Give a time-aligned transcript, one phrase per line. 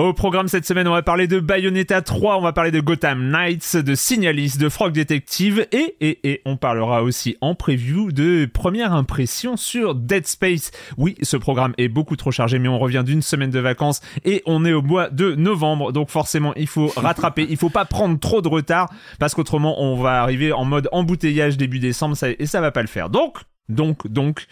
[0.00, 3.28] Au programme cette semaine, on va parler de Bayonetta 3, on va parler de Gotham
[3.28, 8.48] Knights, de Signalis, de Frog Detective et, et, et on parlera aussi en preview de
[8.50, 10.70] première impression sur Dead Space.
[10.96, 14.42] Oui, ce programme est beaucoup trop chargé, mais on revient d'une semaine de vacances et
[14.46, 18.18] on est au mois de novembre, donc forcément il faut rattraper, il faut pas prendre
[18.18, 22.62] trop de retard parce qu'autrement on va arriver en mode embouteillage début décembre et ça
[22.62, 23.10] va pas le faire.
[23.10, 23.36] Donc,
[23.70, 24.46] donc, donc,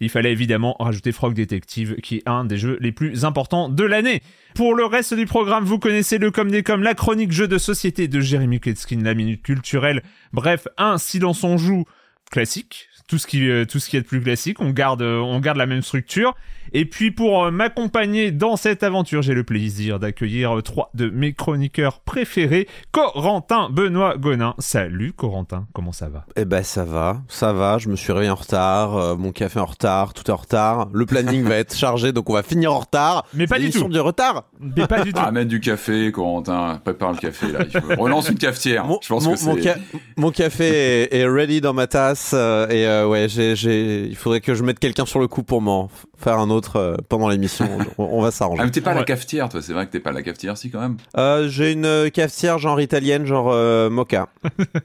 [0.00, 3.84] il fallait évidemment rajouter Frog Detective, qui est un des jeux les plus importants de
[3.84, 4.20] l'année.
[4.54, 7.58] Pour le reste du programme, vous connaissez le comme des comme, la chronique jeu de
[7.58, 10.04] société de Jérémy Kletskin, la minute culturelle.
[10.32, 11.86] Bref, un silence on joue
[12.30, 15.58] classique, tout ce qui euh, tout est de plus classique, on garde euh, on garde
[15.58, 16.36] la même structure.
[16.76, 21.32] Et puis pour euh, m'accompagner dans cette aventure, j'ai le plaisir d'accueillir trois de mes
[21.32, 24.56] chroniqueurs préférés, Corentin Benoît Gonin.
[24.58, 26.26] Salut Corentin, comment ça va?
[26.34, 29.66] Eh ben ça va, ça va, je me suis réveillé en retard, mon café en
[29.66, 32.80] retard, tout est en retard, le planning va être chargé donc on va finir en
[32.80, 33.24] retard.
[33.34, 33.86] Mais pas du tout.
[33.86, 34.46] du retard.
[34.58, 35.20] Mais pas du tout.
[35.24, 38.02] Amène du café Corentin, prépare le café là, il faut...
[38.02, 38.84] relance une cafetière.
[38.84, 39.76] Mon, je pense mon, que mon, ca
[40.16, 40.64] mon café
[41.02, 44.54] est, est, ready dans ma tasse euh, et euh, ouais, j'ai, j'ai, il faudrait que
[44.54, 45.88] je mette quelqu'un sur le coup pour m'en
[46.24, 47.68] faire un autre euh, pendant l'émission.
[47.98, 48.62] on, on, va s'arranger.
[48.62, 49.00] Ah, mais t'es pas Ouais.
[49.00, 49.62] la cafetière, toi.
[49.62, 50.96] C'est vrai que t'es pas la cafetière, si quand même.
[51.16, 54.28] Euh, j'ai une cafetière genre italienne, genre euh, mocha.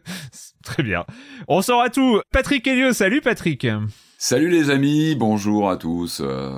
[0.63, 1.05] Très bien.
[1.47, 2.21] On saura tout.
[2.31, 3.65] Patrick Helio, salut Patrick.
[4.21, 6.19] Salut les amis, bonjour à tous.
[6.21, 6.49] Euh,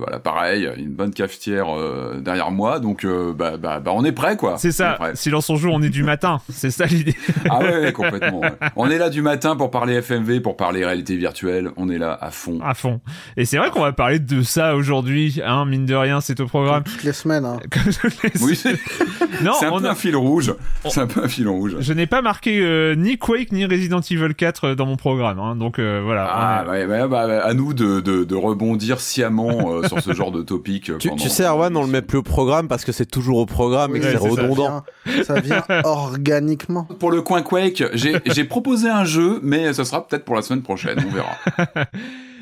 [0.00, 4.12] voilà, pareil, une bonne cafetière euh, derrière moi, donc euh, bah, bah, bah, on est
[4.12, 4.58] prêt quoi.
[4.58, 4.98] C'est ça.
[5.14, 6.42] Silence on joue, on est du matin.
[6.50, 7.14] C'est ça l'idée.
[7.48, 8.40] Ah ouais, ouais, complètement.
[8.40, 8.52] ouais.
[8.76, 11.70] On est là du matin pour parler FMV, pour parler réalité virtuelle.
[11.78, 12.58] On est là à fond.
[12.62, 13.00] à fond.
[13.38, 16.46] Et c'est vrai qu'on va parler de ça aujourd'hui, hein, mine de rien, c'est au
[16.46, 16.82] programme.
[16.84, 17.46] Toutes les semaines.
[17.46, 17.56] Hein.
[17.70, 18.72] Comme je l'ai- Oui, c'est
[19.42, 20.52] non, c'est un on peu a- un fil rouge.
[20.84, 21.76] On- C'est un peu un fil rouge.
[21.80, 25.56] je n'ai pas marqué euh, ni Quake ni Resident Evil 4 dans mon programme, hein,
[25.56, 26.28] donc euh, voilà.
[26.30, 30.12] Ah on est- ouais, bah, à nous de, de, de rebondir sciemment euh, sur ce
[30.14, 30.90] genre de topic.
[30.90, 33.06] euh, Tu, pendant- tu sais, Erwan, on le met plus au programme parce que c'est
[33.06, 34.84] toujours au programme et que Ouais, c'est redondant.
[35.04, 36.84] Ça vient, ça vient organiquement.
[36.98, 40.42] Pour le coin Quake, j'ai j'ai proposé un jeu, mais ce sera peut-être pour la
[40.42, 41.36] semaine prochaine, on verra.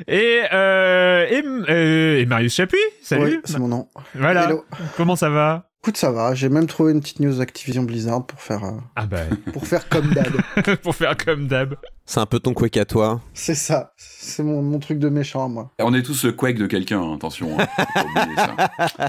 [0.08, 3.24] Et, euh, et, euh, et Marius Chapuis, salut.
[3.24, 3.88] Oui, c'est mon nom.
[4.16, 4.46] voilà.
[4.46, 4.64] Hello.
[4.96, 5.68] Comment ça va?
[5.84, 6.34] Écoute, ça va.
[6.34, 9.18] J'ai même trouvé une petite news Activision Blizzard pour faire, euh, Ah bah,
[9.52, 10.32] pour faire comme d'hab.
[10.82, 11.74] pour faire comme d'hab.
[12.06, 13.20] C'est un peu ton quake à toi.
[13.34, 13.92] c'est ça.
[13.98, 15.72] C'est mon, mon truc de méchant, moi.
[15.78, 17.58] On est tous le Quake de quelqu'un, hein, attention.
[17.60, 19.08] hein.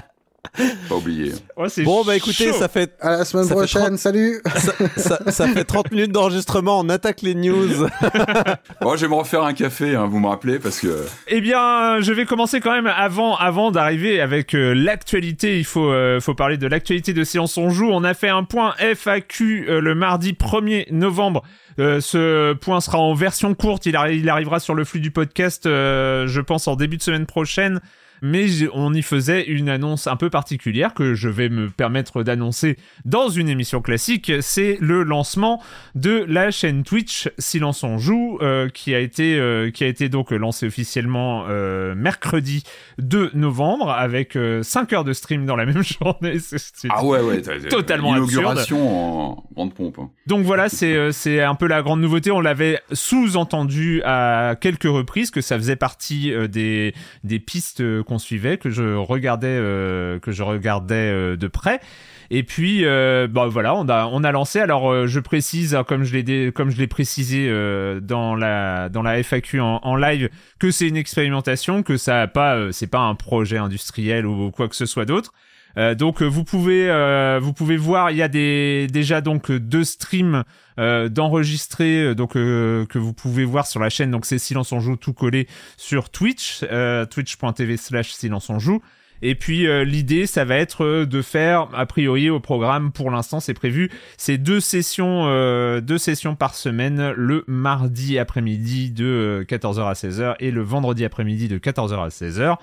[0.54, 2.58] Pas c'est Bon, bah écoutez, chaud.
[2.58, 3.96] ça fait, À la semaine prochaine.
[3.96, 4.40] Salut.
[4.56, 7.86] ça, ça- ça fait 30 minutes d'enregistrement, on attaque les news.
[8.80, 12.00] Bon, je vais me refaire un café, hein, vous me rappelez, parce que Eh bien,
[12.00, 15.58] je vais commencer quand même avant, avant d'arriver avec euh, l'actualité.
[15.58, 17.88] Il faut, euh, faut parler de l'actualité de Séance on joue.
[17.90, 21.42] On a fait un point FAQ euh, le mardi 1er novembre.
[21.78, 23.86] Euh, ce point sera en version courte.
[23.86, 27.02] Il, arri- il arrivera sur le flux du podcast, euh, je pense, en début de
[27.02, 27.80] semaine prochaine.
[28.22, 32.76] Mais on y faisait une annonce un peu particulière que je vais me permettre d'annoncer
[33.04, 34.32] dans une émission classique.
[34.40, 35.62] C'est le lancement
[35.94, 40.08] de la chaîne Twitch Silence on joue, euh, qui a été euh, qui a été
[40.08, 42.62] donc lancée officiellement euh, mercredi
[42.98, 46.38] 2 novembre avec 5 heures de stream dans la même journée.
[46.38, 47.42] C'est- Ah ouais, ouais.
[47.68, 49.98] Totalement L'inauguration en grande pompe.
[49.98, 50.10] hein.
[50.26, 52.30] donc voilà, c'est c'est un peu la grande nouveauté.
[52.30, 58.56] On l'avait sous-entendu à quelques reprises que ça faisait partie des des pistes qu'on suivait,
[58.56, 61.80] que je regardais euh, que je regardais euh, de près.
[62.30, 64.58] Et puis, euh, bah voilà, on a on a lancé.
[64.58, 67.48] Alors, je précise, hein, comme je l'ai comme je l'ai précisé
[68.00, 72.26] dans la dans la FAQ en, en live, que c'est une expérimentation, que ça a
[72.26, 75.32] pas, c'est pas un projet industriel ou quoi que ce soit d'autre.
[75.78, 79.52] Euh, donc euh, vous pouvez euh, vous pouvez voir il y a des déjà donc
[79.52, 80.44] deux streams
[80.78, 84.10] euh, d'enregistrés euh, donc que vous pouvez voir sur la chaîne.
[84.10, 85.46] Donc c'est Silence on joue tout collé
[85.76, 88.80] sur Twitch euh, twitch.tv slash Silence on joue.
[89.22, 93.40] Et puis euh, l'idée ça va être de faire a priori au programme pour l'instant
[93.40, 99.44] c'est prévu c'est deux sessions euh, deux sessions par semaine le mardi après-midi de euh,
[99.44, 102.56] 14h à 16h et le vendredi après-midi de 14h à 16h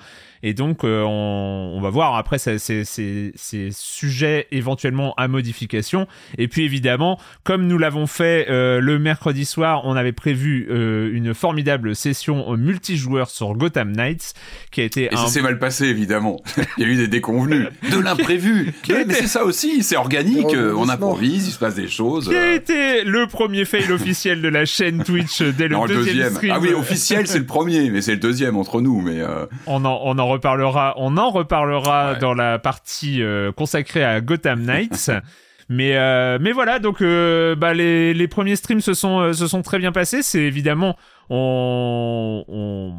[0.43, 5.27] et donc, euh, on, on va voir après ça- c'est c'est- c'est sujet éventuellement à
[5.27, 6.07] modification.
[6.37, 11.09] Et puis évidemment, comme nous l'avons fait euh, le mercredi soir, on avait prévu euh,
[11.13, 14.33] une formidable session multijoueur sur Gotham Knights,
[14.71, 16.41] qui a été Et un ça s'est mal passé, évidemment.
[16.77, 18.73] Il y a eu des déconvenus, de l'imprévu.
[18.89, 20.45] Ouais, mais c'est ça aussi, c'est organique.
[20.75, 22.27] On improvise, il se passe des choses.
[22.29, 25.95] qui a été le premier fail officiel de la chaîne Twitch dès le non, le
[25.95, 26.51] deuxième, deuxième.
[26.53, 29.01] Ah oui, officiel, c'est le premier, mais c'est le deuxième entre nous.
[29.01, 32.19] Mais euh, On en, on en reparlera, on en reparlera Ouais.
[32.19, 35.11] dans la partie euh, consacrée à Gotham Knights.
[35.69, 39.61] mais euh, mais voilà, donc euh, bah, les, les premiers streams se sont se sont
[39.61, 40.21] très bien passés.
[40.21, 40.97] C'est évidemment
[41.29, 42.93] on, on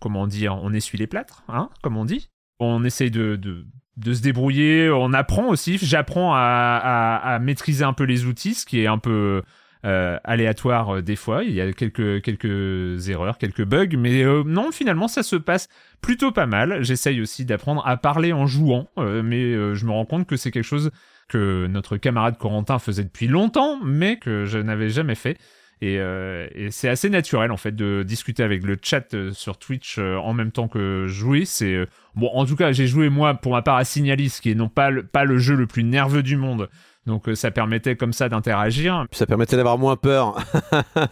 [0.00, 2.28] comment dire, on essuie les plâtres, hein, comme on dit.
[2.60, 3.64] On essaye de, de
[3.96, 4.90] de se débrouiller.
[4.90, 5.78] On apprend aussi.
[5.80, 9.42] J'apprends à, à, à maîtriser un peu les outils, ce qui est un peu
[9.88, 11.44] euh, aléatoire euh, des fois.
[11.44, 15.68] Il y a quelques quelques erreurs, quelques bugs, mais euh, non, finalement, ça se passe
[16.02, 16.82] plutôt pas mal.
[16.82, 20.62] J'essaye aussi d'apprendre à parler en jouant, mais je me rends compte que c'est quelque
[20.62, 20.90] chose
[21.28, 25.38] que notre camarade Corentin faisait depuis longtemps, mais que je n'avais jamais fait.
[25.80, 25.98] Et,
[26.70, 30.68] c'est assez naturel en fait de discuter avec le chat sur Twitch en même temps
[30.68, 31.44] que jouer.
[31.44, 34.54] C'est bon, en tout cas, j'ai joué moi pour ma part à Signalis, qui est
[34.54, 36.68] non pas pas le jeu le plus nerveux du monde.
[37.08, 39.06] Donc euh, ça permettait comme ça d'interagir.
[39.12, 40.36] Ça permettait d'avoir moins peur.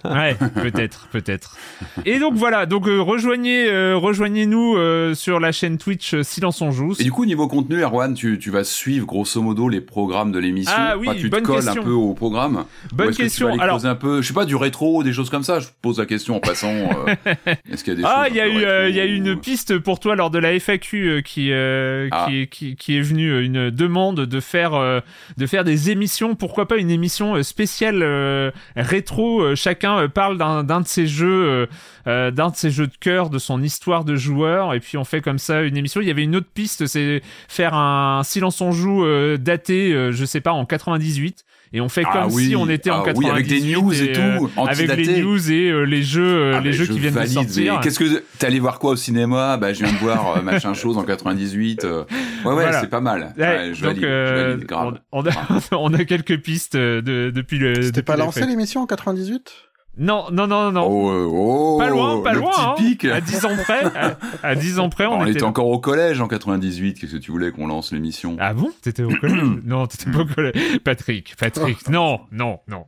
[0.05, 1.57] Ouais, peut-être, peut-être.
[2.05, 6.61] Et donc voilà, donc euh, rejoignez, euh, rejoignez-nous euh, sur la chaîne Twitch euh, Silence
[6.61, 6.95] on joue.
[6.99, 10.39] Et du coup, niveau contenu, Erwan, tu, tu vas suivre grosso modo les programmes de
[10.39, 10.73] l'émission.
[10.77, 11.83] Ah oui, Pas tu te bonne colles question.
[11.83, 12.65] un peu au programme.
[12.93, 13.47] Bonne Ou est-ce que question.
[13.47, 15.61] Tu vas aller Alors, un peu, je sais pas, du rétro, des choses comme ça.
[15.61, 16.73] Je pose la question en passant.
[16.73, 17.15] euh,
[17.71, 19.07] Est-ce qu'il y a des ah, choses il y a eu, rétro il y a
[19.07, 22.27] eu une piste pour toi lors de la FAQ euh, qui, euh, Ah.
[22.29, 25.01] qui, qui, qui est venue une demande de faire, euh,
[25.37, 26.35] de faire des émissions.
[26.35, 31.69] Pourquoi pas une émission euh, spéciale euh, rétro euh, Chacun parle d'un de ses jeux,
[32.07, 35.21] d'un de ses jeux de cœur, de son histoire de joueur, et puis on fait
[35.21, 36.01] comme ça une émission.
[36.01, 39.07] Il y avait une autre piste, c'est faire un silence on joue
[39.39, 41.45] daté, je sais pas, en 98.
[41.73, 43.61] Et on fait Ah comme oui, si on était en ah oui, 98 avec des
[43.75, 46.85] news et tout, euh, avec les news et euh, les jeux, euh, Ah, les jeux
[46.85, 47.81] je qui viennent valide, de sortir.
[47.81, 49.57] Qu'est-ce que t'es allé voir quoi au cinéma?
[49.57, 51.85] Bah, je viens de voir machin chose en 98.
[51.85, 52.05] euh.
[52.45, 52.81] Ouais, ouais, Voilà.
[52.81, 53.35] c'est pas mal.
[53.37, 54.99] Ouais, Ouais, je donc, valide, euh, je valide, grave.
[55.13, 55.33] on, on a,
[55.73, 57.83] on a quelques pistes de, depuis le.
[57.83, 59.51] C'était pas la lancé l'émission en 98
[59.99, 60.87] Non, non, non, non.
[60.87, 62.51] Oh, oh, pas loin, pas le loin.
[62.51, 62.75] petit hein.
[62.77, 63.05] pic.
[63.07, 63.85] À 10 ans près.
[63.95, 65.33] À, à 10 ans près, on, on était.
[65.33, 66.99] était encore au collège en 98.
[67.01, 68.37] Qu'est-ce que tu voulais qu'on lance l'émission?
[68.39, 68.71] Ah bon?
[68.83, 69.43] T'étais au collège?
[69.65, 70.79] Non, t'étais pas au collège.
[70.85, 71.89] Patrick, Patrick.
[71.89, 72.85] Non, non, non.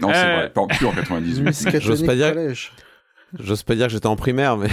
[0.00, 1.80] Non, c'est Euh, vrai, pas plus en 98.
[1.80, 2.72] J'ose pas dire- collège.
[3.40, 4.68] J'ose pas dire que j'étais en primaire, mais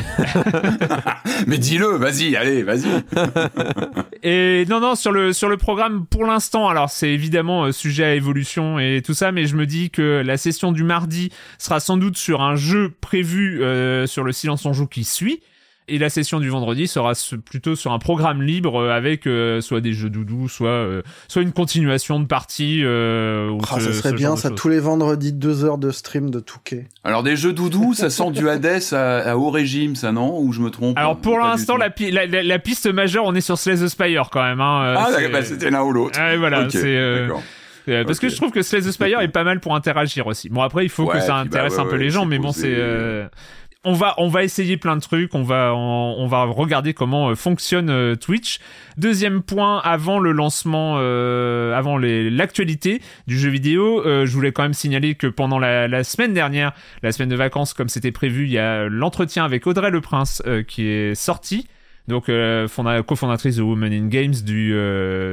[1.48, 2.88] Mais dis-le, vas-y, allez, vas-y.
[4.24, 8.05] Et non, non, sur le, sur le programme, pour l'instant, alors c'est évidemment euh, sujet
[8.05, 11.79] à évolution et tout ça, mais je me dis que la session du mardi sera
[11.79, 15.41] sans doute sur un jeu prévu euh, sur le silence en joue qui suit.
[15.90, 17.12] Et la session du vendredi sera
[17.46, 21.42] plutôt sur un programme libre euh, avec euh, soit des jeux doudous, soit euh, soit
[21.42, 22.82] une continuation de partie.
[22.84, 26.30] Euh, ou Ah, ce- ça serait bien, ça, tous les vendredis, deux heures de stream
[26.30, 26.88] de Touquet.
[27.04, 30.40] Alors, des jeux doudous, ça sort du Hades à, à haut régime, ça, non?
[30.40, 32.88] Ou je me trompe Alors pour Pas du l'instant, la, pi- la, la- la piste
[32.88, 34.62] majeure, on est sur Slay the Spire quand même.
[34.62, 36.18] Hein, euh, Ah, bah, c'était l'un ou l'autre.
[36.20, 37.28] Ouais, voilà, c'est euh,
[38.06, 40.48] parce que je trouve que Slay the Spire est pas mal pour interagir aussi.
[40.48, 42.25] Bon après il faut Ouais, que ça bah, intéresse ouais, un peu ouais, les gens,
[42.25, 43.28] mais bon c'est euh,
[43.84, 47.36] on va on va essayer plein de trucs, on va on, va regarder comment euh,
[47.36, 48.60] fonctionne euh, Twitch.
[48.98, 54.63] Deuxième point avant le lancement, euh, avant l'actualité du jeu vidéo, euh, je voulais quand
[54.63, 58.52] même signaler que pendant la, semaine dernière, la semaine de vacances comme c'était prévu, il
[58.52, 61.68] y a l'entretien avec Audrey Le Prince euh, qui est sorti.
[62.08, 64.74] donc fonda- cofondatrice de Women in Games du,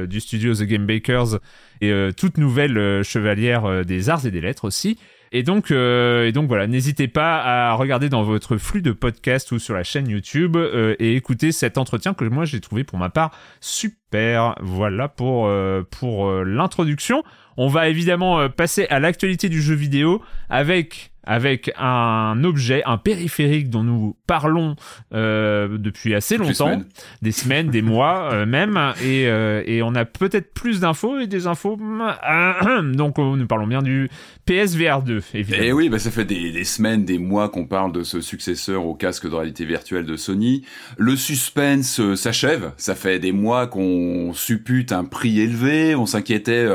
[0.07, 1.39] du studio The Game Bakers
[1.81, 4.97] et toute nouvelle chevalière des arts et des lettres aussi.
[5.33, 9.51] Et donc, euh, et donc voilà, n'hésitez pas à regarder dans votre flux de podcast
[9.53, 12.99] ou sur la chaîne YouTube euh, et écouter cet entretien que moi j'ai trouvé pour
[12.99, 14.55] ma part super.
[14.59, 17.23] Voilà pour euh, pour euh, l'introduction.
[17.55, 23.69] On va évidemment passer à l'actualité du jeu vidéo avec avec un objet, un périphérique
[23.69, 24.75] dont nous parlons
[25.13, 26.85] euh, depuis assez longtemps, semaines.
[27.21, 31.27] des semaines, des mois euh, même, et, euh, et on a peut-être plus d'infos et
[31.27, 31.77] des infos.
[32.93, 34.09] donc nous parlons bien du
[34.45, 35.63] PSVR 2, évidemment.
[35.63, 38.85] Et oui, bah, ça fait des, des semaines, des mois qu'on parle de ce successeur
[38.85, 40.65] au casque de réalité virtuelle de Sony.
[40.97, 42.73] Le suspense s'achève.
[42.75, 45.95] Ça fait des mois qu'on suppute un prix élevé.
[45.95, 46.67] On s'inquiétait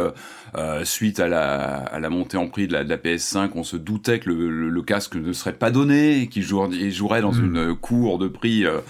[0.57, 3.51] euh, suite à la, à la montée en prix de la, de la PS5.
[3.55, 7.21] On se doutait que le, le- le casque ne serait pas donné, et qu'il jouerait,
[7.21, 7.45] dans Mm.
[7.45, 8.65] une cour de prix.
[8.65, 8.81] euh,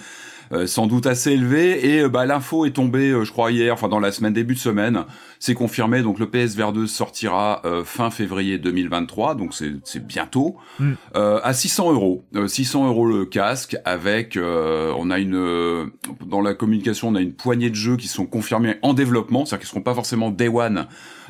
[0.52, 3.74] euh, sans doute assez élevé et euh, bah l'info est tombée euh, je crois hier
[3.74, 5.02] enfin dans la semaine début de semaine
[5.40, 10.92] c'est confirmé donc le PSVR 2 sortira euh, fin février 2023 donc c'est bientôt Mm.
[11.16, 15.90] euh, à 600 euros Euh, 600 euros le casque avec euh, on a une
[16.24, 19.62] dans la communication on a une poignée de jeux qui sont confirmés en développement c'est-à-dire
[19.62, 20.86] qu'ils seront pas forcément day one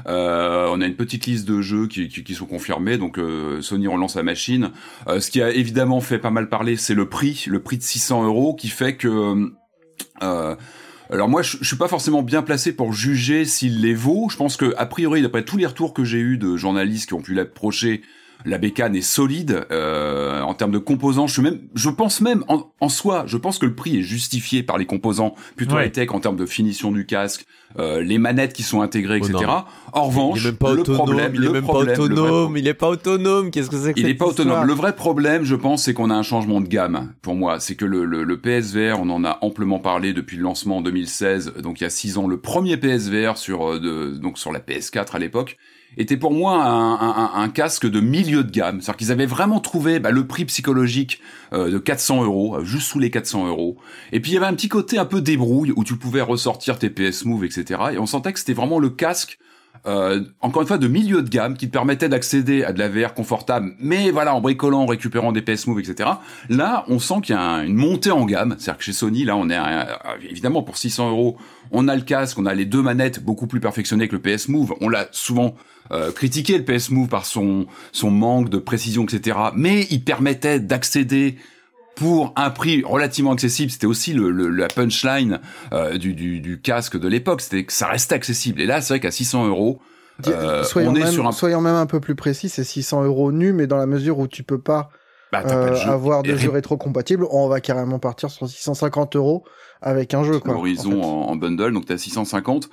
[0.08, 4.14] euh, on a une petite liste de jeux qui, sont confirmés donc euh, Sony relance
[4.14, 4.70] la machine
[5.08, 7.82] euh, ce qui a évidemment fait pas mal parler, c'est le prix, le prix de
[7.82, 9.50] 600 euros, qui fait que.
[10.22, 10.56] euh,
[11.10, 14.28] alors moi, je, je suis pas forcément bien placé pour juger s'il les vaut.
[14.30, 17.14] Je pense que a priori, d'après tous les retours que j'ai eus de journalistes qui
[17.14, 18.02] ont pu l'approcher,
[18.46, 21.26] la bécane est solide euh, en termes de composants.
[21.26, 24.02] Je suis même, je pense même en, en soi, je pense que le prix est
[24.02, 25.86] justifié par les composants plutôt Ouais.
[25.88, 27.44] high tech en termes de finition du casque,
[27.78, 29.44] euh, les manettes qui sont intégrées, Oh etc.
[29.46, 29.64] non.
[29.92, 30.96] En revanche, il est même pas le autonome.
[31.04, 32.56] problème, il est le même problème, pas autonome.
[32.56, 33.50] Il est pas autonome.
[33.50, 34.64] Qu'est-ce que c'est que il n'est pas autonome.
[34.64, 37.12] Le vrai problème, je pense, c'est qu'on a un changement de gamme.
[37.22, 40.44] Pour moi, c'est que le, le, le PSVR, on en a amplement parlé depuis le
[40.44, 42.26] lancement en 2016, donc il y a six ans.
[42.28, 45.56] Le premier PSVR sur euh, de, donc sur la PS4 à l'époque
[45.96, 48.80] était pour moi un, un, un- casque de milieu de gamme.
[48.80, 51.20] C'est-à-dire qu'ils avaient vraiment trouvé bah, le prix psychologique
[51.52, 53.76] euh, de 400 euros, euh, juste sous les 400 euros.
[54.12, 56.78] Et puis il y avait un petit côté un peu débrouille où tu pouvais ressortir
[56.78, 57.80] tes PS Move, etc.
[57.92, 59.38] Et on sentait que c'était vraiment le casque
[59.86, 62.88] euh, encore une fois de milieu de gamme qui te permettait d'accéder à de la
[62.88, 66.10] VR confortable, mais voilà en bricolant, en récupérant des PS Move, etc.
[66.48, 69.24] Là, on sent qu'il y a un- une montée en gamme, c'est-à-dire que chez Sony,
[69.24, 69.58] là, on est
[70.28, 71.36] évidemment pour 600 euros,
[71.70, 74.48] on a le casque, on a les deux manettes beaucoup plus perfectionnées que le PS
[74.48, 74.74] Move.
[74.80, 75.54] On l'a souvent
[75.92, 79.38] euh, critiqué le PS Move par son son manque de précision, etc.
[79.54, 81.36] Mais il permettait d'accéder
[81.94, 85.40] pour un prix relativement accessible, c'était aussi le, le- la punchline
[85.72, 88.60] euh, du, du, du casque de l'époque, c'était que ça restait accessible.
[88.60, 89.80] Et là, c'est vrai qu'à 600 euros,
[90.26, 91.32] euh, soyons, on est même, sur un...
[91.32, 94.26] soyons même un peu plus précis, c'est 600 euros nus, mais dans la mesure où
[94.28, 94.90] tu peux pas
[95.32, 95.88] Bah, t'as pas de jeu.
[95.90, 99.44] avoir de jeux rétro-compatibles, on va carrément partir sur 650 euros
[99.80, 100.38] avec un jeu.
[100.38, 101.30] Quoi, Horizon en fait.
[101.32, 102.68] en, bundle, donc t'es à 650.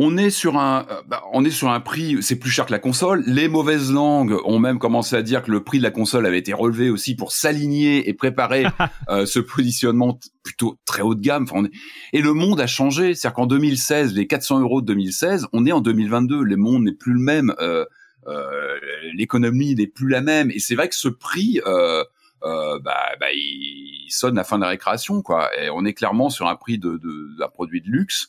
[0.00, 2.70] On est sur un, euh, bah, on est sur un prix, c'est plus cher que
[2.70, 3.24] la console.
[3.26, 6.38] Les mauvaises langues ont même commencé à dire que le prix de la console avait
[6.38, 8.64] été relevé aussi pour s'aligner et préparer
[9.08, 11.42] euh, ce positionnement plutôt très haut de gamme.
[11.42, 11.72] Enfin, on est-
[12.12, 15.72] Et le monde a changé, c'est-à-dire qu'en 2016, les 400 euros de 2016, on est
[15.72, 16.44] en 2022.
[16.44, 17.84] Le monde n'est plus le même, euh,
[18.28, 18.78] euh,
[19.14, 20.52] l'économie n'est plus la même.
[20.52, 22.04] Et c'est vrai que ce prix, euh,
[22.44, 25.50] euh, bah, bah, il, sonne la fin de la récréation, quoi.
[25.60, 28.28] Et on est clairement sur un prix de, de, d'un produit de luxe.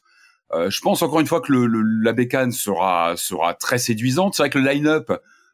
[0.54, 4.34] Euh, je pense encore une fois que le, le- la bécane sera sera très séduisante.
[4.34, 5.12] C'est vrai que le line-up,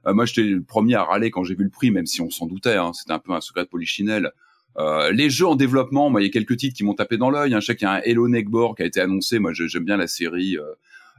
[0.08, 2.30] euh, moi j'étais le premier à râler quand j'ai vu le prix, même si on
[2.30, 2.76] s'en doutait.
[2.78, 4.32] Hein, C'était un peu un secret de polichinelle.
[4.78, 7.30] Euh, les jeux en développement, moi il y a quelques titres qui m'ont tapé dans
[7.30, 7.54] l'œil.
[7.54, 7.60] Hein.
[7.60, 9.40] Je sais qu'il y a un Hello Neckbore qui a été annoncé.
[9.40, 10.58] Moi j'aime bien la série.
[10.58, 10.64] Euh,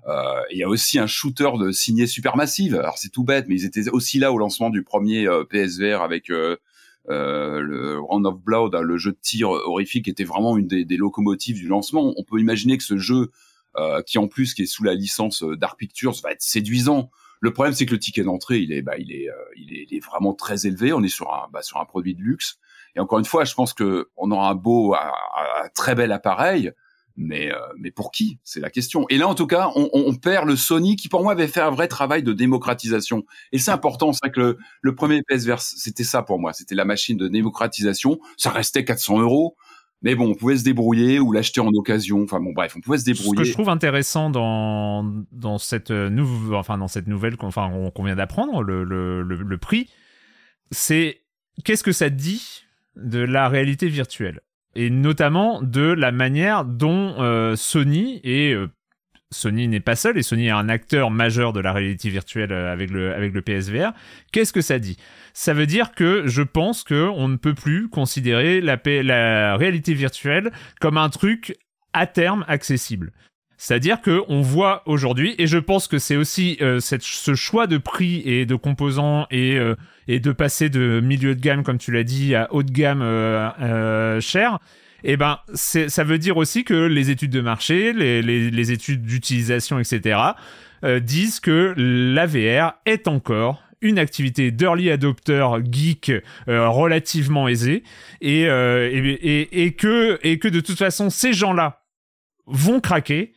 [0.09, 2.77] euh, il y a aussi un shooter de signé Supermassive.
[2.77, 6.31] Alors c'est tout bête, mais ils étaient aussi là au lancement du premier PSVR avec
[6.31, 6.57] euh,
[7.09, 10.85] le Round of Blood, hein, le jeu de tir horrifique, qui était vraiment une des,
[10.85, 12.15] des locomotives du lancement.
[12.17, 13.31] On peut imaginer que ce jeu,
[14.07, 17.11] qui en plus qui est sous la licence euh, Dark Pictures, va être séduisant.
[17.41, 19.87] Le problème, c'est que le ticket d'entrée, il est, bah, il est, euh, il est,
[19.89, 20.93] il est vraiment très élevé.
[20.93, 22.59] On est sur un, bah, sur un produit de luxe.
[22.95, 26.73] Et encore une fois, je pense que on aura un beau, un, très bel appareil,
[27.15, 28.39] mais, euh, mais pour qui?
[28.43, 29.05] C'est la question.
[29.11, 31.61] Et là, en tout cas, on, on, perd le Sony qui, pour moi, avait fait
[31.61, 33.25] un vrai travail de démocratisation.
[33.53, 34.13] Et c'est important.
[34.13, 36.55] C'est que le, le premier PSVR, c'était ça pour moi.
[36.55, 38.19] C'était la machine de démocratisation.
[38.39, 39.57] Ça restait 400 euros.
[40.07, 42.23] Mais bon, on pouvait se débrouiller ou l'acheter en occasion.
[42.23, 43.45] Enfin bon, bref, on pouvait se Ce que débrouiller.
[43.45, 47.69] je trouve intéressant dans, dans, cette, euh, nouve- enfin, dans cette nouvelle qu'on enfin,
[48.05, 49.91] vient d'apprendre, le, le, le, le prix,
[50.71, 51.23] c'est
[51.65, 52.63] qu'est-ce que ça dit
[52.95, 54.43] de la réalité virtuelle?
[54.77, 58.69] Et notamment de la manière dont euh, Sony et euh,
[59.33, 62.73] Sony n'est pas seul et Sony est un acteur majeur de la réalité virtuelle euh,
[62.73, 63.93] avec le, avec le PSVR.
[64.33, 64.97] Qu'est-ce que ça dit?
[65.35, 69.95] Ça veut dire que je pense que on ne peut plus considérer la, la réalité
[69.95, 71.57] virtuelle comme un truc
[71.93, 73.13] à terme accessible.
[73.59, 77.67] C'est-à-dire que on voit aujourd'hui, et je pense que c'est aussi euh, cette, ce choix
[77.67, 79.75] de prix et de composants et, euh,
[80.09, 83.01] et de passer de milieu de gamme, comme tu l'as dit, à haut de gamme
[84.21, 84.59] cher.
[85.05, 90.19] Eh ben, ça veut dire aussi que les études de marché, les, études d'utilisation, etc.,
[91.01, 96.13] disent que la VR est encore une activité d'early adopter geek
[96.47, 97.83] relativement aisée
[98.21, 101.83] que, et que de toute façon ces gens-là
[102.47, 103.33] vont craquer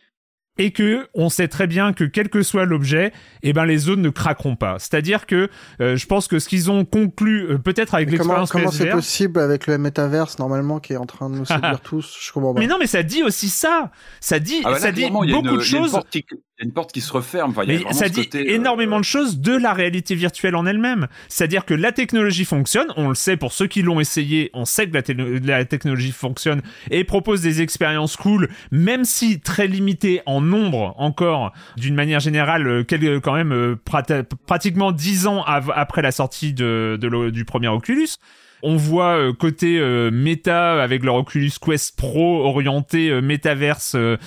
[0.60, 3.12] et que on sait très bien que quel que soit l'objet,
[3.42, 4.78] eh ben les zones ne craqueront pas.
[4.78, 5.50] C'est-à-dire que
[5.82, 9.40] euh, je pense que ce qu'ils ont conclu, euh, peut-être avec l'expérience Comment c'est possible
[9.40, 12.18] avec le métaverse normalement qui est en train de nous séduire tous?
[12.22, 12.60] Je comprends pas.
[12.60, 13.92] Mais non, mais ça dit aussi ça.
[14.20, 15.98] Ça dit, ah bah ça dit beaucoup de choses
[16.60, 17.54] y a une porte qui se referme.
[17.68, 21.08] mais ça dit euh, énormément de choses de la réalité virtuelle en elle-même.
[21.28, 24.90] C'est-à-dire que la technologie fonctionne, on le sait pour ceux qui l'ont essayé, on sait
[24.90, 24.94] que
[25.46, 26.62] la, technologie fonctionne
[26.92, 32.68] et propose des expériences cool, même si très limitées en nombre encore, d'une manière générale,
[32.68, 33.76] euh, quand même euh,
[34.46, 37.00] pratiquement dix ans après la sortie de,
[37.32, 38.18] du premier Oculus.
[38.62, 44.18] On voit euh, côté euh, méta avec leur Oculus Quest Pro orienté euh, métaverse, le,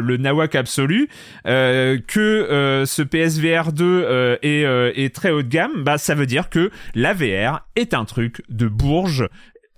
[0.00, 1.08] le, nawak absolu,
[1.44, 6.70] que ce PSVR 2 est, est, très haut de gamme, bah ça veut dire que
[6.94, 9.28] la VR est un truc de bourge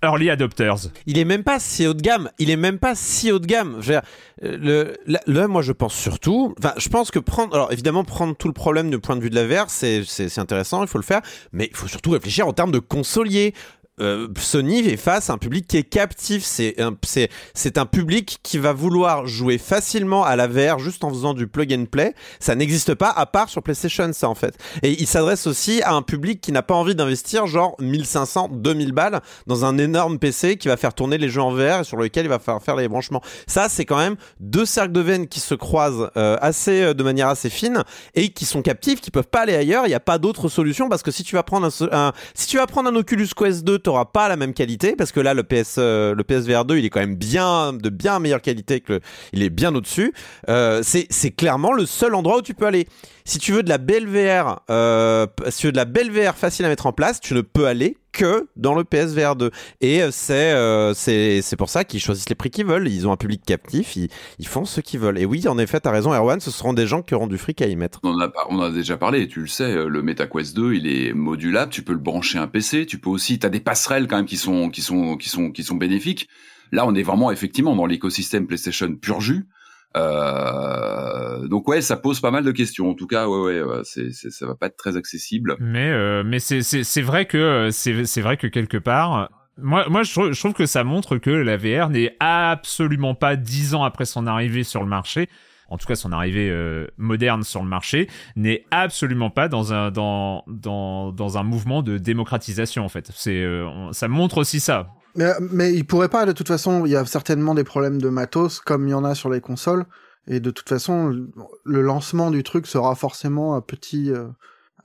[0.03, 0.91] early adopters.
[1.05, 2.29] Il est même pas si haut de gamme.
[2.39, 3.77] Il est même pas si haut de gamme.
[3.81, 3.93] Je
[4.41, 6.53] le, là, moi, je pense surtout.
[6.59, 7.55] Enfin, je pense que prendre.
[7.55, 10.83] Alors, évidemment, prendre tout le problème du point de vue de la VR, c'est intéressant,
[10.83, 11.21] il faut le faire.
[11.51, 13.53] Mais il faut surtout réfléchir en termes de consolier.
[13.99, 16.43] Euh, Sony est face à un public qui est captif.
[16.43, 21.03] C'est un, c'est, c'est un public qui va vouloir jouer facilement à la VR juste
[21.03, 22.13] en faisant du plug and play.
[22.39, 24.55] Ça n'existe pas à part sur PlayStation, ça en fait.
[24.83, 28.91] Et il s'adresse aussi à un public qui n'a pas envie d'investir genre 1500, 2000
[28.91, 31.97] balles dans un énorme PC qui va faire tourner les jeux en VR et sur
[31.97, 33.21] lequel il va faire faire les branchements.
[33.47, 37.03] Ça, c'est quand même deux cercles de veines qui se croisent euh, assez euh, de
[37.03, 39.85] manière assez fine et qui sont captifs, qui peuvent pas aller ailleurs.
[39.85, 42.47] Il n'y a pas d'autre solution parce que si tu vas prendre un, un si
[42.47, 45.33] tu vas prendre un Oculus Quest 2 t'auras pas la même qualité parce que là
[45.33, 48.81] le PS euh, le PSVR 2 il est quand même bien de bien meilleure qualité
[48.81, 48.99] que le,
[49.31, 50.13] il est bien au-dessus.
[50.49, 52.85] Euh, c'est c'est clairement le seul endroit où tu peux aller.
[53.23, 56.35] Si tu veux de la belle VR, euh, si tu veux de la belle VR
[56.35, 59.51] facile à mettre en place, tu ne peux aller que dans le PSVR 2.
[59.81, 62.87] Et euh, c'est euh, c'est pour ça qu'ils choisissent les prix qu'ils veulent.
[62.87, 65.19] Ils ont un public captif, ils, ils font ce qu'ils veulent.
[65.19, 67.61] Et oui, en effet, t'as raison, Erwan, ce seront des gens qui auront du fric
[67.61, 67.99] à y mettre.
[68.03, 71.13] On a, on a déjà parlé, tu le sais, euh, le MetaQuest 2, il est
[71.13, 74.25] modulable, tu peux le brancher un PC, tu peux aussi, t'as des passerelles quand même
[74.25, 76.27] qui sont qui sont qui sont qui sont bénéfiques.
[76.71, 79.47] Là, on est vraiment effectivement dans l'écosystème PlayStation pur jus.
[79.95, 82.89] Euh, donc ouais, ça pose pas mal de questions.
[82.89, 85.55] En tout cas, ouais, ouais, ça va pas être très accessible.
[85.59, 90.03] Mais euh, mais c'est, c'est, vrai que c'est, c'est vrai que quelque part, moi, moi
[90.03, 94.27] je, trouve que ça montre que la VR n'est absolument pas dix ans après son
[94.27, 95.29] arrivée sur le marché.
[95.69, 99.91] En tout cas, son arrivée euh, moderne sur le marché n'est absolument pas dans un
[99.91, 103.11] dans dans dans un mouvement de démocratisation en fait.
[103.13, 103.45] C'est
[103.91, 104.89] ça montre aussi ça.
[105.15, 108.09] Mais, mais il pourrait pas, de toute façon, il y a certainement des problèmes de
[108.09, 109.85] matos, comme il y en a sur les consoles.
[110.27, 111.27] Et de toute façon,
[111.63, 114.27] le lancement du truc sera forcément à petit, euh,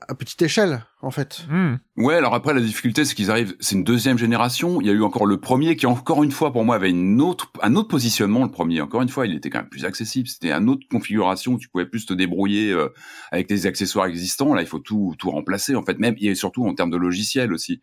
[0.08, 1.44] à petite échelle, en fait.
[1.50, 1.74] Hmm.
[1.96, 4.80] Ouais, alors après, la difficulté, c'est qu'ils arrivent, c'est une deuxième génération.
[4.80, 7.20] Il y a eu encore le premier qui, encore une fois, pour moi, avait une
[7.20, 8.80] autre, un autre positionnement, le premier.
[8.80, 10.28] Encore une fois, il était quand même plus accessible.
[10.28, 12.88] C'était une autre configuration où tu pouvais plus te débrouiller euh,
[13.32, 14.54] avec les accessoires existants.
[14.54, 17.52] Là, il faut tout, tout remplacer, en fait, même, et surtout en termes de logiciel
[17.52, 17.80] aussi.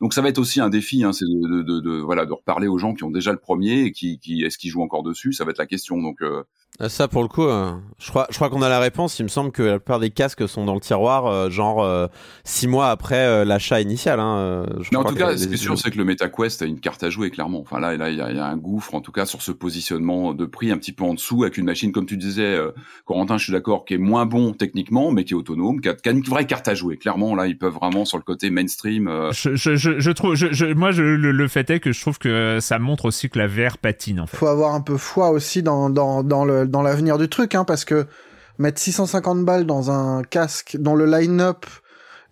[0.00, 2.68] Donc ça va être aussi un défi, hein, c'est de, de, de, voilà de reparler
[2.68, 5.32] aux gens qui ont déjà le premier et qui, qui est-ce qu'ils jouent encore dessus,
[5.32, 6.00] ça va être la question.
[6.00, 6.42] Donc euh,
[6.82, 9.18] ah, ça, pour le coup, euh, je crois, je crois qu'on a la réponse.
[9.18, 12.06] Il me semble que la plupart des casques sont dans le tiroir, euh, genre euh,
[12.44, 14.18] six mois après l'achat initial.
[14.18, 16.80] Hein, Mais en tout cas, ce qui est sûr, c'est que le MetaQuest a une
[16.80, 17.60] carte à jouer, clairement.
[17.60, 19.52] Enfin là, là, il y a, y a, un gouffre, en tout cas, sur ce
[19.52, 22.58] positionnement de prix un petit peu en dessous, avec une machine, comme tu disais,
[23.04, 26.10] Corentin, je suis d'accord, qui est moins bon techniquement, mais qui est autonome, qui a,
[26.10, 26.96] une vraie carte à jouer.
[26.96, 29.10] Clairement, là, ils peuvent vraiment sur le côté mainstream.
[29.32, 32.78] Je, je, je, trouve, je, moi, je, le, fait est que je trouve que ça
[32.78, 34.20] montre aussi que la VR patine.
[34.20, 34.36] En fait.
[34.36, 37.64] Faut avoir un peu foi aussi dans, dans, dans le dans l'avenir du truc, hein,
[37.64, 38.06] parce que
[38.58, 41.66] mettre 650 balles dans un casque, dans le line-up,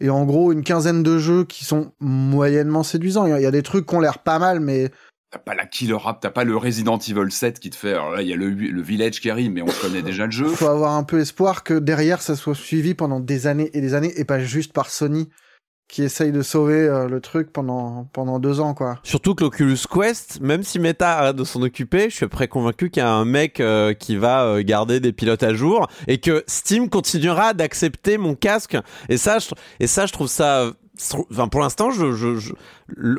[0.01, 3.27] et en gros une quinzaine de jeux qui sont moyennement séduisants.
[3.27, 4.91] Il y a des trucs qui ont l'air pas mal, mais
[5.31, 7.93] T'as pas la killer rap, t'as pas le Resident Evil 7 qui te fait.
[7.93, 10.33] Alors là, il y a le, le Village qui arrive, mais on connaît déjà le
[10.33, 10.49] jeu.
[10.49, 13.93] Faut avoir un peu espoir que derrière, ça soit suivi pendant des années et des
[13.93, 15.29] années, et pas juste par Sony
[15.89, 18.99] qui essaye de sauver euh, le truc pendant pendant deux ans quoi.
[19.03, 22.91] Surtout que l'Oculus Quest, même si Meta arrête de s'en occuper, je suis près convaincu
[22.91, 26.19] qu'il y a un mec euh, qui va euh, garder des pilotes à jour et
[26.19, 28.77] que Steam continuera d'accepter mon casque.
[29.09, 29.49] Et ça, je,
[29.81, 30.73] et ça, je trouve ça.
[31.31, 32.53] Enfin, pour l'instant, je, je,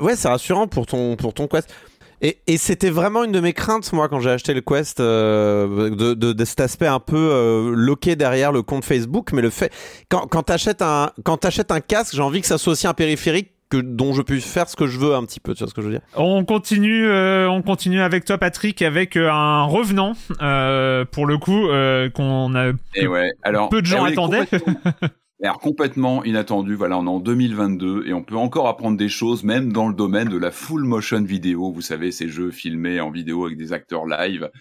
[0.02, 1.74] ouais, c'est rassurant pour ton pour ton Quest.
[2.22, 5.90] Et, et c'était vraiment une de mes craintes, moi, quand j'ai acheté le Quest, euh,
[5.90, 9.32] de, de, de, cet aspect un peu euh, loqué derrière le compte Facebook.
[9.34, 9.72] Mais le fait,
[10.10, 12.94] quand, quand t'achètes un, quand t'achètes un casque, j'ai envie que ça soit aussi un
[12.94, 15.70] périphérique que, dont je puisse faire ce que je veux un petit peu, tu vois
[15.70, 16.02] ce que je veux dire?
[16.16, 21.38] On continue, euh, on continue avec toi, Patrick, avec euh, un revenant euh, pour le
[21.38, 23.32] coup euh, qu'on a Et ouais.
[23.44, 24.46] Alors, peu de gens eh attendaient.
[24.48, 24.74] complètement-
[25.42, 29.44] Alors complètement inattendu, voilà, on est en 2022 et on peut encore apprendre des choses,
[29.44, 31.72] même dans le domaine de la full motion vidéo.
[31.72, 34.52] Vous savez, ces jeux filmés en vidéo avec des acteurs live.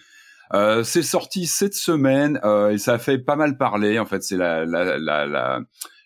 [0.54, 3.98] Euh, c'est sorti cette semaine euh, et ça a fait pas mal parler.
[3.98, 5.60] En fait, c'est la, la, la,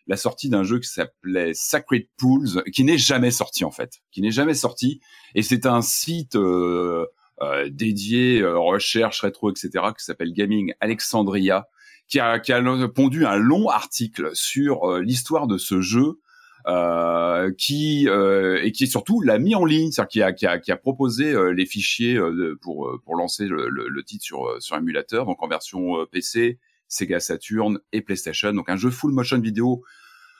[0.06, 4.22] la, sortie d'un jeu qui s'appelait Sacred Pools, qui n'est jamais sorti en fait, qui
[4.22, 5.00] n'est jamais sorti.
[5.34, 7.06] Et c'est un site euh,
[7.42, 11.66] euh, dédié euh, recherche rétro, etc., qui s'appelle Gaming Alexandria,
[12.12, 16.20] qui a, qui a pondu un long article sur euh, l'histoire de ce jeu.
[16.68, 20.58] Euh, qui euh, et qui surtout l'a mis en ligne, c'est-à-dire qui a, qui a,
[20.60, 24.46] qui a proposé euh, les fichiers euh, pour pour lancer le, le, le titre sur
[24.60, 29.40] sur émulateur, donc en version PC, Sega Saturn et PlayStation, donc un jeu full motion
[29.40, 29.82] vidéo.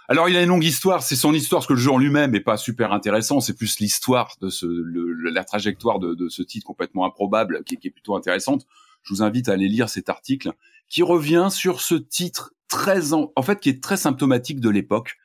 [0.08, 2.36] Alors il a une longue histoire, c'est son histoire parce que le jeu en lui-même
[2.36, 6.44] est pas super intéressant, c'est plus l'histoire de ce le- la trajectoire de, de ce
[6.44, 8.64] titre complètement improbable qui, qui est plutôt intéressante.
[9.02, 10.52] Je vous invite à aller lire cet article
[10.92, 15.16] qui revient sur ce titre très en, en fait qui est très symptomatique de l'époque.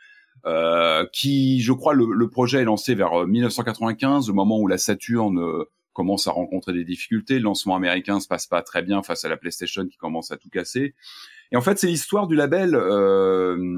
[0.46, 4.68] Euh, qui, je crois, le, le projet est lancé vers euh, 1995, au moment où
[4.68, 7.34] la Saturn euh, commence à rencontrer des difficultés.
[7.34, 10.38] Le lancement américain se passe pas très bien face à la PlayStation qui commence à
[10.38, 10.96] tout casser.
[11.52, 13.78] Et en fait, c'est l'histoire du label euh,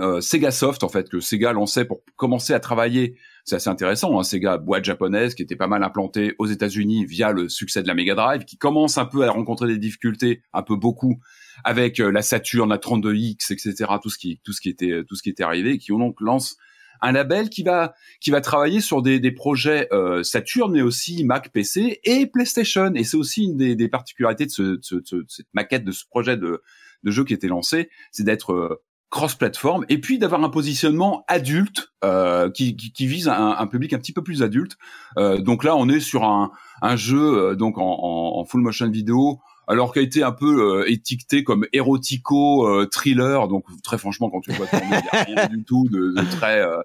[0.00, 3.16] euh, Sega Soft, en fait, que Sega lançait pour commencer à travailler.
[3.48, 7.32] C'est assez intéressant, hein, Sega, boîte japonaise qui était pas mal implantée aux États-Unis via
[7.32, 10.62] le succès de la Mega Drive, qui commence un peu à rencontrer des difficultés, un
[10.62, 11.18] peu beaucoup,
[11.64, 15.14] avec euh, la Saturn, la 32X, etc., tout ce qui, tout ce qui était, tout
[15.16, 16.58] ce qui était arrivé, et qui donc lance
[17.00, 21.24] un label qui va, qui va travailler sur des, des projets euh, Saturn, mais aussi
[21.24, 22.92] Mac, PC et PlayStation.
[22.96, 25.92] Et c'est aussi une des, des particularités de ce- de ce- de cette maquette, de
[25.92, 26.60] ce projet de,
[27.04, 31.92] de jeu qui était lancé, c'est d'être euh, cross-platform et puis d'avoir un positionnement adulte
[32.04, 34.76] euh, qui, qui, qui vise un, un public un petit peu plus adulte.
[35.16, 36.50] Euh, donc là, on est sur un,
[36.82, 39.40] un jeu euh, donc en, en, en full motion vidéo.
[39.70, 44.30] Alors qui a été un peu euh, étiqueté comme érotico euh, thriller, donc très franchement
[44.30, 46.80] quand tu le vois tourner, il y a rien du tout de, de très euh,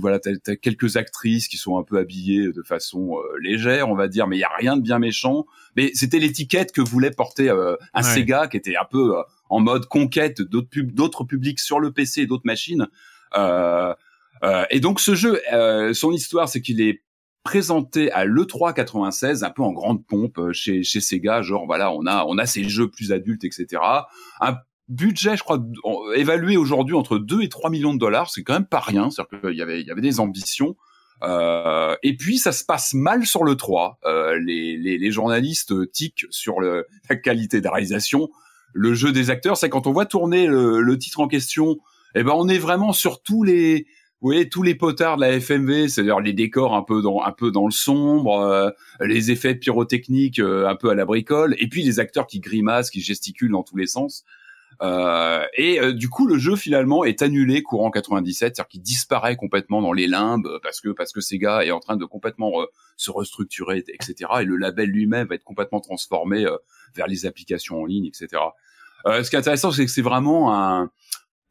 [0.00, 3.94] voilà, t'as as quelques actrices qui sont un peu habillées de façon euh, légère, on
[3.94, 5.46] va dire, mais il y a rien de bien méchant.
[5.76, 8.08] Mais c'était l'étiquette que voulait porter euh, un Ouais.
[8.08, 12.22] Sega qui était un peu euh, en mode conquête d'autres pub- publics sur le PC
[12.22, 12.88] et d'autres machines.
[13.36, 13.94] Euh,
[14.42, 17.02] euh, et donc ce jeu, euh, son histoire, c'est qu'il est
[17.42, 21.92] présenté à l'E3 96, un peu en grande pompe euh, chez, chez Sega, genre voilà,
[21.92, 23.82] on a on a ces jeux plus adultes, etc.
[24.40, 24.56] Un
[24.88, 25.58] budget, je crois,
[26.14, 29.40] évalué aujourd'hui entre 2 et 3 millions de dollars, c'est quand même pas rien, c'est-à-dire
[29.50, 30.76] qu'il y avait il y avait des ambitions.
[31.22, 33.98] Euh, et puis ça se passe mal sur le 3.
[34.04, 38.30] Euh, les, les, les journalistes tiquent sur le, la qualité de réalisation.
[38.72, 41.78] Le jeu des acteurs, c'est quand on voit tourner le, le titre en question,
[42.14, 43.86] eh ben on est vraiment sur tous les,
[44.20, 47.32] vous voyez, tous les potards de la FMV, c'est-à-dire les décors un peu dans un
[47.32, 48.68] peu dans le sombre, euh,
[49.00, 52.90] les effets pyrotechniques euh, un peu à la bricole, et puis les acteurs qui grimacent,
[52.90, 54.24] qui gesticulent dans tous les sens.
[54.82, 59.36] Euh, et euh, du coup, le jeu finalement est annulé courant 97, c'est-à-dire qu'il disparaît
[59.36, 62.52] complètement dans les limbes parce que parce que Sega est en train de complètement
[63.00, 64.14] se restructurer, etc.
[64.40, 66.56] Et le label lui-même va être complètement transformé euh,
[66.94, 68.42] vers les applications en ligne, etc.
[69.06, 70.90] Euh, ce qui est intéressant, c'est que c'est vraiment un,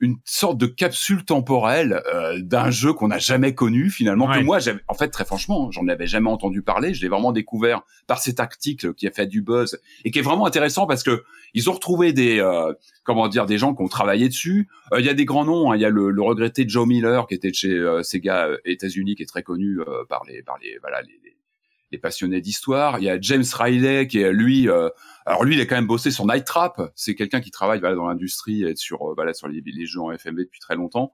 [0.02, 4.28] une sorte de capsule temporelle euh, d'un jeu qu'on n'a jamais connu finalement.
[4.28, 4.40] Ouais.
[4.40, 6.94] Que moi, j'avais, en fait, très franchement, j'en avais jamais entendu parler.
[6.94, 10.22] Je l'ai vraiment découvert par cet article qui a fait du buzz et qui est
[10.22, 13.88] vraiment intéressant parce que ils ont retrouvé des euh, comment dire des gens qui ont
[13.88, 14.70] travaillé dessus.
[14.94, 15.72] Euh, Il y a des grands noms.
[15.72, 15.76] hein.
[15.76, 19.16] Il y a le, le regretté Joe Miller qui était chez euh, Sega euh, États-Unis,
[19.16, 21.36] qui est très connu euh, par les par les voilà les, les-
[21.92, 23.00] les passionnés d'histoire.
[23.00, 24.70] Il y a James Riley qui est lui.
[24.70, 24.90] euh,
[25.26, 26.92] alors lui, il a quand même bossé sur Night Trap.
[26.96, 30.02] C'est quelqu'un qui travaille voilà, dans l'industrie et sur euh, voilà sur les, les jeux
[30.02, 31.12] en FMV depuis très longtemps.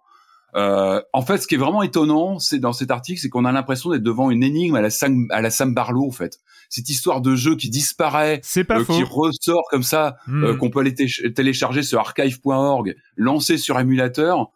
[0.56, 3.52] Euh, en fait, ce qui est vraiment étonnant, c'est dans cet article, c'est qu'on a
[3.52, 6.40] l'impression d'être devant une énigme à la Sam, à la Sam Barlow, en fait.
[6.70, 10.44] Cette histoire de jeu qui disparaît, C'est pas euh, qui ressort comme ça, Hmm.
[10.46, 14.48] euh, qu'on peut aller té- télécharger sur archive.org, lancer sur émulateur.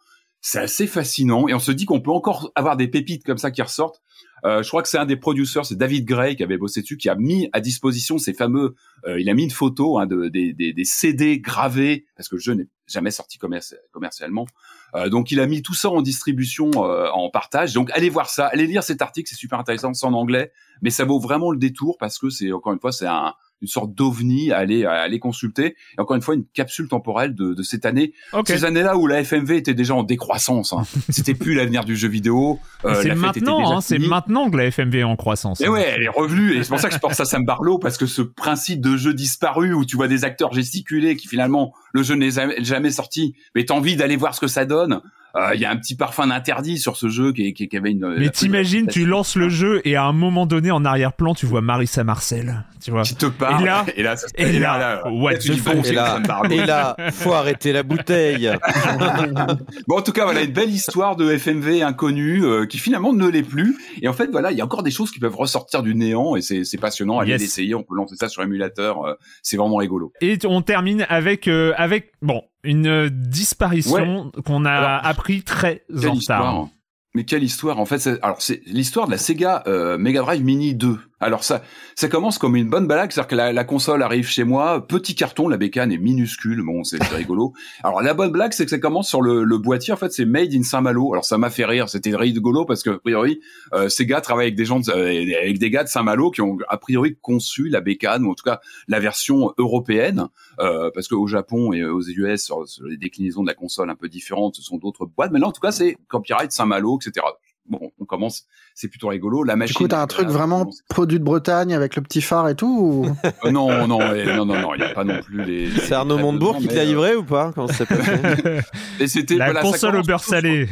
[0.42, 3.50] c'est assez fascinant et on se dit qu'on peut encore avoir des pépites comme ça
[3.50, 4.00] qui ressortent.
[4.44, 6.96] Euh, je crois que c'est un des producteurs, c'est David Gray qui avait bossé dessus,
[6.96, 8.74] qui a mis à disposition ces fameux.
[9.06, 12.36] Euh, il a mis une photo hein, de, des, des, des, CD gravés parce que
[12.36, 14.46] le jeu n'est jamais sorti commercialement.
[14.94, 17.72] Euh, donc il a mis tout ça en distribution, euh, en partage.
[17.72, 20.90] Donc allez voir ça, allez lire cet article, c'est super intéressant, c'est en anglais, mais
[20.90, 23.94] ça vaut vraiment le détour parce que c'est encore une fois c'est un une sorte
[23.94, 25.76] d'ovni à aller à aller consulter.
[25.96, 28.12] Et encore une fois, une capsule temporelle de, de cette année.
[28.46, 30.72] Ces années-là où la FMV était déjà en décroissance.
[30.72, 30.82] Hein.
[31.08, 32.58] C'était plus l'avenir du jeu vidéo.
[32.84, 35.60] Euh, c'est maintenant, hein, c'est maintenant que la FMV est en croissance.
[35.60, 35.70] Et hein.
[35.70, 36.56] ouais, elle est revenue.
[36.56, 38.96] Et c'est pour ça que je pense à Sam Barlow parce que ce principe de
[38.96, 42.30] jeu disparu où tu vois des acteurs gesticuler qui finalement le jeu n'est
[42.62, 45.00] jamais sorti, mais t'as envie d'aller voir ce que ça donne.
[45.36, 47.92] Euh, il y a un petit parfum d'interdit sur ce jeu qui, qui, qui avait
[47.92, 48.16] une.
[48.18, 51.60] Mais t'imagines, tu lances le jeu et à un moment donné, en arrière-plan, tu vois
[51.60, 53.02] Marissa Marcel, tu vois.
[53.02, 53.62] Qui te parle.
[53.62, 56.20] Et là, et là, et là, et là, là, what tu dis, bon, et là,
[56.50, 58.50] et là, faut arrêter la bouteille.
[59.86, 63.28] bon, en tout cas, voilà une belle histoire de FMV inconnu euh, qui finalement ne
[63.28, 63.76] l'est plus.
[64.02, 66.34] Et en fait, voilà, il y a encore des choses qui peuvent ressortir du néant
[66.36, 67.18] et c'est passionnant.
[67.20, 67.40] Allez Yes.
[67.42, 67.76] l'essayer.
[67.76, 69.04] On peut lancer ça sur émulateur.
[69.06, 70.12] euh, c'est vraiment rigolo.
[70.20, 76.12] Et on termine avec euh, avec bon une disparition qu'on a Alors, appris très en
[76.14, 76.68] histoire retard.
[77.14, 80.44] Mais quelle histoire en fait c'est- Alors c'est l'histoire de la Sega euh, Mega Drive
[80.44, 80.98] Mini 2.
[81.22, 81.62] Alors ça
[81.96, 85.14] ça commence comme une bonne blague, c'est-à-dire que la, la console arrive chez moi, petit
[85.14, 87.52] carton, la bécane est minuscule, bon c'est rigolo.
[87.84, 90.24] Alors la bonne blague c'est que ça commence sur le, le boîtier, en fait c'est
[90.24, 91.12] Made in Saint-Malo.
[91.12, 93.40] Alors ça m'a fait rire, c'était rigolo parce que a priori
[93.74, 96.56] euh, Sega travaille avec des gens de- euh, avec des gars de Saint-Malo qui ont
[96.68, 100.28] a priori conçu la bécane ou en tout cas la version européenne
[100.58, 103.94] euh, parce qu'au Japon et aux US sur, sur les déclinaisons de la console un
[103.94, 105.32] peu différentes, ce sont d'autres boîtes.
[105.32, 107.26] Mais là en tout cas c'est copyright Saint-Malo etc.
[107.66, 108.46] Bon, on commence,
[108.80, 109.42] c'est plutôt rigolo.
[109.42, 109.76] La Du machine.
[109.76, 112.66] coup, t'as un truc euh, vraiment produit de Bretagne avec le petit phare et tout
[112.66, 113.16] ou...
[113.44, 115.70] euh, non, non, euh, non, non, non, il n'y a pas non plus les.
[115.70, 118.60] C'est Arnaud Montebourg qui te l'a livré ou pas Comment ça euh,
[118.98, 120.66] Et c'était La voilà, console au beurre salé.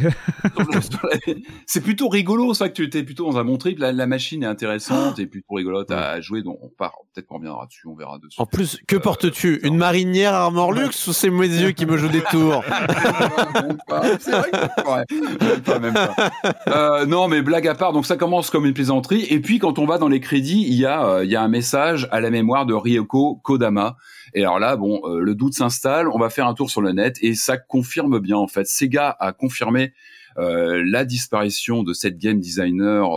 [1.66, 3.78] c'est plutôt rigolo, ça que tu étais plutôt dans un bon trip.
[3.78, 6.42] La, la machine est intéressante et plutôt rigolote à jouer.
[6.42, 8.40] Donc on part, peut-être qu'on reviendra dessus, on verra dessus.
[8.40, 11.98] En plus, que Euh, portes-tu Une marinière Armor Luxe ou c'est mes yeux qui me
[11.98, 12.64] jouent des tours
[13.54, 14.02] Même pas.
[14.18, 15.04] C'est vrai que c'est vrai.
[15.40, 16.14] Même pas, même pas.
[16.68, 19.24] Euh, non, mais blague à part, donc ça commence comme une plaisanterie.
[19.28, 21.42] Et puis quand on va dans les crédits, il y a, euh, il y a
[21.42, 23.96] un message à la mémoire de Ryoko Kodama.
[24.34, 26.06] Et alors là, bon, euh, le doute s'installe.
[26.06, 28.68] On va faire un tour sur le net et ça confirme bien en fait.
[28.68, 29.94] Sega a confirmé
[30.38, 33.10] euh, la disparition de cette game designer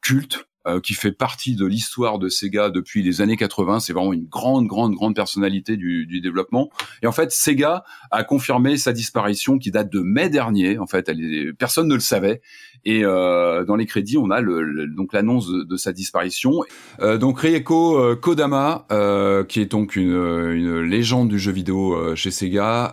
[0.00, 0.46] culte
[0.84, 3.80] qui fait partie de l'histoire de Sega depuis les années 80.
[3.80, 6.70] C'est vraiment une grande, grande, grande personnalité du, développement.
[7.02, 10.78] Et en fait, Sega a confirmé sa disparition qui date de mai dernier.
[10.78, 11.10] En fait,
[11.58, 12.42] personne ne le savait.
[12.84, 16.62] Et euh, dans les crédits, on a donc l'annonce de, sa disparition.
[17.00, 18.86] Euh, donc Rieko euh, Kodama,
[19.48, 22.92] qui est donc une, légende du jeu vidéo chez Sega.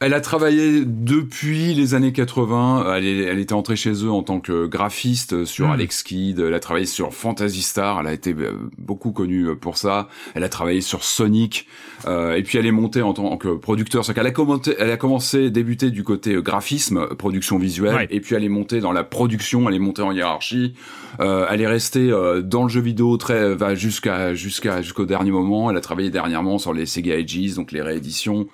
[0.00, 2.94] Elle a travaillé depuis les années 80.
[2.96, 5.72] Elle, est- elle était entrée chez eux en tant que graphiste sur Mm.
[5.72, 6.40] Alex Kidd.
[6.40, 8.00] Elle a travaillé sur Fantasy Star.
[8.00, 10.08] Elle a été euh, beaucoup connue euh, pour ça.
[10.34, 11.66] Elle a travaillé sur Sonic.
[12.06, 14.04] Euh, et puis elle est montée en tant que producteur.
[14.04, 17.94] C'est qu'elle a commencé, elle a commencé, débuté du côté euh, graphisme, production visuelle.
[17.94, 18.06] Ouais.
[18.10, 19.68] Et puis elle est montée dans la production.
[19.68, 20.74] Elle est montée en hiérarchie.
[21.20, 25.30] Euh, elle est restée euh, dans le jeu vidéo très, va jusqu'à jusqu'à jusqu'au dernier
[25.30, 25.70] moment.
[25.70, 28.48] Elle a travaillé dernièrement sur les Sega Ages, donc les rééditions.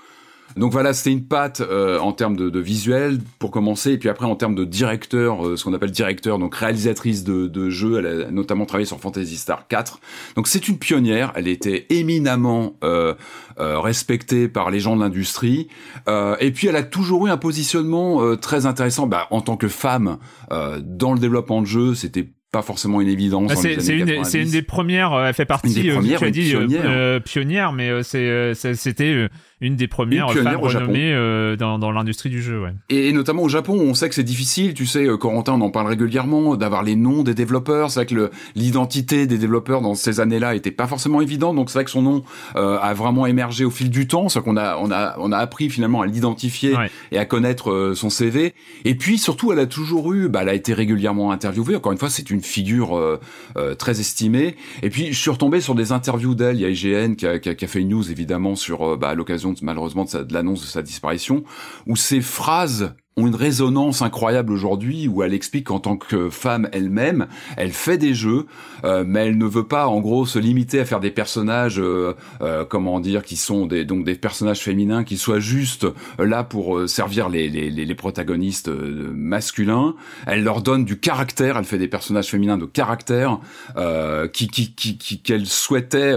[0.56, 4.08] Donc voilà, c'était une patte euh, en termes de, de visuel pour commencer, et puis
[4.08, 7.98] après en termes de directeur, euh, ce qu'on appelle directeur, donc réalisatrice de, de jeux,
[7.98, 10.00] elle a notamment travaillé sur Fantasy Star 4.
[10.36, 13.14] Donc c'est une pionnière, elle était éminemment euh,
[13.58, 15.68] euh, respectée par les gens de l'industrie,
[16.08, 19.56] euh, et puis elle a toujours eu un positionnement euh, très intéressant, bah, en tant
[19.56, 20.18] que femme
[20.52, 23.48] euh, dans le développement de jeux, c'était pas forcément une évidence.
[23.48, 24.24] Bah, c'est une, 90.
[24.28, 26.50] c'est une des premières, euh, elle fait partie, des euh, premières, tu as une dit,
[26.50, 27.22] pionnière.
[27.22, 29.28] pionnière, mais c'était euh,
[29.60, 32.62] une des premières Une femmes renommées euh, dans, dans l'industrie du jeu.
[32.62, 32.72] Ouais.
[32.88, 35.60] Et, et notamment au Japon, on sait que c'est difficile, tu sais, euh, Corentin, on
[35.60, 37.90] en parle régulièrement, d'avoir les noms des développeurs.
[37.90, 41.78] C'est vrai que l'identité des développeurs dans ces années-là était pas forcément évidente, donc c'est
[41.78, 42.22] vrai que son nom
[42.56, 45.36] euh, a vraiment émergé au fil du temps, c'est qu'on a, on a, on a
[45.38, 46.90] appris finalement à l'identifier Ouais.
[47.12, 48.54] et à connaître euh, son CV.
[48.84, 51.74] Et puis surtout, elle a toujours eu, bah, elle a été régulièrement interviewée.
[51.76, 53.18] Encore une fois, c'est une figure euh,
[53.56, 54.56] euh, très estimée.
[54.82, 56.56] Et puis, je suis retombé sur des interviews d'elle.
[56.56, 58.96] Il y a IGN qui a, qui a- qui a fait une news évidemment sur,
[58.96, 59.14] bah, à
[59.62, 61.44] malheureusement de, de l'annonce de sa disparition,
[61.86, 66.68] où ces phrases ont une résonance incroyable aujourd'hui où elle explique qu'en tant que femme
[66.72, 68.46] elle-même, elle fait des jeux,
[68.84, 72.14] euh, mais elle ne veut pas en gros se limiter à faire des personnages, euh,
[72.40, 75.86] euh, comment dire, qui sont des donc des personnages féminins qui soient juste
[76.18, 79.96] là pour euh, servir les, les, les, protagonistes euh, masculins.
[80.26, 83.40] Elle leur donne du caractère, elle fait des personnages féminins de caractère
[83.76, 86.14] euh, qui qui qui qui- qu'elle souhaitait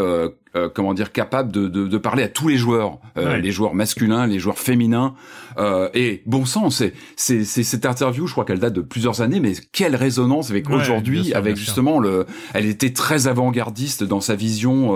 [0.55, 3.51] euh, euh, comment dire, capable de, de, de, parler à tous les joueurs, euh, les
[3.51, 5.15] joueurs masculins, les joueurs féminins.
[5.57, 9.39] Euh, et bon sang, c'est c'est cette interview, je crois qu'elle date de plusieurs années,
[9.39, 14.95] mais quelle résonance avec aujourd'hui, avec justement le, elle était très avant-gardiste dans sa vision.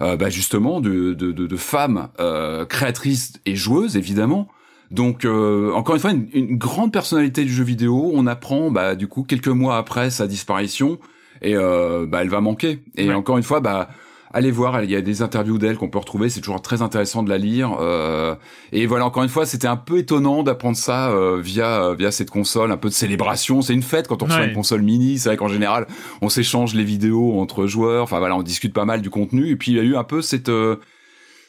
[0.00, 2.08] Euh, bah justement de, de, de, de femmes
[2.68, 4.46] créatrices et joueuses évidemment.
[4.92, 8.12] Donc encore une fois une, une, grande personnalité du jeu vidéo.
[8.14, 11.00] On apprend bah du coup quelques mois après sa disparition.
[11.42, 12.78] Et bah elle va manquer.
[12.96, 13.88] Et encore une fois bah
[14.32, 17.22] allez voir, il y a des interviews d'elle qu'on peut retrouver, c'est toujours très intéressant
[17.22, 17.76] de la lire.
[17.80, 18.34] Euh,
[18.72, 22.10] et voilà, encore une fois, c'était un peu étonnant d'apprendre ça euh, via euh, via
[22.10, 23.62] cette console, un peu de célébration.
[23.62, 25.18] C'est une fête quand on reçoit une console mini.
[25.18, 25.86] C'est vrai qu'en général,
[26.22, 28.02] on s'échange les vidéos entre joueurs.
[28.02, 29.50] Enfin voilà, on discute pas mal du contenu.
[29.50, 30.50] Et puis il y a eu un peu cette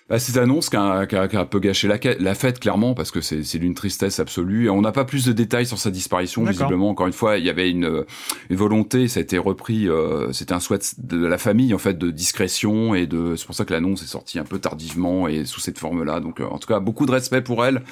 [0.09, 2.59] bah, cette annonce qui a, qui, a, qui a, un peu gâché la, la fête
[2.59, 4.65] clairement parce que c'est d'une tristesse absolue.
[4.65, 6.89] Et on n'a pas plus de détails sur sa disparition visiblement.
[6.89, 8.05] Encore une fois, il y avait une,
[8.49, 9.87] une volonté, ça a été repris.
[9.87, 13.35] Euh, C'était un souhait de la famille en fait de discrétion et de.
[13.35, 16.19] C'est pour ça que l'annonce est sortie un peu tardivement et sous cette forme-là.
[16.19, 17.83] Donc euh, en tout cas, beaucoup de respect pour elle,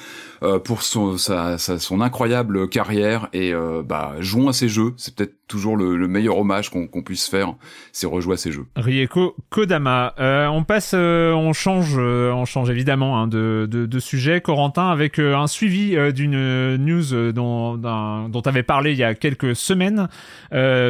[0.42, 4.94] euh, pour son sa, sa, son incroyable carrière et euh, bah jouons à ses jeux.
[4.96, 7.54] C'est peut-être toujours le, le, meilleur hommage qu'on puisse faire,
[7.92, 8.66] c'est rejouer à ces jeux.
[8.76, 10.14] Rieko Kodama.
[10.18, 11.96] Euh, on passe, euh, on change,
[12.32, 14.40] on change évidemment hein, de, de, de, sujet.
[14.40, 20.08] Corentin, avec un suivi d'une news dont, dont avait parlé il y a quelques semaines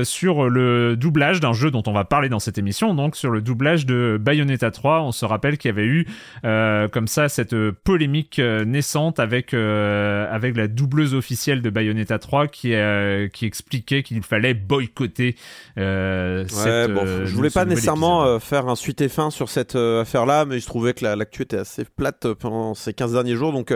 [0.05, 3.41] sur le doublage d'un jeu dont on va parler dans cette émission, donc sur le
[3.41, 5.03] doublage de Bayonetta 3.
[5.03, 6.07] On se rappelle qu'il y avait eu
[6.43, 12.75] comme ça cette polémique naissante avec avec la doubleuse officielle de Bayonetta 3 qui
[13.33, 15.37] qui expliquait qu'il fallait boycotter.
[15.79, 19.49] Euh, cette, bon, euh, je voulais pas nécessairement euh, faire un suite et fin sur
[19.49, 23.53] cette affaire-là, mais je trouvais que l'actu était assez plate pendant ces 15 derniers jours.
[23.53, 23.75] Donc,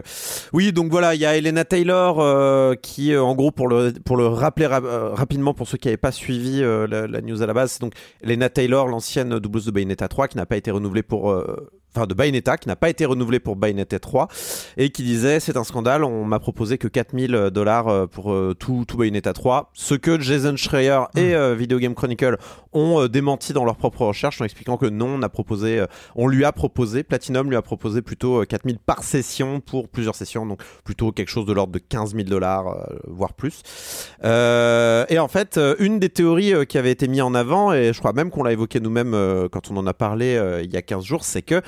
[0.52, 4.26] oui, donc voilà, il y a Elena Taylor qui, en gros, pour le, pour le
[4.26, 7.94] rappeler rapidement pour ceux qui n'avaient pas suivi la, la, news à la base, donc
[8.22, 11.34] Elena Taylor, l'ancienne doubleuse de Bayonetta 3, qui n'a pas été renouvelée pour
[11.94, 14.28] enfin de Bayonetta qui n'a pas été renouvelé pour Bayonetta 3
[14.76, 18.54] et qui disait c'est un scandale on m'a proposé que 4000 dollars euh, pour euh,
[18.58, 21.34] tout, tout Bayonetta 3 ce que Jason Schreier et hmm.
[21.34, 22.38] euh, Video Game Chronicle
[22.72, 26.44] ont démenti dans leur propre recherche en expliquant que non on a proposé on lui
[26.44, 31.12] a proposé Platinum lui a proposé plutôt 4000 par session pour plusieurs sessions donc plutôt
[31.12, 33.62] quelque chose de l'ordre de 15 000 dollars voire plus
[34.22, 38.14] et en fait une des théories qui avait été mise en avant et je crois
[38.14, 41.24] même qu'on l'a évoqué nous-mêmes quand on en a parlé il y a 15 jours
[41.24, 41.60] c'est que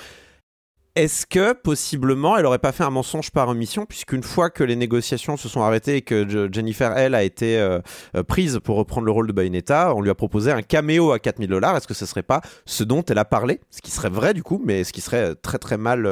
[0.97, 4.77] est-ce que possiblement elle aurait pas fait un mensonge par omission puisqu'une fois que les
[4.77, 7.81] négociations se sont arrêtées et que Jennifer elle a été euh,
[8.15, 11.19] euh, prise pour reprendre le rôle de Bayonetta, on lui a proposé un caméo à
[11.19, 11.77] 4000 dollars.
[11.77, 14.45] Est-ce que ce serait pas ce dont elle a parlé, ce qui serait vrai du
[14.45, 16.07] coup, mais ce qui serait très très mal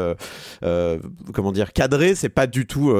[0.64, 0.98] euh,
[1.32, 2.92] comment dire cadré, c'est pas du tout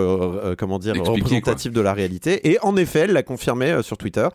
[0.59, 2.49] comment dire représentatif de la réalité.
[2.49, 4.29] Et en effet, elle l'a confirmé sur Twitter.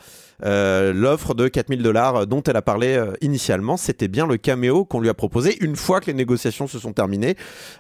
[0.44, 5.10] L'offre de 4000 dollars dont elle a parlé initialement, c'était bien le caméo qu'on lui
[5.10, 7.36] a proposé une fois que les négociations se sont terminées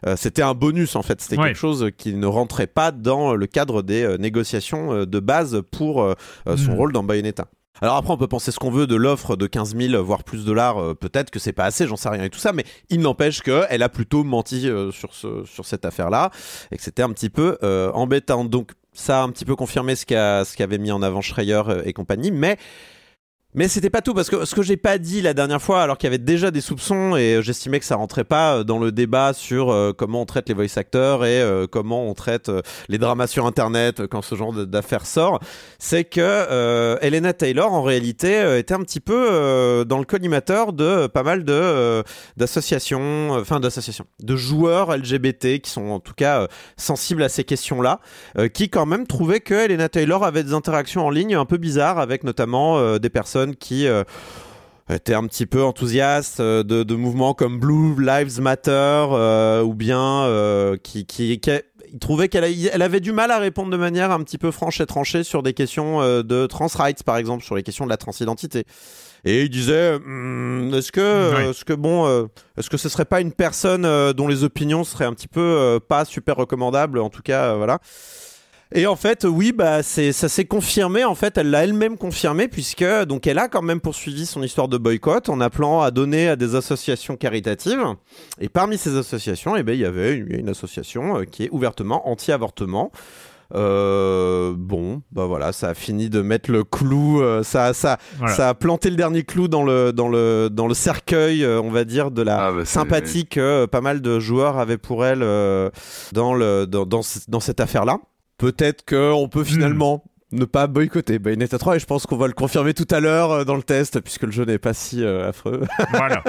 [0.05, 1.21] euh, c'était un bonus en fait.
[1.21, 5.19] C'était quelque chose qui ne rentrait pas dans le cadre des euh, négociations euh, de
[5.19, 6.15] base pour
[6.45, 6.75] son mm.
[6.75, 7.47] rôle dans Bayonetta.
[7.81, 10.39] Alors après, on peut penser ce qu'on veut de l'offre de 15 000, voire plus
[10.39, 10.95] de dollars.
[10.95, 13.83] peut-être que c'est pas assez, j'en sais rien et tout ça, mais il n'empêche qu'elle
[13.83, 16.31] a plutôt menti sur, ce, sur cette affaire-là
[16.71, 17.57] et que c'était un petit peu
[17.93, 18.45] embêtant.
[18.45, 20.05] Donc ça a un petit peu confirmé ce
[20.55, 22.57] qu'avait mis en avant Schreier et compagnie, mais
[23.53, 25.97] mais c'était pas tout parce que ce que j'ai pas dit la dernière fois, alors
[25.97, 29.31] qu'il y avait déjà des soupçons et j'estimais que ça rentrait pas dans le débat
[29.31, 32.97] sur euh, comment on traite les voice actors et euh, comment on traite euh, les
[32.97, 35.39] dramas sur internet quand ce genre d'affaires sort,
[35.79, 41.23] c'est que Elena Taylor en réalité était un petit peu dans le collimateur de pas
[41.23, 42.03] mal de
[42.35, 48.01] d'associations, enfin d'associations, de joueurs LGBT qui sont en tout cas sensibles à ces questions-là,
[48.53, 51.99] qui quand même trouvaient que Elena Taylor avait des interactions en ligne un peu bizarres
[51.99, 54.03] avec notamment des personnes qui euh,
[54.89, 60.27] étaient un petit peu enthousiastes euh, de, mouvements comme Blue Lives Matter euh, ou bien
[60.83, 61.39] qui, qui,
[61.93, 64.81] il trouvait qu'elle elle avait du mal à répondre de manière un petit peu franche
[64.81, 67.97] et tranchée sur des questions de trans rights par exemple sur les questions de la
[67.97, 68.65] transidentité.
[69.25, 73.31] Et il disait hmm, est-ce que est-ce que bon est-ce que ce serait pas une
[73.31, 77.79] personne dont les opinions seraient un petit peu pas super recommandables en tout cas voilà
[78.73, 81.05] et en fait, oui, bah, c'est, ça s'est confirmé.
[81.05, 84.67] En fait, elle l'a elle-même confirmé puisque donc elle a quand même poursuivi son histoire
[84.67, 87.83] de boycott en appelant à donner à des associations caritatives.
[88.41, 92.09] Et parmi ces associations, eh ben, il y avait une, association euh, qui est ouvertement
[92.09, 92.91] anti-avortement.
[93.55, 98.49] Euh, bon, bah voilà, ça a fini de mettre le clou, euh, ça, ça, ça
[98.49, 102.11] a planté le dernier clou dans le, dans le, dans le cercueil, on va dire,
[102.11, 105.19] de la ah, bah, sympathie que pas mal de joueurs avaient pour elle
[106.11, 107.99] dans, le, dans, dans, dans cette affaire-là
[108.37, 109.45] peut-être qu'on peut hmm.
[109.45, 112.99] finalement ne pas boycotter Bayonetta 3 et je pense qu'on va le confirmer tout à
[112.99, 115.63] l'heure euh, dans le test puisque le jeu n'est pas si euh, affreux.
[115.91, 116.23] Voilà.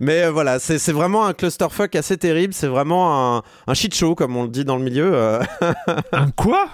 [0.00, 3.94] Mais euh, voilà, c'est c'est vraiment un clusterfuck assez terrible, c'est vraiment un, un shit
[3.94, 5.38] show comme on le dit dans le milieu,
[6.12, 6.68] Un quoi?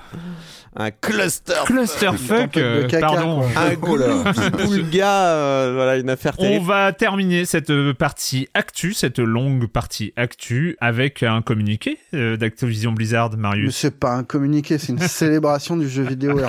[0.76, 3.42] Un cluster Clusterfuck, euh, caca, pardon.
[3.42, 4.50] un là.
[4.50, 6.66] boulga, euh, voilà une affaire On terrible.
[6.66, 12.90] va terminer cette euh, partie actu, cette longue partie actu, avec un communiqué euh, d'Activision
[12.92, 13.76] Blizzard, Mais Marius.
[13.76, 16.40] c'est pas un communiqué, c'est une célébration du jeu vidéo.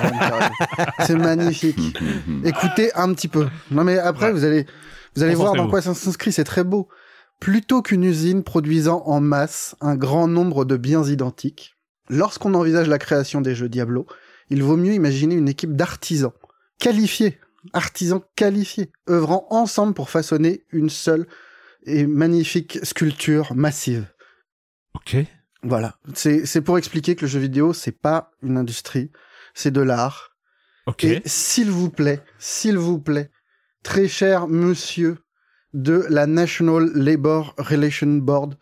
[1.00, 1.96] C'est magnifique.
[2.44, 3.46] Écoutez un petit peu.
[3.70, 4.32] Non mais après Ouais.
[4.32, 4.66] vous allez
[5.14, 6.88] vous allez voir dans quoi ça s'inscrit, c'est très beau.
[7.38, 11.75] Plutôt qu'une usine produisant en masse un grand nombre de biens identiques,
[12.08, 14.06] lorsqu'on envisage la création des jeux Diablo,
[14.50, 16.32] il vaut mieux imaginer une équipe d'artisans
[16.78, 17.38] qualifiés,
[17.72, 21.26] artisans qualifiés, œuvrant ensemble pour façonner une seule
[21.84, 24.06] et magnifique sculpture massive.
[24.94, 25.16] Ok.
[25.62, 25.98] Voilà.
[26.14, 29.10] C'est pour expliquer que le jeu vidéo, c'est pas une industrie,
[29.54, 30.36] c'est de l'art.
[30.86, 31.04] Ok.
[31.04, 33.30] Et s'il vous plaît, s'il vous plaît,
[33.82, 35.18] très cher monsieur
[35.74, 38.56] de la National Labor Relation Board,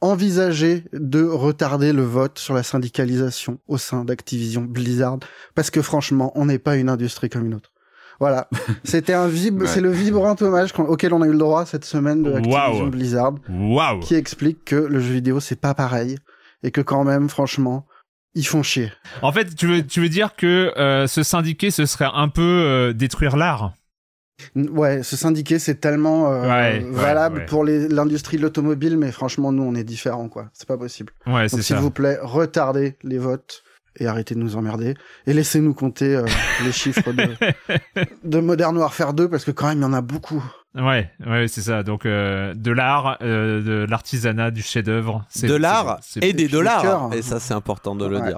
[0.00, 5.18] envisagez de retarder le vote sur la syndicalisation au sein d'Activision Blizzard,
[5.54, 7.72] parce que franchement, on n'est pas une industrie comme une autre.
[8.18, 8.48] Voilà.
[8.84, 9.66] C'était un vib, Ouais.
[9.66, 12.86] c'est le vibrant hommage auquel on a eu le droit cette semaine de Activision.
[12.88, 14.00] Blizzard Waouh.
[14.00, 16.16] qui explique que le jeu vidéo c'est pas pareil
[16.62, 17.86] et que quand même franchement
[18.34, 18.92] ils font chier.
[19.22, 22.42] En fait, tu veux, tu veux dire que euh, se syndiquer, ce serait un peu
[22.42, 23.72] euh, détruire l'art?
[24.56, 26.48] Ouais, se syndiquer c'est tellement euh, Ouais,
[26.84, 27.46] ouais, valable ouais.
[27.46, 30.48] pour les- l'industrie de l'automobile, mais franchement nous on est différents quoi.
[30.52, 31.12] C'est pas possible.
[31.26, 33.62] Ouais, c'est Donc s'il vous plaît, retardez les votes
[33.98, 34.94] et arrêtez de nous emmerder
[35.26, 36.24] et laissez-nous compter euh,
[36.64, 37.26] les chiffres de,
[38.24, 40.42] de Modern Warfare 2 parce que quand même il y en a beaucoup.
[40.76, 41.82] Ouais, ouais, c'est ça.
[41.82, 45.26] Donc euh, de l'art, euh, de l'artisanat, du chef-d'œuvre.
[45.42, 46.82] De l'art c'est- et des dollars.
[46.82, 47.10] cœur.
[47.12, 48.28] Et ça, c'est important de le Ouais.
[48.28, 48.36] dire.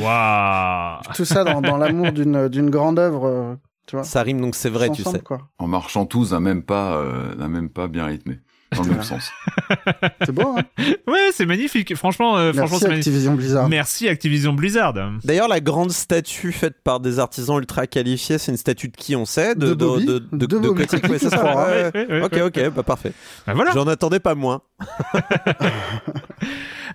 [0.00, 1.00] Waouh.
[1.14, 3.54] Tout ça dans, dans l'amour d'une d'une grande œuvre, euh,
[3.86, 4.04] tu vois.
[4.04, 5.22] Ça rime donc c'est vrai, tu ensemble, sais.
[5.22, 5.48] quoi.
[5.58, 8.40] En marchant tous d'un même pas, euh, d'un même pas bien rythmé,
[8.76, 9.30] dans le même sens.
[10.24, 10.54] C'est beau.
[10.56, 10.62] Hein
[11.06, 11.94] Ouais, c'est magnifique.
[11.96, 13.06] Franchement, euh, franchement, Merci c'est magnifique.
[13.08, 13.68] Activision Blizzard.
[13.68, 14.94] Merci Activision Blizzard.
[15.24, 19.16] D'ailleurs, la grande statue faite par des artisans ultra qualifiés, c'est une statue de qui
[19.16, 19.54] on sait?
[19.54, 21.38] De Bobby de, de, De Bobby Kotick, ouais, c'est ça.
[21.38, 22.22] Technique, ouais, Ouais, ouais, ouais.
[22.22, 22.70] Ok, ok, ouais.
[22.70, 23.12] bah parfait.
[23.46, 23.72] Bah voilà.
[23.74, 24.62] J'en attendais pas moins.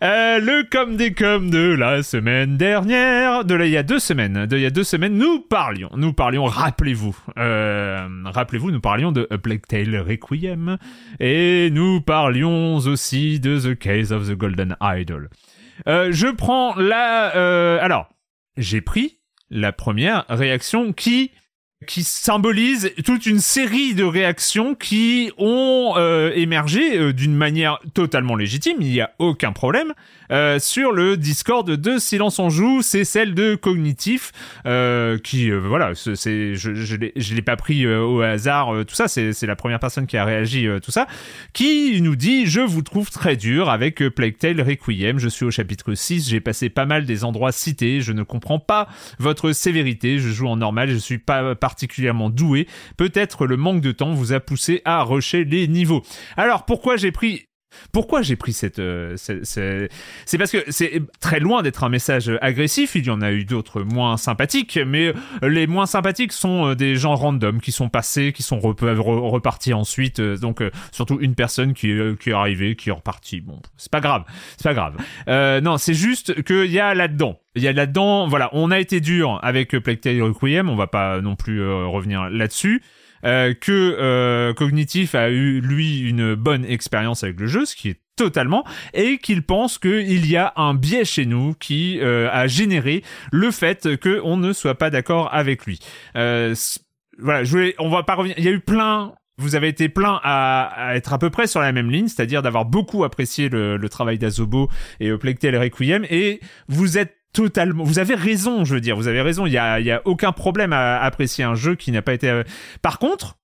[0.03, 3.97] Euh, le comme des comme de la semaine dernière, de là, il y a deux
[3.97, 8.79] semaines, de il y a deux semaines, nous parlions, nous parlions, rappelez-vous, euh, rappelez-vous, nous
[8.79, 10.77] parlions de A Plague Tale Requiem,
[11.19, 15.29] et nous parlions aussi de The Case of the Golden Idol.
[15.87, 18.09] Euh, je prends la, euh, alors,
[18.57, 21.31] j'ai pris la première réaction qui
[21.85, 28.35] qui symbolise toute une série de réactions qui ont euh, émergé euh, d'une manière totalement
[28.35, 29.93] légitime, il n'y a aucun problème,
[30.31, 34.31] euh, sur le Discord de Silence on Joue, c'est celle de Cognitif,
[34.65, 39.07] euh, qui, euh, voilà, c'est- je, je l'ai, pas pris euh, au hasard, tout ça,
[39.07, 41.05] c'est, la première personne qui a réagi, tout ça,
[41.53, 45.51] qui nous dit «Je vous trouve très dur avec Plague Tale Requiem, je suis au
[45.51, 48.87] chapitre 6, j'ai passé pas mal des endroits cités, je ne comprends pas
[49.19, 52.65] votre sévérité, je joue en normal, je suis pas particulièrement doué,
[52.95, 56.01] peut-être le manque de temps vous a poussé à rusher les niveaux.
[56.37, 57.46] Alors pourquoi j'ai pris
[57.91, 62.95] pourquoi j'ai pris cette, euh, c'est parce que c'est très loin d'être un message agressif.
[62.95, 66.95] Il y en a eu d'autres moins sympathiques, mais les moins sympathiques sont euh, des
[66.95, 70.19] gens random qui sont passés, qui sont repartis ensuite.
[70.19, 73.41] euh, Donc euh, surtout une personne qui est, qui est arrivée, qui est repartie.
[73.41, 74.23] Bon, c'est pas grave,
[74.57, 74.95] c'est pas grave.
[75.27, 77.39] Euh, non, c'est juste qu'il y a là-dedans.
[77.55, 80.75] Il y a là-dedans, voilà, on a été dur avec euh, Plague Tale Requiem, on
[80.75, 82.83] va pas non plus euh, revenir là-dessus.
[83.25, 87.89] Euh, que euh, Cognitif a eu lui une bonne expérience avec le jeu, ce qui
[87.89, 88.63] est totalement,
[88.93, 93.51] et qu'il pense qu'il y a un biais chez nous qui euh, a généré le
[93.51, 95.79] fait qu'on ne soit pas d'accord avec lui.
[96.15, 96.55] Euh,
[97.19, 98.35] voilà, je voulais, on va pas revenir.
[98.37, 99.13] Il y a eu plein.
[99.39, 102.41] Vous avez été plein à, à être à peu près sur la même ligne, c'est-à-dire
[102.41, 104.67] d'avoir beaucoup apprécié le, le travail d'Azobo
[104.99, 109.21] et Tale Requiem, et vous êtes totalement, vous avez raison, je veux dire, vous avez
[109.21, 109.45] raison.
[109.45, 112.29] Il y a, y a aucun problème à apprécier un jeu qui n'a pas été.
[112.29, 112.43] euh,
[112.81, 113.37] Par contre,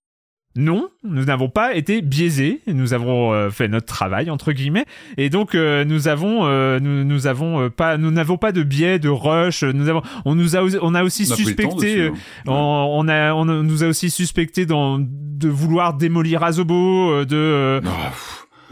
[0.55, 2.61] non, nous n'avons pas été biaisés.
[2.67, 4.85] Nous avons euh, fait notre travail entre guillemets,
[5.17, 8.97] et donc euh, nous avons, euh, nous, nous avons pas, nous n'avons pas de biais,
[8.99, 9.63] de rush.
[9.63, 11.75] Nous avons, on nous a, on a aussi On a suspecté.
[11.75, 12.13] dessus, hein.
[12.47, 17.79] on, on a, on nous a aussi suspecté dans, de vouloir démolir Azobo, de.
[17.85, 18.11] Ah,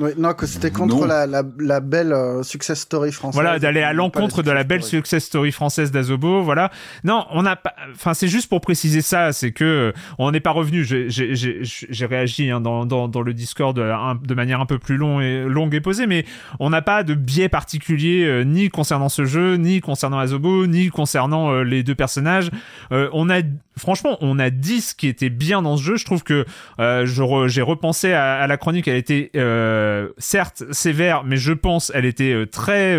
[0.01, 3.39] Oui, non, que c'était contre la, la, la, belle euh, success story française.
[3.39, 6.71] Voilà, d'aller à l'encontre de la belle success story française d'Azobo, voilà.
[7.03, 7.75] Non, on n'a pas.
[7.93, 10.83] Enfin, c'est juste pour préciser ça, c'est que euh, on n'est pas revenu.
[10.83, 13.91] J'ai réagi hein, dans, dans, dans, le Discord de,
[14.25, 16.25] de manière un peu plus longue et, longue et posée, mais
[16.59, 20.89] on n'a pas de biais particulier euh, ni concernant ce jeu, ni concernant Azobo, ni
[20.89, 22.49] concernant les deux personnages.
[22.89, 23.41] on a
[23.77, 25.95] franchement, on a dit ce qui était bien dans ce jeu.
[25.97, 26.45] Je trouve que
[26.79, 27.05] euh,
[27.47, 28.87] j'ai repensé à, la chronique.
[28.87, 32.97] Elle était euh, certes sévère, mais je pense elle était euh, très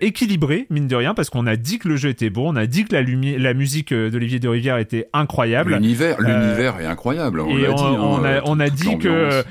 [0.00, 2.66] équilibrée, mine de rien, parce qu'on a dit que le jeu était bon, on a
[2.66, 5.74] dit que la, la musique d'Olivier de Rivière était incroyable.
[5.74, 7.40] L'univers, l'univers est incroyable.
[7.40, 9.44] On et on, dit, hein, on, a, dit que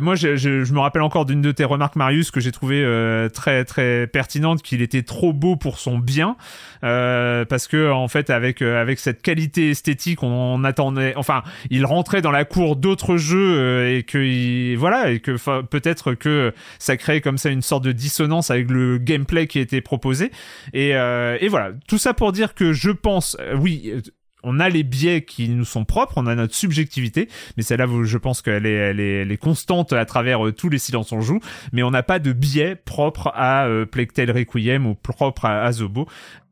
[0.00, 2.84] moi, je, je, me rappelle encore d'une de tes remarques, Marius, que j'ai trouvé
[3.32, 6.36] très très pertinente, qu'il était trop beau pour son bien,
[6.80, 12.30] parce que en fait, avec avec cette qualité esthétique, on, attendait, enfin, il rentrait dans
[12.30, 17.38] la cour d'autres jeux euh, et que voilà et que peut-être que ça crée comme
[17.38, 20.30] ça une sorte de dissonance avec le gameplay qui était proposé.
[20.72, 21.72] Et, euh, voilà.
[21.88, 23.92] Tout ça pour dire que je pense euh, oui
[24.46, 28.16] on a les biais qui nous sont propres, on a notre subjectivité, mais celle-là, je
[28.16, 31.40] pense qu'elle est, constante à travers tous les silences on joue,
[31.72, 36.06] mais on n'a pas de biais propre à euh, Tale Requiem ou propre à Azobo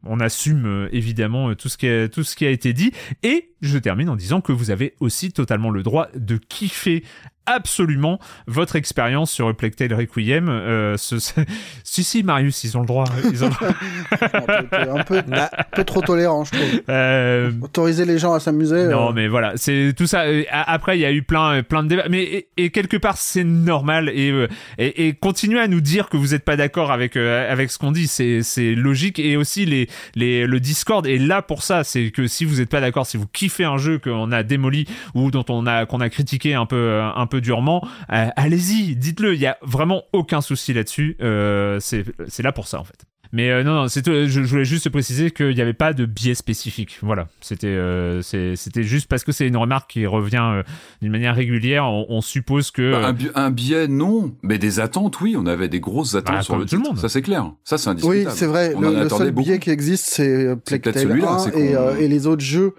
[0.06, 2.92] on assume euh, évidemment euh, tout ce qui a, tout ce qui a été dit.
[3.22, 7.04] Et je termine en disant que vous avez aussi totalement le droit de kiffer
[7.46, 10.48] absolument votre expérience sur Replectail Requiem.
[10.48, 11.16] Euh, ce,
[11.84, 13.04] si, si, Marius, ils ont le droit.
[13.30, 13.48] Ils ont
[14.10, 16.80] un, peu, un, peu, trop tolérant, je trouve.
[16.88, 17.52] Euh...
[17.62, 18.86] Autoriser les gens à s'amuser.
[18.86, 19.12] Non, euh.
[19.12, 20.22] mais voilà, c'est tout ça.
[20.22, 22.08] Euh, après, il y a eu plein, plein de débats.
[22.08, 24.08] Mais et, quelque part, c'est normal.
[24.08, 24.32] Et,
[24.78, 27.92] et, et continuer à nous dire que vous n'êtes pas d'accord avec, avec ce qu'on
[27.92, 29.18] dit, c'est logique.
[29.18, 31.84] Et aussi, les, les, le Discord est là pour ça.
[31.84, 34.86] C'est que si vous n'êtes pas d'accord, si vous kiffez un jeu qu'on a démoli
[35.14, 39.34] ou dont on a, qu'on a critiqué un peu, un peu durement, euh, allez-y, dites-le,
[39.34, 41.16] il y a vraiment aucun souci là-dessus.
[41.20, 43.04] Euh, c'est là pour ça en fait.
[43.32, 46.36] Mais euh, non, non, je, je, voulais juste préciser qu'il n'y avait pas de biais
[46.36, 46.98] spécifique.
[47.02, 47.76] Voilà, c'était
[48.22, 50.62] c'était juste parce que c'est une remarque qui revient
[51.02, 51.84] d'une manière régulière.
[51.86, 55.34] On, suppose que bah, un, biais, non, mais des attentes, oui.
[55.36, 56.98] On avait des grosses attentes bah, sur le tout le monde.
[56.98, 57.50] Ça c'est clair.
[57.64, 58.28] Ça c'est indiscutable.
[58.28, 58.72] Oui, c'est vrai.
[58.78, 62.74] le, seul biais qui existe, c'est Plague 1 et, et les autres jeux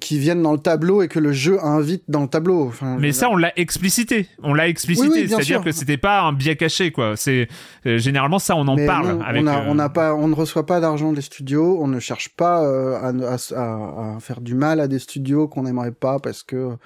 [0.00, 2.66] qui viennent dans le tableau et que le jeu invite dans le tableau.
[2.66, 4.28] Enfin, mais ça, on l'a explicité.
[4.42, 5.28] On l'a explicité.
[5.28, 7.16] C'est-à-dire que c'était pas un biais caché, quoi.
[7.16, 7.48] C'est
[7.86, 9.22] euh, généralement ça, on en parle.
[9.24, 9.46] avec, on,
[9.78, 11.78] a, euh, pas, on ne reçoit pas d'argent des studios.
[11.80, 15.62] On ne cherche pas euh, à, à, à, faire du mal à des studios qu'on
[15.62, 16.76] n'aimerait pas parce que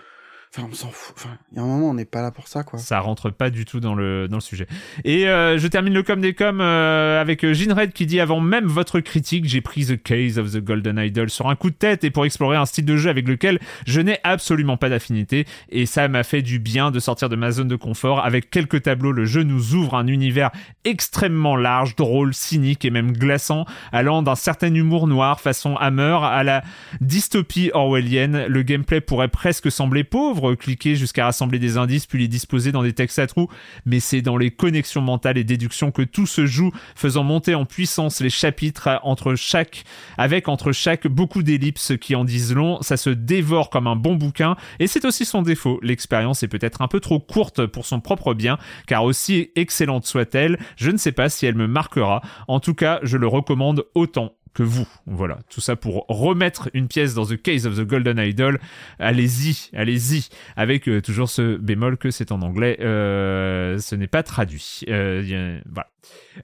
[0.59, 1.14] Enfin, on s'en fout.
[1.16, 2.78] Enfin, il y a un moment, on n'est pas là pour ça, quoi.
[2.78, 4.66] Ça rentre pas du tout dans le, dans le sujet.
[5.04, 8.66] Et euh, je termine le com des com euh, avec Ginred qui dit avant même
[8.66, 12.02] votre critique, j'ai pris The Case of the Golden Idol sur un coup de tête
[12.02, 15.46] et pour explorer un style de jeu avec lequel je n'ai absolument pas d'affinité.
[15.70, 18.24] Et ça m'a fait du bien de sortir de ma zone de confort.
[18.24, 20.50] Avec quelques tableaux, le jeu nous ouvre un univers
[20.84, 26.42] extrêmement large, drôle, cynique et même glaçant, allant d'un certain humour noir façon Hammer à
[26.42, 26.64] la
[27.00, 28.46] dystopie orwellienne.
[28.46, 32.82] Le gameplay pourrait presque sembler pauvre cliquer jusqu'à rassembler des indices puis les disposer dans
[32.82, 33.49] des textes à trous,
[33.86, 37.64] mais c'est dans les connexions mentales et déductions que tout se joue, faisant monter en
[37.64, 39.84] puissance les chapitres entre chaque,
[40.16, 44.14] avec entre chaque beaucoup d'ellipses qui en disent long, ça se dévore comme un bon
[44.14, 48.01] bouquin, et c'est aussi son défaut, l'expérience est peut-être un peu trop courte pour son
[48.01, 52.61] propre bien, car aussi excellente soit-elle, je ne sais pas si elle me marquera, en
[52.61, 54.32] tout cas je le recommande autant
[54.62, 54.86] vous.
[55.06, 58.59] Voilà, tout ça pour remettre une pièce dans The Case of the Golden Idol.
[58.98, 64.22] Allez-y, allez-y, avec euh, toujours ce bémol que c'est en anglais, euh, ce n'est pas
[64.22, 64.80] traduit.
[64.88, 65.88] Euh, voilà.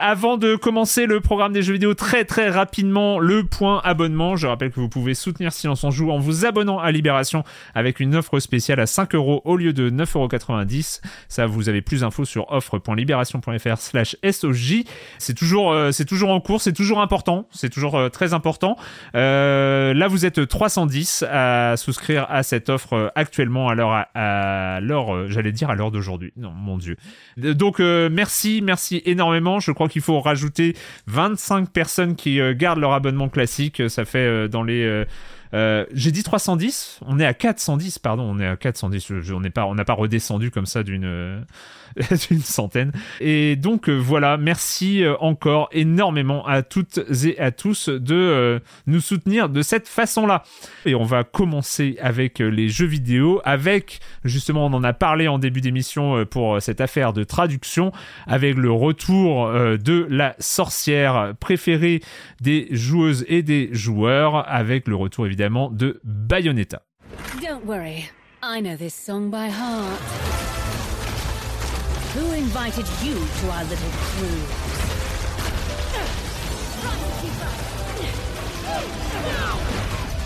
[0.00, 4.36] Avant de commencer le programme des jeux vidéo très très rapidement, le point abonnement.
[4.36, 7.44] Je rappelle que vous pouvez soutenir Silence en Joue en vous abonnant à Libération
[7.74, 11.00] avec une offre spéciale à 5 euros au lieu de 9,90€.
[11.28, 14.84] Ça, vous avez plus d'infos sur offre.libération.fr slash SOJ.
[15.18, 18.76] C'est toujours, euh, c'est toujours en cours, c'est toujours important, c'est toujours euh, très important.
[19.14, 25.70] Euh, là, vous êtes 310 à souscrire à cette offre actuellement à, l'heure, j'allais dire
[25.70, 26.32] à l'heure d'aujourd'hui.
[26.36, 26.96] Non, mon dieu.
[27.36, 30.76] Donc, merci, merci énormément je crois qu'il faut rajouter
[31.06, 33.82] 25 personnes qui euh, gardent leur abonnement classique.
[33.88, 35.04] Ça fait euh, dans les
[35.54, 39.84] euh, j'ai dit 310, on est à 410, pardon, on est à 410, on n'a
[39.84, 41.44] pas redescendu comme ça d'une
[42.28, 42.92] d'une centaine.
[43.20, 49.00] Et donc euh, voilà, merci euh, encore énormément à toutes et à tous de nous
[49.00, 50.42] soutenir de cette façon-là.
[50.86, 55.38] Et on va commencer avec les jeux vidéo, avec justement, on en a parlé en
[55.38, 57.92] début d'émission pour cette affaire de traduction,
[58.26, 62.00] avec le retour de la sorcière préférée
[62.40, 66.82] des joueuses et des joueurs, avec le retour évidemment de Bayonetta.
[67.40, 68.10] Don't worry,
[68.42, 70.63] I know this song by heart.
[72.14, 74.40] Who invited you to our little crew?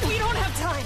[0.07, 0.84] We don't have time.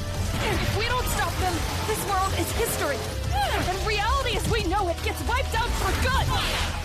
[0.62, 1.54] If we don't stop them,
[1.88, 2.98] this world is history.
[3.34, 6.81] And reality as we know it gets wiped out for good.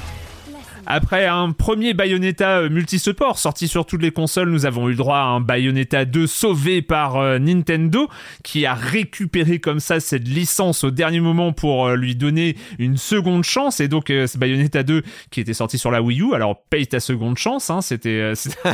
[0.89, 4.97] Après un premier Bayonetta euh, multi-support sorti sur toutes les consoles, nous avons eu le
[4.97, 8.07] droit à un Bayonetta 2 sauvé par euh, Nintendo,
[8.41, 12.95] qui a récupéré comme ça cette licence au dernier moment pour euh, lui donner une
[12.95, 13.81] seconde chance.
[13.81, 16.87] Et donc, euh, ce Bayonetta 2 qui était sorti sur la Wii U, alors paye
[16.87, 18.31] ta seconde chance, hein, c'était...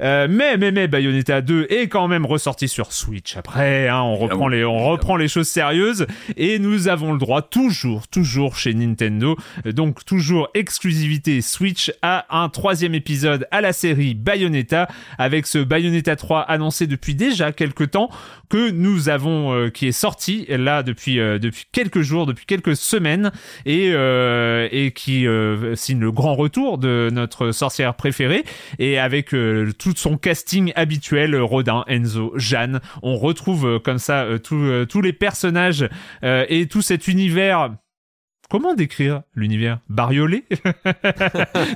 [0.00, 3.38] mais, mais, mais, Bayonetta 2 est quand même ressorti sur Switch.
[3.38, 7.40] Après, hein, on reprend les, on reprend les choses sérieuses et nous avons le droit
[7.40, 14.14] toujours, toujours chez Nintendo, donc toujours exclusivité Switch à un troisième épisode à la série
[14.14, 14.88] Bayonetta
[15.18, 18.10] avec ce Bayonetta 3 annoncé depuis déjà quelques temps
[18.48, 22.76] que nous avons, euh, qui est sorti là depuis euh, depuis quelques jours, depuis quelques
[22.76, 23.32] semaines
[23.64, 28.44] et euh, et qui euh, signe le grand retour de notre sorcière préférée
[28.78, 29.34] et avec
[29.78, 35.88] tout son casting habituel, Rodin, Enzo, Jeanne, on retrouve comme ça tous, les personnages
[36.22, 37.70] et tout cet univers.
[38.48, 39.78] Comment décrire l'univers?
[39.88, 40.44] Bariolé?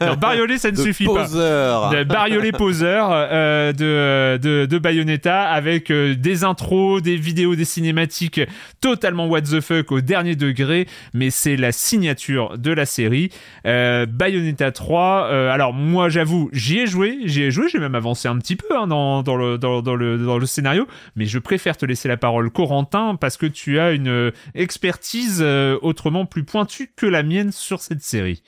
[0.00, 2.04] Non, Bariolé, ça ne De suffit pas poseur.
[2.06, 8.40] bariolé poseur euh, de, de, de Bayonetta avec euh, des intros, des vidéos, des cinématiques
[8.80, 13.30] totalement what the fuck au dernier degré, mais c'est la signature de la série.
[13.66, 17.94] Euh, Bayonetta 3, euh, alors moi j'avoue, j'y ai joué, j'y ai joué, j'ai même
[17.94, 21.26] avancé un petit peu hein, dans, dans, le, dans, dans le, dans le scénario, mais
[21.26, 25.42] je préfère te laisser la parole Corentin parce que tu as une expertise
[25.82, 28.42] autrement plus pointue que la mienne sur cette série.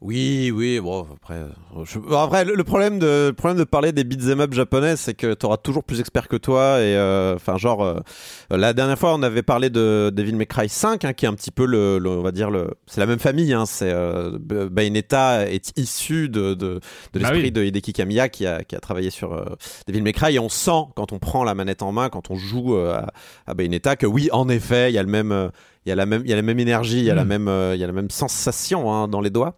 [0.00, 1.48] Oui, oui, bon, après, euh,
[1.84, 5.14] je- bon, après le, problème de, le problème de parler des beat'em up japonais, c'est
[5.14, 6.78] que tu auras toujours plus expert que toi.
[6.78, 7.98] Et euh, enfin, genre, euh,
[8.48, 11.34] la dernière fois, on avait parlé de Devil May Cry 5, hein, qui est un
[11.34, 13.52] petit peu le, le- on va dire, le, c'est la même famille.
[13.52, 16.80] Hein, c'est euh, Bayonetta est issu de, de, de
[17.14, 17.50] Bah l'esprit oui.
[17.50, 19.44] de Hideki Kamiya qui a, qui a travaillé sur
[19.88, 20.36] Devil May Cry.
[20.36, 23.08] Et on sent, quand on prend la manette en main, quand on joue à,
[23.48, 25.50] à Bayonetta, que oui, en effet, il y a le même.
[25.88, 27.24] Il y a la même, il y a la même énergie, il y a la
[27.24, 27.28] Mm.
[27.28, 29.54] même, euh, il y a la même sensation hein, dans les doigts.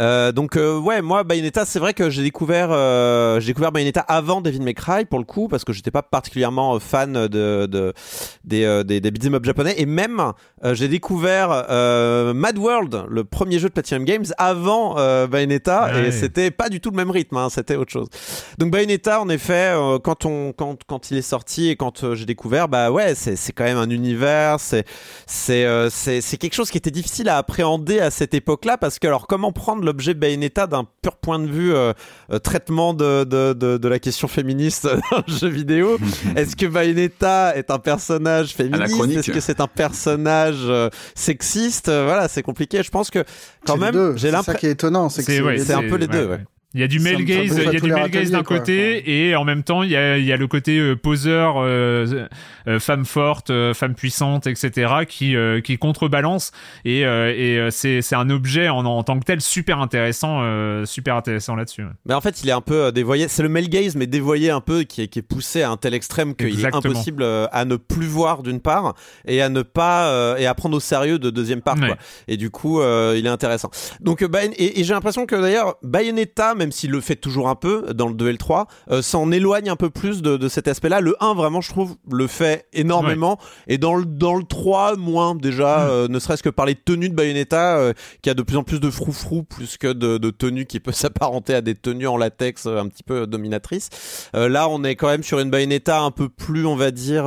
[0.00, 4.00] Euh, donc euh, ouais, moi Bayonetta, c'est vrai que j'ai découvert, euh, j'ai découvert Bayonetta
[4.00, 7.66] avant Devil May Cry pour le coup parce que j'étais pas particulièrement euh, fan de,
[7.66, 7.92] de
[8.44, 10.32] des euh, des, des beat'em up japonais et même
[10.64, 15.90] euh, j'ai découvert euh, Mad World, le premier jeu de Platinum Games avant euh, Bayonetta
[15.94, 16.08] Ouais.
[16.08, 18.08] et c'était pas du tout le même rythme, hein, c'était autre chose.
[18.58, 22.24] Donc Bayonetta, en effet, euh, quand on quand quand il est sorti et quand j'ai
[22.26, 24.84] découvert, bah ouais, c'est c'est quand même un univers, c'est
[25.26, 28.98] c'est euh, c'est c'est quelque chose qui était difficile à appréhender à cette époque-là parce
[28.98, 31.92] que alors comment prendre l'objet Bayonetta d'un pur point de vue euh,
[32.32, 35.98] euh, traitement de, de, de, de la question féministe dans le jeu vidéo
[36.36, 39.00] Est-ce que Bayonetta est un personnage féministe?
[39.14, 41.88] Est-ce que c'est un personnage euh, sexiste?
[41.88, 42.82] Voilà, c'est compliqué.
[42.82, 43.24] Je pense que
[43.66, 44.58] quand même, j'ai C'est ça l'impression.
[44.60, 46.40] qui est étonnant, c'est que C'est ouais, un peu les deux, ouais.
[46.74, 48.58] Il y a du male gaze, il y a du male gaze d'un quoi.
[48.58, 51.54] côté et en même temps il y a, il y a le côté euh, poseur,
[51.58, 52.26] euh,
[52.66, 54.92] euh, femme forte, euh, femme puissante, etc.
[55.08, 56.50] qui euh, qui contrebalance
[56.84, 60.84] et, euh, et c'est c'est un objet en, en tant que tel super intéressant, euh,
[60.84, 61.82] super intéressant là-dessus.
[61.84, 61.90] ouais.
[62.06, 63.28] Mais en fait, il est un peu euh, dévoyé.
[63.28, 65.76] C'est le male gaze, mais dévoyé un peu, qui est, qui est poussé à un
[65.76, 68.94] tel extrême qu'il est impossible euh, à ne plus voir d'une part
[69.26, 71.76] et à ne pas euh, et à prendre au sérieux de deuxième part.
[71.78, 71.86] Ouais.
[71.86, 71.96] Quoi.
[72.28, 73.70] Et du coup, euh, il est intéressant.
[74.00, 77.54] Donc, euh, et, et j'ai l'impression que d'ailleurs Bayonetta, même s'il le fait toujours un
[77.54, 80.48] peu dans le 2 et le 3, euh, s'en éloigne un peu plus de, de
[80.48, 81.00] cet aspect-là.
[81.00, 83.38] Le 1, vraiment, je trouve, le fait énormément.
[83.68, 85.90] Et dans le, dans le 3, moins déjà, Mm.
[85.90, 87.92] euh, ne serait-ce que par les tenues de Bayonetta, euh,
[88.22, 90.92] qui a de plus en plus de froufrou plus que de, de tenues qui peut
[90.92, 93.90] s'apparenter à des tenues en latex euh, un petit peu dominatrices.
[94.34, 97.24] Euh, là, on est quand même sur une Bayonetta un peu plus, on va dire.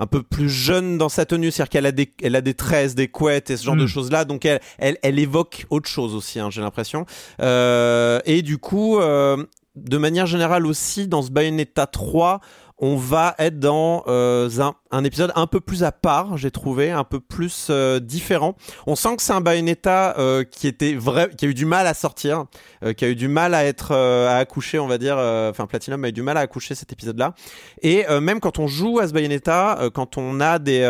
[0.00, 2.94] Un peu plus jeune dans sa tenue, c'est-à-dire qu'elle a des, elle a des tresses,
[2.94, 3.80] des couettes et ce genre Mm.
[3.80, 7.04] de choses-là, donc elle, elle, elle évoque autre chose aussi, hein, j'ai l'impression.
[7.42, 9.44] Euh, et du coup, euh,
[9.76, 12.40] de manière générale aussi, dans ce Bayonetta 3,
[12.80, 16.90] on va être dans euh, un, un épisode un peu plus à part, j'ai trouvé,
[16.90, 18.56] un peu plus euh, différent.
[18.86, 21.86] On sent que c'est un Bayonetta euh, qui était vrai, qui a eu du mal
[21.86, 22.46] à sortir,
[22.82, 25.16] euh, qui a eu du mal à être euh, à accoucher, on va dire.
[25.18, 27.34] euh, Enfin, Platinum a eu du mal à accoucher cet épisode-là.
[27.82, 30.80] Et même quand on joue à ce Bayonetta, quand on a des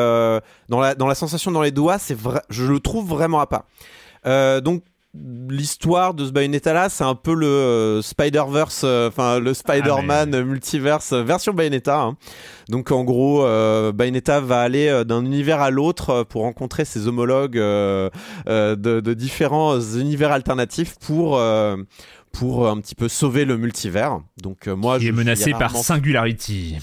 [0.68, 3.46] dans la dans la sensation dans les doigts, c'est vrai, je le trouve vraiment à
[3.46, 3.64] part.
[4.62, 4.82] Donc
[5.14, 10.34] l'histoire de ce Bayonetta là, c'est un peu le euh, Spider-Verse, euh, enfin le Spider-Man
[10.34, 12.00] euh, multiverse version Bayonetta.
[12.00, 12.16] hein.
[12.68, 17.56] Donc en gros, euh, Bayonetta va aller d'un univers à l'autre pour rencontrer ses homologues
[17.56, 18.10] de,
[18.76, 21.40] de différents univers alternatifs pour
[22.32, 24.20] pour un petit peu sauver le multivers.
[24.40, 26.78] Donc moi, Qui je est menacé par Singularity.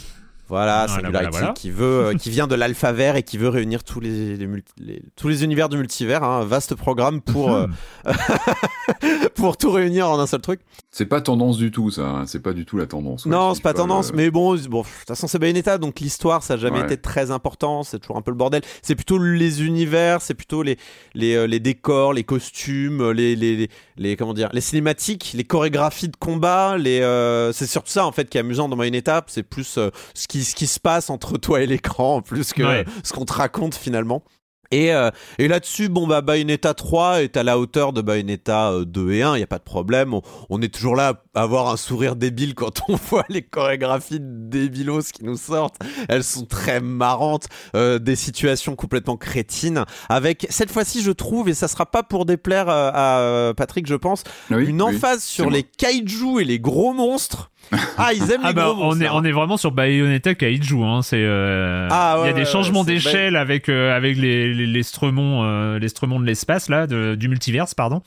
[0.49, 1.53] Voilà, Voilà, Singularity voilà, voilà.
[1.53, 4.47] qui veut, euh, qui vient de l'alpha vert et qui veut réunir tous les, les
[4.47, 6.23] multi- les- tous les univers du multivers.
[6.23, 6.39] hein.
[6.41, 7.67] Un vaste programme pour euh,
[9.35, 10.61] pour tout réunir en un seul truc.
[10.91, 12.01] C'est pas tendance du tout, ça.
[12.07, 12.23] hein.
[12.25, 13.25] C'est pas du tout la tendance.
[13.25, 13.31] ouais.
[13.31, 15.99] non, c'est pas faut, tendance, euh, mais bon, bon, de toute façon c'est Bayonetta, donc
[15.99, 16.85] l'histoire ça a jamais Ouais.
[16.85, 18.61] été très important, c'est toujours un peu le bordel.
[18.81, 20.77] C'est plutôt les univers, c'est plutôt les
[21.13, 25.43] les, euh, les décors, les costumes, les, les les les comment dire, les cinématiques, les
[25.43, 29.23] chorégraphies de combat, les euh, c'est surtout ça en fait qui est amusant dans Bayonetta,
[29.27, 32.63] c'est plus euh, ce qui ce qui se passe entre toi et l'écran plus que
[32.63, 32.85] Ouais.
[33.03, 34.23] ce qu'on te raconte finalement.
[34.69, 38.83] Et, euh, et là-dessus, bon bah Bayonetta 3 est à la hauteur de Bayonetta euh,
[38.83, 40.13] 2 et 1, il y a pas de problème.
[40.13, 44.19] On, on est toujours là à avoir un sourire débile quand on voit les chorégraphies
[44.21, 45.77] débilos qui nous sortent.
[46.09, 49.85] Elles sont très marrantes, euh, des situations complètement crétines.
[50.09, 53.87] Avec cette fois-ci, je trouve, et ça sera pas pour déplaire euh, à euh, Patrick,
[53.87, 57.51] je pense, oui, une oui, emphase sur les kaiju et les gros monstres.
[57.97, 60.83] Ah, ils aiment Ah les bah gros on est on est vraiment sur Bayonetta Kaiju
[60.83, 64.53] hein c'est euh, Ah, il y a des ouais, changements d'échelle avec euh, avec les
[64.53, 68.01] les les stremons euh, les stremons de l'espace là de- du multiverse pardon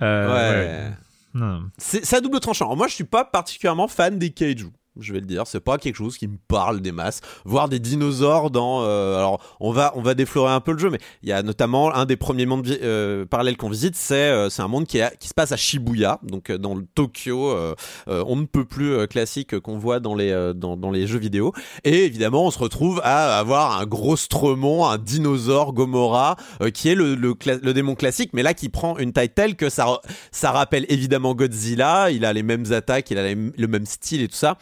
[0.00, 0.92] Euh,
[1.34, 1.40] Ouais.
[1.40, 1.58] ouais.
[1.78, 2.66] C'est à double tranchant.
[2.66, 4.66] Alors, Moi, je suis pas particulièrement fan des kaiju.
[5.00, 7.20] Je vais le dire, c'est pas quelque chose qui me parle des masses.
[7.46, 10.90] Voir des dinosaures dans, euh, alors on va on va déflorer un peu le jeu,
[10.90, 14.48] mais il y a notamment un des premiers mondes euh, parallèles qu'on visite, c'est euh,
[14.58, 17.74] un monde qui, est qui se passe à Shibuya, donc euh, dans le Tokyo, euh,
[18.08, 21.52] euh, on ne peut plus classique qu'on voit dans les dans, dans les jeux vidéo.
[21.84, 26.36] Et évidemment, on se retrouve à avoir un gros stremon, un dinosaure Gomorrah,
[26.74, 29.70] qui est le, le, le démon classique, mais là qui prend une taille telle que
[29.70, 30.00] ça,
[30.32, 34.28] ça rappelle évidemment Godzilla, il a les mêmes attaques, il a le même style et
[34.28, 34.58] tout ça.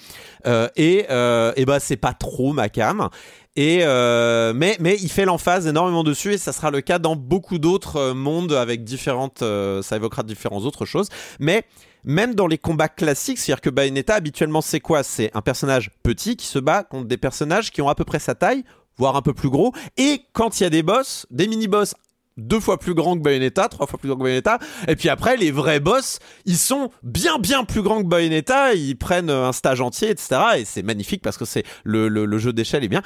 [0.46, 3.08] Euh, et, euh, et bah c'est pas trop ma cam.
[3.56, 7.16] Et euh, mais mais il fait l'emphase énormément dessus et ça sera le cas dans
[7.16, 11.08] beaucoup d'autres mondes avec différentes euh, ça évoquera différentes autres choses.
[11.40, 11.64] Mais
[12.04, 15.02] même dans les combats classiques, c'est-à-dire que Bayonetta habituellement c'est quoi?
[15.02, 18.20] C'est un personnage petit qui se bat contre des personnages qui ont à peu près
[18.20, 18.62] sa taille,
[18.96, 19.72] voire un peu plus gros.
[19.96, 21.94] Et quand il y a des boss, des mini-boss
[22.36, 24.58] deux fois plus grands que Bayonetta, trois fois plus grands que Bayonetta.
[24.88, 28.74] Et puis après, les vrais boss, ils sont bien bien plus grands que Bayonetta.
[28.74, 30.40] Ils prennent un stage entier, etc.
[30.58, 33.02] Et c'est magnifique parce que c'est le, le- le jeu d'échelle est bien.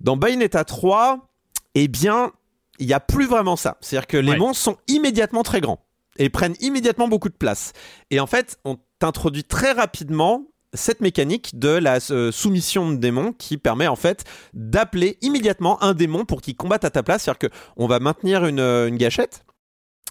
[0.00, 1.28] Dans Bayonetta 3,
[1.74, 2.32] eh bien,
[2.78, 3.76] il n'y a plus vraiment ça.
[3.80, 4.38] C'est-à-dire que les Ouais.
[4.38, 5.84] monstres sont immédiatement très grands
[6.18, 7.72] et prennent immédiatement beaucoup de place.
[8.10, 10.44] Et en fait, on t'introduit très rapidement
[10.74, 15.94] cette mécanique de la euh, soumission de démon qui permet en fait d'appeler immédiatement un
[15.94, 17.24] démon pour qu'il combatte à ta place.
[17.24, 19.44] C'est-à-dire que on va maintenir une, euh, une gâchette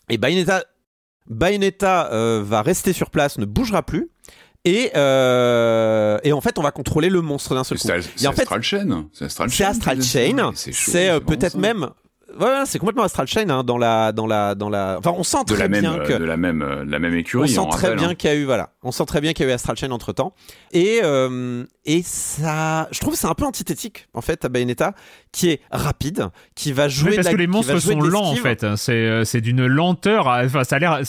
[0.09, 0.64] et Bayonetta,
[1.30, 4.09] Bayonetta euh, va rester sur place, ne bougera plus.
[4.64, 7.88] Et, euh, et en fait, on va contrôler le monstre d'un seul coup.
[8.16, 9.07] C'est en fait, Astral Chain.
[9.12, 9.70] C'est Astral Chain.
[9.70, 10.03] Astral.
[10.53, 11.89] C'est peut-être même.
[12.40, 14.96] Ouais, c'est complètement Astral Chain hein, dans la dans la dans la.
[15.00, 16.92] Enfin, on sent de très la même, bien euh, que de la même, euh, de
[16.92, 17.50] la même on écurie.
[17.50, 18.16] sent on très rappelle, bien hein.
[18.16, 19.92] qu'il y a eu voilà, on sent très bien qu'il y a eu Astral Chain
[19.92, 20.34] entre temps.
[20.72, 24.94] Et euh, et ça, je trouve que c'est un peu antithétique en fait à Bayonetta,
[25.32, 28.30] qui est rapide, qui va jouer Oui, parce de la- que les monstres sont lents
[28.32, 28.66] en fait.
[28.76, 30.28] C'est euh, c'est d'une lenteur.
[30.28, 31.02] Enfin, ça a l'air.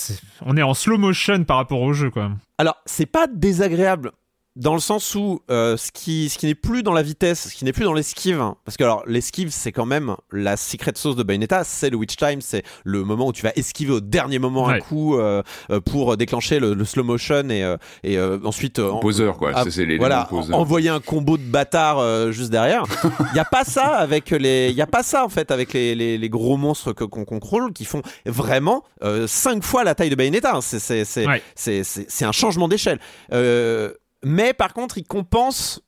[0.45, 2.31] On est en slow motion par rapport au jeu quoi.
[2.59, 4.13] Alors, c'est pas désagréable
[4.55, 7.55] dans le sens où euh, ce qui, ce qui n'est plus dans la vitesse, ce
[7.55, 10.93] qui n'est plus dans l'esquive, hein, parce que alors l'esquive c'est quand même la secret
[10.95, 14.01] sauce de Bayonetta, c'est le witch time, c'est le moment où tu vas esquiver au
[14.01, 18.19] dernier moment un coup euh, euh, pour déclencher le, le slow motion et, euh, et
[18.19, 19.53] euh, ensuite euh, en- Poseur, quoi.
[19.55, 22.85] ah, C'est- c'est les voilà, en- envoyer un combo de bâtards euh, juste derrière.
[23.33, 25.73] Il y a pas ça avec les, il y a pas ça en fait avec
[25.73, 29.95] les, les, les gros monstres que qu'on contrôle qui font vraiment euh, cinq fois la
[29.95, 30.57] taille de Bayonetta.
[30.57, 30.61] hein.
[30.61, 31.43] C'est c'est c'est Ouais.
[31.55, 32.99] c'est c'est c'est un changement d'échelle.
[33.33, 33.93] Euh,
[34.25, 35.83] mais par contre, il compense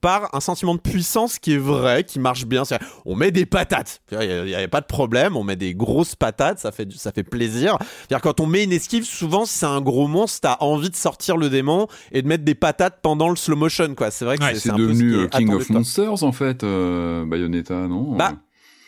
[0.00, 2.62] par un sentiment de puissance qui est vrai, qui marche bien.
[3.04, 6.58] On met des patates, il n'y a, pas de problème, on met des grosses patates,
[6.58, 7.76] ça fait, ça fait plaisir.
[8.22, 11.36] Quand on met une esquive, souvent si c'est un gros monstre, t'as envie de sortir
[11.36, 13.94] le démon et de mettre des patates pendant le slow motion.
[13.94, 14.10] quoi.
[14.10, 15.70] C'est vrai que Ouais, c'est c'est un peu ce devenu qui est euh, King of.
[15.70, 18.16] Monsters, en fait, euh, Bayonetta, non?
[18.16, 18.34] Bah,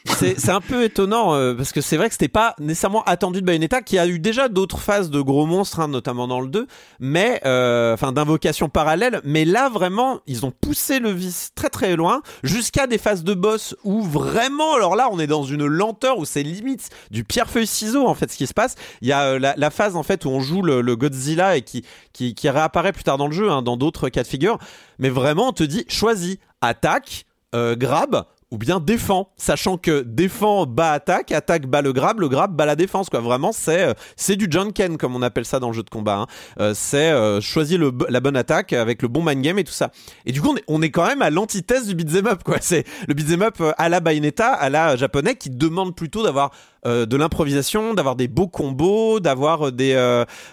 [0.05, 3.47] C'est un peu étonnant euh, parce que c'est vrai que c'était pas nécessairement attendu de
[3.47, 6.67] Bayonetta qui a eu déjà d'autres phases de gros monstres, hein, notamment dans le 2,
[7.01, 9.21] mais euh, enfin d'invocation parallèle.
[9.25, 13.35] Mais là vraiment, ils ont poussé le vice très très loin jusqu'à des phases de
[13.35, 17.49] boss où vraiment, alors là, on est dans une lenteur où c'est limite du pierre
[17.49, 18.75] feuille ciseau en fait ce qui se passe.
[19.03, 21.57] Il y a euh, la, la phase en fait où on joue le, le Godzilla
[21.57, 24.29] et qui, qui qui réapparaît plus tard dans le jeu, hein, dans d'autres cas de
[24.29, 24.59] figure.
[24.99, 30.67] Mais vraiment, on te dit choisis attaque, euh, grab ou bien défend, sachant que défend
[30.67, 33.21] bat attaque, attaque bat le grab, le grab bat la défense quoi.
[33.21, 36.19] Vraiment c'est euh, c'est du Junken comme on appelle ça dans le jeu de combat.
[36.19, 36.27] hein.
[36.61, 37.81] Euh, c'est euh, choisir
[38.11, 39.91] la bonne attaque avec le bon mind game et tout ça.
[40.27, 42.59] Et du coup on est, on est quand même à l'antithèse du beat'em up quoi.
[42.61, 46.51] C'est le beat'em up à la Bayonetta, à la japonais qui demande plutôt d'avoir
[46.85, 49.95] de l'improvisation, d'avoir des beaux combos, d'avoir des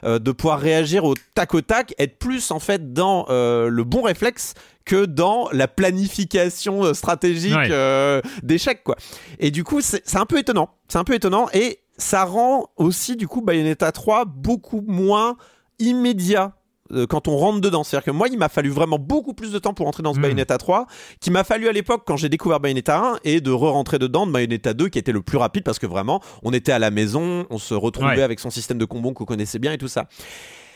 [0.03, 4.53] de pouvoir réagir au tac au tac, être plus en fait dans le bon réflexe
[4.89, 7.67] que dans la planification euh, stratégique Ouais.
[7.71, 8.95] euh, d'échecs, quoi.
[9.39, 10.69] Et du coup, c'est un peu étonnant.
[10.87, 15.37] C'est un peu étonnant et ça rend aussi, du coup, Bayonetta 3 beaucoup moins
[15.77, 16.53] immédiat
[16.91, 17.83] euh, quand on rentre dedans.
[17.83, 20.19] C'est-à-dire que moi, il m'a fallu vraiment beaucoup plus de temps pour rentrer dans ce
[20.19, 20.23] Mm.
[20.23, 20.87] Bayonetta 3,
[21.21, 24.31] qu'il m'a fallu à l'époque quand j'ai découvert Bayonetta 1 et de re-rentrer dedans de
[24.31, 27.45] Bayonetta 2 qui était le plus rapide parce que vraiment, on était à la maison,
[27.51, 28.21] on se retrouvait Ouais.
[28.23, 30.07] avec son système de combo qu'on connaissait bien et tout ça.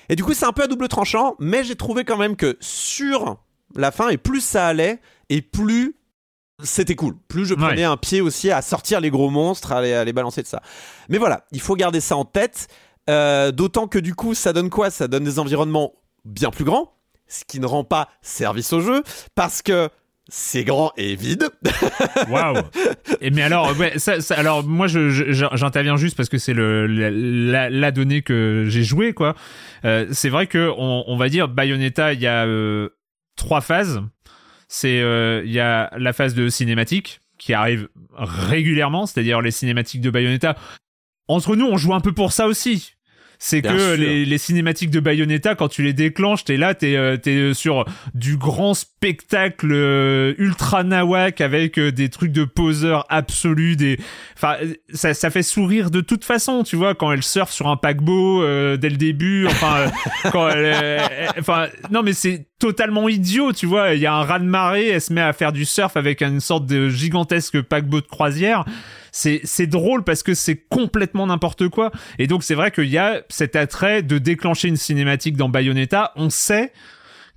[0.09, 2.57] Et du coup, c'est un peu à double tranchant, mais j'ai trouvé quand même que
[2.59, 3.38] sur
[3.76, 5.00] la fin, et plus ça allait,
[5.30, 5.96] et plus
[6.64, 7.16] c'était cool.
[7.28, 7.84] Plus je prenais Ouais.
[7.84, 10.62] un pied aussi à sortir les gros monstres, à les, à les balancer de ça.
[11.10, 12.68] Mais voilà, il faut garder ça en tête.
[13.10, 14.90] Euh, D'autant que du coup, ça donne quoi?
[14.90, 15.94] Ça donne des environnements
[16.26, 16.94] bien plus grands,
[17.28, 19.04] ce qui ne rend pas service au jeu,
[19.36, 19.90] parce que
[20.30, 21.50] c'est grand et vide.
[22.30, 22.62] Waouh.
[23.22, 26.54] Et mais alors, ouais, ça, ça- alors moi, je, je- j'interviens juste parce que c'est
[26.54, 29.36] le la, la- la donnée que j'ai jouée, quoi.
[29.84, 32.90] Euh, c'est vrai que on, on va dire Bayonetta, il y a euh,
[33.36, 34.02] trois phases.
[34.68, 40.02] C'est euh, il y a la phase de cinématique qui arrive régulièrement, c'est-à-dire les cinématiques
[40.02, 40.56] de Bayonetta.
[41.28, 42.96] Entre nous, on joue un peu pour ça aussi.
[43.46, 47.18] C'est que les, les cinématiques de Bayonetta, quand tu les déclenches, t'es là, t'es euh,
[47.18, 47.84] t'es sur
[48.14, 54.00] du grand spectacle euh, ultra nawak avec euh, des trucs de poseur absolus, des,
[54.38, 57.68] enfin, euh, ça, ça fait sourire de toute façon, tu vois, quand elle surfe sur
[57.68, 59.88] un paquebot euh, dès le début, enfin, euh,
[60.32, 64.24] quand euh, elle- enfin, non mais c'est totalement idiot, tu vois, il y a un
[64.24, 67.62] raz de marée, elle se met à faire du surf avec une sorte de gigantesque
[67.62, 68.64] paquebot de croisière.
[69.16, 71.91] C'est, drôle parce que c'est complètement n'importe quoi.
[72.18, 76.14] Et donc, c'est vrai qu'il y a cet attrait de déclencher une cinématique dans Bayonetta.
[76.16, 76.74] On sait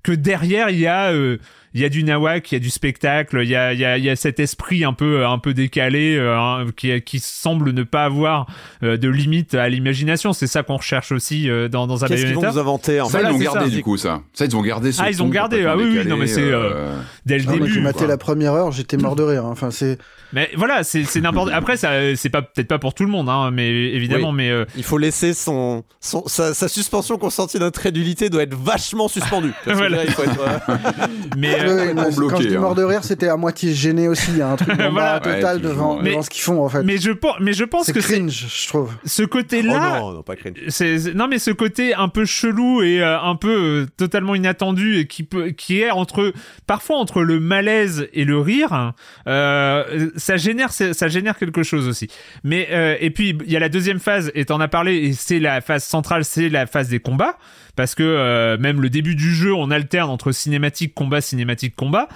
[0.03, 1.37] que derrière, il y a, euh,
[1.77, 3.85] il y a du nawak, il y a du spectacle, il y a, il y
[3.85, 7.19] a, il y a cet esprit un peu, un peu décalé, euh, hein, qui, qui
[7.21, 8.47] semble ne pas avoir
[8.83, 10.33] euh, de limite à l'imagination.
[10.33, 13.11] C'est ça qu'on recherche aussi euh, dans, dans un Qu'est-ce qu'ils vont nous inventer en
[13.11, 13.77] Ça, fait ils l'ont gardé ça.
[13.77, 14.23] du coup, ça.
[14.33, 16.41] Ça, ils ont gardé ce Ah, ils ont gardé, ah oui, oui, non, mais c'est,
[16.41, 17.81] euh, euh, Dès le Ah, mais tu début.
[17.83, 18.07] matais quoi.
[18.07, 19.45] la première heure, j'étais mort de rire.
[19.45, 19.51] hein.
[19.53, 19.99] Enfin, c'est
[20.33, 21.51] Mais voilà, c'est, c'est n'importe.
[21.53, 24.65] Après, ça, c'est pas peut-être pas pour tout le monde, hein, mais évidemment, mais euh,
[24.77, 29.53] Il faut laisser son, son sa, sa suspension consentie d'incrédulité doit être vachement suspendue.
[29.67, 30.05] Voilà.
[30.05, 30.75] Il faut être, euh,
[31.37, 32.61] mais quand bloqué, je dis hein.
[32.61, 34.31] mort de rire, c'était à moitié gêné aussi.
[34.33, 35.21] Il y a un truc Voilà.
[35.21, 36.83] total Ouais, devant, ce qu'ils font en fait.
[36.83, 38.93] mais je pense, mais je pense C'est que c'est cringe, je trouve.
[39.05, 39.99] ce Oh côté-là.
[40.01, 40.57] non, non, pas cringe.
[40.69, 43.49] c'est non mais ce côté un peu chelou et euh, un peu
[43.83, 46.33] euh, totalement inattendu et qui peut qui est entre
[46.67, 48.93] parfois entre le malaise et le rire
[49.27, 52.09] euh, ça génère ça ça génère quelque chose aussi
[52.45, 55.13] mais euh, et puis il y a la deuxième phase et t'en as parlé et
[55.13, 57.37] c'est la phase centrale c'est la phase des combats
[57.77, 62.09] parce que euh, même le début du jeu on alterne entre cinématique combat cinématique combat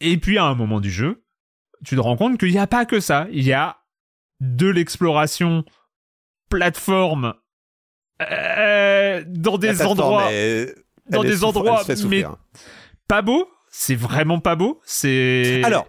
[0.00, 1.24] et puis à un moment du jeu
[1.84, 3.78] tu te rends compte qu'il n'y a pas que ça il y a
[4.40, 5.64] de l'exploration
[6.50, 7.34] plateforme
[8.22, 10.74] euh, dans des endroits est-
[11.10, 12.24] dans des souffre- endroits, mais-
[13.08, 13.48] pas beaux.
[13.70, 14.80] C'est vraiment pas beau.
[14.84, 15.86] C'est Alors,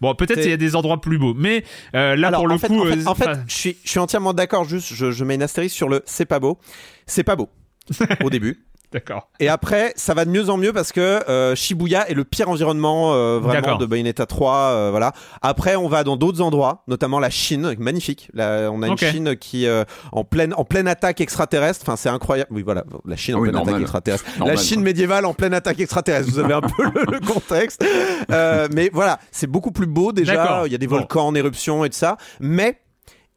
[0.00, 2.54] bon, peut-être il y a des endroits plus beaux, mais euh, là alors, pour le
[2.54, 4.64] en fait, coup, en fait, euh, en fait, enfin, je suis, je suis entièrement d'accord.
[4.64, 6.58] Juste, je, je mets une astérisque sur le c'est pas beau.
[7.06, 7.50] C'est pas beau
[8.24, 8.64] au début.
[8.92, 9.28] d'accord.
[9.38, 12.48] Et après, ça va de mieux en mieux parce que euh, Shibuya est le pire
[12.48, 14.54] environnement euh, vraiment de Bayonetta 3.
[14.56, 15.12] euh, voilà.
[15.42, 18.28] Après, on va dans d'autres endroits, notamment la Chine, magnifique.
[18.34, 19.04] Là, on a une Ok.
[19.04, 21.82] Chine qui euh, en pleine en pleine attaque extraterrestre.
[21.84, 22.50] Enfin, c'est incroyable.
[22.52, 23.74] Oui, voilà, la Chine en Oui, pleine normal.
[23.74, 24.24] attaque extraterrestre.
[24.38, 24.84] Normal, la Chine quoi.
[24.84, 26.28] médiévale en pleine attaque extraterrestre.
[26.30, 27.84] Vous avez un peu le, le contexte.
[28.30, 30.34] Euh, mais voilà, c'est beaucoup plus beau déjà.
[30.36, 30.66] D'accord.
[30.66, 30.96] Il y a des Bon.
[30.96, 32.16] volcans en éruption et tout ça.
[32.40, 32.78] Mais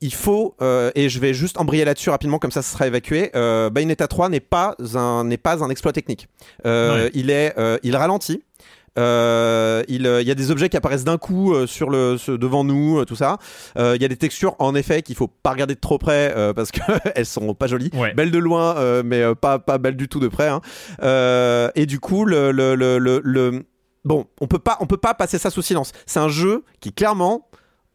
[0.04, 3.32] il faut, euh, et je vais juste embrayer là-dessus rapidement, comme ça, ce sera évacué.
[3.36, 6.28] Euh, Bayonetta 3 n'est pas un n'est pas un exploit technique.
[6.66, 7.12] Euh, Ouais.
[7.16, 8.44] Il est, euh, il ralentit.
[9.00, 12.32] Euh, il, euh, y a des objets qui apparaissent d'un coup euh, sur le ce-
[12.32, 13.38] devant nous, tout ça.
[13.76, 16.72] Il y a des textures en effet qu'il faut pas regarder de trop près parce
[16.72, 16.80] que
[17.16, 18.14] elles sont pas jolies, Ouais.
[18.14, 20.48] belles de loin, mais pas pas belles du tout de près.
[20.50, 20.62] hein.
[21.76, 23.66] Et du coup, le, le, le, le-
[24.06, 25.92] bon, on peut pas on peut pas passer ça sous silence.
[26.06, 27.48] C'est un jeu qui clairement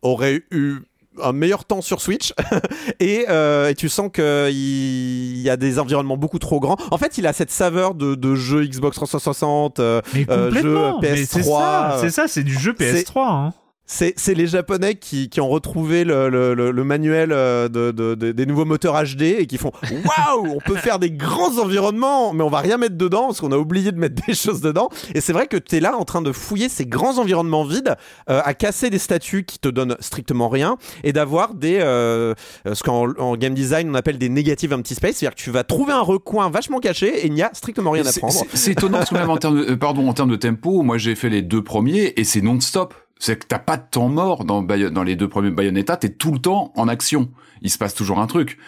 [0.02, 0.78] aurait eu
[1.22, 2.32] un meilleur temps sur Switch
[3.00, 6.76] et, euh, et tu sens que il y a des environnements beaucoup trop grands.
[6.90, 9.80] En fait, il a cette saveur de, de jeu Xbox 360.
[9.80, 10.00] euh,
[10.30, 13.12] euh, jeu mais c'est PS3, ça, euh, c'est ça, c'est du jeu PS3.
[13.18, 13.52] Hein.
[13.90, 17.90] C'est c'est les Japonais qui, qui ont retrouvé le, le, le- le manuel euh, de,
[17.90, 21.56] de- de- des nouveaux moteurs HD et qui font waouh, on peut faire des grands
[21.58, 24.60] environnements, mais on va rien mettre dedans parce qu'on a oublié de mettre des choses
[24.60, 24.90] dedans.
[25.14, 27.96] Et c'est vrai que tu es là en train de fouiller ces grands environnements vides,
[28.28, 32.34] euh, à casser des statues qui te donnent strictement rien et d'avoir des euh,
[32.70, 35.64] ce qu'en en game design on appelle des negative empty space, c'est-à-dire que tu vas
[35.64, 38.34] trouver un recoin vachement caché et il n'y a strictement rien à prendre.
[38.34, 40.82] c'est- C'est étonnant parce que même en termes de, euh, pardon, en termes de tempo,
[40.82, 42.92] moi j'ai fait les deux premiers et c'est non-stop.
[43.18, 44.62] C'est que t'as pas de temps mort dans,
[45.02, 47.30] les deux premiers Bayonetta, t'es tout le temps en action.
[47.62, 48.58] Il se passe toujours un truc.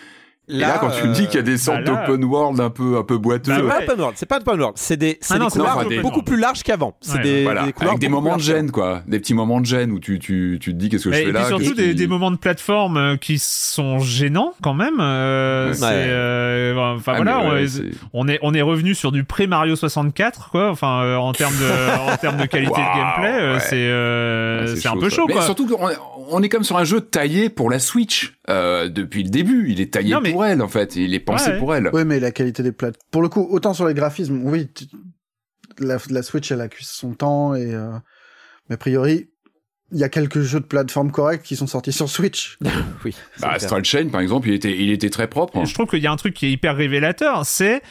[0.50, 2.60] Et là, quand tu me dis qu'il y a des sortes bah là- d'open world
[2.60, 3.68] un peu, un peu boiteux, Bah C'est ouais.
[3.68, 6.22] pas open world, c'est pas open world, c'est des, c'est Ah des non, couloirs beaucoup
[6.22, 6.96] plus larges qu'avant.
[7.00, 9.02] C'est Ouais, des, voilà, des couloirs avec des moments de gêne, quoi.
[9.06, 11.22] Des petits moments de gêne où tu, tu, tu te dis qu'est-ce que je fais
[11.28, 14.94] et là puis surtout des, moments de plateforme euh, qui sont gênants quand même.
[15.00, 15.76] euh, Ouais.
[15.84, 17.82] euh, enfin Ah, voilà, on, ouais, est-
[18.12, 20.70] on est on est revenu sur du pré Mario 64 quoi.
[20.70, 23.60] Enfin euh, en termes de en termes de qualité de gameplay, euh, ouais.
[23.60, 25.42] c'est euh, c'est un peu chaud quoi.
[25.42, 25.96] surtout qu'on est,
[26.30, 29.66] on est comme sur un jeu taillé pour la Switch euh, depuis le début.
[29.68, 30.96] Il est taillé mais- pour elle en fait.
[30.96, 31.58] Il est pensé Ouais.
[31.58, 31.90] pour elle.
[31.92, 32.96] Oui, mais la qualité des plates.
[33.10, 34.86] Pour le coup, autant sur les graphismes, oui, tu-
[35.78, 37.90] la, la Switch, elle accuse son temps et, euh,
[38.68, 39.30] mais a priori,
[39.92, 42.58] il y a quelques jeux de plateforme corrects qui sont sortis sur Switch.
[43.04, 43.14] oui.
[43.36, 43.50] c'est Bah.
[43.52, 45.64] Astral Chain par exemple, il était, il était très propre.
[45.64, 47.82] Je trouve qu'il y a un truc qui est hyper révélateur, c'est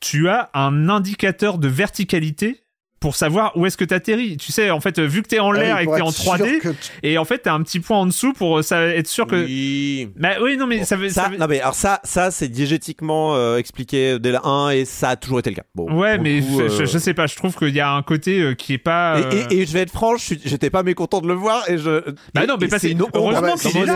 [0.00, 2.62] tu as un indicateur de verticalité
[3.00, 4.36] pour savoir où est-ce que t'atterris.
[4.36, 6.08] Tu sais, en fait, vu que t'es en l'air Ah oui, et que t'es en
[6.10, 8.58] être sûr 3D, que tu- et en fait t'as un petit point en dessous pour
[8.58, 9.36] euh, ça, être sûr que.
[9.44, 10.08] Oui.
[10.16, 11.08] Bah oui, non mais Bon, ça veut.
[11.08, 14.70] ça, ça veut- non mais alors ça, ça c'est diégétiquement euh, expliqué dès la 1
[14.70, 15.62] et ça a toujours été le cas.
[15.74, 17.26] Bon, Ouais, mais coup, je, euh, je sais pas.
[17.26, 19.18] Je trouve qu'il y a un côté euh, qui est pas.
[19.18, 21.34] Et, euh, et- et je vais être franc, je suis- j'étais pas mécontent de le
[21.34, 22.00] voir et je.
[22.34, 23.94] Bah et- non, mais parce c'est que- une heureusement qu'il est il là,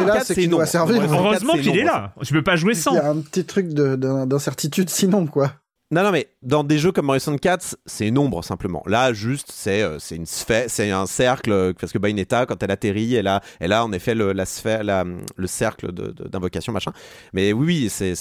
[1.10, 2.14] Heureusement qu'il est là.
[2.24, 2.94] Tu peux pas jouer Il sans.
[2.94, 5.52] y a un petit truc de- d'in- d'incertitude sinon, quoi.
[5.90, 8.82] Non, non, mais dans des jeux comme Mario 64, c'est une ombre simplement.
[8.86, 12.60] Là, juste, c'est euh, c'est une sphère, c'est un cercle euh, parce que Bayonetta, quand
[12.62, 16.72] elle atterrit, elle a, elle a en effet le, la sphère, la- le cercle d'invocation,
[16.72, 16.92] machin.
[17.32, 18.14] Mais oui, c'est,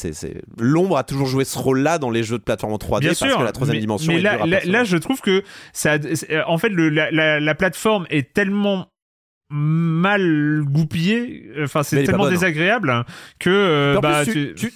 [0.59, 3.19] l'ombre a toujours joué ce rôle-là dans les jeux de plateforme en 3D Bien parce
[3.19, 5.41] sûr, que la troisième mais, dimension mais est là, là, je trouve que
[5.71, 8.87] ça, c'est- en fait, le, la, la, la plateforme est tellement
[9.49, 12.35] mal goupillée, enfin c'est tellement bonne, hein.
[12.35, 13.05] désagréable
[13.39, 14.73] que euh, Puis en bah, plus, tu- tu, tu-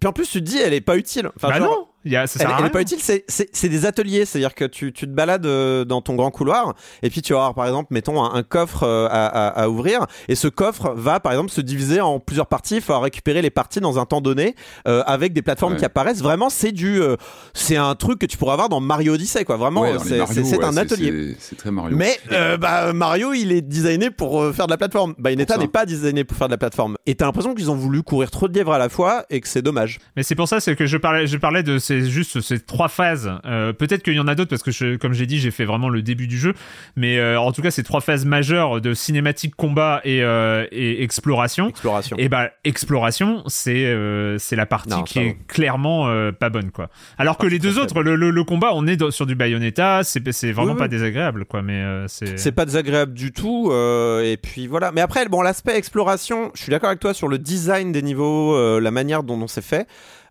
[0.00, 1.28] puis en plus, tu te dis, elle est pas utile.
[1.36, 3.68] Enfin, bah genre, non, ça Elle, sert à elle est pas utile, c'est- c'est c'est
[3.68, 7.22] des ateliers, c'est-à-dire que tu, tu te balades euh, dans ton grand couloir et puis
[7.22, 10.34] tu vas avoir par exemple, mettons un, un coffre euh, à, à- à ouvrir et
[10.34, 13.80] ce coffre va par exemple se diviser en plusieurs parties, il faut récupérer les parties
[13.80, 14.54] dans un temps donné
[14.88, 15.78] euh, avec des plateformes Ouais.
[15.78, 16.22] qui apparaissent.
[16.22, 17.16] Vraiment, c'est du, euh,
[17.54, 19.56] c'est un truc que tu pourrais avoir dans Mario Odyssey quoi.
[19.56, 21.34] Vraiment, Ouais, c'est Mario, c'est- c'est ouais, un atelier.
[21.38, 21.96] C'est c'est très Mario.
[21.96, 25.14] Mais euh, bah, Mario, il est designé pour euh, faire de la plateforme.
[25.18, 26.96] Bayonetta n'est pas designé pour faire de la plateforme.
[27.06, 29.48] Et t'as l'impression qu'ils ont voulu courir trop de lièvres à la fois et que
[29.48, 29.98] c'est dommage.
[30.16, 32.88] Mais c'est pour ça, c'est que je parlais, je parlais de ces juste ces trois
[32.88, 33.30] phases.
[33.44, 35.64] Euh, Peut-être qu'il y en a d'autres parce que, je, comme j'ai dit, j'ai fait
[35.64, 36.54] vraiment le début du jeu.
[36.96, 41.02] Mais euh, en tout cas, ces trois phases majeures de cinématique, combat et, euh, et
[41.02, 41.68] exploration.
[41.68, 42.16] Exploration.
[42.18, 43.96] Et bah exploration, c'est
[44.38, 46.88] c'est la partie Non, qui est clairement pas bonne quoi.
[47.18, 50.32] Alors que les deux autres, le, le, le combat, on est sur du Bayonetta, c'est
[50.32, 51.62] c'est vraiment Oui, pas désagréable quoi.
[51.62, 53.70] Mais c'est C'est pas désagréable du tout.
[53.72, 54.92] et puis voilà.
[54.92, 58.78] Mais après, bon, l'aspect exploration, je suis d'accord avec toi sur le design des niveaux,
[58.80, 59.86] la manière dont on s'est fait.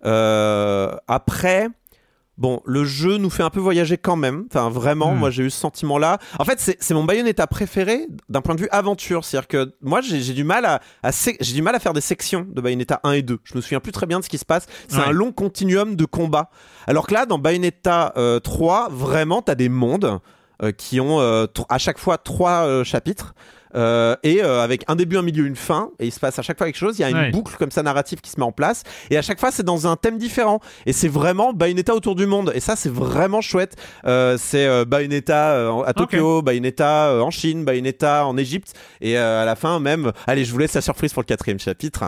[0.05, 1.67] Euh, après.
[2.37, 4.45] Bon, le jeu nous fait un peu voyager quand même.
[4.49, 5.17] Enfin, vraiment, Hmm.
[5.19, 6.17] moi j'ai eu ce sentiment-là.
[6.39, 9.23] En fait, c'est mon Bayonetta préféré d'un point de vue aventure.
[9.25, 12.01] C'est-à-dire que moi j'ai du mal à, à sé- j'ai du mal à faire des
[12.01, 13.37] sections de Bayonetta 1 et 2.
[13.43, 14.65] Je me souviens plus très bien de ce qui se passe.
[14.87, 15.03] C'est Ouais.
[15.07, 16.49] un long continuum de combat.
[16.87, 20.19] Alors que là, dans Bayonetta euh, 3, vraiment, t'as des mondes
[20.63, 23.35] euh, qui ont euh, à chaque fois trois euh, chapitres.
[23.75, 26.41] Euh, et euh, avec un début, un milieu, une fin, et il se passe à
[26.41, 26.97] chaque fois quelque chose.
[26.99, 27.31] Il y a une Ouais.
[27.31, 29.87] boucle comme ça narrative qui se met en place, et à chaque fois c'est dans
[29.87, 30.59] un thème différent.
[30.85, 33.75] Et c'est vraiment Bayonetta autour du monde, et ça c'est vraiment chouette.
[34.05, 39.17] Euh, c'est euh, Bayonetta euh, à Tokyo, Bayonetta euh, en Chine, Bayonetta en Égypte, et
[39.17, 40.11] euh, à la fin même.
[40.27, 42.03] Allez, je vous laisse la surprise pour le quatrième chapitre.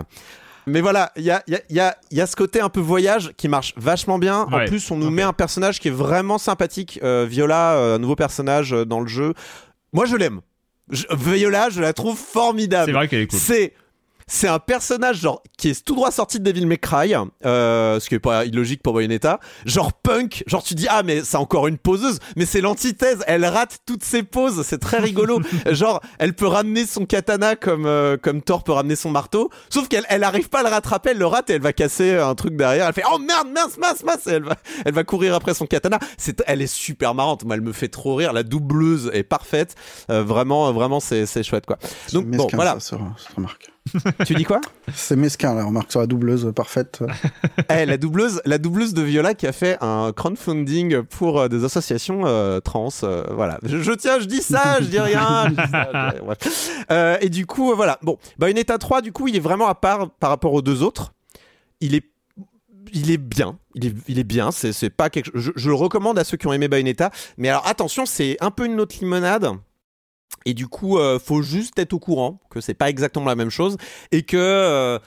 [0.66, 2.61] Mais voilà, il y a, il y, a, il y, a, y a ce côté
[2.61, 4.47] un peu voyage qui marche vachement bien.
[4.49, 7.01] Ouais, En plus, on nous met un personnage qui est vraiment sympathique.
[7.03, 9.34] Euh, Viola, euh, un nouveau personnage euh, dans le jeu.
[9.91, 10.39] Moi, je l'aime.
[10.90, 12.86] Je- Viola, je la trouve formidable.
[12.88, 13.40] c'est vrai qu'elle est cool.
[13.40, 13.74] C'est
[14.28, 17.14] c'est un personnage genre qui est tout droit sorti de Devil May Cry,
[17.46, 19.40] euh, ce qui est pas illogique pour Bayonetta.
[19.66, 23.24] Genre punk, genre tu dis ah mais c'est encore une poseuse, mais c'est l'antithèse.
[23.28, 25.42] Elle rate toutes ses poses, c'est très rigolo.
[25.72, 29.88] genre elle peut ramener son katana comme euh, comme Thor peut ramener son marteau, sauf
[29.88, 32.36] qu'elle elle arrive pas à le rattraper, elle le rate et elle va casser un
[32.36, 32.88] truc derrière.
[32.88, 34.56] Elle fait oh merde mince mince mince, et elle va
[34.86, 36.00] elle va courir après son katana.
[36.18, 37.44] C'est elle est super marrante.
[37.46, 38.34] Moi elle me fait trop rire.
[38.34, 39.76] La doubleuse est parfaite.
[40.10, 41.78] Euh, vraiment vraiment c'est c'est chouette quoi.
[42.12, 42.80] Donc bon voilà.
[42.80, 43.73] ça, ça, remarque.
[44.26, 44.62] Tu dis quoi?
[44.94, 47.00] C'est mesquin, la remarque sur la doubleuse parfaite.
[47.70, 51.64] Eh, la doubleuse, la doubleuse de Viola qui a fait un crowdfunding pour euh, des
[51.64, 52.90] associations euh, trans.
[53.04, 53.60] euh, voilà.
[53.64, 55.46] Je, je tiens, je dis ça, je dis rien.
[55.50, 56.86] je dis ça, je dis rien, bref.
[56.92, 58.00] Euh, et du coup, euh, voilà.
[58.02, 61.14] Bon, Bayonetta 3, du coup, il est vraiment à part par rapport aux deux autres.
[61.82, 62.06] Il est
[62.92, 66.20] il est bien, il est, il est bien, c'est c'est pas quelque je le recommande
[66.20, 69.48] à ceux qui ont aimé Bayonetta, mais alors attention, c'est un peu une autre limonade.
[70.46, 73.50] Et du coup, euh, faut juste être au courant que c'est pas exactement la même
[73.50, 73.78] chose
[74.12, 75.00] et que euh,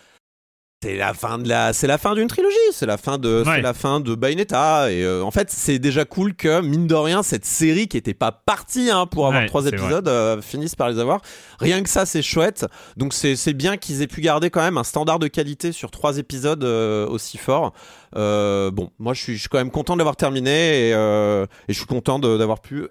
[0.82, 3.56] c'était la fin de la, c'est la fin d'une trilogie, c'est la fin de, Ouais.
[3.56, 4.90] c'est la fin de Bayonetta.
[4.92, 8.14] Et euh, en fait, c'est déjà cool que mine de rien, cette série qui était
[8.14, 11.20] pas partie hein, pour avoir Ouais, trois c'est épisodes euh, finisse par les avoir.
[11.60, 12.66] Rien que ça, c'est chouette.
[12.96, 15.90] Donc c'est c'est bien qu'ils aient pu garder quand même un standard de qualité sur
[15.90, 17.72] trois épisodes aussi fort.
[18.14, 21.74] Bon, moi je suis, je suis quand même content de l'avoir terminé et, et je
[21.74, 22.86] suis content d'avoir pu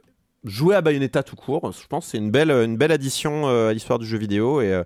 [0.46, 1.72] jouer à Bayonetta tout court.
[1.72, 4.62] Je pense que c'est une belle, une belle addition euh, à l'histoire du jeu vidéo
[4.62, 4.84] et, euh,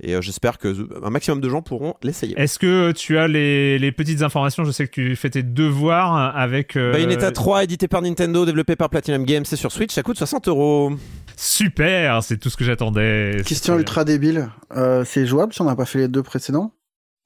[0.00, 0.74] et euh, j'espère que
[1.04, 2.34] un maximum de gens pourront l'essayer.
[2.38, 4.64] Est-ce que tu as les, les petites informations?
[4.64, 6.76] Je sais que tu fais tes devoirs avec.
[6.76, 10.18] euh, Bayonetta 3, édité par Nintendo, développé par Platinum Games, c'est sur Switch, ça coûte
[10.18, 10.92] 60 euros.
[11.36, 13.38] Super, c'est tout ce que j'attendais.
[13.44, 14.48] Question ultra débile.
[14.76, 16.72] Euh, c'est jouable si on n'a pas fait les deux précédents?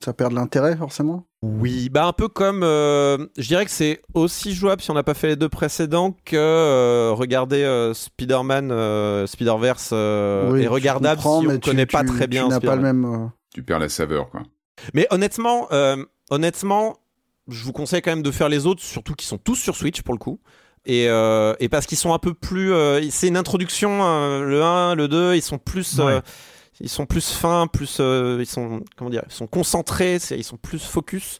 [0.05, 1.25] Ça perd de l'intérêt forcément?
[1.43, 5.03] Oui, bah un peu comme, euh, je dirais que c'est aussi jouable si on n'a
[5.03, 10.69] pas fait les deux précédents que euh, regarder euh, Spider-Man, euh, Spider-Verse euh, Oui, est
[10.69, 12.97] regardable si on tu- connaît pas tu- très bien Tu n'as pas le Spider-Man.
[12.97, 13.23] même.
[13.25, 14.43] euh, Tu perds la saveur, quoi.
[14.95, 15.97] Mais honnêtement, euh,
[16.31, 16.97] honnêtement,
[17.49, 20.03] je vous conseille quand même de faire les autres, surtout qui sont tous sur Switch
[20.03, 20.39] pour le coup.
[20.87, 22.73] Et, euh, et parce qu'ils sont un peu plus.
[22.73, 25.99] euh, c'est une introduction, euh, le 1, le 2, ils sont plus.
[25.99, 26.21] Ouais.
[26.81, 27.99] Ils sont plus fins, plus.
[28.01, 28.83] euh, ils sont.
[28.97, 31.39] Comment dire Ils sont concentrés, ils sont plus focus.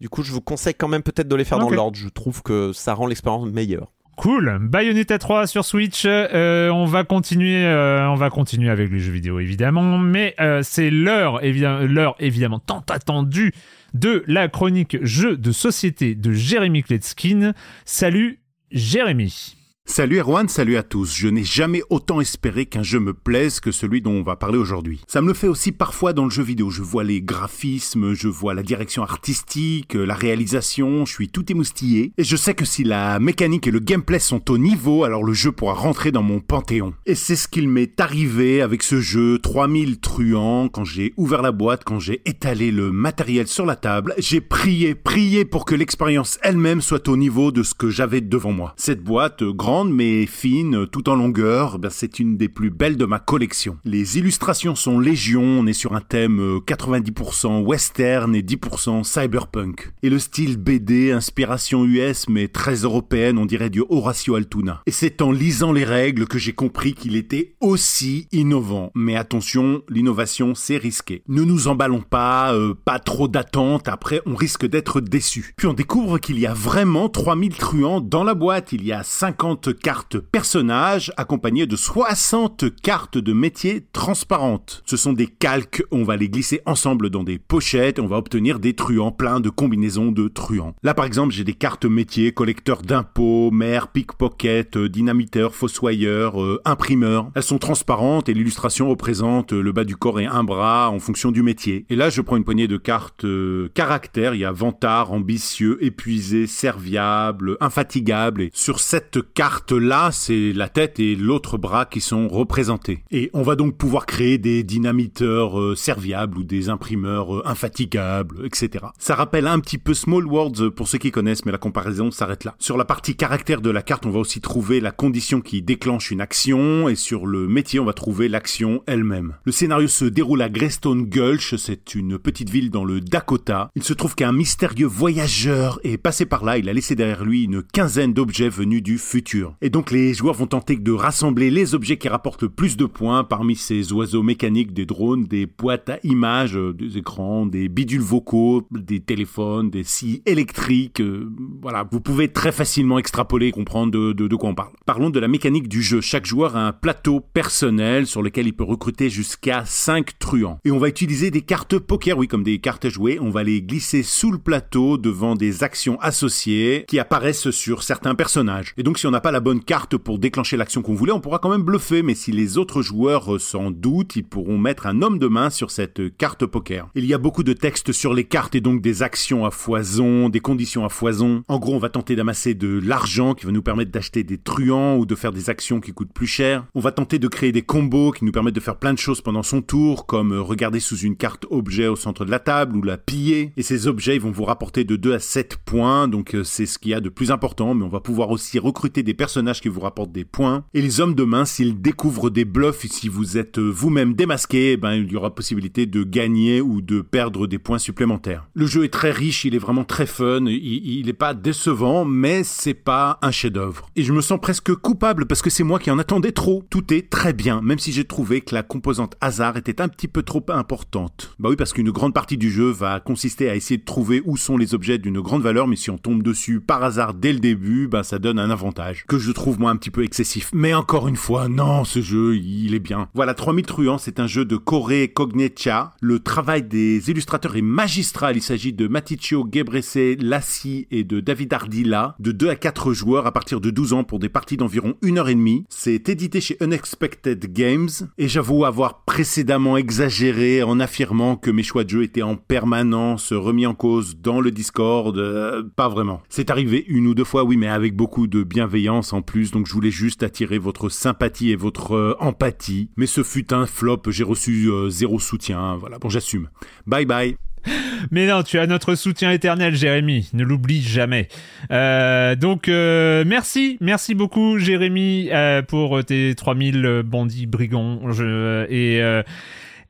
[0.00, 1.96] Du coup, je vous conseille quand même peut-être de les faire dans l'ordre.
[1.96, 3.88] Je trouve que ça rend l'expérience meilleure.
[4.18, 4.58] Cool.
[4.60, 6.02] Bayonetta 3 sur Switch.
[6.04, 10.60] Euh, on va continuer, euh, on va continuer avec les jeux vidéo évidemment, mais euh,
[10.64, 13.52] c'est l'heure évidemment, l'heure évidemment tant attendue
[13.94, 17.52] de la chronique jeux de société de Jérémy Kletskin.
[17.84, 18.40] Salut
[18.72, 19.57] Jérémy.
[19.90, 21.16] Salut Erwan, salut à tous.
[21.16, 24.58] Je n'ai jamais autant espéré qu'un jeu me plaise que celui dont on va parler
[24.58, 25.00] aujourd'hui.
[25.08, 26.68] Ça me le fait aussi parfois dans le jeu vidéo.
[26.68, 32.12] Je vois les graphismes, je vois la direction artistique, la réalisation, je suis tout émoustillé.
[32.18, 35.32] Et je sais que si la mécanique et le gameplay sont au niveau, alors le
[35.32, 36.92] jeu pourra rentrer dans mon panthéon.
[37.06, 41.50] Et c'est ce qu'il m'est arrivé avec ce jeu 3000 truands quand j'ai ouvert la
[41.50, 44.14] boîte, quand j'ai étalé le matériel sur la table.
[44.18, 48.52] J'ai prié, prié pour que l'expérience elle-même soit au niveau de ce que j'avais devant
[48.52, 48.74] moi.
[48.76, 49.52] Cette boîte euh,
[49.84, 53.78] mais fine, euh, tout en longueur, ben, c'est une des plus belles de ma collection.
[53.84, 59.92] Les illustrations sont légion, on est sur un thème euh, 90% western et 10% cyberpunk.
[60.02, 64.82] Et le style BD, inspiration US mais très européenne, on dirait du Horacio Altuna.
[64.86, 68.90] Et c'est en lisant les règles que j'ai compris qu'il était aussi innovant.
[68.94, 71.22] Mais attention, l'innovation c'est risqué.
[71.28, 75.52] Ne nous emballons pas, euh, pas trop d'attente, après on risque d'être déçu.
[75.56, 79.02] Puis on découvre qu'il y a vraiment 3000 truands dans la boîte, il y a
[79.02, 84.82] 50 cartes personnages accompagnées de 60 cartes de métier transparentes.
[84.86, 88.58] Ce sont des calques, on va les glisser ensemble dans des pochettes, on va obtenir
[88.58, 90.74] des truands pleins de combinaisons de truands.
[90.82, 97.30] Là par exemple j'ai des cartes métiers, collecteur d'impôts, maire, pickpocket, dynamiteur, fossoyeur, euh, imprimeur.
[97.34, 101.30] Elles sont transparentes et l'illustration représente le bas du corps et un bras en fonction
[101.30, 101.86] du métier.
[101.90, 105.78] Et là je prends une poignée de cartes euh, caractères, il y a vantard, ambitieux,
[105.80, 108.42] épuisé, serviable, infatigable.
[108.42, 113.02] Et sur cette carte-là, c'est la tête et l'autre bras qui sont représentés.
[113.10, 118.44] Et on va donc pouvoir créer des dynamiteurs euh, serviables ou des imprimeurs euh, infatigables,
[118.44, 118.84] etc.
[118.98, 122.10] Ça rappelle un petit peu Small Worlds euh, pour ceux qui connaissent, mais la comparaison
[122.10, 122.56] s'arrête là.
[122.58, 126.10] Sur la partie caractère de la carte, on va aussi trouver la condition qui déclenche
[126.10, 129.36] une action, et sur le métier, on va trouver l'action elle-même.
[129.46, 133.70] Le scénario se déroule à Greystone Gulch, c'est une petite ville dans le Dakota.
[133.76, 137.44] Il se trouve qu'un mystérieux voyageur est passé par là, il a laissé derrière lui
[137.44, 139.37] une quinzaine d'objets venus du futur.
[139.60, 142.84] Et donc les joueurs vont tenter de rassembler les objets qui rapportent le plus de
[142.86, 147.68] points parmi ces oiseaux mécaniques, des drones, des boîtes à images, euh, des écrans, des
[147.68, 151.00] bidules vocaux, des téléphones, des scies électriques.
[151.00, 151.30] euh,
[151.62, 154.72] voilà, vous pouvez très facilement extrapoler et comprendre de, de- de quoi on parle.
[154.86, 156.00] Parlons de la mécanique du jeu.
[156.00, 160.58] Chaque joueur a un plateau personnel sur lequel il peut recruter jusqu'à 5 truands.
[160.64, 163.18] Et on va utiliser des cartes poker, oui, comme des cartes à jouer.
[163.20, 168.14] On va les glisser sous le plateau devant des actions associées qui apparaissent sur certains
[168.14, 168.74] personnages.
[168.76, 171.20] Et donc si on n'a pas la bonne carte pour déclencher l'action qu'on voulait, on
[171.20, 175.02] pourra quand même bluffer, mais si les autres joueurs s'en doutent, ils pourront mettre un
[175.02, 176.88] homme de main sur cette carte poker.
[176.94, 180.28] Il y a beaucoup de texte sur les cartes et donc des actions à foison,
[180.28, 181.42] des conditions à foison.
[181.48, 184.96] En gros, on va tenter d'amasser de l'argent qui va nous permettre d'acheter des truands
[184.96, 186.64] ou de faire des actions qui coûtent plus cher.
[186.74, 189.20] On va tenter de créer des combos qui nous permettent de faire plein de choses
[189.20, 192.82] pendant son tour, comme regarder sous une carte objet au centre de la table ou
[192.82, 193.52] la piller.
[193.56, 196.66] Et ces objets, ils vont vous rapporter de 2 à 7 points, donc euh, c'est
[196.66, 199.60] ce qu'il y a de plus important, mais on va pouvoir aussi recruter des personnages
[199.60, 200.64] qui vous rapportent des points.
[200.72, 204.72] Et les hommes de main, s'ils découvrent des bluffs, si vous êtes euh, vous-même démasqué,
[204.72, 208.48] eh ben, il y aura possibilité de gagner ou de perdre des points supplémentaires.
[208.54, 212.06] Le jeu est très riche, il est vraiment très fun, il, il est pas décevant,
[212.06, 213.90] mais c'est pas un chef-d'œuvre.
[213.96, 216.64] Et je me sens presque coupable parce que c'est moi qui en attendais trop.
[216.70, 220.08] Tout est très bien, même si j'ai trouvé que la composante hasard était un petit
[220.08, 221.34] peu trop importante.
[221.40, 224.36] Bah oui, parce qu'une grande partie du jeu va consister à essayer de trouver où
[224.36, 227.40] sont les objets d'une grande valeur, mais si on tombe dessus par hasard dès le
[227.40, 230.50] début, bah ça donne un avantage que je trouve moi un petit peu excessif.
[230.52, 233.08] Mais encore une fois, non, ce jeu, il est bien.
[233.14, 235.92] Voilà, 3000 truands, c'est un jeu de Corée Cognetia.
[236.02, 238.36] Le travail des illustrateurs est magistral.
[238.36, 243.26] Il s'agit de Maticio Gebrese Lassi et de David Ardila, de 2 à 4 joueurs
[243.26, 245.64] à partir de 12 ans pour des parties d'environ 1 heure et demie.
[245.70, 247.88] C'est édité chez Unexpected Games
[248.18, 253.32] et j'avoue avoir précédemment exagéré en affirmant que mes choix de jeu étaient en permanence
[253.32, 255.16] remis en cause dans le Discord.
[255.16, 256.20] Euh, pas vraiment.
[256.28, 259.66] C'est arrivé une ou deux fois, oui, mais avec beaucoup de bienveillance en plus, donc
[259.66, 262.90] je voulais juste attirer votre sympathie et votre euh, empathie.
[262.96, 266.48] Mais ce fut un flop, j'ai reçu euh, zéro soutien, voilà, bon j'assume.
[266.86, 267.36] Bye bye.
[268.10, 270.28] Mais non, tu as notre soutien éternel, Jérémy.
[270.32, 271.28] Ne l'oublie jamais.
[271.70, 278.10] Euh, donc, euh, merci, merci beaucoup, Jérémy, euh, pour tes 3000 bandits brigands.
[278.12, 279.22] Je, et euh,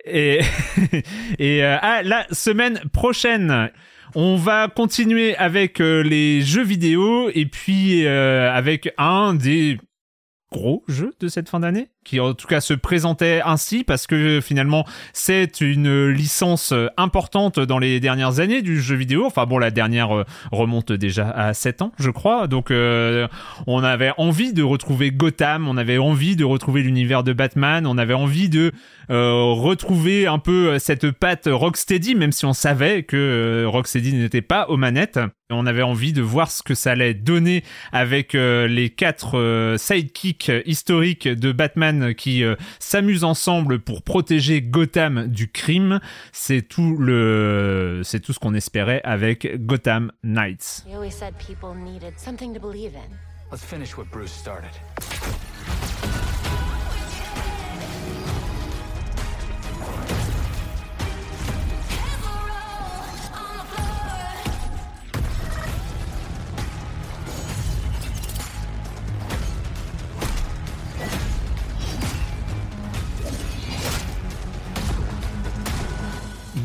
[0.05, 0.41] et
[1.39, 3.71] et euh, ah, la semaine prochaine.
[4.21, 9.79] On va continuer avec euh, les jeux vidéo et puis euh, avec un des
[10.51, 14.41] gros jeux de cette fin d'année qui en tout cas se présentait ainsi parce que
[14.41, 19.27] finalement c'est une licence euh, importante dans les dernières années du jeu vidéo.
[19.27, 22.47] Enfin bon, la dernière euh, remonte déjà à 7 ans, je crois.
[22.47, 23.29] Donc euh,
[23.67, 27.99] on avait envie de retrouver Gotham, on avait envie de retrouver l'univers de Batman, on
[27.99, 28.73] avait envie de
[29.11, 34.43] euh, retrouver un peu cette patte Rocksteady, même si on savait que euh, Rocksteady n'était
[34.43, 35.19] pas aux manettes.
[35.51, 39.79] On avait envie de voir ce que ça allait donner avec euh, les quatre euh,
[39.79, 46.01] sidekicks historiques de Batman qui euh, s'amusent ensemble pour protéger Gotham du crime.
[46.33, 50.85] C'est tout le, c'est tout ce qu'on espérait avec Gotham Knights.
[50.87, 53.17] We always said people needed something to believe in.
[53.51, 54.71] Let's finish what Bruce started.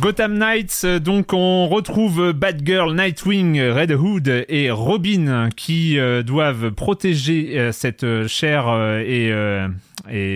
[0.04, 6.72] Gotham Knights, euh, donc on retrouve Batgirl, Nightwing, Red Hood et Robin qui euh, doivent
[6.72, 8.68] protéger euh, cette chère
[9.00, 9.32] et,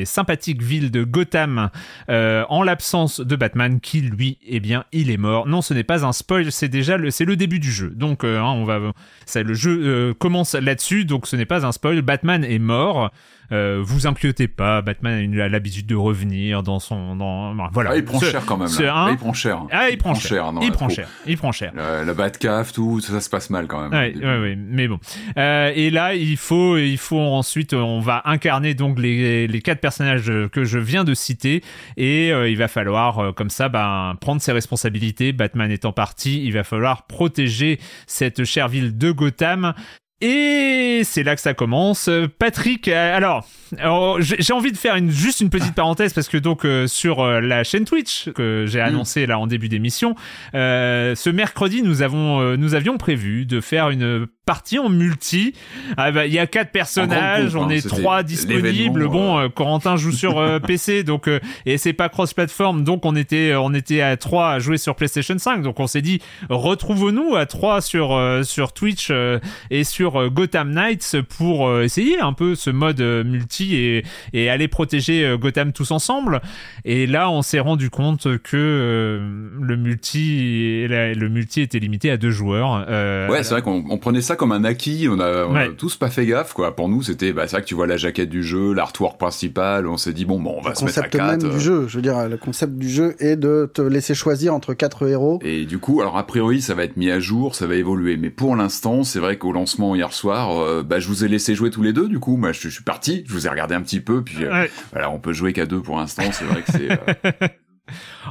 [0.06, 1.70] sympathique ville de Gotham
[2.08, 5.46] en l'absence de Batman qui lui, eh bien, il est mort.
[5.48, 7.90] Non, ce n'est pas un spoil, c'est déjà le, le début du jeu.
[7.90, 12.02] Donc hein, on va, le jeu commence là-dessus, donc ce n'est pas un spoil.
[12.02, 13.12] Batman est mort.
[13.52, 17.92] Euh, vous inquiétez pas, Batman a l'habitude de revenir dans son, dans, voilà.
[17.94, 18.68] Ah, il prend Ce- cher quand même.
[18.80, 18.86] Là.
[18.86, 19.60] Là, il prend cher.
[19.72, 20.52] ah, il prend cher.
[20.52, 21.08] non, il prend cher.
[21.26, 21.72] Il prend cher.
[21.76, 23.92] La, la Batcave, tout, ça, ça se passe mal quand même.
[23.92, 25.00] Ouais, ouais, ouais, mais bon.
[25.38, 29.80] Euh, et là, il faut, il faut ensuite, on va incarner donc les, les quatre
[29.80, 31.64] personnages que je viens de citer,
[31.96, 35.32] et euh, il va falloir, euh, comme ça, ben, prendre ses responsabilités.
[35.32, 39.74] Batman étant parti, il va falloir protéger cette chère ville de Gotham.
[40.22, 42.10] Et c'est là que ça commence.
[42.40, 46.38] Patrick, euh, alors, alors, j'ai envie de faire une, juste une petite parenthèse parce que
[46.38, 50.16] donc euh, sur euh, la chaîne Twitch que j'ai annoncé là en début d'émission,
[50.56, 55.54] euh, ce mercredi nous avons nous avions prévu de faire une partie en multi.
[55.98, 58.68] Ah bah, il y a quatre personnages, on hein, est trois disponibles.
[58.70, 59.44] l'événement, Bon, euh.
[59.46, 63.54] euh, Corentin joue sur euh, PC, donc euh, et c'est pas cross-platform, donc on était
[63.56, 66.20] on était à trois à jouer sur PlayStation 5, donc on s'est dit
[66.50, 71.84] retrouvons-nous à trois sur euh, sur Twitch euh, et sur euh, Gotham Knights pour euh,
[71.84, 74.04] essayer un peu ce mode euh, multi et
[74.34, 76.42] et aller protéger euh, Gotham tous ensemble.
[76.86, 82.10] Et là, on s'est rendu compte que euh, le multi la- le multi était limité
[82.12, 82.86] à deux joueurs.
[82.88, 85.08] Euh, Ouais, c'est vrai qu'on on prenait ça comme un acquis.
[85.12, 86.74] On a, on a tous pas fait gaffe, quoi.
[86.76, 89.86] Pour nous, c'était, bah, c'est vrai que tu vois la jaquette du jeu, l'artwork principal.
[89.88, 91.46] On s'est dit bon, bon, on va le se mettre à concept même quatre.
[91.46, 91.86] euh, du jeu.
[91.90, 95.40] Je veux dire, le concept du jeu est de te laisser choisir entre quatre héros.
[95.44, 98.16] Et du coup, alors a priori, ça va être mis à jour, ça va évoluer.
[98.18, 101.56] Mais pour l'instant, c'est vrai qu'au lancement hier soir, euh, bah, je vous ai laissé
[101.56, 102.08] jouer tous les deux.
[102.08, 104.46] Du coup, moi, je, je suis parti, je vous ai regardé un petit peu, puis
[104.46, 104.72] euh, Ouais.
[104.92, 106.24] voilà, on peut jouer qu'à deux pour l'instant.
[106.32, 106.92] C'est vrai que c'est.
[106.92, 107.48] euh,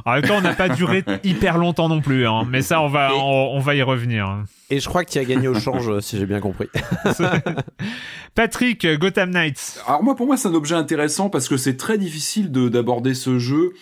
[0.05, 2.87] En même temps, on n'a pas duré hyper longtemps non plus, hein, mais ça, on
[2.87, 4.43] va, Et- on, on va y revenir.
[4.69, 6.67] Et je crois que tu as gagné au change, si j'ai bien compris.
[8.35, 9.79] Patrick, Gotham Knights.
[9.87, 13.13] Alors moi, pour moi, c'est un objet intéressant parce que c'est très difficile de d'aborder
[13.13, 13.73] ce jeu.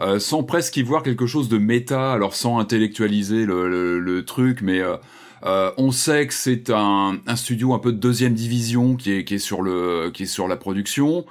[0.00, 4.24] euh, sans presque y voir quelque chose de méta, alors sans intellectualiser le, le, le
[4.24, 4.96] truc, mais euh,
[5.44, 9.24] Euh, on sait que c'est un, un studio un peu de deuxième division qui est,
[9.24, 11.26] qui est sur le qui est sur la production.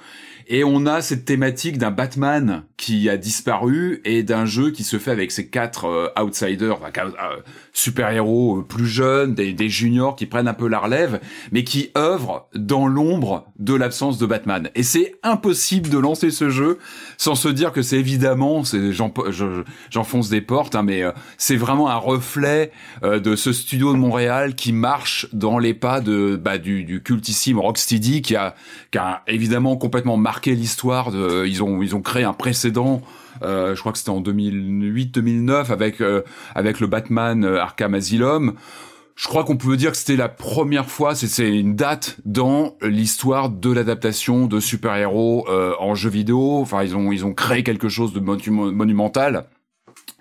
[0.47, 4.99] Et on a cette thématique d'un Batman qui a disparu et d'un jeu qui se
[4.99, 7.37] fait avec ces quatre euh, outsiders, euh,
[7.75, 11.19] super-héros euh, plus jeunes, des, des, juniors qui prennent un peu la relève,
[11.51, 14.69] mais qui œuvrent dans l'ombre de l'absence de Batman.
[14.75, 16.79] Et c'est impossible de lancer ce jeu
[17.17, 18.63] sans se dire que c'est évidemment,
[19.89, 21.03] j'enfonce des portes, hein, mais
[21.37, 22.71] c'est vraiment un reflet
[23.03, 27.59] de ce studio de Montréal qui marche dans les pas de bah, du, du cultissime
[27.59, 28.55] Rocksteady qui a,
[28.91, 31.11] qui a évidemment complètement marqué l'histoire.
[31.11, 33.01] De, ils ont ils ont créé un précédent.
[33.43, 36.21] Euh, je crois que c'était en 2008-2009 avec euh,
[36.53, 38.55] avec le Batman euh, Arkham Asylum.
[39.15, 43.49] Je crois qu'on peut dire que c'était la première fois, c'est une date dans l'histoire
[43.49, 46.59] de l'adaptation de super-héros euh, en jeu vidéo.
[46.59, 49.45] Enfin, ils ont ils ont créé quelque chose de monumental.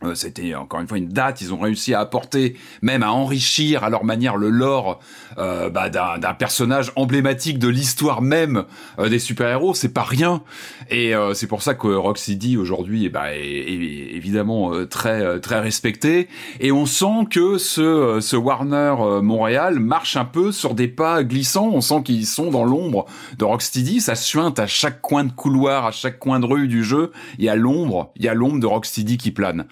[0.05, 1.40] Euh, c'était encore une fois une date.
[1.40, 5.01] Ils ont réussi à apporter, même à enrichir à leur manière le lore
[5.39, 8.64] euh, bah, d'un personnage emblématique de l'histoire même
[8.98, 9.74] euh, des super-héros.
[9.74, 10.43] C'est pas rien.
[10.90, 15.60] Et euh, c'est pour ça que Rocksteady aujourd'hui eh ben, est, est, évidemment très très
[15.60, 16.28] respecté.
[16.60, 21.70] Et on sent que ce, ce Warner Montréal marche un peu sur des pas glissants.
[21.72, 23.06] On sent qu'ils sont dans l'ombre
[23.39, 24.01] de Rocksteady.
[24.01, 27.12] Ça suinte à chaque coin de couloir, à chaque coin de rue du jeu.
[27.39, 29.66] Il y a l'ombre, il y a l'ombre de Rocksteady qui plane.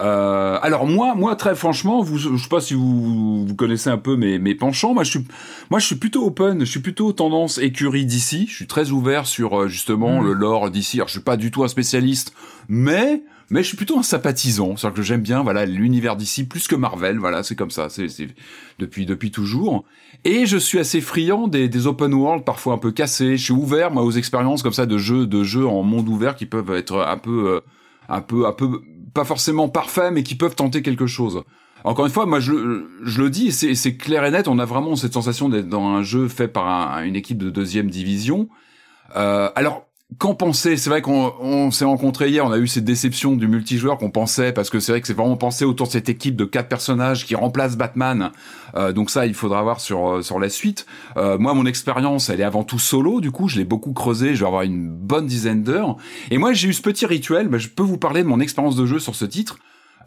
[0.00, 3.98] Euh, alors moi, moi très franchement, vous, je sais pas si vous, vous connaissez un
[3.98, 4.94] peu mes, mes penchants.
[4.94, 5.26] Moi, je suis,
[5.70, 6.60] moi, je suis plutôt open.
[6.60, 8.46] Je suis plutôt tendance écurie d'ici.
[8.48, 10.26] Je suis très ouvert sur euh, justement mm.
[10.26, 10.98] le lore d'ici.
[10.98, 12.34] Alors, je suis pas du tout un spécialiste,
[12.68, 14.76] mais mais je suis plutôt un sympathisant.
[14.76, 17.18] C'est-à-dire que j'aime bien voilà l'univers d'ici plus que Marvel.
[17.18, 17.88] Voilà, c'est comme ça.
[17.88, 18.06] C'est
[18.78, 19.84] depuis depuis toujours.
[20.24, 23.36] Et je suis assez friand des, des open world parfois un peu cassés.
[23.36, 26.36] Je suis ouvert moi aux expériences comme ça de jeux de jeux en monde ouvert
[26.36, 27.60] qui peuvent être un peu euh,
[28.08, 28.82] un peu un peu
[29.12, 31.42] pas forcément parfaits, mais qui peuvent tenter quelque chose.
[31.84, 34.96] Encore une fois, moi je, je le dis, c'est clair et net, on a vraiment
[34.96, 38.48] cette sensation d'être dans un jeu fait par une équipe de deuxième division.
[39.16, 39.86] Euh, alors,
[40.18, 40.76] Qu'en penser?
[40.76, 44.52] C'est vrai qu'on s'est rencontré hier, on a eu cette déception du multijoueur qu'on pensait,
[44.52, 47.26] parce que c'est vrai que c'est vraiment pensé autour de cette équipe de quatre personnages
[47.26, 48.30] qui remplacent Batman.
[48.74, 50.86] Euh, donc ça, il faudra voir sur euh, sur la suite.
[51.16, 53.20] Euh, moi, mon expérience, elle est avant tout solo.
[53.20, 54.34] Du coup, je l'ai beaucoup creusé.
[54.34, 55.96] Je vais avoir une bonne dizaine d'heures.
[56.30, 57.48] Et moi, j'ai eu ce petit rituel.
[57.48, 59.58] Bah, je peux vous parler de mon expérience de jeu sur ce titre.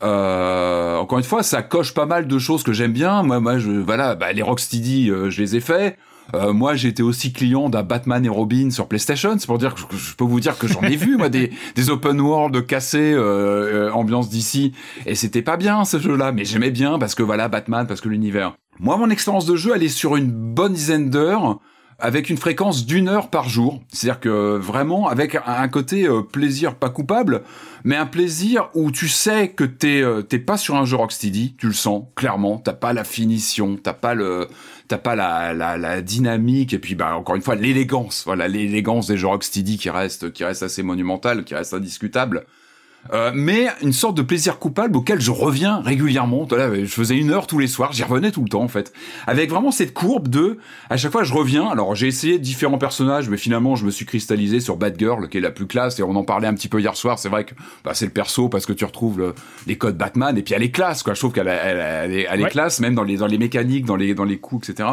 [0.02, 3.24] Euh, encore une fois, ça coche pas mal de choses que j'aime bien.
[3.24, 5.98] Moi, moi, je, voilà, bah, les Rocksteady, euh, je les ai faits.
[6.34, 9.36] Euh, moi, j'ai été aussi client d'un Batman et Robin sur PlayStation.
[9.38, 11.90] C'est pour dire que je, peux vous dire que j'en ai vu moi des, des
[11.90, 14.74] open world cassés, euh, euh, ambiance d'ici,
[15.06, 18.10] et c'était pas bien ce jeu-là, mais j'aimais bien parce que voilà Batman, parce que
[18.10, 18.56] l'univers.
[18.80, 21.60] Moi, mon expérience de jeu, elle est sur une bonne dizaine d'heures
[22.00, 23.82] avec une fréquence d'une heure par jour.
[23.88, 27.44] C'est-à-dire que vraiment avec un côté euh, plaisir pas coupable,
[27.84, 31.56] mais un plaisir où tu sais que t'es euh, t'es pas sur un jeu Rocksteady,
[31.58, 32.58] tu le sens clairement.
[32.58, 34.48] T'as pas la finition, t'as pas le
[34.88, 38.24] t'as pas la, la, la, dynamique et puis bah encore une fois l'élégance.
[38.26, 42.46] Voilà l'élégance des jeux Rocksteady qui reste qui reste assez monumentale, qui reste indiscutable.
[43.12, 46.48] Euh, mais une sorte de plaisir coupable auquel je reviens régulièrement.
[46.50, 48.94] je faisais une heure tous les soirs, j'y revenais tout le temps en fait,
[49.28, 50.58] avec vraiment cette courbe de,
[50.90, 51.68] à chaque fois je reviens.
[51.68, 55.42] Alors j'ai essayé différents personnages, mais finalement je me suis cristallisé sur Batgirl, qui est
[55.42, 57.20] la plus classe, et on en parlait un petit peu hier soir.
[57.20, 57.54] C'est vrai que
[57.84, 59.34] bah, c'est le perso parce que tu retrouves
[59.68, 61.14] les codes Batman, et puis elle est classe, quoi.
[61.14, 63.98] Je trouve qu'elle elle, est, elle est classe, même dans les dans les mécaniques, dans
[63.98, 64.90] les dans les coups, etc.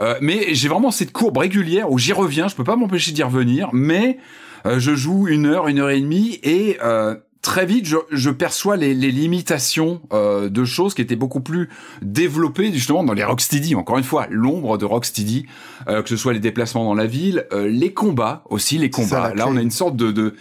[0.00, 2.48] Euh, mais j'ai vraiment cette courbe régulière où j'y reviens.
[2.48, 4.18] Je peux pas m'empêcher d'y revenir, mais
[4.66, 7.16] euh, je joue une heure, une heure et demie, et euh,
[7.48, 11.70] très vite, je, je perçois les, les limitations euh, de choses qui étaient beaucoup plus
[12.02, 13.74] développées justement dans les Rocksteady.
[13.74, 15.46] Encore une fois, l'ombre de Rocksteady,
[15.88, 19.32] euh, que ce soit les déplacements dans la ville, euh, les combats aussi, les combats.
[19.34, 20.34] Là, on a une sorte de, de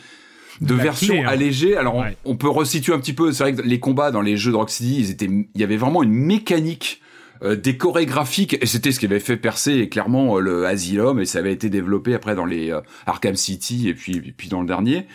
[0.59, 1.27] de version hein.
[1.27, 1.77] allégée.
[1.77, 3.31] Alors, on, peut resituer un petit peu.
[3.31, 5.77] C'est vrai que les combats dans les jeux de Rocksteady, ils étaient, il y avait
[5.77, 7.01] vraiment une mécanique
[7.43, 11.26] euh, des chorégraphiques et c'était ce qui avait fait percer clairement euh, le Asylum et
[11.26, 14.68] ça avait été développé après dans les euh, Arkham City et puis puis dans le
[14.68, 15.07] dernier.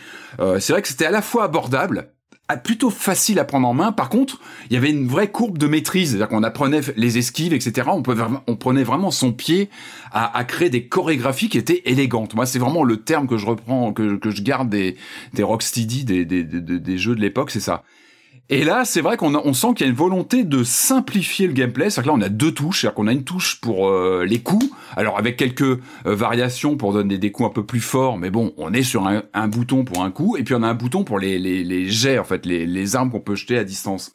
[0.59, 2.13] c'est vrai que c'était à la fois abordable,
[2.57, 3.91] plutôt facile à prendre en main.
[3.91, 4.39] Par contre,
[4.69, 7.89] il y avait une vraie courbe de maîtrise, c'est-à-dire qu'on apprenait les esquives, etc.
[7.91, 8.03] On,
[8.47, 9.69] on prenait vraiment son pied
[10.11, 12.35] à, créer des chorégraphies qui étaient élégantes.
[12.35, 14.97] Moi, c'est vraiment le terme que je reprends, que, que je garde des,
[15.33, 17.83] des Rocksteady, des, des, des jeux de l'époque, c'est ça.
[18.49, 21.53] Et là, c'est vrai qu'on on sent qu'il y a une volonté de simplifier le
[21.53, 21.89] gameplay.
[21.89, 22.81] C'est-à-dire que là, on a deux touches.
[22.81, 24.69] C'est-à-dire qu'on a une touche pour euh, les coups.
[24.95, 28.17] Alors, avec quelques euh, variations pour donner des coups un peu plus forts.
[28.17, 30.35] Mais bon, on est sur un, bouton pour un coup.
[30.37, 33.21] Et puis, on a un bouton pour les, les, jets, en fait, les armes qu'on
[33.21, 34.13] peut jeter à distance.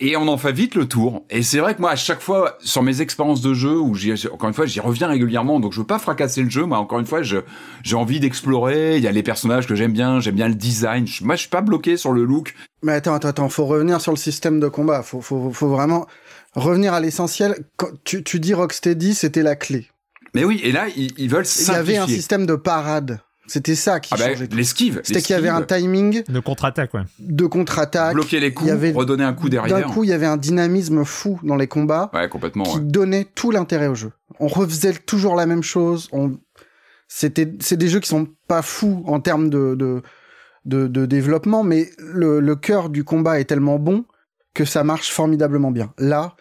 [0.00, 1.24] Et on en fait vite le tour.
[1.30, 4.12] Et c'est vrai que moi, à chaque fois, sur mes expériences de jeu, où j'y,
[4.32, 6.64] encore une fois, j'y reviens régulièrement, donc je veux pas fracasser le jeu.
[6.64, 7.38] Moi, encore une fois, je,
[7.82, 8.96] j'ai envie d'explorer.
[8.96, 11.06] Il y a les personnages que j'aime bien, j'aime bien le design.
[11.06, 12.54] Je- moi, je suis pas bloqué sur le look.
[12.82, 15.02] Mais attends, attends, attends, faut revenir sur le système de combat.
[15.02, 16.06] Faut, faut, faut vraiment
[16.54, 17.56] revenir à l'essentiel.
[17.76, 19.88] Quand tu, tu dis Rocksteady, c'était la clé.
[20.34, 21.74] Mais oui, et là, ils, ils veulent Il y simplifier.
[21.74, 23.20] avait un système de parade.
[23.48, 25.00] C'était ça qui Ah bah, changeait l'esquive.
[25.02, 27.02] C'était qu'il y avait un timing De contre-attaque, ouais.
[27.18, 28.14] de contre-attaque.
[28.14, 29.86] bloquer les coups, y avait- redonner un coup D'un derrière.
[29.88, 32.64] coup, il y avait un dynamisme fou dans les combats Ouais, complètement.
[32.64, 32.82] qui ouais.
[32.84, 34.12] donnait tout l'intérêt au jeu.
[34.38, 36.08] On refaisait toujours la même chose.
[36.12, 36.38] On...
[37.08, 40.02] C'était, c'est des jeux qui sont pas fous en termes de, de,
[40.66, 44.04] de, de développement, mais le, le cœur du combat est tellement bon
[44.54, 45.94] que ça marche formidablement bien.
[45.98, 46.36] Là,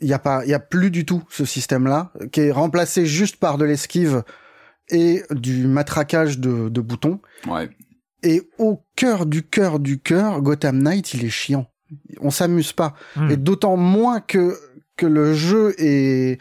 [0.00, 3.04] il y a pas, il y a plus du tout ce système-là qui est remplacé
[3.04, 4.22] juste par de l'esquive
[4.90, 7.20] et du matraquage de, de boutons.
[7.46, 7.68] Ouais.
[8.22, 11.66] Et au cœur du cœur du cœur, Gotham Knight, il est chiant.
[12.20, 12.94] On s'amuse pas.
[13.16, 13.30] Hmm.
[13.30, 14.56] Et d'autant moins que,
[14.96, 16.38] que le jeu est,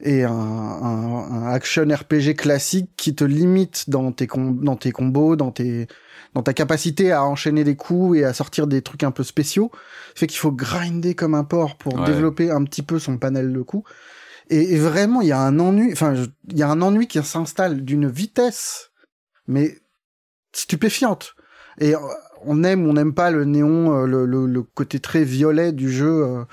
[0.00, 4.92] est un, un, un action RPG classique qui te limite dans tes, com- dans tes
[4.92, 5.86] combos, dans, tes,
[6.34, 9.70] dans ta capacité à enchaîner des coups et à sortir des trucs un peu spéciaux.
[10.14, 12.06] Fait qu'il faut grinder comme un porc pour Ouais.
[12.06, 13.90] développer un petit peu son panel de coups.
[14.48, 16.14] Et, vraiment, il y a un ennui, enfin,
[16.48, 18.92] il y a un ennui qui s'installe d'une vitesse,
[19.48, 19.78] mais
[20.52, 21.34] stupéfiante.
[21.78, 21.98] Et euh,
[22.44, 26.24] on aime ou on n'aime pas le néon, euh, le côté très violet du jeu
[26.24, 26.44] euh,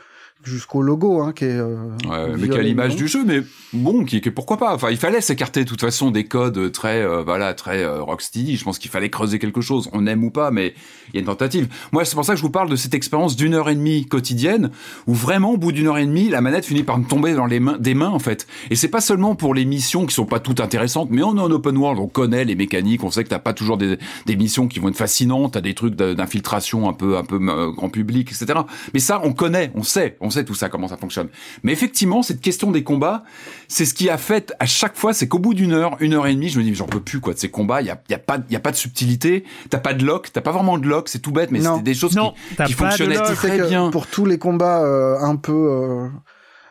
[0.44, 1.50] jusqu'au logo, hein, qui est.
[1.58, 1.76] euh,
[2.10, 2.98] Ouais, mais violet quelle image néon.
[2.98, 3.42] du jeu, mais
[3.74, 4.74] bon, qui, qui- pourquoi pas?
[4.76, 8.58] Enfin, il fallait s'écarter de toute façon des codes très, euh, voilà, très euh, Rocksteady.
[8.58, 9.90] Je pense qu'il fallait creuser quelque chose.
[9.94, 10.74] On aime ou pas, mais
[11.10, 11.68] il y a une tentative.
[11.92, 14.06] Moi, c'est pour ça que je vous parle de cette expérience d'une heure et demie
[14.06, 14.72] quotidienne,
[15.08, 17.46] où vraiment, au bout d'une heure et demie, la manette finit par me tomber dans
[17.46, 18.48] les mains, des mains en fait.
[18.70, 21.42] Et c'est pas seulement pour les missions qui sont pas toutes intéressantes, mais on est
[21.42, 24.36] en open world, on connaît les mécaniques, on sait que t'as pas toujours des, des
[24.36, 27.90] missions qui vont être fascinantes, t'as des trucs d'infiltration un peu, un peu euh, grand
[27.90, 28.60] public, etc.
[28.94, 31.28] Mais ça, on connaît, on sait, on sait tout ça comment ça fonctionne.
[31.64, 33.24] Mais effectivement, cette question des combats,
[33.68, 36.28] c'est ce qui a fait à chaque fois, c'est qu'au bout d'une heure, une heure
[36.28, 37.82] et demie, je me dis, mais j'en peux plus quoi de ces combats.
[37.82, 40.04] Il y a, y a pas, il y a pas de subtilité, t'as pas de
[40.06, 42.34] lock, t'as pas vraiment de lock, c'est tout bête, mais c'était des choses Non,
[42.66, 43.34] qui, fonctionnaient lock.
[43.36, 43.90] Très que bien.
[43.92, 46.08] Pour tous les combats euh, un peu euh,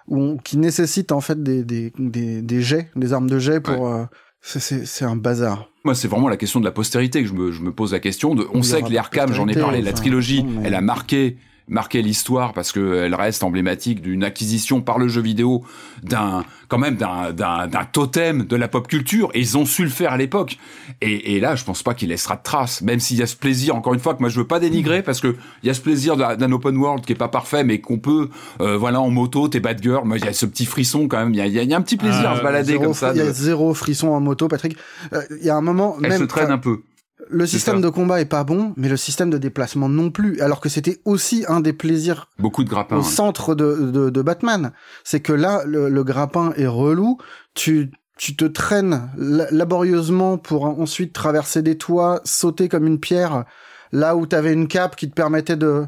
[0.08, 3.60] où on- qui nécessitent en fait des, des, des, des jets, des armes de jet
[3.60, 3.88] pour.
[3.88, 4.04] euh,
[4.40, 5.68] c'est- un bazar.
[5.84, 8.00] Moi, c'est vraiment la question de la postérité que je me, je me pose la
[8.00, 8.34] question.
[8.34, 10.80] De, on sait que les Arkham, j'en ai parlé, la trilogie, non, mais- elle a
[10.80, 11.36] marqué
[11.68, 15.64] marqué l'histoire parce que elle reste emblématique d'une acquisition par le jeu vidéo
[16.02, 19.30] d'un quand même d'un totem de la pop culture.
[19.34, 20.58] Et ils ont su le faire à l'époque.
[21.00, 23.36] Et, et là je pense pas qu'il laissera de traces même s'il y a ce
[23.36, 25.74] plaisir encore une fois que moi je veux pas dénigrer parce que il y a
[25.74, 28.28] ce plaisir d'un open world qui est pas parfait mais qu'on peut
[28.60, 30.04] euh, voilà en moto t'es bad girl.
[30.06, 31.32] Moi il y a ce petit frisson quand même.
[31.32, 32.76] Il y a, y a- il y a un petit plaisir Ah, à se balader
[32.78, 34.76] comme ça Il y de- a zéro frisson en moto, Patrick.
[35.12, 36.82] Euh, Il y a un moment, elle même se traîne un peu
[37.28, 37.82] le système ça.
[37.82, 40.40] de combat est pas bon, mais le système de déplacement non plus.
[40.40, 44.22] Alors que c'était aussi un des plaisirs beaucoup de grappins au centre de, de, de
[44.22, 44.72] Batman.
[45.04, 47.18] C'est que là, le, le grappin est relou.
[47.54, 53.44] Tu, tu te traînes la- laborieusement pour ensuite traverser des toits, sauter comme une pierre,
[53.92, 55.86] là où t'avais une cape qui te permettait de...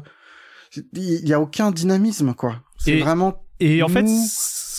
[0.93, 2.57] Il y a aucun dynamisme, quoi.
[2.77, 3.41] C'est vraiment...
[3.61, 4.05] Et en fait,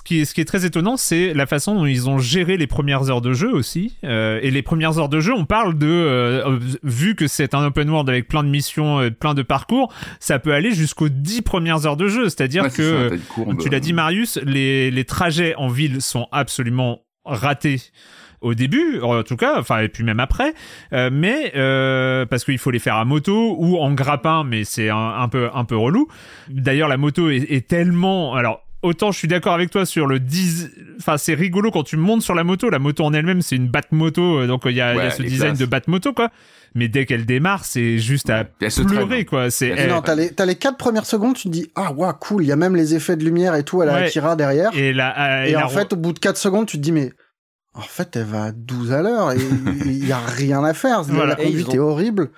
[0.07, 2.67] qui est, ce qui est très étonnant, c'est la façon dont ils ont géré les
[2.67, 3.97] premières heures de jeu aussi.
[4.05, 7.67] Euh, et les premières heures de jeu, on parle de, euh, vu que c'est un
[7.67, 11.43] open world avec plein de missions, euh, plein de parcours, ça peut aller jusqu'aux 10
[11.43, 12.29] premières heures de jeu.
[12.29, 15.69] C'est-à-dire Ouais, que, ça, euh, courbe, tu l'as euh, dit Marius, les, les trajets en
[15.69, 17.81] ville sont absolument ratés
[18.41, 20.55] au début, en tout cas, enfin et puis même après,
[20.93, 24.91] euh, mais euh, parce qu'il faut les faire à moto ou en grappin, mais c'est
[24.91, 26.07] un, un peu un peu relou.
[26.49, 30.19] D'ailleurs, la moto est, est tellement, alors autant je suis d'accord avec toi sur le
[30.21, 33.57] 10 enfin c'est rigolo quand tu montes sur la moto, la moto en elle-même c'est
[33.57, 35.59] une bat moto, euh, donc il y a, il y a ce design classe.
[35.59, 36.31] de bat moto quoi.
[36.75, 39.25] Mais dès qu'elle démarre, c'est juste à Ouais, pleurer hein.
[39.25, 39.51] quoi.
[39.51, 42.13] C'est Elle- Non, t'as les, t'as les quatre premières secondes, tu te dis, ah, waouh,
[42.21, 44.03] cool, il y a même les effets de lumière et tout à la Ouais.
[44.09, 44.77] Akira derrière.
[44.77, 47.13] et la, Et, la- en fait, au bout de 4 secondes, tu te dis, mais
[47.73, 49.39] en fait, elle va à 12 à l'heure et
[49.87, 51.03] il y a rien à faire.
[51.05, 51.37] Voilà.
[51.39, 52.29] La conduite ont- est horrible.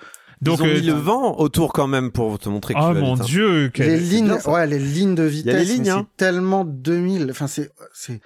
[0.41, 2.93] Donc Ils ont euh, mis le vent autour quand même pour te montrer que oh
[2.93, 3.25] tu mon vite, hein.
[3.25, 6.07] dieu, Les lignes, bien, ouais, les lignes de vitesse, les lignes, mais hein.
[6.17, 7.27] c'est tellement 2000.
[7.29, 8.21] Enfin, c'est, c'est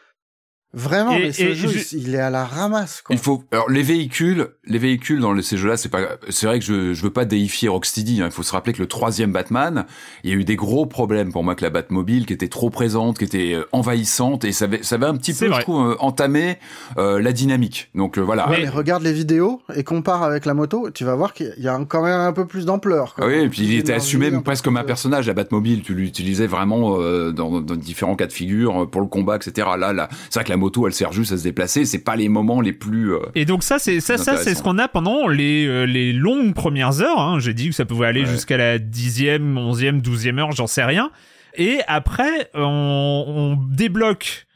[0.73, 3.15] vraiment, Et- mais ce et jeu, je- il est à la ramasse, quoi.
[3.15, 6.65] Il faut alors les véhicules, les véhicules dans ces jeux-là, c'est pas, c'est vrai que
[6.65, 8.21] je je veux pas déifier Rocksteady.
[8.21, 8.25] hein.
[8.27, 9.85] Il faut se rappeler que le troisième Batman,
[10.23, 12.69] il y a eu des gros problèmes pour moi que la Batmobile, qui était trop
[12.69, 15.57] présente, qui était euh, envahissante, et ça avait ça avait un petit peu, vrai.
[15.57, 16.57] je trouve, euh, entamé
[16.97, 17.89] euh, la dynamique.
[17.95, 18.49] Donc euh, voilà.
[18.49, 21.53] Ouais, Mais- mais regarde les vidéos et compare avec la moto, tu vas voir qu'il
[21.57, 23.13] y a quand même un peu plus d'ampleur.
[23.15, 23.25] quoi.
[23.25, 25.27] Ah oui, et puis il était assumé presque comme un personnage.
[25.27, 29.35] La Batmobile, tu l'utilisais vraiment euh, dans, dans différents cas de figure pour le combat,
[29.35, 29.67] etc.
[29.77, 31.85] Là, là, c'est vrai que la moto, elle sert juste à se déplacer.
[31.85, 33.13] C'est pas les moments les plus.
[33.13, 36.13] euh, Et donc ça, c'est ça, ça, c'est ce qu'on a pendant les euh, les
[36.13, 37.19] longues premières heures.
[37.19, 37.39] hein.
[37.39, 38.27] J'ai dit que ça pouvait aller Ouais.
[38.31, 41.11] jusqu'à la dixième, onzième, douzième heure, j'en sais rien.
[41.55, 44.47] Et après, on, on débloque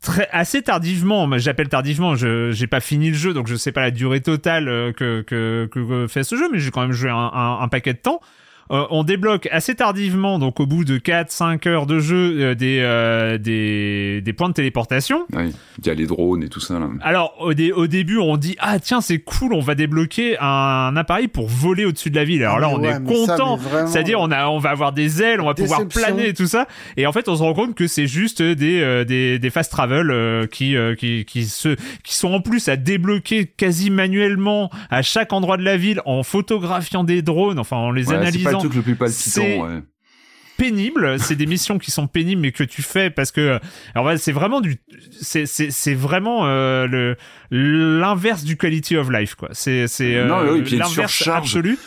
[0.00, 1.26] très assez tardivement.
[1.26, 2.14] mais J'appelle tardivement.
[2.14, 5.20] Je j'ai pas fini le jeu, donc je sais pas la durée totale euh, que
[5.22, 7.92] que, que, que fait ce jeu, mais j'ai quand même joué un, un, un paquet
[7.92, 8.20] de temps.
[8.70, 12.78] Euh, on débloque assez tardivement, donc au bout de 4-5 heures de jeu, euh, des,
[12.80, 15.26] euh, des, des points de téléportation.
[15.34, 15.50] ouais.
[15.82, 16.78] Il y a les drones et tout ça.
[16.78, 16.88] Là.
[17.00, 20.94] Alors au, dé- au début, on dit ah tiens c'est cool, on va débloquer un,
[20.96, 22.42] appareil pour voler au-dessus de la ville.
[22.44, 25.40] Alors là, Mais on ouais, est content, c'est-à-dire on a on va avoir des ailes,
[25.40, 26.66] on va pouvoir planer et tout ça.
[26.98, 29.72] Et en fait, on se rend compte que c'est juste des euh, des, des fast
[29.72, 34.70] travel euh, qui euh, qui qui se qui sont en plus à débloquer quasi manuellement
[34.90, 38.59] à chaque endroit de la ville en photographiant des drones, enfin en les Ouais, analysant
[38.60, 39.66] truc le plus c'est- palpitant.
[39.66, 39.82] Ouais.
[40.56, 41.18] pénible.
[41.18, 43.58] C'est des missions qui sont pénibles, mais que tu fais parce que,
[43.94, 44.76] alors c'est vraiment du,
[45.20, 47.16] c'est c'est c'est vraiment euh, le
[47.50, 49.48] l'inverse du quality of life quoi.
[49.52, 51.48] C'est c'est euh, Non, mais oui, puis il y a une l'inverse surcharge.
[51.56, 51.78] absolu.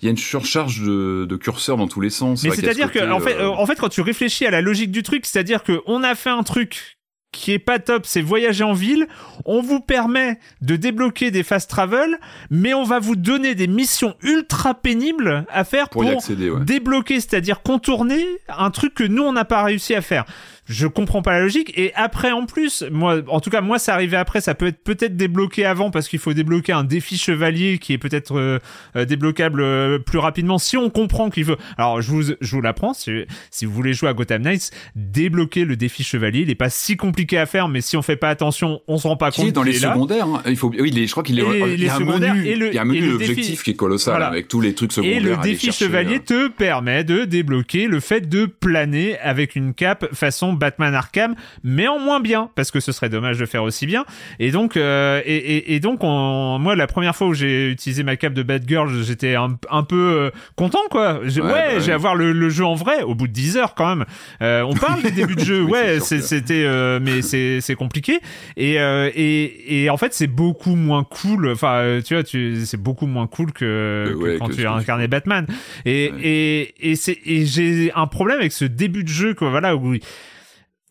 [0.00, 2.42] Il y a une surcharge de, de curseurs dans tous les sens.
[2.42, 4.60] Mais c'est-à-dire ce que en fait, euh, euh, en fait, quand tu réfléchis à la
[4.60, 6.98] logique du truc, c'est-à-dire que on a fait un truc
[7.32, 9.08] qui est pas top, c'est voyager en ville.
[9.46, 12.18] On vous permet de débloquer des fast travel,
[12.50, 16.50] mais on va vous donner des missions ultra pénibles à faire pour pour, y accéder.
[16.50, 16.64] Ouais.
[16.64, 20.24] débloquer, c'est-à-dire contourner un truc que nous on n'a pas réussi à faire.
[20.72, 21.72] Je comprends pas la logique.
[21.78, 24.40] Et après, en plus, moi, en tout cas, moi, ça arrivait après.
[24.40, 27.98] Ça peut être peut-être débloqué avant parce qu'il faut débloquer un défi chevalier qui est
[27.98, 28.58] peut-être euh,
[28.96, 31.56] euh, débloquable euh, plus rapidement si on comprend qu'il veut.
[31.76, 32.94] Alors, je vous, je vous l'apprends.
[32.94, 33.10] Si,
[33.50, 36.96] si vous voulez jouer à Gotham Knights, débloquer le défi chevalier, il est pas si
[36.96, 39.46] compliqué à faire, mais si on fait pas attention, on se rend pas compte.
[39.48, 39.92] est dans les est là.
[39.92, 40.26] secondaire.
[40.26, 40.42] hein.
[40.46, 41.42] Il faut, oui, je crois qu'il est.
[41.74, 42.46] Il y a un secondaires menu.
[42.48, 44.26] et le- il y a un menu défi- qui est colossal Voilà.
[44.28, 45.16] avec tous les trucs secondaires.
[45.18, 49.74] Et le défi chercher, chevalier te permet de débloquer le fait de planer avec une
[49.74, 51.34] cape façon Batman Arkham,
[51.64, 54.04] mais en moins bien, parce que ce serait dommage de faire aussi bien.
[54.38, 58.04] Et donc, euh, et, et, et donc, on, moi, la première fois où j'ai utilisé
[58.04, 61.18] ma cape de Batgirl, j'étais un, un peu euh, content, quoi.
[61.24, 63.32] J'ai- Ouais, Ouais, bah j'ai à voir le, le jeu en vrai, au bout de
[63.32, 64.04] 10 heures quand même.
[64.40, 68.20] Euh, on parle des débuts de jeu, Oui, ouais, c'était, euh, mais c'est c'est compliqué.
[68.56, 71.48] Et, euh, et, et en fait, c'est beaucoup moins cool.
[71.50, 75.46] Enfin, tu vois, tu, c'est beaucoup moins cool que, quand que tu as incarné Batman.
[75.84, 76.20] Et, Ouais.
[76.22, 79.94] et, et, c'est, et j'ai un problème avec ce début de jeu, quoi, voilà, où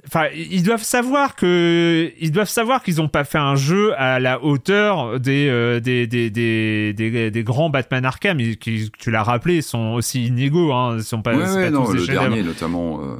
[0.08, 4.20] Enfin, ils doivent savoir que ils doivent savoir qu'ils ont pas fait un jeu à
[4.20, 6.94] la hauteur des euh, des, des, des,
[7.32, 8.40] des grands Batman Arkham.
[8.40, 10.96] Ils- qui tu l'as rappelé sont aussi inégaux hein.
[10.98, 13.00] Ils sont pas, Ouais, ouais, pas non, tous le dernier notamment.
[13.02, 13.18] euh,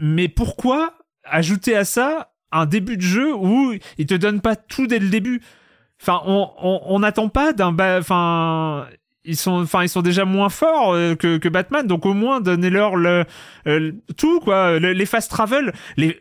[0.00, 0.94] Mais pourquoi
[1.24, 5.08] ajouter à ça un début de jeu où ils te donnent pas tout dès le
[5.10, 5.42] début?
[6.00, 8.86] Enfin, on on on n'attend pas d'un enfin
[9.24, 11.86] ils sont enfin ils sont déjà moins forts euh, que que Batman.
[11.86, 13.24] Donc au moins donnez-leur le,
[13.66, 14.78] euh, tout quoi.
[14.78, 16.18] Le- les fast travel les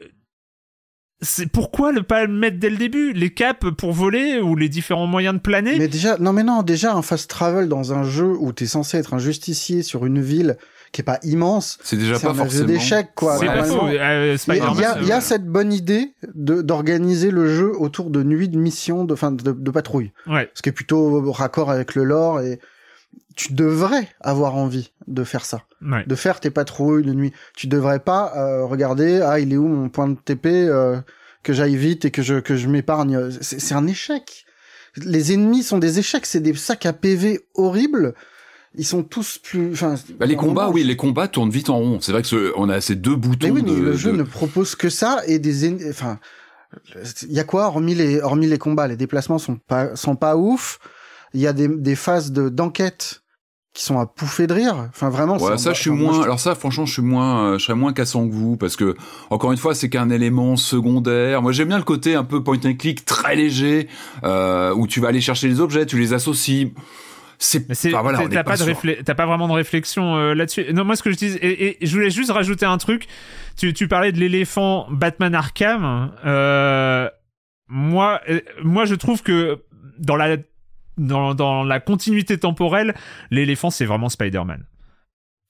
[1.23, 3.13] c'est pourquoi ne pas le mettre dès le début?
[3.13, 5.77] Les caps pour voler ou les différents moyens de planer?
[5.77, 8.97] Mais déjà, non mais non, déjà un fast travel dans un jeu où t'es censé
[8.97, 10.57] être un justicier sur une ville
[10.91, 12.65] qui est pas immense, C'est déjà c'est pas un forcément.
[12.65, 13.37] d'échec quoi.
[13.37, 15.45] c'est pas Normalement, faux euh, Il y il y a- il y a euh, cette
[15.45, 19.71] bonne idée de d'organiser le jeu autour de nuits de mission, de, fin, de, de
[19.71, 20.49] patrouille, ouais.
[20.55, 22.59] Ce qui est plutôt raccord avec le lore et
[23.35, 27.31] tu devrais avoir envie de faire ça, ouais de faire tes patrouilles de nuit.
[27.55, 30.99] Tu devrais pas euh, regarder ah il est où mon point de TP euh,
[31.43, 33.31] que j'aille vite et que je que je m'épargne.
[33.41, 34.45] C'est c'est un échec.
[34.97, 38.13] Les ennemis sont des échecs, c'est des sacs à PV horribles.
[38.75, 39.71] Ils sont tous plus.
[39.73, 41.99] Enfin, Bah, les combats, oui, les combats tournent vite en rond.
[42.01, 43.47] C'est vrai que ce- on a ces deux boutons.
[43.47, 46.19] Mais oui, mais de- le jeu de- ne propose que ça et des en- enfin
[47.23, 50.37] il y a quoi hormis les hormis les combats, les déplacements sont pas sont pas
[50.37, 50.79] ouf.
[51.33, 53.21] Il y a des des phases de d'enquête
[53.73, 54.75] qui sont à pouffer de rire.
[54.89, 56.21] Enfin vraiment Ouais, c'est ça, je suis enfin, moins.
[56.23, 57.53] Alors ça, franchement, je suis moins.
[57.53, 58.95] euh, je serais moins cassant que vous parce que
[59.29, 61.41] encore une fois, c'est qu'un élément secondaire.
[61.41, 63.87] Moi, j'aime bien le côté un peu point and click, très léger,
[64.25, 66.73] euh, où tu vas aller chercher les objets, tu les associes.
[67.39, 67.65] C'est.
[67.87, 70.65] Enfin, voilà, t'as pas, de sur- réflé- t'as pas vraiment de réflexion euh, là-dessus.
[70.73, 73.07] Non, moi ce que je dis, et, et je voulais juste rajouter un truc.
[73.57, 76.11] Tu, tu parlais de l'éléphant Batman Arkham.
[76.25, 77.09] Euh,
[77.69, 79.59] moi, euh, moi je trouve que
[79.97, 80.37] dans la
[81.01, 82.93] dans, dans la continuité temporelle,
[83.29, 84.63] l'éléphant c'est vraiment Spider-Man.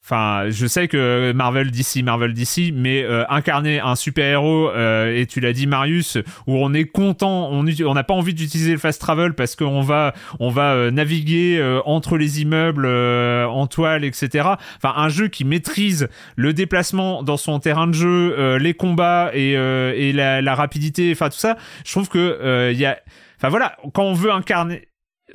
[0.03, 5.27] Enfin, je sais que Marvel d'ici, Marvel d'ici, mais euh, incarner un super-héros, euh, et
[5.27, 6.17] tu l'as dit Marius,
[6.47, 10.15] où on est content, on n'a pas envie d'utiliser le fast travel parce qu'on va
[10.39, 14.49] on va euh, naviguer euh, entre les immeubles euh, en toile, etc.
[14.77, 19.29] Enfin, un jeu qui maîtrise le déplacement dans son terrain de jeu, euh, les combats
[19.35, 21.57] et, et la, la rapidité, enfin tout ça.
[21.85, 22.97] Je trouve que il y a,
[23.37, 24.87] enfin voilà, quand on veut incarner,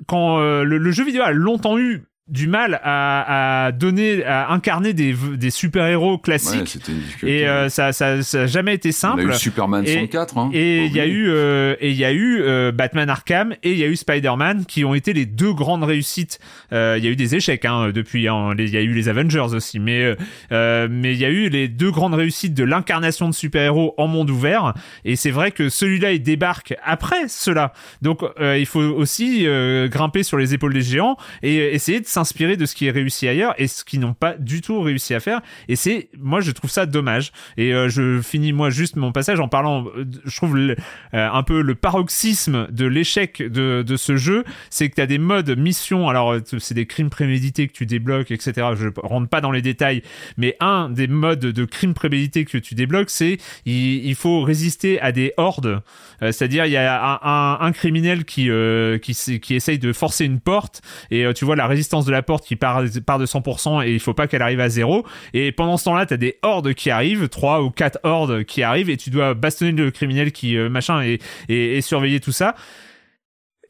[0.06, 4.50] quand euh, le, le jeu vidéo a longtemps eu du mal à, à donner, à
[4.50, 6.64] incarner des, des super-héros Ouais, classiques.
[6.64, 7.38] difficulté.
[7.38, 9.20] et euh, ça, ça, ça a jamais été simple.
[9.20, 10.36] a eu Superman Et- 64.
[10.38, 13.52] Hein, Et il y a eu euh, et il y a eu euh, Batman Arkham
[13.62, 16.40] et il y a eu Spider-Man qui ont été les deux grandes réussites.
[16.72, 18.26] Euh, Il y a eu des échecs hein, depuis.
[18.26, 20.16] hein, Il y a eu les Avengers aussi, mais euh,
[20.50, 24.08] euh, mais il y a eu les deux grandes réussites de l'incarnation de super-héros en
[24.08, 24.74] monde ouvert.
[25.04, 27.72] Et c'est vrai que celui-là il débarque après cela.
[28.02, 32.06] Donc euh, il faut aussi euh, grimper sur les épaules des géants et essayer de
[32.16, 35.12] s'inspirer de ce qui est réussi ailleurs et ce qu'ils n'ont pas du tout réussi
[35.12, 35.42] à faire.
[35.68, 37.30] Et c'est moi je trouve ça dommage.
[37.58, 39.84] Et euh, je finis moi juste mon passage en parlant.
[39.98, 40.74] euh, Je trouve euh,
[41.12, 45.18] un peu le paroxysme de l'échec de, de ce jeu, c'est que tu as des
[45.18, 46.08] modes mission.
[46.08, 48.68] Alors c'est des crimes prémédités que tu débloques, etc.
[48.74, 50.02] Je rentre pas dans les détails,
[50.38, 53.36] mais un des modes de crimes prémédités que tu débloques, c'est
[53.66, 55.82] il, faut résister à des hordes.
[56.20, 57.20] C'est-à-dire il y a
[57.60, 58.48] un, criminel qui
[59.02, 60.80] qui qui essaye de forcer une porte
[61.10, 64.00] et tu vois la résistance de la porte qui part part de 100% et il
[64.00, 65.04] faut pas qu'elle arrive à zéro.
[65.34, 68.90] Et pendant ce temps-là, t'as des hordes qui arrivent, trois ou quatre hordes qui arrivent
[68.90, 71.18] et tu dois bastonner le criminel qui euh, machin et,
[71.48, 72.54] et, et surveiller tout ça.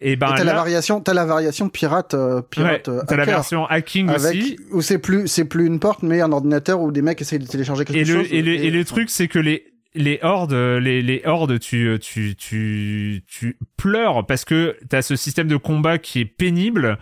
[0.00, 3.24] Et ben t'as la variation, t'as la variation pirate, euh, ouais, pirate euh, t'as la
[3.24, 4.58] version hacking avec aussi.
[4.72, 7.46] où c'est plus, c'est plus une porte, mais un ordinateur où des mecs essayent de
[7.46, 8.26] télécharger quelque Et le, chose.
[8.30, 9.64] et le, et le truc, c'est que les,
[9.94, 15.48] les hordes, les, les hordes, tu, tu, tu, tu pleures parce que t'as ce système
[15.48, 16.98] de combat qui est pénible.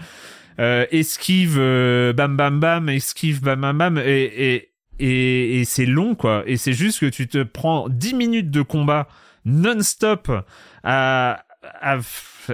[0.61, 4.03] Euh, esquive, euh, bam bam bam, esquive, bam bam bam, et,
[4.55, 4.71] et,
[5.01, 6.45] et, et c'est long quoi.
[6.47, 9.09] Et c'est juste que tu te prends 10 minutes de combat
[9.45, 10.31] non-stop
[10.85, 11.45] à,
[11.81, 11.99] à,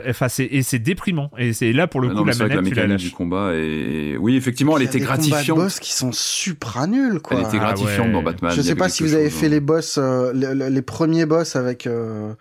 [0.08, 1.30] enfin c'est et c'est déprimant.
[1.38, 3.10] Et c'est là pour le Ah coup non, la manette la tu la mécanique du
[3.10, 4.16] combat est...
[4.16, 5.58] Oui, effectivement, elle Il y a était des combats de gratifiante.
[5.58, 7.36] boss qui sont supra nuls, quoi.
[7.38, 8.12] Elle était Ah gratifiante ouais.
[8.12, 8.52] dans Batman.
[8.56, 9.50] Je sais pas si vous avez chose, fait hein.
[9.50, 12.32] les boss, euh, les, les- les premiers boss avec euh,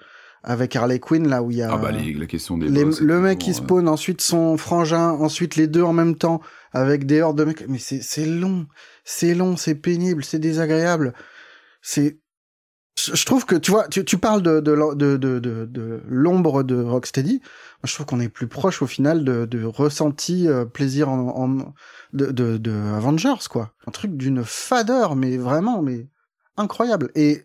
[0.43, 2.85] avec Harley Quinn là où il y a Ah bah, les- la question des les-
[2.85, 6.41] boss, le mec qui euh, spawn, ensuite son frangin, ensuite les deux en même temps
[6.71, 7.67] avec des hordes de mecs.
[7.67, 8.67] Mais c'est c'est long,
[9.03, 11.13] c'est long, c'est pénible, c'est désagréable.
[11.81, 12.19] C'est
[13.13, 16.63] je trouve que tu vois, tu, tu parles de de de de, de, de l'ombre
[16.63, 17.39] de Rocksteady.
[17.39, 21.29] Moi, je trouve qu'on est plus proche au final de, de ressenti euh, plaisir en,
[21.29, 21.73] en-
[22.11, 23.73] de, de de Avengers quoi.
[23.87, 26.09] Un truc d'une fadeur, mais vraiment, mais
[26.57, 27.09] incroyable.
[27.15, 27.43] Et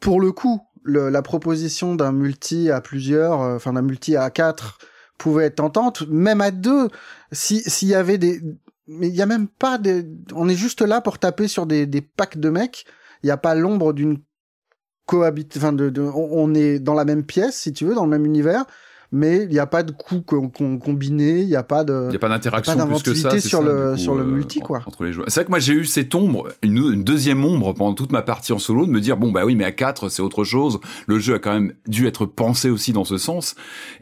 [0.00, 4.78] pour le coup, la proposition d'un multi à plusieurs, euh, enfin d'un multi à quatre,
[5.18, 6.88] pouvait être tentante, même à deux.
[7.32, 8.40] Si s'il y avait des,
[8.86, 10.04] mais il y a même pas des,
[10.34, 12.86] on est juste là pour taper sur des, packs de mecs.
[13.22, 14.18] Il n'y a pas l'ombre d'une
[15.06, 18.10] cohabite, enfin de, de- on est dans la même pièce si tu veux, dans le
[18.10, 18.64] même univers,
[19.10, 22.04] mais il n'y a pas de coups qu'on qu'on combinés, il n'y a pas de.
[22.06, 23.38] Il n'y a pas d'interaction plus que ça.
[23.40, 24.82] sur ça, le- coup, sur le euh, multi, quoi.
[24.86, 25.26] Entre les joueurs.
[25.28, 28.22] C'est vrai que moi j'ai eu cette ombre, une, une deuxième ombre pendant toute ma
[28.22, 30.80] partie en solo, de me dire bon bah oui mais à 4 c'est autre chose.
[31.06, 33.54] Le jeu a quand même dû être pensé aussi dans ce sens.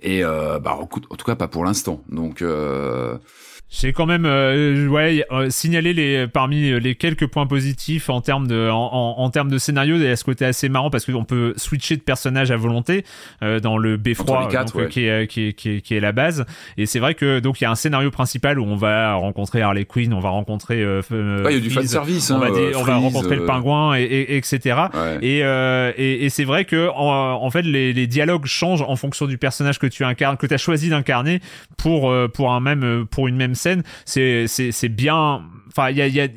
[0.02, 2.02] Et euh, bah en tout cas pas pour l'instant.
[2.08, 3.16] Donc euh,
[3.68, 8.46] J'ai quand même euh, ouais, euh, signalé les, parmi les quelques points positifs en termes
[8.46, 9.96] de, en, en, en termes de scénario.
[9.96, 13.04] Il y a ce côté assez marrant parce qu'on peut switcher de personnage à volonté
[13.42, 14.88] euh, dans le beffroi donc, euh, ouais.
[14.88, 16.46] qui, est, qui, est, qui, est, qui est la base.
[16.76, 19.62] Et c'est vrai que donc il y a un scénario principal où on va rencontrer
[19.62, 20.80] Harley Quinn, on va rencontrer.
[20.82, 22.30] Euh, euh, ouais, il y a du fan service.
[22.30, 24.60] on, hein, va, dire- euh, on va Freeze, rencontrer le euh, pingouin et, et- etc.
[24.94, 25.18] ouais.
[25.22, 28.94] Et, euh, et, et c'est vrai que en, en fait les, les dialogues changent en
[28.94, 31.40] fonction du personnage que tu incarnes, que tu as choisi d'incarner
[31.76, 33.82] pour euh, pour un même euh, pour une même scène.
[34.04, 35.42] C'est bien.
[35.68, 36.28] Enfin il y a, il y a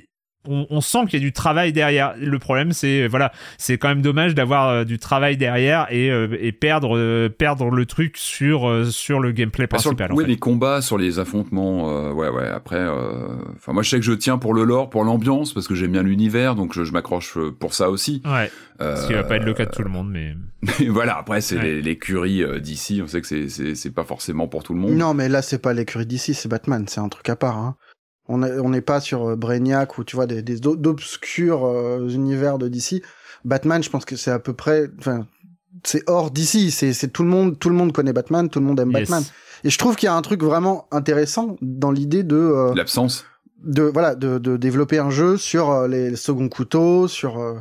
[0.49, 2.13] on, on sent qu'il y a du travail derrière.
[2.19, 6.27] Le problème, c'est voilà, c'est quand même dommage d'avoir euh, du travail derrière et, euh,
[6.41, 10.13] et perdre euh, perdre le truc sur euh, sur le gameplay Bah, sur le- principal.
[10.13, 10.29] en oui, fait.
[10.31, 12.47] les combats sur les affrontements, euh, ouais, ouais.
[12.47, 15.67] Après, euh, enfin, moi, je sais que je tiens pour le lore, pour l'ambiance, parce
[15.67, 18.21] que j'aime bien l'univers, donc je, je m'accroche euh, pour ça aussi.
[18.25, 18.51] Ouais,
[18.81, 20.33] Euh, ce qui va pas être le cas de tout le monde, mais
[20.79, 21.17] mais voilà.
[21.17, 21.81] Après, c'est Ouais.
[21.81, 23.01] l'écurie euh, d'ici.
[23.03, 24.91] On sait que c'est c'est c'est pas forcément pour tout le monde.
[24.93, 27.57] Non, mais là, c'est pas l'écurie d'ici, c'est Batman, c'est un truc à part.
[27.57, 27.75] Hein.
[28.29, 32.57] On est- on n'est pas sur euh, Brainiac ou tu vois des, d'obscurs euh, univers
[32.57, 33.01] de DC.
[33.45, 35.25] Batman, je pense que c'est à peu près, enfin,
[35.83, 36.71] c'est hors d'ici.
[36.71, 39.01] C'est c'est tout le monde, tout le monde connaît Batman, tout le monde aime yes.
[39.09, 39.23] Batman.
[39.63, 43.25] Et je trouve qu'il y a un truc vraiment intéressant dans l'idée de, euh, L'absence.
[43.63, 47.55] de voilà, de, de développer un jeu sur euh, les seconds couteaux, sur euh,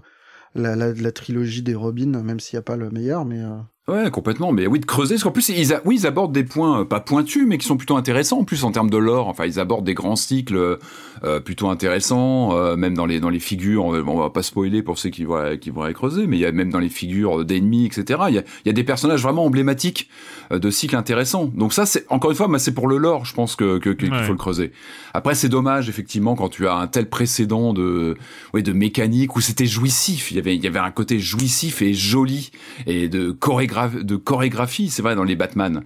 [0.54, 3.56] la, la, la trilogie des Robins, même s'il n'y a pas le meilleur, mais euh,
[3.88, 4.52] Ouais, complètement.
[4.52, 5.14] Mais oui, de creuser.
[5.14, 7.66] Parce qu'en plus, ils, a- oui, ils abordent des points euh, pas pointus, mais qui
[7.66, 8.40] sont plutôt intéressants.
[8.40, 10.78] En plus, en termes de lore, enfin, ils abordent des grands cycles
[11.24, 12.54] euh, plutôt intéressants.
[12.54, 15.24] euh, même dans les dans les figures, on, on va pas spoiler pour ceux qui
[15.24, 18.20] vont qui vont creuser, mais il y a même dans les figures d'ennemis, etc.
[18.28, 20.10] Il y a, y a des personnages vraiment emblématiques
[20.52, 21.46] euh, de cycles intéressants.
[21.54, 24.12] Donc ça, c'est encore une fois, moi, c'est pour le lore, je pense que qu'il
[24.12, 24.22] Ouais.
[24.24, 24.72] faut le creuser.
[25.14, 28.16] Après, c'est dommage effectivement quand tu as un tel précédent de
[28.52, 30.30] oui de mécanique où c'était jouissif.
[30.30, 32.50] Il y avait il y avait un côté jouissif et joli
[32.86, 35.82] et de chorégraphie gra- de chorégraphie, c'est vrai, dans les Batman,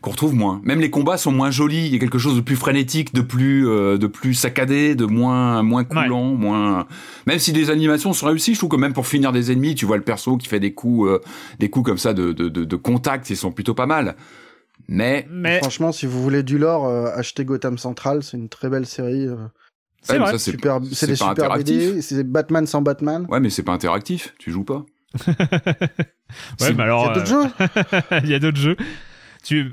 [0.00, 0.60] qu'on retrouve moins.
[0.64, 1.86] Même les combats sont moins jolis.
[1.86, 5.04] Il y a quelque chose de plus frénétique, de plus, euh, de plus saccadé, de
[5.04, 6.86] moins, moins coulant, moins.
[7.26, 9.84] Même si les animations sont réussies, je trouve que même pour finir des ennemis, tu
[9.86, 11.18] vois le perso qui fait des coups, euh,
[11.58, 14.16] des coups comme ça de, de, de, de contact, ils sont plutôt pas mal.
[14.88, 18.68] Mais Mais Franchement, si vous voulez du lore, euh, achetez Gotham Central, c'est une très
[18.68, 19.26] belle série.
[19.26, 19.36] euh,
[20.02, 21.88] c'est Ouais, super, c'est c'est des pas super interactif.
[21.90, 23.26] BD, c'est Batman sans Batman.
[23.28, 24.34] ouais, mais c'est pas interactif.
[24.38, 24.84] Tu joues pas.
[26.60, 27.04] Ouais, mais alors.
[27.04, 28.18] Il y a d'autres euh, jeux.
[28.24, 28.76] Il y a d'autres jeux.
[29.44, 29.72] Tu.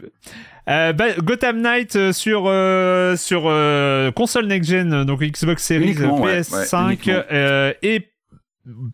[0.69, 5.87] Euh, bah, Gotham Knight euh, sur euh, sur euh, console next gen donc Xbox Series
[5.87, 7.21] Uniquement, ouais, PS5 ouais, uniquement.
[7.33, 8.07] euh, et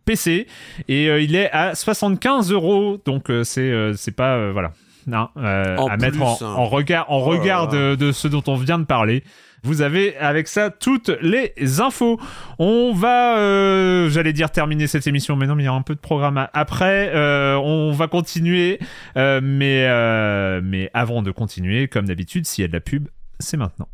[0.06, 0.48] PC
[0.88, 4.72] et euh, il est à 75 euros donc euh, c'est euh, c'est pas euh, voilà
[5.06, 6.54] non, euh, à mettre en, hein.
[6.56, 9.24] en regard en Oh regard de ce dont on vient de parler
[9.64, 12.20] vous avez avec ça toutes les infos.
[12.58, 15.96] On va, euh, j'allais dire terminer cette émission, mais non, il y a un peu
[15.96, 17.12] de programme après.
[17.14, 18.80] Euh, on va continuer,
[19.18, 23.08] euh, mais euh, mais avant de continuer, comme d'habitude, s'il y a de la pub,
[23.40, 23.88] c'est maintenant.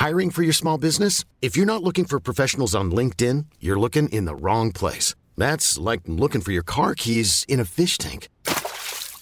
[0.00, 1.24] Hiring for your small business?
[1.40, 5.14] If you're not looking for professionals on LinkedIn, you're looking in the wrong place.
[5.38, 8.28] That's like looking for your car keys in a fish tank.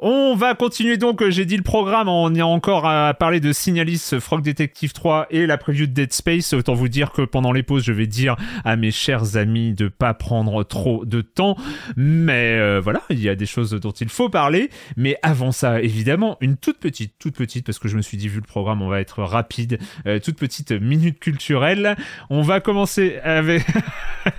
[0.00, 3.52] On va continuer donc, euh, j'ai dit le programme, on est encore à parler de
[3.52, 6.52] Signalis, Frog Detective 3 et la preview de Dead Space.
[6.52, 9.88] Autant vous dire que pendant les pauses, je vais dire à mes chers amis de
[9.88, 11.56] pas prendre trop de temps.
[11.96, 14.70] Mais euh, voilà, il y a des choses dont il faut parler.
[14.96, 18.28] Mais avant ça, évidemment, une toute petite, toute petite, parce que je me suis dit,
[18.28, 21.96] vu le programme, on va être rapide, euh, toute petite minute culturelle.
[22.30, 23.66] On va commencer avec...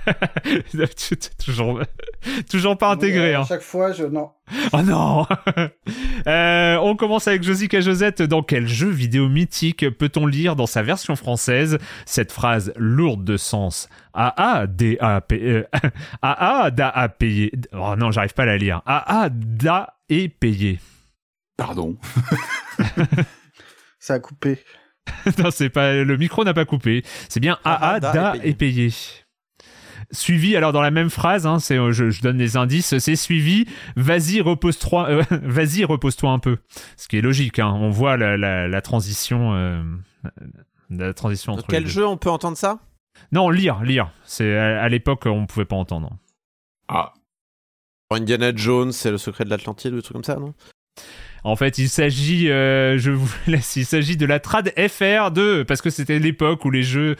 [1.44, 1.80] toujours,
[2.50, 3.34] toujours pas intégré.
[3.34, 3.44] À Hein.
[3.46, 4.30] chaque fois, je non.
[4.72, 5.26] Oh non
[6.26, 8.22] Euh, On commence avec Josica Josette.
[8.22, 13.36] Dans quel jeu vidéo mythique peut-on lire dans sa version française cette phrase lourde de
[13.36, 13.88] sens?
[14.12, 15.64] AA D A P euh,
[16.22, 17.52] AA da a payé.
[17.72, 18.82] Oh non, j'arrive pas à la lire.
[18.86, 20.78] AA da et payé.
[21.56, 21.96] Pardon.
[23.98, 24.58] Ça a coupé.
[25.38, 27.02] non, c'est pas le micro n'a pas coupé.
[27.28, 28.90] C'est bien AA da et payé.
[30.12, 33.14] Suivi, alors dans la même phrase, hein, c'est, euh, je, je donne les indices, c'est
[33.16, 36.58] suivi, vas-y repose-toi, euh, vas-y repose-toi un peu.
[36.96, 39.82] Ce qui est logique, hein, on voit la, la, la transition, euh,
[40.90, 41.90] la transition Dans entre quel les deux.
[41.90, 42.80] jeu on peut entendre ça?
[43.32, 44.10] Non, lire, lire.
[44.24, 46.16] C'est à, à l'époque on pouvait pas entendre.
[46.88, 47.12] Ah,
[48.10, 50.54] Indiana Jones, c'est le secret de l'Atlantide ou des trucs comme ça, non?
[51.44, 55.64] En fait, il s'agit, euh, je vous laisse, il s'agit de la trad FR 2
[55.64, 57.14] parce que c'était l'époque où les jeux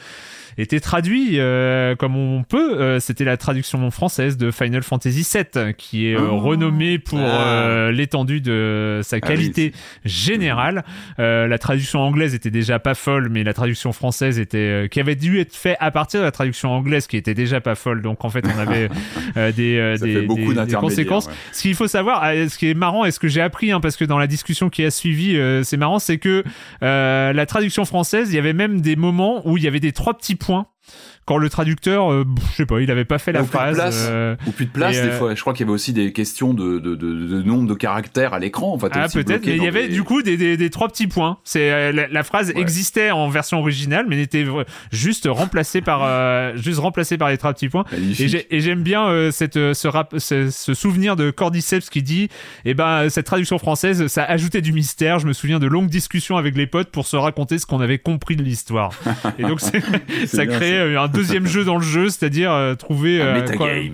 [0.61, 2.81] étaient traduits euh, comme on peut.
[2.81, 6.39] Euh, c'était la traduction française de Final Fantasy VII qui est euh, Oh.
[6.39, 7.23] renommée pour Ah.
[7.53, 9.73] euh, l'étendue de sa oui, qualité
[10.05, 10.85] générale.
[11.19, 15.01] Euh, la traduction anglaise était déjà pas folle, mais la traduction française était euh, qui
[15.01, 18.03] avait dû être fait à partir de la traduction anglaise qui était déjà pas folle.
[18.03, 18.89] Donc en fait, on avait
[19.37, 21.27] euh, des, euh, des, des- des conséquences.
[21.27, 21.33] ouais.
[21.53, 23.97] Ce qu'il faut savoir, ce qui est marrant et ce que j'ai appris, hein, parce
[23.97, 26.43] que dans la discussion qui a suivi, euh, c'est marrant, c'est que
[26.83, 29.93] euh, la traduction française, il y avait même des moments où il y avait des
[29.93, 33.31] trois petits points points quand le traducteur, euh, je sais pas, il avait pas fait
[33.31, 33.75] la Ou plus de phrase.
[33.77, 34.07] place.
[34.11, 35.35] euh, Ou plus de place, Et, des euh, fois.
[35.35, 38.35] Je crois qu'il y avait aussi des questions de, de, de, de nombre de caractères
[38.35, 38.73] à l'écran.
[38.75, 40.89] En fait, Ah peut-être, mais il y avait des- du coup des, des, des trois
[40.89, 41.39] petits points.
[41.45, 42.61] C'est euh, la, la phrase Ouais.
[42.61, 44.45] existait en version originale, mais n'était
[44.91, 47.85] juste remplacée par juste remplacée par les trois petits points.
[47.93, 48.21] Magnifique.
[48.21, 52.29] Et j'ai- et j'aime bien cette, ce, rap, ce, ce souvenir de Cordyceps qui dit
[52.65, 55.19] Eh ben, cette traduction française, ça ajoutait du mystère.
[55.21, 57.99] Je me souviens de longues discussions avec les potes pour se raconter ce qu'on avait
[57.99, 58.91] compris de l'histoire.
[59.39, 59.61] Et donc,
[60.27, 63.21] ça euh, un deuxième jeu dans le jeu, c'est-à-dire euh, trouver.
[63.21, 63.93] Un euh, metagame.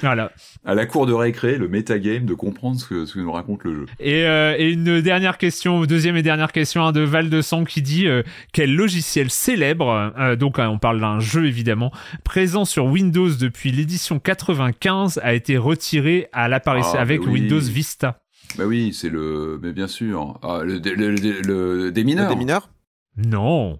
[0.00, 0.30] Voilà.
[0.64, 3.64] À la cour de récré, le metagame de comprendre ce que, ce que nous raconte
[3.64, 3.86] le jeu.
[4.00, 7.64] Et, euh, et une dernière question, deuxième et dernière question hein, de Val de Sang
[7.64, 8.22] qui dit euh,
[8.52, 11.92] quel logiciel célèbre, euh, donc euh, on parle d'un jeu évidemment,
[12.24, 17.40] présent sur Windows depuis l'édition 95 a été retiré à l'apparition Ah, avec bah oui.
[17.40, 18.20] Windows Vista.
[18.56, 19.58] Bah oui, c'est le.
[19.62, 20.38] Mais bien sûr.
[20.42, 22.34] Ah, le, le, le, le- démineur.
[22.34, 22.70] mineurs?
[23.18, 23.78] Non,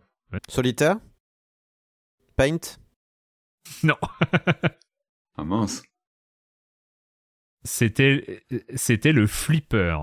[0.51, 0.97] Solitaire?
[2.39, 2.79] Paint
[3.83, 3.97] non,
[5.37, 5.83] Ah mince.
[7.65, 8.45] c'était
[8.77, 9.99] c'était le flipper.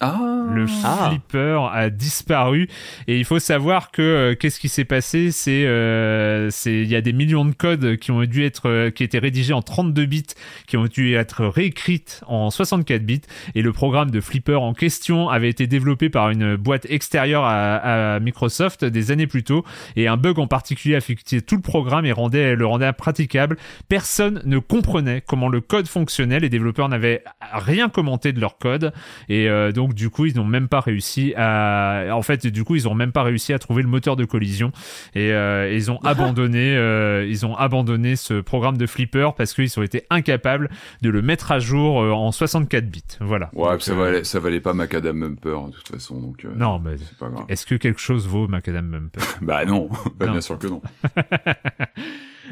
[0.00, 0.18] Ah.
[0.52, 1.08] Le Ah.
[1.10, 2.68] flipper a disparu.
[3.06, 5.30] Et il faut savoir que euh, qu'est-ce qui s'est passé?
[5.30, 8.90] C'est euh, c'est il y a des millions de codes qui ont dû être euh,
[8.90, 10.24] qui étaient rédigés en 32 bits
[10.66, 13.20] qui ont dû être réécrites en 64 bits.
[13.54, 18.14] Et le programme de flipper en question avait été développé par une boîte extérieure à,
[18.14, 19.64] à Microsoft des années plus tôt.
[19.96, 23.56] Et un bug en particulier affectait tout le programme et rendait le rendait impraticable.
[23.88, 26.40] Personne ne comprenait comment le code fonctionnait.
[26.40, 27.22] Les développeurs n'avaient
[27.52, 28.92] rien commenté de leur code.
[29.28, 32.76] Et euh, donc du coup ils n'ont même pas réussi à en fait du coup
[32.76, 34.70] ils ont même pas réussi à trouver le moteur de collision
[35.14, 39.78] et euh, ils ont abandonné euh, ils ont abandonné ce programme de flipper parce qu'ils
[39.78, 40.70] ont été incapables
[41.02, 44.24] de le mettre à jour euh, en 64 bits voilà Ouais, Donc, ça euh, valait,
[44.24, 46.44] ça valait pas Macadam Bumper de toute façon, donc.
[46.44, 47.44] euh, non mais C'est pas grave.
[47.48, 49.20] est-ce que quelque chose vaut Macadam Bumper?
[49.42, 49.88] Bah non,
[50.18, 50.32] bah, Non.
[50.32, 50.80] bien sûr que non.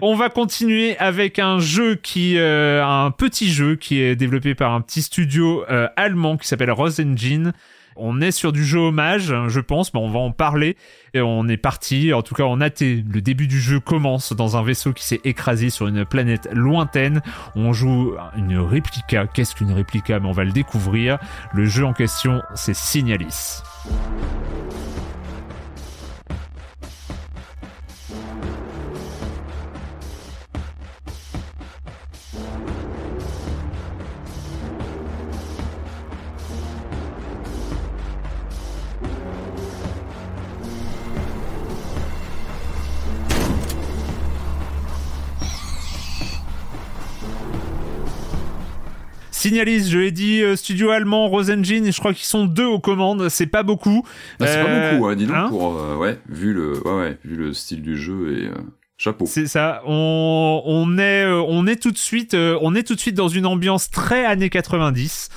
[0.01, 4.73] On va continuer avec un jeu qui, euh, un petit jeu qui est développé par
[4.73, 7.53] un petit studio euh, allemand qui s'appelle Rose Engine.
[8.01, 10.77] On est sur du jeu hommage, je pense, mais on va en parler.
[11.15, 12.81] Et on est parti, en tout cas en AT.
[12.81, 17.23] Le début du jeu commence dans un vaisseau qui s'est écrasé sur une planète lointaine.
[17.57, 19.27] On joue une réplica.
[19.27, 20.21] Qu'est-ce qu'une réplica?
[20.21, 21.19] Mais on va le découvrir.
[21.53, 23.63] Le jeu en question, c'est Signalis.
[49.49, 52.67] Signalis, je l'ai dit, euh, studio allemand, Rose Engine, et je crois qu'ils sont deux
[52.67, 54.05] aux commandes, c'est pas beaucoup.
[54.41, 56.95] Ah, c'est Euh, pas beaucoup, hein, dis donc, hein pour, euh, ouais, vu le, ouais,
[56.95, 58.53] ouais, vu le style du jeu et, euh,
[58.99, 59.25] chapeau.
[59.27, 59.83] C'est ça.
[59.87, 63.15] On, on est, euh, on est tout de suite, euh, on est tout de suite
[63.15, 65.29] dans une ambiance très années 90.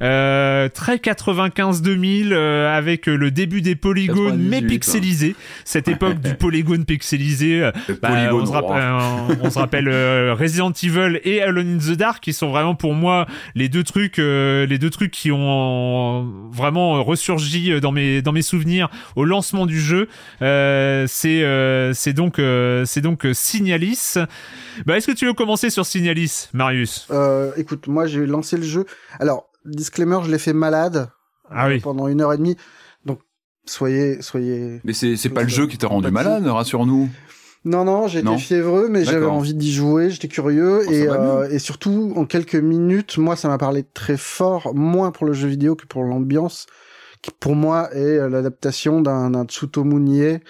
[0.00, 5.36] Euh, très 95-2000 euh, avec euh, le début des polygones mais 98, pixelisés.
[5.64, 8.60] Cette époque du polygone pixelisé euh, bah, polygone on, se droit.
[8.60, 12.50] rappelle, euh, on se rappelle euh, Resident Evil et Alone in the Dark qui sont
[12.50, 17.92] vraiment pour moi les deux trucs euh, les deux trucs qui ont vraiment ressurgi dans
[17.92, 20.08] mes dans mes souvenirs au lancement du jeu.
[20.42, 24.14] Euh, c'est euh, c'est donc euh, c'est donc Signalis.
[24.86, 27.08] Bah est-ce que tu veux commencer sur Signalis Marius?
[27.10, 28.86] Euh, écoute, moi j'ai lancé le jeu.
[29.18, 31.10] Alors, disclaimer, je l'ai fait malade
[31.50, 32.56] ah oui pendant une heure et demie.
[33.04, 33.20] Donc,
[33.64, 34.80] soyez, soyez.
[34.84, 37.08] Mais c'est, c'est pas le jeu qui t'a rendu malade, rassure-nous.
[37.64, 41.58] Non, non, j'étais fiévreux, mais j'avais envie d'y jouer, j'étais curieux, Oh, et, euh, et
[41.58, 45.74] surtout, en quelques minutes, moi, ça m'a parlé très fort, moins pour le jeu vidéo
[45.74, 46.66] que pour l'ambiance,
[47.20, 50.40] qui pour moi est euh, l'adaptation d'un d'un Tsutomu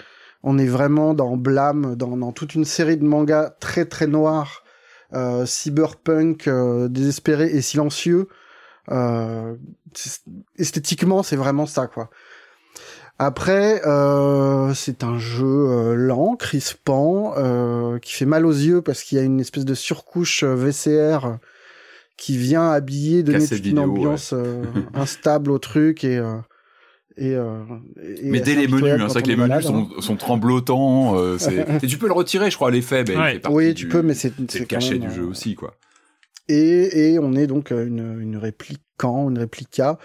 [0.43, 4.63] On est vraiment dans Blâme, dans, dans toute une série de mangas très très noirs,
[5.15, 8.29] euh, cyberpunk, euh, désespéré et silencieux.
[8.91, 9.55] Euh,
[10.59, 12.11] esthétiquement, c'est vraiment ça, quoi.
[13.21, 19.03] Après, euh, c'est un jeu euh, lent, crispant, euh, qui fait mal aux yeux parce
[19.03, 21.37] qu'il y a une espèce de surcouche euh, VCR
[22.17, 24.63] qui vient habiller, donner toute une vidéo, ambiance euh,
[24.95, 26.37] instable au truc et euh,
[27.17, 27.59] et, euh,
[28.01, 30.01] et Mais dès les menus, hein, c'est vrai que les menus sont, hein.
[30.01, 31.17] sont tremblotants.
[31.19, 31.67] euh, c'est...
[31.83, 33.03] Et tu peux le retirer, je crois, à l'effet.
[33.03, 33.41] Ben, Ouais.
[33.51, 35.75] Oui, du- tu peux, mais c'est même, du jeu aussi, quoi.
[36.49, 39.99] Et, et on est donc euh, une, une répliquant, une réplica,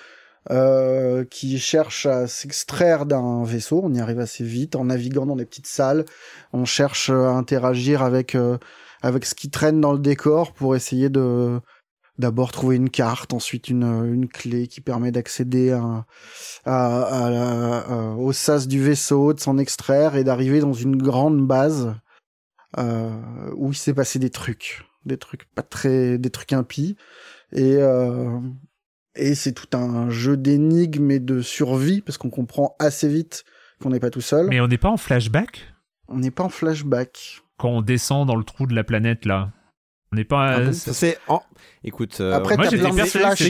[0.51, 3.79] euh, qui cherche à s'extraire d'un vaisseau.
[3.83, 6.03] On y arrive assez vite en naviguant dans des petites salles.
[6.51, 8.57] On cherche à interagir avec, euh,
[9.01, 11.59] avec ce qui traîne dans le décor pour essayer de
[12.19, 16.05] d'abord trouver une carte, ensuite une, une clé qui permet d'accéder à,
[16.63, 21.95] à, à- au sas du vaisseau, de s'en extraire et d'arriver dans une grande base
[22.77, 23.09] euh,
[23.55, 26.95] où il s'est passé des trucs, des trucs pas très, des trucs impies,
[27.51, 28.39] et euh,
[29.15, 33.43] et c'est tout un jeu d'énigmes et de survie parce qu'on comprend assez vite
[33.81, 34.47] qu'on n'est pas tout seul.
[34.49, 35.73] mais on n'est pas en flashback?
[36.07, 37.41] On n'est pas en flashback.
[37.57, 39.51] quand on descend dans le trou de la planète là
[40.13, 41.41] on n'est pas Ah bon c'est- C'est en...
[41.85, 42.85] Écoute, euh, Après, moi, plein que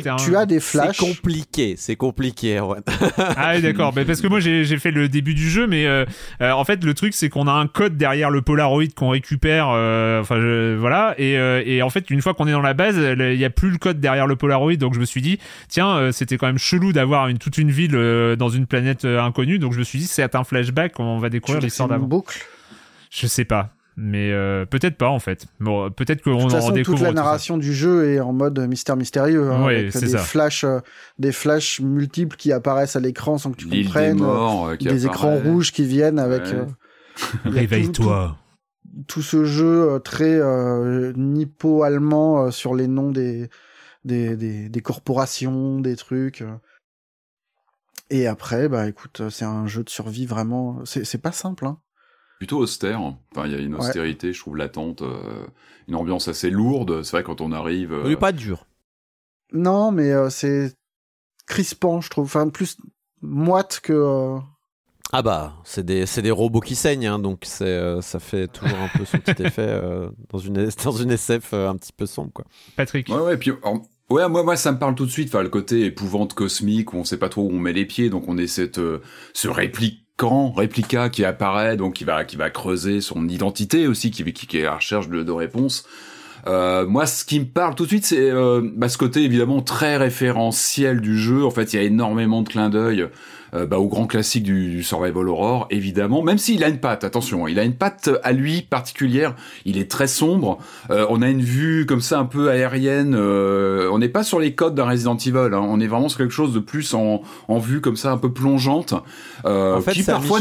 [0.10, 0.98] un- Tu as des c'est flashs.
[0.98, 2.60] compliqué, c'est compliqué.
[2.60, 2.80] ouais.
[3.38, 3.94] Ah oui, d'accord.
[3.96, 6.04] Mais parce que moi j'ai fait le début du jeu, mais euh,
[6.42, 9.68] euh, en fait le truc c'est qu'on a un code derrière le Polaroid qu'on récupère.
[9.70, 11.14] euh, Enfin je- voilà.
[11.20, 13.50] Et, euh, et en fait une fois qu'on est dans la base, il y a
[13.52, 14.78] plus le code derrière le Polaroid.
[14.78, 15.38] Donc je me suis dit
[15.70, 19.06] tiens euh, c'était quand même chelou d'avoir une toute une ville euh, dans une planète
[19.06, 19.60] euh, inconnue.
[19.60, 21.00] Donc je me suis dit c'est un flashback.
[21.00, 22.06] On va découvrir l'histoire c'est d'avant.
[22.06, 22.44] une boucle?
[23.12, 23.70] Je sais pas.
[23.96, 25.46] Mais euh, peut-être pas en fait.
[25.60, 26.98] Bon, peut-être qu'on toute en façon, découvre.
[26.98, 27.24] toute la tout ça.
[27.24, 30.18] narration du jeu est en mode mystère mystérieux, hein, Ouais, avec c'est des ça.
[30.20, 30.80] flashs, euh,
[31.20, 34.76] des flashs multiples qui apparaissent à l'écran sans que tu des comprennes, euh, morts, euh,
[34.78, 36.54] qui des écrans rouges qui viennent avec Ouais.
[36.56, 36.66] euh,
[37.46, 38.38] Réveille-toi.
[38.86, 43.50] tout, tout ce jeu euh, très euh, nippo-allemand euh, sur les noms des,
[44.06, 46.42] des, des, des corporations, des trucs.
[46.42, 46.56] euh.
[48.10, 50.80] Et après, bah écoute, c'est un jeu de survie vraiment.
[50.86, 51.78] C'est c'est pas simple, hein.
[52.44, 53.00] Plutôt austère.
[53.02, 53.80] Enfin, il y a une Ouais.
[53.80, 55.02] austérité, je trouve, latente.
[55.02, 55.46] euh,
[55.88, 57.02] une ambiance assez lourde.
[57.04, 57.94] C'est vrai, quand on arrive.
[57.94, 58.66] euh, Il est pas dur.
[59.54, 60.74] Non, mais euh, c'est
[61.48, 62.26] crispant, je trouve.
[62.26, 62.76] Enfin, plus
[63.22, 63.94] moite que.
[63.94, 64.40] euh,
[65.14, 68.48] Ah bah, c'est des, c'est des robots qui saignent, hein, donc c'est, euh, ça fait
[68.50, 71.94] toujours un peu son petit effet euh, dans, une, dans une SF euh, un petit
[71.94, 72.32] peu sombre.
[72.34, 72.44] Quoi.
[72.76, 73.08] Patrick.
[73.08, 75.50] Ouais, ouais, puis, alors, ouais, moi, moi, ça me parle tout de suite, enfin, le
[75.50, 78.38] côté épouvante cosmique, où on sait pas trop où on met les pieds, donc on
[78.38, 79.00] est cette, euh,
[79.34, 79.48] ce
[80.18, 84.48] répliquant, réplica qui apparaît, donc qui va, qui va creuser son identité aussi, qui, qui,
[84.48, 85.86] qui est la recherche de, de réponses.
[86.46, 89.62] Euh, moi, ce qui me parle tout de suite, c'est euh, bah, ce côté évidemment
[89.62, 91.46] très référentiel du jeu.
[91.46, 93.08] En fait, il y a énormément de clins d'œil
[93.54, 96.24] euh, bah, au grand classique du, du Survival Horror, évidemment.
[96.24, 99.36] Même s'il a une patte, attention, il a une patte à lui particulière.
[99.66, 100.58] Il est très sombre.
[100.90, 103.16] Euh, on a une vue comme ça un peu aérienne.
[103.16, 105.54] euh, on n'est pas sur les codes d'un Resident Evil.
[105.54, 105.62] hein.
[105.68, 108.32] On est vraiment sur quelque chose de plus en, en vue comme ça, un peu
[108.32, 108.94] plongeante.
[109.46, 110.40] euh, en fait, qui parfois.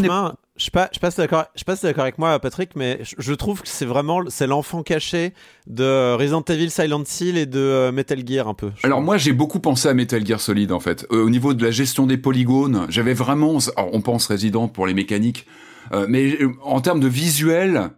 [0.63, 3.01] Je sais pas, je sais pas si t'es d'accord, je d'accord avec moi, Patrick, mais
[3.03, 5.33] je, je trouve que c'est vraiment, c'est l'enfant caché
[5.67, 8.71] de Resident Evil, Silent Hill et de euh, Metal Gear un peu.
[8.85, 11.05] Alors moi j'ai beaucoup pensé à Metal Gear Solid en fait.
[11.11, 14.87] Euh, au niveau de la gestion des polygones, j'avais vraiment, alors, on pense Resident pour
[14.87, 15.49] les mécaniques,
[15.93, 17.91] euh, mais en termes de visuel,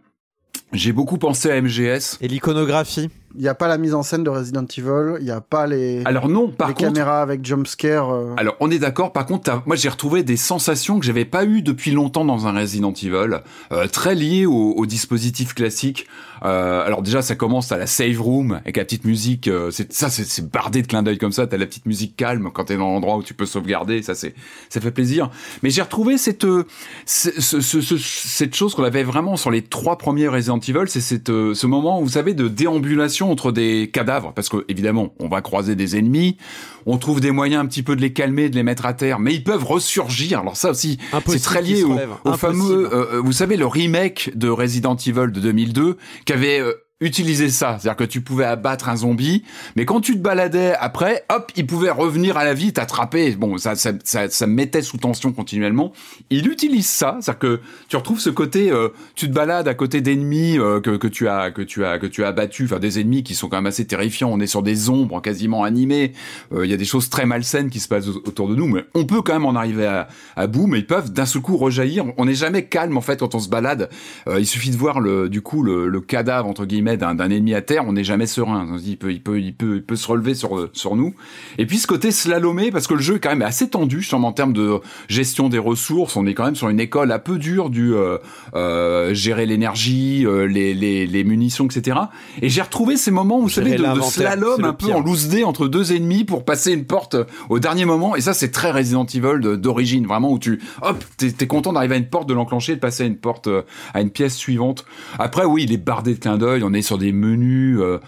[0.73, 2.17] j'ai beaucoup pensé à MGS.
[2.21, 3.11] Et l'iconographie.
[3.37, 5.67] Il n'y a pas la mise en scène de Resident Evil, il n'y a pas
[5.67, 8.09] les, Alors non, par les contre, caméras avec jumpscare.
[8.13, 9.11] euh, alors on est d'accord.
[9.13, 12.53] Par contre, moi j'ai retrouvé des sensations que j'avais pas eues depuis longtemps dans un
[12.53, 13.41] Resident Evil,
[13.71, 16.07] euh, très liées au, au dispositif classique.
[16.43, 19.47] Euh, alors déjà, ça commence à la save room avec la petite musique.
[19.47, 21.47] euh, c'est ça, c'est bardé de clins d'œil comme ça.
[21.47, 24.01] T'as la petite musique calme quand t'es dans l'endroit où tu peux sauvegarder.
[24.03, 24.35] Ça, c'est
[24.69, 25.29] ça fait plaisir.
[25.63, 26.65] Mais j'ai retrouvé cette euh,
[27.05, 30.83] ce- ce- ce- ce- cette chose qu'on avait vraiment sur les trois premiers Resident Evil,
[30.87, 35.13] c'est cette euh, ce moment, vous savez, de déambulation entre des cadavres, parce que évidemment,
[35.19, 36.37] on va croiser des ennemis,
[36.85, 39.19] on trouve des moyens un petit peu de les calmer, de les mettre à terre,
[39.19, 40.39] mais ils peuvent ressurgir.
[40.39, 40.97] Alors ça aussi,
[41.27, 45.31] c'est très lié au, au fameux, euh, euh, vous savez, le remake de Resident Evil
[45.31, 49.43] de 2002, qui avait euh, utilisé ça, c'est-à-dire que tu pouvais abattre un zombie,
[49.75, 53.35] mais quand tu te baladais après, hop, il pouvait revenir à la vie, t'attraper.
[53.35, 55.91] Bon, ça, ça, ça, ça me mettait sous tension continuellement.
[56.29, 57.59] Il utilise ça, c'est-à-dire que
[57.89, 61.27] tu retrouves ce côté, euh, tu te balades à côté d'ennemis euh, que, que tu
[61.27, 63.65] as, que tu as, que tu as abattus, enfin des ennemis qui sont quand même
[63.65, 64.29] assez terrifiants.
[64.31, 66.13] On est sur des ombres quasiment animées.
[66.53, 68.67] Euh, Il y a des choses très malsaines qui se passent au- autour de nous,
[68.67, 70.07] mais on peut quand même en arriver à,
[70.37, 70.67] à bout.
[70.67, 72.05] Mais ils peuvent d'un seul coup rejaillir.
[72.17, 73.89] On n'est jamais calme en fait quand on se balade.
[74.29, 77.29] Euh, il suffit de voir le, du coup, le, le cadavre entre guillemets d'un d'un
[77.29, 77.83] ennemi à terre.
[77.87, 78.67] On n'est jamais serein.
[78.71, 80.95] On se dit, il peut, il peut, il peut, il peut se relever sur sur
[80.95, 81.15] nous.
[81.57, 84.29] Et puis ce côté slalomé, parce que le jeu est quand même assez tendu, sûrement
[84.29, 84.79] en termes de
[85.09, 86.15] gestion des ressources.
[86.15, 88.17] On est quand même sur une école un peu dure du euh,
[88.55, 91.97] euh, gérer l'énergie, euh, les, les, les munitions, etc.
[92.41, 94.97] Et j'ai retrouvé ces moments, vous Gérer savez, de, slalom un peu pire.
[94.97, 97.17] en loose dé entre deux ennemis pour passer une porte
[97.49, 98.15] au dernier moment.
[98.15, 101.95] Et ça, c'est très Resident Evil d'origine, vraiment où tu, hop, t'es es content d'arriver
[101.95, 103.49] à une porte, de l'enclencher, de passer à une porte,
[103.93, 104.85] à une pièce suivante.
[105.19, 106.61] Après, oui, il est bardé de clins d'œil.
[106.63, 107.79] On est sur des menus.
[107.79, 107.99] euh,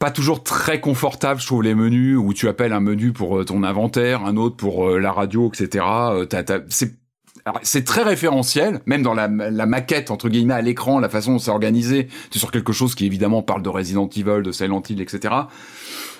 [0.00, 3.44] pas toujours très confortable, je trouve, les menus où tu appelles un menu pour euh,
[3.44, 5.84] ton inventaire, un autre pour euh, la radio, etc.
[6.70, 6.98] C'est
[7.62, 11.50] c'est très référentiel, même dans la, maquette, entre guillemets, à l'écran, la façon dont c'est
[11.50, 12.08] organisé.
[12.34, 15.34] Es sur quelque chose qui, évidemment, parle de Resident Evil, de Silent Hill, etc.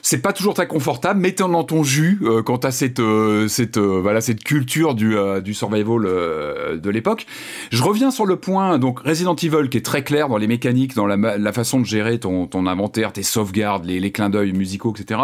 [0.03, 3.49] C'est pas toujours très confortable, mais t'es dans ton jus euh, quand t'as cette, euh,
[3.49, 7.27] cette, euh, voilà, cette culture du, euh, du survival euh, de l'époque.
[7.71, 10.95] Je reviens sur le point, donc Resident Evil, qui est très clair dans les mécaniques,
[10.95, 14.53] dans la, la façon de gérer ton, ton inventaire, tes sauvegardes, les, les clins d'œil
[14.53, 15.21] musicaux, etc.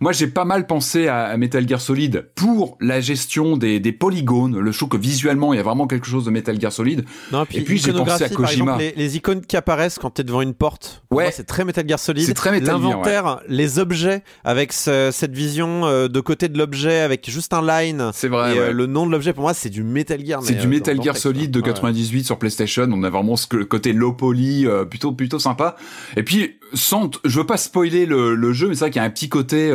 [0.00, 3.92] Moi, j'ai pas mal pensé à, à Metal Gear Solid pour la gestion des, des
[3.92, 4.58] polygones.
[4.58, 7.04] Le show que visuellement, il y a vraiment quelque chose de Metal Gear Solid.
[7.32, 8.72] Non, puis, Et puis, j'ai pensé à Kojima.
[8.76, 11.02] exemple, les, les icônes qui apparaissent quand t'es devant une porte.
[11.10, 11.30] Ouais.
[11.32, 12.24] c'est très Metal Gear Solid.
[12.24, 14.09] C'est très Metal Gear, L'inventaire, les objets,
[14.44, 18.10] avec ce- cette vision euh, de côté de l'objet, avec juste un line.
[18.12, 18.54] C'est vrai.
[18.54, 20.42] et euh, le nom de l'objet, pour moi, c'est du Metal Gear.
[20.42, 21.72] C'est du euh, Metal dans- Gear dans Solid texte, de hein.
[21.72, 22.88] 98 sur PlayStation.
[22.92, 25.76] On a vraiment ce côté low poly, plutôt plutôt sympa.
[26.16, 29.04] Et puis, sans, je veux pas spoiler le, le jeu, mais c'est vrai qu'il y
[29.04, 29.72] a un petit côté,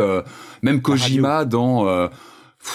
[0.62, 2.10] même Kojima dans.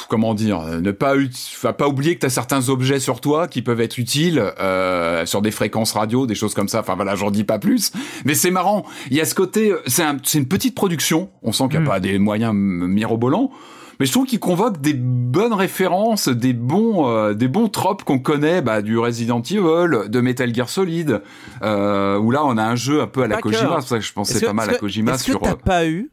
[0.08, 3.48] Comment dire euh, Ne pas, enfin, pas oublier que tu as certains objets sur toi
[3.48, 6.80] qui peuvent être utiles euh, sur des fréquences radio, des choses comme ça.
[6.80, 7.92] Enfin voilà, j'en dis pas plus.
[8.24, 8.84] Mais c'est marrant.
[9.10, 11.30] Il y a ce côté, euh, c'est un, c'est une petite production.
[11.42, 11.88] On sent qu'il n'y a Mm.
[11.88, 13.50] pas des moyens mirobolants.
[13.98, 18.18] Mais je trouve qu'il convoque des bonnes références, des bons, euh, des bons tropes qu'on
[18.18, 21.20] connaît bah, du Resident Evil, de Metal Gear Solid,
[21.62, 23.36] euh, où là on a un jeu un peu à la.
[23.42, 23.60] Kojima.
[23.60, 25.40] C'est pour ça que je pensais pas mal à Kojima Est-ce que sur.
[25.40, 26.10] t'as euh, pas eu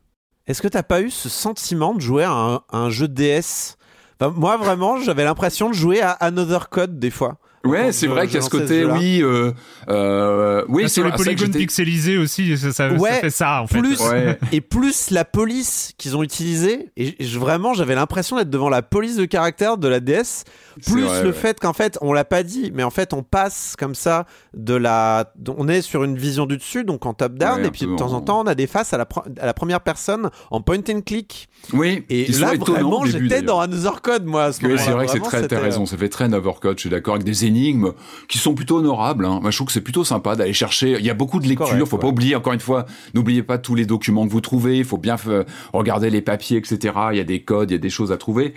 [0.48, 3.78] Est-ce que t'as pas eu ce sentiment de jouer à un, jeu DS
[4.22, 7.38] Moi, vraiment, j'avais l'impression de jouer à Another Code des fois.
[7.66, 9.52] Ouais, c'est vrai qu'il y a ce côté, oui, euh,
[9.90, 13.68] euh, oui, c'est les polygones j'étais- pixelisés aussi, ça, ça- ça Ouais, fait ça en
[13.68, 13.80] fait.
[13.80, 14.38] plus Ouais.
[14.52, 18.82] et plus la police qu'ils ont utilisée et je- vraiment j'avais l'impression d'être devant la
[18.82, 20.44] police de caractère de la DS
[20.86, 21.34] plus vrai, le ouais.
[21.34, 24.26] fait qu'en fait on l'a pas dit mais en fait on passe comme ça
[24.56, 27.72] de la on est sur une vision du dessus donc en top down Ouais, et
[27.72, 29.82] puis de temps en temps on a des faces à la, pre- à la première
[29.82, 34.26] personne en point and click Oui, et là vraiment au début, j'étais dans Another Code
[34.26, 36.74] moi à ce Oui, c'est vrai que c'est très, t'as raison, ça fait très Overcut,
[36.76, 37.94] je suis d'accord, avec des énigmes
[38.28, 39.26] qui sont plutôt honorables.
[39.26, 39.40] Hein.
[39.42, 40.98] Moi, je trouve que c'est plutôt sympa d'aller chercher.
[41.00, 43.58] Il y a beaucoup de lectures, Correct, faut pas oublier, encore une fois, n'oubliez pas
[43.58, 45.44] tous les documents que vous trouvez, il faut bien euh,
[45.74, 46.94] regarder les papiers, etc.
[47.12, 48.54] Il y a des codes, il y a des choses à trouver.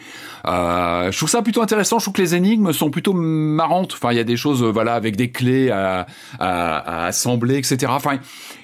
[0.47, 3.95] Euh, je trouve ça plutôt intéressant, je trouve que les énigmes sont plutôt marrantes.
[3.95, 6.07] Enfin, il y a des choses, euh, voilà, avec des clés à,
[6.39, 7.87] à, à assembler, etc.
[7.89, 8.19] Enfin,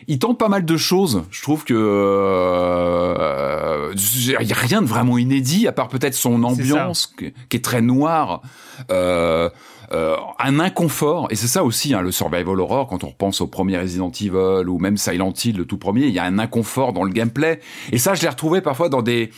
[0.08, 1.24] il tente pas mal de choses.
[1.30, 6.44] Je trouve que euh, il y a rien de vraiment inédit à part peut-être son
[6.44, 8.42] ambiance qui, qui est très noire.
[8.90, 9.48] Euh,
[9.92, 13.46] euh, un inconfort et c'est ça aussi hein, le survival horror quand on repense au
[13.46, 16.92] premier Resident Evil ou même Silent Hill le tout premier il y a un inconfort
[16.92, 17.60] dans le gameplay.
[17.92, 19.30] Et ça je l'ai retrouvé parfois dans des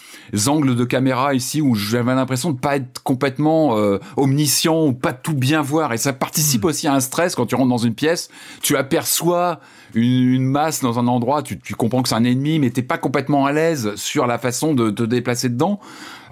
[0.47, 5.13] angles de caméra ici où j'avais l'impression de pas être complètement euh, omniscient ou pas
[5.13, 5.93] tout bien voir.
[5.93, 8.31] Et ça participe aussi à un stress quand tu rentres dans une pièce.
[8.63, 9.61] Tu aperçois
[9.99, 12.83] une, une masse dans un endroit tu, tu comprends que c'est un ennemi mais t'es
[12.83, 15.81] pas complètement à l'aise sur la façon de te déplacer dedans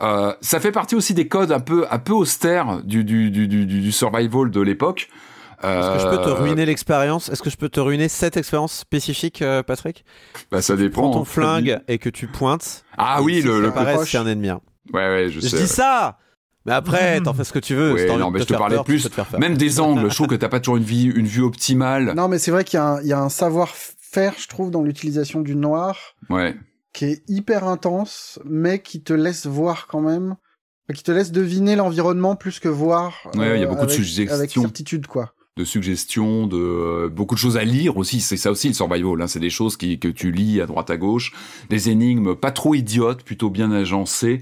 [0.02, 3.48] euh, ça fait partie aussi des codes un peu un peu austères du du du
[3.48, 5.09] du, du survival de l'époque.
[5.62, 7.30] Est-ce que je peux te Euh, ruiner l'expérience?
[7.30, 10.05] Est-ce que je peux te ruiner cette expérience spécifique, euh, Patrick?
[10.52, 11.01] Bah ça dépend.
[11.01, 11.24] Prends ton hein.
[11.24, 12.84] flingue et que tu pointes.
[12.98, 13.72] Ah oui, le, le
[14.05, 14.51] c'est un ennemi.
[14.51, 14.60] hein.
[14.93, 15.56] Ouais ouais, je, Je, sais.
[15.56, 16.18] dis ça
[16.66, 17.93] Mais après, t'en fais ce que tu veux.
[17.94, 19.09] Ouais, si t'as envie non, de mais te je te parlais peur, plus.
[19.09, 19.36] te.
[19.38, 22.12] Même des angles, je trouve que t'as pas toujours une vie une vue optimale.
[22.16, 24.70] Non, mais c'est vrai qu'il y, a un- il y a un savoir-faire, je trouve,
[24.70, 25.98] dans l'utilisation du noir
[26.30, 26.56] Ouais.
[26.93, 30.36] qui est hyper intense, mais qui te laisse voir quand même,
[30.94, 33.14] qui te laisse deviner l'environnement plus que voir.
[33.34, 34.34] euh, Ouais, il y a beaucoup de suggestions.
[34.34, 35.32] Avec certitude, quoi.
[35.56, 38.20] de suggestions, de euh, beaucoup de choses à lire aussi.
[38.20, 39.22] C'est ça aussi le survival.
[39.22, 39.26] Hein.
[39.26, 41.32] C'est des choses qui, que tu lis à droite à gauche,
[41.70, 44.40] des énigmes pas trop idiotes, plutôt bien agencées.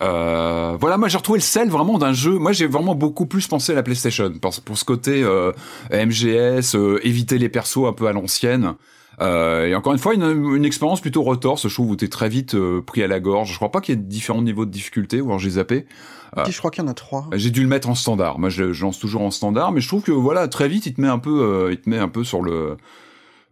[0.00, 2.38] Euh, voilà, moi j'ai retrouvé le sel vraiment d'un jeu.
[2.38, 5.52] Moi j'ai vraiment beaucoup plus pensé à la PlayStation pour, pour ce côté euh,
[5.90, 8.74] MGS, euh, éviter les persos un peu à l'ancienne.
[9.20, 12.28] Euh, et encore une fois, une, une expérience plutôt retorse, je trouve, où t'es très
[12.28, 13.52] vite euh, pris à la gorge.
[13.52, 15.86] Je crois pas qu'il y ait différents niveaux de difficulté, ou alors j'ai zappé.
[16.48, 17.28] Je crois qu'il y en a trois.
[17.34, 18.38] J'ai dû le mettre en standard.
[18.38, 20.94] Moi, je, je lance toujours en standard, mais je trouve que voilà, très vite, il
[20.94, 22.78] te met un peu, euh, il te met un peu sur le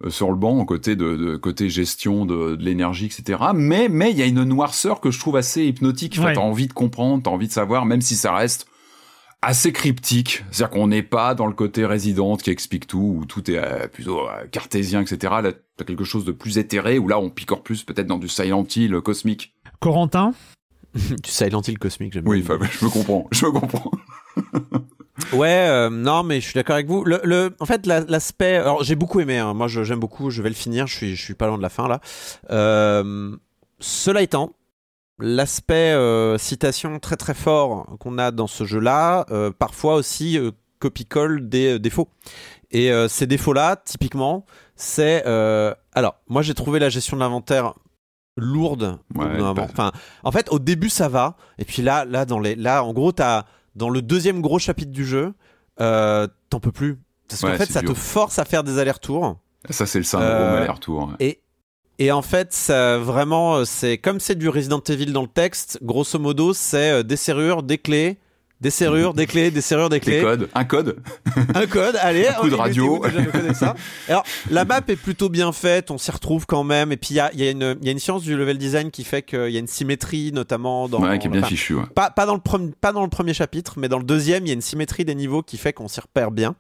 [0.09, 3.39] sur le banc, côté de, de côté gestion de, de l'énergie, etc.
[3.55, 6.16] Mais mais il y a une noirceur que je trouve assez hypnotique.
[6.18, 6.35] Enfin, Ouais.
[6.35, 8.66] T'as envie de comprendre, t'as envie de savoir, même si ça reste
[9.43, 10.44] assez cryptique.
[10.51, 13.89] C'est-à-dire qu'on n'est pas dans le côté résidente qui explique tout, où tout est euh,
[13.89, 15.35] plutôt euh, cartésien, etc.
[15.43, 18.28] Là, t'as quelque chose de plus éthéré, où là, on picore plus peut-être dans du
[18.28, 19.55] Silent Hill cosmique.
[19.81, 20.32] Corentin?
[21.22, 22.59] Tu Silent Hill cosmique, j'aime Oui, bien.
[22.70, 23.90] je me comprends, je me comprends.
[25.32, 27.05] Ouais, euh, non, mais je suis d'accord avec vous.
[27.05, 28.57] Le, le- en fait, la- l'aspect.
[28.57, 29.39] Alors, j'ai beaucoup aimé.
[29.39, 29.55] hein.
[29.55, 30.31] Moi, j'aime beaucoup.
[30.31, 30.86] Je vais le finir.
[30.86, 32.01] Je suis, je suis pas loin de la fin là.
[32.51, 33.36] Euh,
[33.78, 34.52] cela étant,
[35.19, 39.27] l'aspect euh, citation très très fort qu'on a dans ce jeu-là,
[39.59, 40.39] parfois aussi
[40.78, 42.09] copie-colle des défauts.
[42.70, 44.44] Et ces défauts-là, typiquement,
[44.77, 45.24] c'est.
[45.94, 47.74] alors, moi, j'ai trouvé la gestion de l'inventaire
[48.36, 48.98] lourde.
[49.15, 49.27] Ouais.
[49.59, 49.93] Enfin,
[50.24, 51.36] en fait, au début, ça va.
[51.59, 53.44] Et puis là, là, dans les, là, en gros, t'as
[53.76, 55.32] dans le deuxième gros chapitre du jeu,
[55.80, 56.98] euh, t'en peux plus.
[57.28, 57.90] Parce qu'en fait, ça dur.
[57.90, 59.36] te force à faire des allers-retours.
[59.70, 61.09] Ça, c'est le syndrome Euh, aller-retour.
[61.09, 61.14] ouais.
[61.20, 61.40] Et,
[61.98, 66.18] et en fait, ça, vraiment, c'est comme c'est du Resident Evil dans le texte, grosso
[66.18, 68.18] modo, c'est euh, des serrures, des clés,
[68.60, 70.20] des serrures, des clés, des serrures, des Des clés.
[70.22, 70.96] codes, un code.
[71.54, 73.02] Un code, allez, Un coup de radio.
[73.06, 73.74] déjà, ça.
[74.08, 76.92] Alors, la map est plutôt bien faite, on s'y retrouve quand même.
[76.92, 79.04] Et puis, il y a, y, a y a une science du level design qui
[79.04, 81.00] fait qu'il y a une symétrie, notamment dans.
[81.00, 81.74] ouais, qui est bien enfin, fichu.
[81.74, 81.84] Ouais.
[81.94, 82.40] pas, pas, dans le
[82.80, 85.14] pas dans le premier chapitre, mais dans le deuxième, il y a une symétrie des
[85.14, 86.54] niveaux qui fait qu'on s'y repère bien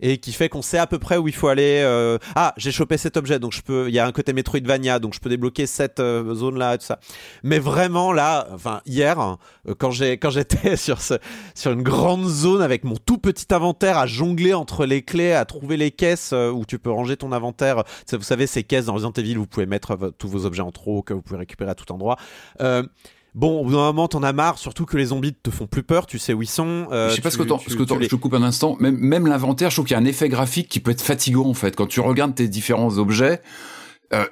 [0.00, 1.80] et qui fait qu'on sait à peu près où il faut aller.
[1.84, 3.86] euh, Ah, j'ai chopé cet objet, donc je peux.
[3.88, 6.84] Il y a un côté Metroidvania, donc je peux débloquer cette euh, zone-là et tout
[6.86, 6.98] ça.
[7.42, 9.36] Mais vraiment là, enfin hier,
[9.68, 11.14] euh, quand j'étais sur ce,
[11.54, 15.44] sur une grande zone avec mon tout petit inventaire à jongler entre les clés, à
[15.44, 17.82] trouver les caisses euh, où tu peux ranger ton inventaire.
[18.12, 20.62] Vous savez, ces caisses dans Resident Evil, où vous pouvez mettre vo- tous vos objets
[20.62, 22.16] en trop que vous pouvez récupérer à tout endroit.
[22.60, 22.82] Euh,
[23.36, 25.82] Bon, au bout d'un moment, t'en as marre, surtout que les zombies te font plus
[25.82, 26.86] peur, tu sais où ils sont.
[26.92, 28.10] euh, je sais pas tu- ce que t'en, tu- ce que tu t'en- les- je
[28.10, 28.76] te coupe un instant.
[28.78, 31.46] Même, même l'inventaire, je trouve qu'il y a un effet graphique qui peut être fatigant
[31.46, 31.74] en fait.
[31.74, 33.42] Quand tu regardes tes différents objets,
[34.12, 34.24] euh,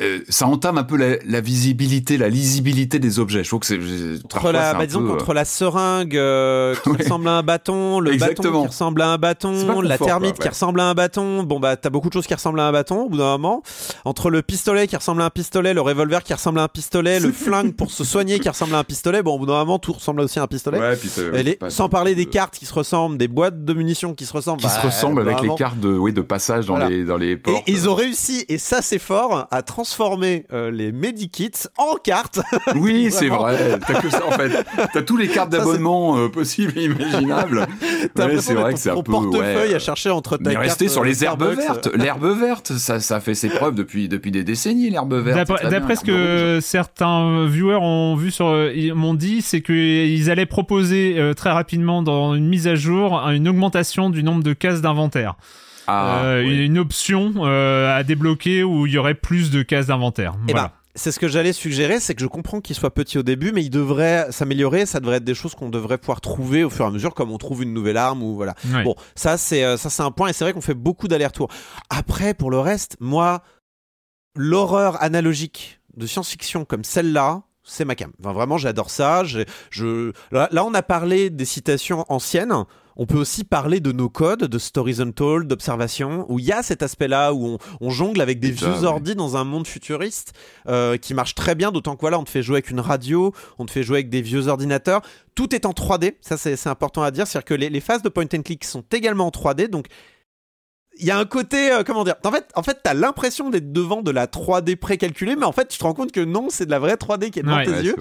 [0.00, 3.42] euh, ça entame un peu la, la, visibilité, la lisibilité des objets.
[3.44, 3.78] Je trouve que c'est
[4.24, 6.98] entre la, bah, disons qu'entre la seringue euh, qui ouais.
[6.98, 8.50] ressemble à un bâton, le Exactement.
[8.52, 10.32] bâton qui ressemble à un bâton, la quoi, ouais.
[10.38, 11.42] qui ressemble à un bâton.
[11.44, 13.62] Bon bah t'as beaucoup de choses qui ressemblent à un bâton au bout d'un moment.
[14.04, 17.18] Entre le pistolet qui ressemble à un pistolet, le revolver qui ressemble à un pistolet,
[17.18, 19.22] le flingue pour se soigner qui ressemble à un pistolet.
[19.22, 20.78] Bon au bout d'un moment tout ressemble aussi à un pistolet.
[20.78, 24.12] Ouais, puis Et les- sans parler des cartes qui se ressemblent, des boîtes de munitions
[24.14, 24.60] qui se ressemblent.
[24.60, 26.90] qui bah, se ressemblent avec les cartes de, oui, de passage dans Voilà.
[26.90, 27.64] les dans les Et portes.
[27.66, 29.85] ils ont réussi, et ça c'est fort, à transformer
[30.52, 32.40] euh, les medikits en cartes.
[32.74, 33.78] Oui, c'est vrai.
[33.86, 34.64] T'as que ça en fait.
[34.92, 37.66] T'as tous les cartes d'abonnement euh, possibles et imaginables.
[38.14, 39.12] T'as Ouais, c'est vrai que c'est ton un peu.
[39.12, 39.74] portefeuille ouais.
[39.74, 41.90] à chercher entre ta Mais carte, rester sur les herbes Starbucks, vertes.
[41.94, 45.50] L'herbe verte, ça, ça fait ses preuves depuis, depuis des décennies, l'herbe verte.
[45.70, 51.14] D'après ce que certains viewers ont vu sur, euh, m'ont dit, c'est qu'ils allaient proposer
[51.18, 55.36] euh, très rapidement dans une mise à jour une augmentation du nombre de cases d'inventaire.
[55.86, 56.64] Ah, Euh, oui.
[56.66, 60.34] Une option euh, à débloquer où il y aurait plus de cases d'inventaire.
[60.48, 60.68] Eh Voilà.
[60.68, 63.52] ben, c'est ce que j'allais suggérer, c'est que je comprends qu'il soit petit au début,
[63.52, 64.86] mais il devrait s'améliorer.
[64.86, 67.30] Ça devrait être des choses qu'on devrait pouvoir trouver au fur et à mesure, comme
[67.30, 68.54] on trouve une nouvelle arme ou voilà.
[68.82, 71.48] Bon, ça c'est euh, ça c'est un point et c'est vrai qu'on fait beaucoup d'allers-retours.
[71.90, 73.42] Après, pour le reste, moi,
[74.34, 77.42] l'horreur analogique de science-fiction comme celle-là.
[77.68, 78.12] C'est ma cam.
[78.22, 79.24] Enfin, vraiment, j'adore ça.
[79.24, 80.12] Je...
[80.30, 82.54] Là, on a parlé des citations anciennes.
[82.96, 86.62] On peut aussi parler de nos codes, de stories untold, d'observation, où il y a
[86.62, 90.32] cet aspect-là où on, on jongle avec des vieux ordi dans un monde futuriste
[90.68, 91.72] euh, qui marche très bien.
[91.72, 94.08] D'autant que voilà, on te fait jouer avec une radio, on te fait jouer avec
[94.08, 95.02] des vieux ordinateurs.
[95.34, 96.14] Tout est en 3D.
[96.20, 97.26] Ça, c'est c'est important à dire.
[97.26, 99.68] C'est-à-dire que les, les phases de point and click sont également en 3D.
[99.68, 99.86] Donc
[100.98, 103.72] il y a un côté, euh, comment dire, en fait, en fait, t'as l'impression d'être
[103.72, 106.66] devant de la 3D précalculée, mais en fait, tu te rends compte que non, c'est
[106.66, 107.64] de la vraie 3D qui est devant Ouais.
[107.64, 107.96] tes Ouais, yeux.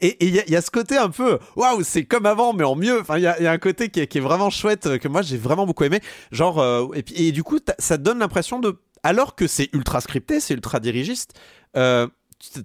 [0.00, 2.52] Et il y, a- il y a ce côté un peu, waouh, c'est comme avant,
[2.52, 3.00] mais en mieux.
[3.00, 4.86] Enfin, il y a, il y a un côté qui est, qui est vraiment chouette
[4.86, 6.00] euh, que moi j'ai vraiment beaucoup aimé.
[6.30, 9.68] Genre, euh, et, puis, et du coup, ça te donne l'impression de, alors que c'est
[9.72, 11.34] ultra scripté, c'est ultra dirigiste,
[11.76, 12.06] euh,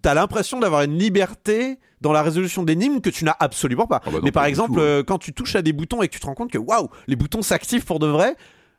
[0.02, 4.02] t'as l'impression d'avoir une liberté dans la résolution d'énigmes que tu n'as absolument pas.
[4.06, 4.84] Ah bah non, mais par exemple, tout, ouais.
[4.84, 6.90] euh, quand tu touches à des boutons et que tu te rends compte que waouh,
[7.08, 8.36] les boutons s'activent pour de vrai.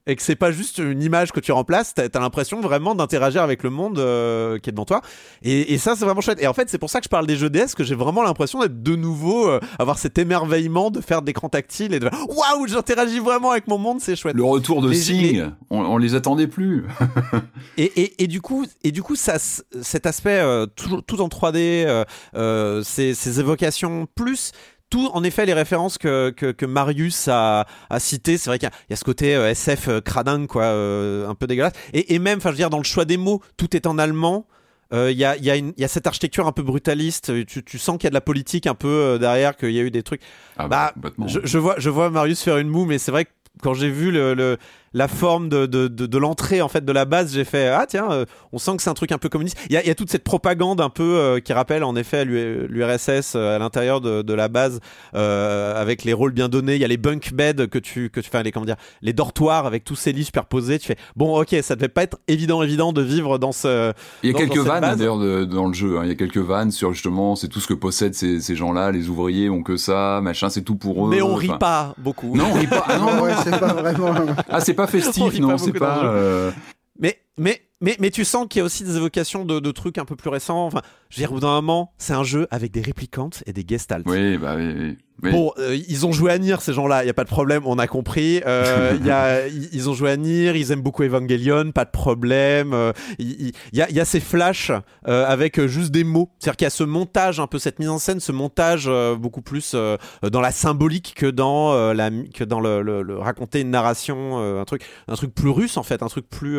[0.08, 3.40] Et que c'est pas juste une image que tu remplaces, t'as as, l'impression vraiment d'interagir
[3.42, 5.00] avec le monde euh, qui est devant toi.
[5.42, 6.42] Et, et ça, c'est vraiment chouette.
[6.42, 8.24] Et en fait, c'est pour ça que je parle des jeux DS, que j'ai vraiment
[8.24, 12.66] l'impression d'être de nouveau, euh, avoir cet émerveillement de faire d'écran tactile et de waouh,
[12.66, 14.34] j'interagis vraiment avec mon monde, c'est chouette.
[14.34, 16.84] Le retour de Les- Sing, on, on les attendait plus.
[17.78, 21.28] Et, et, et du coup, et du coup, ça, cet aspect euh, tout, tout en
[21.28, 21.56] 3D,
[21.86, 22.04] euh,
[22.34, 24.52] euh, ces, ces évocations plus.
[24.92, 28.68] Tout, en effet, les références que, que, que Marius a, a citées, c'est vrai qu'il
[28.68, 31.46] y, a- il y a ce côté euh, SF euh, cradingue, quoi, euh, un peu
[31.46, 31.72] dégueulasse.
[31.94, 33.96] Et, et même, enfin, je veux dire, dans le choix des mots, tout est en
[33.98, 34.46] allemand.
[34.92, 37.32] Euh, Il y, a, y, a y cette architecture un peu brutaliste.
[37.46, 39.78] Tu, tu sens qu'il y a de la politique un peu euh, derrière, qu'il y
[39.80, 40.20] a eu des trucs.
[40.58, 40.92] Ah Bah.
[41.26, 43.30] Je, je vois, je vois Marius faire une moue, mais c'est vrai que
[43.62, 44.58] quand j'ai vu le, le-
[44.94, 47.86] la forme de, de, de, de l'entrée en fait de la base, j'ai fait ah
[47.88, 49.56] tiens, euh, on sent que c'est un truc un peu communiste.
[49.68, 51.96] Il y a, il y a toute cette propagande un peu euh, qui rappelle en
[51.96, 54.80] effet l'U- l'URSS euh, à l'intérieur de, de la base
[55.14, 56.74] euh, avec les rôles bien donnés.
[56.74, 59.12] Il y a les bunk beds que tu que tu fais les comment dire les
[59.12, 60.78] dortoirs avec tous ces lits superposés.
[60.78, 63.92] Tu fais bon ok, ça devait pas être évident évident de vivre dans ce.
[64.22, 65.98] Il y a dans- quelques dans vannes d'ailleurs de- dans le jeu.
[65.98, 66.02] hein.
[66.04, 68.90] Il y a quelques vannes sur justement, c'est tout ce que possèdent ces, ces gens-là.
[68.92, 71.10] Les ouvriers ont que ça, machin, c'est tout pour eux.
[71.10, 72.34] Mais on rit Enfin, pas beaucoup.
[72.36, 72.84] Non, on rit pas.
[72.88, 74.14] Ah non, ouais, c'est pas vraiment.
[74.48, 76.04] ah c'est pas On festif, non, pas c'est pas.
[76.06, 76.50] euh,
[76.98, 79.98] Mais, mais, mais, mais tu sens qu'il y a aussi des évocations de, de trucs
[79.98, 80.66] un peu plus récents.
[80.66, 83.52] Enfin, je veux dire, au bout d'un moment, c'est un jeu avec des réplicantes et
[83.52, 84.04] des gestalts.
[84.06, 84.72] Oui, bah oui.
[84.76, 84.98] oui.
[85.30, 87.62] Bon, euh, ils ont joué à Nier, ces gens-là, il y a pas de problème,
[87.64, 88.42] on a compris.
[88.44, 91.90] Euh, y a, ils ils ont joué à Nier, ils aiment beaucoup Evangelion, pas de
[91.90, 92.72] problème.
[92.72, 94.72] Euh, Il il y, y a ces flashs
[95.06, 96.30] euh, avec euh, juste des mots.
[96.38, 99.14] C'est-à-dire qu'il y a ce montage, un peu cette mise en scène, ce montage euh,
[99.14, 99.96] beaucoup plus euh,
[100.28, 104.40] dans la symbolique que dans, euh, la, que dans le, le- le raconter une narration,
[104.40, 106.58] euh, un, truc, un truc plus russe en fait, un truc plus...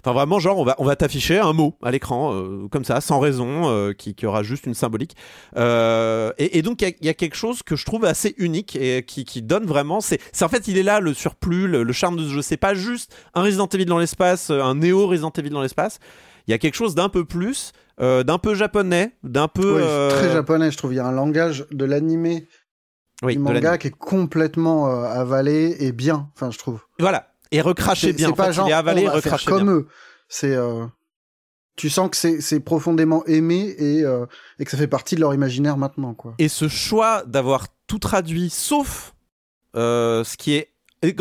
[0.00, 3.00] Enfin vraiment genre on va on va t'afficher un mot à l'écran euh, comme ça
[3.00, 5.16] sans raison euh, qui, qui aura juste une symbolique
[5.56, 8.04] euh, et, et donc il y a- il y, a quelque chose que je trouve
[8.04, 11.66] assez unique et qui, qui donne vraiment c'est en fait il est là le surplus
[11.66, 14.74] le, le charme de ce jeu c'est pas juste un Resident Evil dans l'espace un
[14.76, 15.98] néo Resident Evil dans l'espace
[16.46, 20.30] il y a quelque chose d'un peu plus d'un peu japonais d'un peu euh, Très
[20.32, 20.92] japonais, je trouve.
[20.92, 22.46] Il y a un langage de l'animé,
[23.24, 26.28] oui, du manga qui est complètement avalé et bien.
[26.36, 26.78] Enfin, je trouve.
[27.00, 29.12] voilà et recraché C'est bien c'est pas fait, genre il est avalé on et va
[29.20, 29.72] faire recraché comme bien.
[29.72, 29.88] eux.
[30.28, 30.86] C'est euh,
[31.76, 34.26] tu sens que c'est profondément aimé et euh,
[34.58, 36.34] et que ça fait partie de leur imaginaire maintenant quoi.
[36.38, 39.14] Et ce choix d'avoir tout traduit, sauf
[39.76, 40.72] euh, ce qui est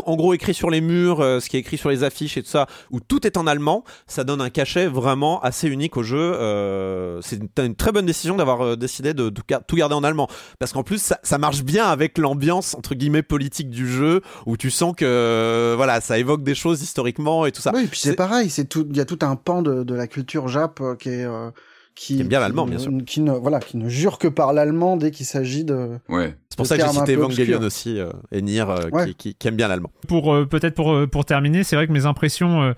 [0.06, 2.44] en gros écrit sur les murs, euh, ce qui est écrit sur les affiches et
[2.44, 6.04] tout ça, où tout est en allemand, ça donne un cachet vraiment assez unique au
[6.04, 6.18] jeu.
[6.18, 10.28] Euh, c'est une, une très bonne décision d'avoir euh, décidé de, tout garder en allemand,
[10.60, 14.58] parce qu'en plus ça, ça marche bien avec l'ambiance entre guillemets politique du jeu, où
[14.58, 17.72] tu sens que euh, voilà, ça évoque des choses historiquement et tout ça.
[17.74, 19.94] Oui, et puis c'est pareil, c'est tout, il y a tout un pan de, de
[19.94, 21.50] la culture jap qui est euh,
[21.98, 22.92] qui, Qui aime bien l'allemand, bien sûr.
[23.08, 25.98] qui ne voilà, qui ne jure que par l'allemand dès qu'il s'agit de.
[26.08, 26.36] Ouais.
[26.50, 29.08] C'est pour ça que j'ai cité Evangelion aussi euh, et Nier euh, Ouais.
[29.08, 29.90] qui, qui, qui aime bien l'allemand.
[30.08, 32.74] Pour euh, peut-être pour euh, pour terminer, c'est vrai que mes impressions euh,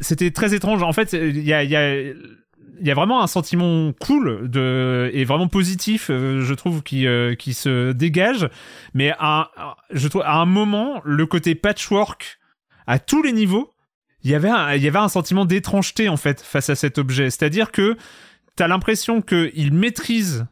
[0.00, 0.82] c'était très étrange.
[0.84, 1.96] En fait, il y a il y a
[2.82, 7.06] il y a vraiment un sentiment cool de et vraiment positif, euh, je trouve, qui
[7.08, 8.48] euh, qui se dégage.
[8.94, 12.38] Mais à, à- je trouve à un moment, le côté patchwork
[12.86, 13.72] à tous les niveaux,
[14.22, 16.98] il y avait un, il y avait un sentiment d'étrangeté en fait face à cet
[16.98, 17.30] objet.
[17.30, 17.96] C'est-à-dire que
[18.60, 20.46] t'as l'impression qu'ils maîtrisent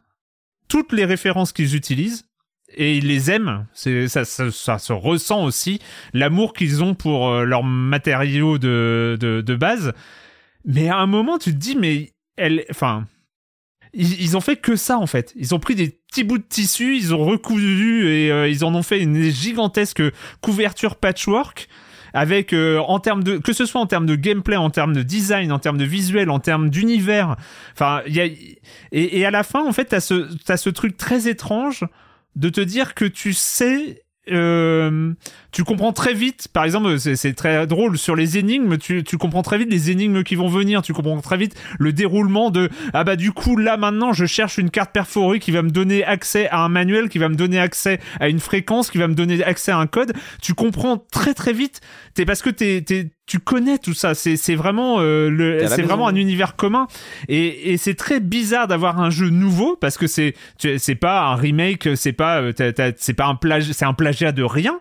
[0.67, 2.25] toutes les références qu'ils utilisent
[2.73, 3.67] et ils les aiment.
[3.75, 5.79] Ça, se ressent aussi
[6.13, 9.93] l'amour qu'ils ont pour euh, leurs matériaux de, de, base.
[10.65, 13.05] Mais à un moment, tu te dis, mais elle, enfin,
[13.93, 15.31] ils, ils ont fait que ça en fait.
[15.35, 18.73] Ils ont pris des petits bouts de tissu, ils ont recousu et euh, ils en
[18.73, 20.01] ont fait une gigantesque
[20.41, 21.69] couverture patchwork
[22.13, 25.03] avec euh, en termes de que ce soit en termes de gameplay, en termes de
[25.03, 27.35] design, en termes de visuel, en termes d'univers.
[27.73, 28.27] Enfin, il y a
[28.91, 31.85] et, à la fin en fait t'as ce t'as ce truc très étrange
[32.35, 35.13] de te dire que tu sais euh,
[35.51, 39.41] tu comprends très vite, par exemple, c'est très drôle sur les énigmes, tu, tu comprends
[39.41, 43.03] très vite les énigmes qui vont venir, tu comprends très vite le déroulement de ah
[43.03, 46.47] bah du coup là maintenant je cherche une carte perforée qui va me donner accès
[46.49, 49.43] à un manuel, qui va me donner accès à une fréquence, qui va me donner
[49.43, 50.13] accès à un code.
[50.41, 51.81] Tu comprends très très vite,
[52.13, 54.13] t'es parce que t'es, t'es, tu connais tout ça.
[54.15, 56.87] C'est, c'est vraiment euh, le, c'est vraiment un univers commun.
[57.27, 61.21] Et, et c'est très bizarre d'avoir un jeu nouveau parce que c'est, tu- c'est pas
[61.23, 64.43] un remake, c'est pas, euh, t'as- t'as- c'est pas un plagiat, c'est un plagiat de
[64.43, 64.79] rien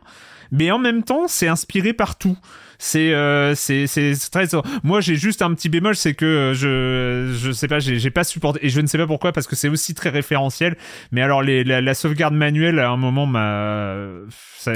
[0.51, 2.37] mais en même temps c'est inspiré par tout
[2.79, 3.87] c'est euh, c'est
[4.31, 4.47] très
[4.85, 8.25] moi j'ai juste un petit bémol c'est que euh, je je sais pas j'ai pas
[8.25, 10.77] supporté et je ne sais pas pourquoi parce que c'est aussi très référentiel
[11.11, 13.97] mais alors les la, la sauvegarde manuelle à un moment m'a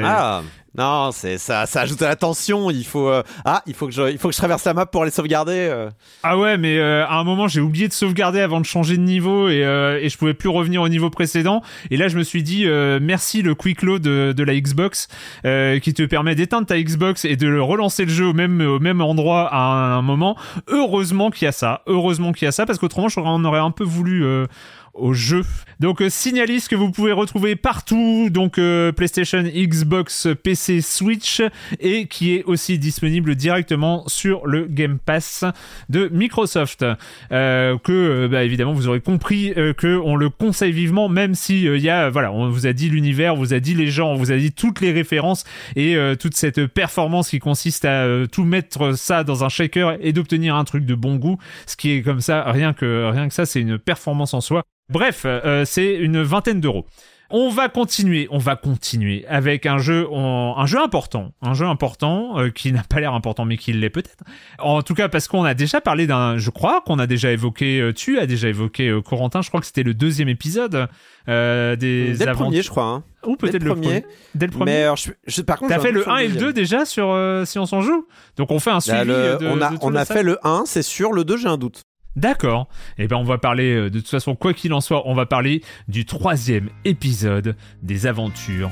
[0.03, 0.43] Ah
[0.77, 2.71] non, c'est ça, ça ajoute à la tension.
[2.71, 4.87] Il faut euh, ah, il faut que je, il faut que je traverse la map
[4.87, 5.69] pour aller sauvegarder.
[5.71, 5.91] euh.
[6.23, 9.03] Ah ouais, mais euh, à un moment, j'ai oublié de sauvegarder avant de changer de
[9.03, 11.61] niveau et, et je pouvais plus revenir au niveau précédent.
[11.91, 12.65] Et là, je me suis dit,
[13.03, 15.09] merci le quick load de, de la Xbox
[15.45, 19.49] qui te permet d'éteindre ta Xbox et de le relancer le jeu au même, endroit
[19.53, 20.37] à un, moment.
[20.69, 21.83] Heureusement qu'il y a ça.
[21.87, 24.25] Heureusement qu'il y a ça parce qu'autrement, on aurait un peu voulu...
[24.25, 24.47] euh,
[24.95, 25.43] au jeu.
[25.81, 31.43] Donc euh, Signalis que vous pouvez retrouver partout, donc euh, PlayStation, Xbox, PC, Switch
[31.81, 35.45] et qui est aussi disponible directement sur le Game Pass
[35.89, 36.85] de Microsoft.
[37.33, 41.35] Euh, que euh, bah, évidemment vous aurez compris euh, que on le conseille vivement, même
[41.35, 43.75] si euh, il y a voilà, on vous a dit l'univers, on vous a dit
[43.75, 45.45] les gens, on vous a dit toutes les références
[45.77, 50.55] et toute cette performance qui consiste à tout mettre ça dans un shaker et d'obtenir
[50.57, 53.47] un truc de bon goût, ce qui est comme ça, rien que rien que ça,
[53.47, 54.63] c'est une performance en soi.
[54.91, 56.87] Bref, euh, c'est une vingtaine d'euros.
[57.35, 61.65] On va continuer, on va continuer avec un jeu, en- un jeu important, un jeu
[61.65, 64.23] important euh, qui n'a pas l'air important mais qui l'est peut-être.
[64.59, 67.81] En tout cas parce qu'on a déjà parlé d'un, je crois qu'on a déjà évoqué,
[67.81, 70.89] euh, tu as déjà évoqué euh, Corentin, je crois que c'était le deuxième épisode
[71.31, 72.85] euh, des Dès le premier, je crois.
[72.85, 73.05] hein.
[73.27, 74.05] ou peut-être le le premier.
[74.35, 74.73] Dès le premier.
[74.73, 76.49] Mais je, je- par contre, T'as fait le sur 1 et le deuxième.
[76.49, 78.07] 2 déjà sur euh, Si on s'en joue?
[78.37, 80.23] Donc on fait un suivi Là, le- euh, de, on a, de on a fait
[80.23, 81.13] le 1, c'est sûr.
[81.13, 81.81] Le 2, j'ai un doute.
[82.17, 82.69] D'accord.
[82.99, 85.27] Eh ben, on va parler, euh, de toute façon, quoi qu'il en soit, on va
[85.27, 88.71] parler du troisième épisode des aventures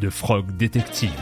[0.00, 1.12] de Frog Detective.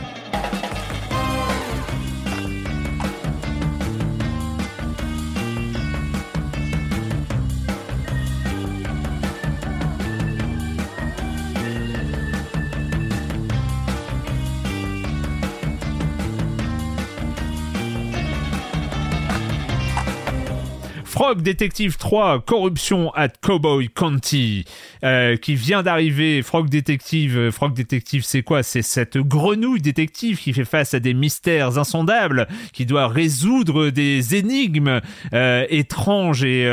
[21.23, 24.65] Frog Detective 3, Corruption at Cowboy County,
[25.05, 26.41] euh, qui vient d'arriver.
[26.41, 28.61] Frog Detective, euh, Frog Detective, c'est quoi?
[28.61, 34.35] C'est cette grenouille détective qui fait face à des mystères insondables, qui doit résoudre des
[34.35, 34.99] énigmes
[35.33, 36.63] euh, étranges et,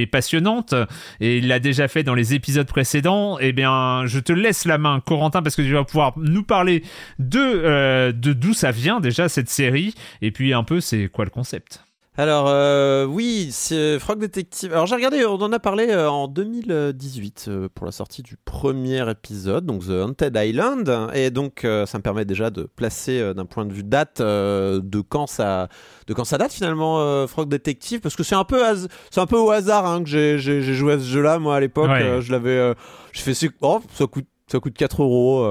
[0.00, 0.76] et passionnantes.
[1.18, 3.36] Et il l'a déjà fait dans les épisodes précédents.
[3.40, 6.84] Eh bien, je te laisse la main, Corentin, parce que tu vas pouvoir nous parler
[7.18, 11.32] de de d'où ça vient déjà cette série, et puis un peu c'est quoi le
[11.32, 11.85] concept?
[12.18, 14.72] Alors, euh, oui, c'est Frog Detective.
[14.72, 18.38] Alors, j'ai regardé, on en a parlé euh, en 2018 euh, pour la sortie du
[18.42, 21.10] premier épisode, donc The Haunted Island.
[21.12, 25.26] Et donc, ça me permet déjà de placer d'un point de vue date de, quand
[25.26, 25.68] ça,
[26.06, 28.62] de quand ça date finalement, Frog Detective, parce que c'est un peu,
[29.10, 31.90] c'est un peu au hasard hein, que j'ai, joué à ce jeu-là, moi à l'époque.
[31.90, 32.22] Ouais.
[32.22, 32.72] Je l'avais.
[33.12, 33.34] fait.
[33.34, 35.44] c'est- Oh, ça coûte, ça coûte 4 euros,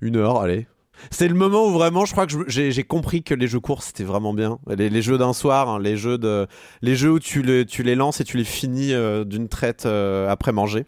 [0.00, 0.66] une heure, allez.
[1.10, 4.04] C'était le moment où vraiment, je crois que j'ai compris que les jeux courts c'était
[4.04, 4.58] vraiment bien.
[4.68, 6.46] Les, jeux d'un soir, hein, les jeux de,
[6.80, 9.86] les jeux où tu les, tu les lances et tu les finis euh, d'une traite
[9.86, 10.86] euh, après manger.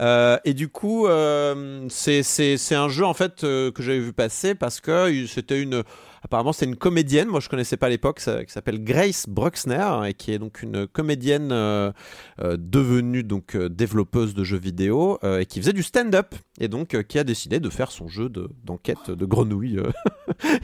[0.00, 1.08] Euh, et du coup,
[1.88, 5.82] c'est c'est c'est un jeu en fait que j'avais vu passer parce que c'était une
[6.22, 7.26] apparemment c'était une comédienne.
[7.26, 10.86] Moi, je connaissais pas à l'époque, qui s'appelle Grace Bruxner et qui est donc une
[10.86, 11.48] comédienne
[12.38, 17.18] devenue donc développeuse de jeux vidéo et qui faisait du stand-up et donc euh, qui
[17.18, 19.90] a décidé de faire son jeu de- d'enquête de, grenouilles euh,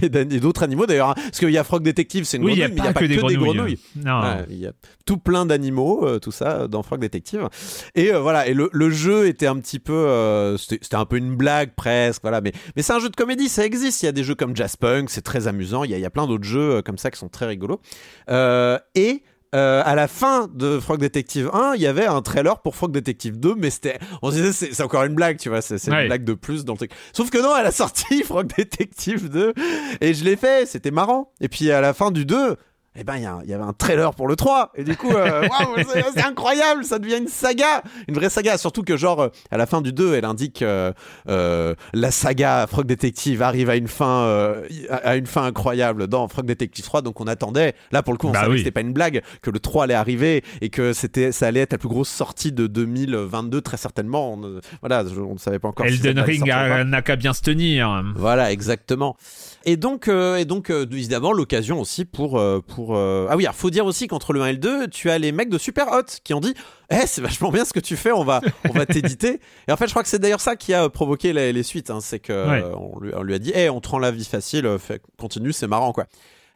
[0.03, 0.09] et
[0.41, 1.11] d'autres animaux d'ailleurs.
[1.11, 1.15] hein.
[1.17, 3.01] parce qu'il y a Frog Detective, c'est une Oui, il y a grenouille, mais pas
[3.01, 3.79] que des grenouilles.
[3.97, 4.21] Non.
[4.21, 4.73] Ouais, il y a
[5.07, 7.49] tout plein d'animaux, euh, tout ça dans Frog Detective.
[7.95, 11.75] Et voilà, et le, le jeu était un petit peu, c'était un peu une blague
[11.75, 12.41] presque, voilà.
[12.41, 14.03] Mais mais c'est un jeu de comédie, ça existe.
[14.03, 15.85] Il y a des jeux comme Jazz Punk, c'est très amusant.
[15.85, 17.81] Il y a, il y a plein d'autres jeux comme ça qui sont très rigolos.
[18.95, 19.23] Et
[19.55, 22.91] euh, à la fin de Frog Detective 1, il y avait un trailer pour Frog
[22.93, 25.91] Detective 2, mais c'était, on se disait c'est encore une blague, tu vois, c'est c'est
[25.91, 26.03] Ouais.
[26.03, 26.91] une blague de plus dans le truc.
[27.13, 29.55] Sauf que non, elle a sorti Frog Detective 2
[30.01, 31.33] et je l'ai fait, c'était marrant.
[31.41, 32.57] Et puis à la fin du 2,
[32.97, 34.71] eh ben, il y, a un- il y avait un trailer pour le 3.
[34.77, 35.77] Et du coup, euh, waouh,
[36.15, 38.57] c'est incroyable, ça devient une saga, une vraie saga.
[38.57, 40.93] Surtout que, genre, euh, à la fin du 2, elle indique euh,
[41.29, 46.29] euh, la saga Frog Detective arrive à une fin, euh, à une fin incroyable dans
[46.29, 47.03] Frog Detective 3.
[47.03, 48.57] Donc, on attendait, là, pour le coup, on Bah savait oui.
[48.57, 51.61] que c'était pas une blague, que le 3 allait arriver et que c'était, ça allait
[51.61, 54.35] être la plus grosse sortie de 2022, très certainement.
[54.35, 56.47] On, euh, voilà, je- on ne savait pas encore si Elden allait Ring
[56.87, 58.03] n'a qu'à bien se tenir.
[58.17, 59.17] Voilà, exactement.
[59.67, 62.39] Et donc, euh, et donc euh, évidemment, l'occasion aussi pour.
[62.39, 64.89] euh, pour euh, Ah oui, il faut dire aussi qu'entre le 1 et le 2,
[64.89, 66.55] tu as les mecs de Super Hot qui ont dit
[66.91, 69.41] Eh, c'est vachement bien ce que tu fais, on va, on va t'éditer.
[69.69, 71.89] Et en fait, je crois que c'est d'ailleurs ça qui a provoqué les, les suites.
[71.91, 72.63] hein, c'est que Ouais.
[72.63, 74.69] euh, on, lui, on lui a dit Eh, on te rend la vie facile,
[75.19, 76.07] continue, c'est marrant, quoi.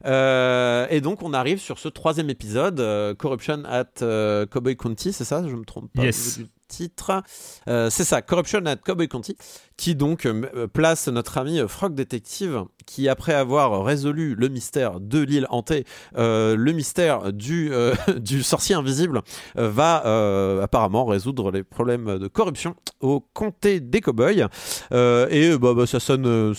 [0.06, 5.12] Euh, et donc, on arrive sur ce troisième épisode, euh, Corruption at euh, Cowboy County,
[5.12, 5.42] c'est ça?
[5.48, 6.40] Je me trompe pas Yes.
[6.68, 7.22] Titre.
[7.66, 9.36] Euh, c'est ça, Corruption at Cowboy County,
[9.76, 15.00] qui donc euh, euh, place notre ami Frog Detective, qui après avoir résolu le mystère
[15.00, 15.84] de l'île hantée,
[16.16, 17.72] le mystère du,
[18.42, 19.22] sorcier invisible,
[19.54, 24.48] va apparemment résoudre les problèmes de corruption au comté des cowboys.
[24.92, 26.54] Et bah, bah, ça sonne,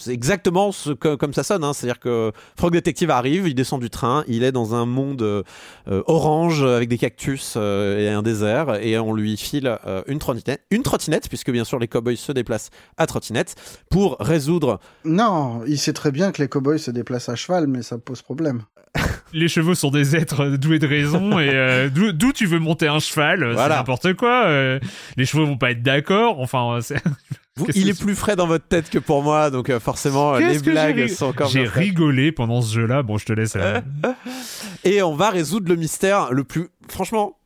[0.00, 1.62] c'est exactement ce que- comme ça sonne.
[1.64, 1.72] hein.
[1.72, 5.42] C'est-à-dire que Frog Detective arrive, il descend du train, il est dans un monde euh,
[5.88, 10.18] euh, orange avec des cactus euh, et un désert, et on lui file euh, une
[10.18, 13.54] trottinette, une trottinette, puisque bien sûr les cowboys se déplacent à trottinette
[13.90, 14.80] pour résoudre.
[15.04, 18.22] Non, il sait très bien que les cowboys se déplacent à cheval, mais ça pose
[18.22, 18.62] problème.
[19.32, 22.98] Les chevaux sont des êtres doués de raison et euh, d'où tu veux monter un
[22.98, 23.74] cheval, Voilà.
[23.74, 24.46] c'est n'importe quoi.
[24.46, 24.80] euh,
[25.16, 26.40] les chevaux vont pas être d'accord.
[26.40, 26.96] Enfin, c'est-
[27.60, 30.34] Vous, il est c'est plus frais dans votre tête que pour moi, donc euh, forcément
[30.36, 31.48] les blagues ri- sont encore.
[31.48, 33.02] J'ai rigolé pendant ce jeu-là.
[33.02, 33.54] Bon, je te laisse.
[33.56, 33.80] euh,
[34.84, 36.68] Et on va résoudre le mystère le plus.
[36.88, 37.38] Franchement,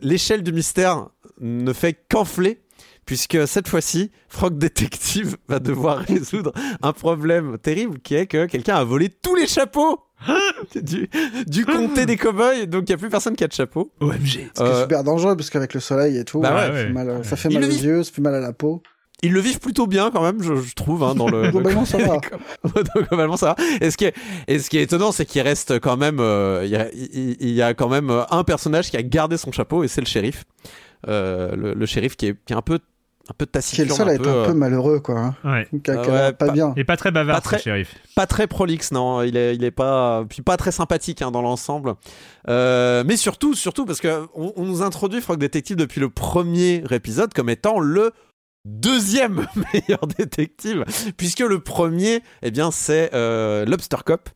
[0.00, 1.08] l'échelle du mystère
[1.40, 2.60] ne fait qu'enfler.
[3.04, 6.52] Puisque cette fois-ci, Frog Detective va devoir résoudre
[6.82, 9.98] un problème terrible qui est que quelqu'un a volé tous les chapeaux
[10.80, 11.10] du,
[11.48, 13.92] du comté des cowboys, donc il n'y a plus personne qui a de chapeau.
[13.98, 14.14] OMG.
[14.24, 16.76] Ce qui est Euh, super dangereux, parce qu'avec le soleil et tout, Bah ça, ouais,
[16.82, 16.92] fait ouais.
[16.92, 18.84] mal, ça fait mal aux yeux, ça fait mal à la peau.
[19.24, 21.50] Ils le vivent plutôt bien quand même, je, je trouve, hein, dans le.
[21.50, 22.18] Globalement, ça va.
[23.08, 23.64] Globalement, ça va.
[23.80, 24.14] Et ce qui est,
[24.48, 27.36] et ce qui est étonnant, c'est qu'il reste quand même, euh, il, y a, il-
[27.40, 30.00] il y a quand même euh, un personnage qui a gardé son chapeau et c'est
[30.00, 30.44] le shérif.
[31.08, 32.74] Euh, le, le shérif qui est, qui est un peu,
[33.30, 35.18] un peu Qui est taciturne, le seul à être un peu malheureux, quoi.
[35.20, 35.34] hein.
[35.44, 35.68] Ouais.
[35.88, 36.72] Ah ouais, pas, pas- bien.
[36.76, 37.94] Et pas très bavard, Pas très- ce shérif.
[38.16, 39.22] pas très prolixe, non.
[39.22, 41.94] Il est, il est pas, puis pas très sympathique hein, dans l'ensemble.
[42.48, 46.82] Euh, mais surtout, surtout parce que on, on nous introduit Frog Detective depuis le premier
[46.90, 48.10] épisode comme étant le
[48.64, 50.84] deuxième meilleur détective,
[51.16, 54.28] puisque le premier, eh bien, c'est euh, Lobster Cop.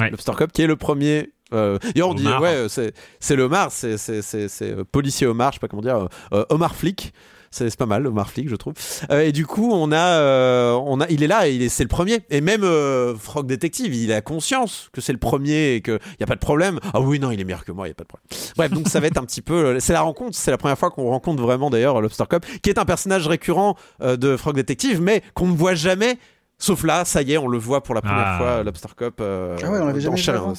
[0.00, 0.10] Ouais.
[0.10, 1.32] Lobster Cop qui est le premier.
[1.52, 3.36] Euh, et on dit ouais, c'est c'est
[3.70, 7.12] c'est c'est c'est euh, policier Omar, je sais pas comment dire, euh, euh, Omar flic.
[7.56, 8.74] C'est pas mal, Omar Flick, je trouve.
[9.10, 11.68] Euh, et du coup, on a, euh, on a, il est là, et il est-
[11.68, 12.20] c'est le premier.
[12.30, 16.24] Et même euh, Frog Detective, il a conscience que c'est le premier et qu'il n'y
[16.24, 16.80] a pas de problème.
[16.92, 18.26] Ah oui, non, il est meilleur que moi, il n'y a pas de problème.
[18.56, 19.78] Bref, donc ça va être un petit peu.
[19.78, 22.78] C'est la rencontre, c'est la première fois qu'on rencontre vraiment d'ailleurs Lobster Cop, qui est
[22.78, 26.18] un personnage récurrent euh, de Frog Detective, mais qu'on ne voit jamais.
[26.58, 28.38] Sauf là, ça y est, on le voit pour la première Ah.
[28.38, 29.14] fois, Lobster Cop.
[29.20, 30.44] euh, Ah ouais, on l'avait dans jamais vu Shadowlands.
[30.50, 30.54] avant.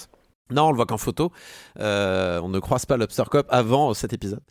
[0.51, 1.31] Non, on le voit qu'en photo.
[1.79, 4.41] Euh, on ne croise pas Lobster Cop avant cet épisode.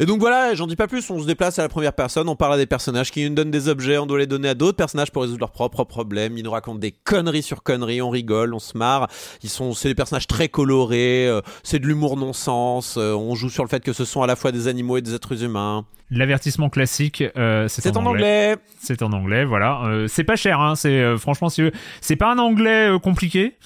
[0.00, 2.34] Et donc voilà, j'en dis pas plus, on se déplace à la première personne, on
[2.34, 4.76] parle à des personnages qui nous donnent des objets, on doit les donner à d'autres
[4.76, 6.36] personnages pour résoudre leurs propres problèmes.
[6.36, 9.06] Ils nous racontent des conneries sur conneries, on rigole, on se marre.
[9.44, 12.96] Ils sont, c'est des personnages très colorés, euh, c'est de l'humour non-sens.
[12.96, 15.02] euh, on joue sur le fait que ce sont à la fois des animaux et
[15.02, 15.84] des êtres humains.
[16.10, 17.22] L'avertissement classique,
[17.68, 18.56] c'est en anglais.
[18.80, 20.06] C'est en anglais, voilà.
[20.08, 20.74] C'est pas cher, hein.
[20.74, 21.62] C'est franchement, si
[22.00, 23.56] c'est pas un anglais compliqué.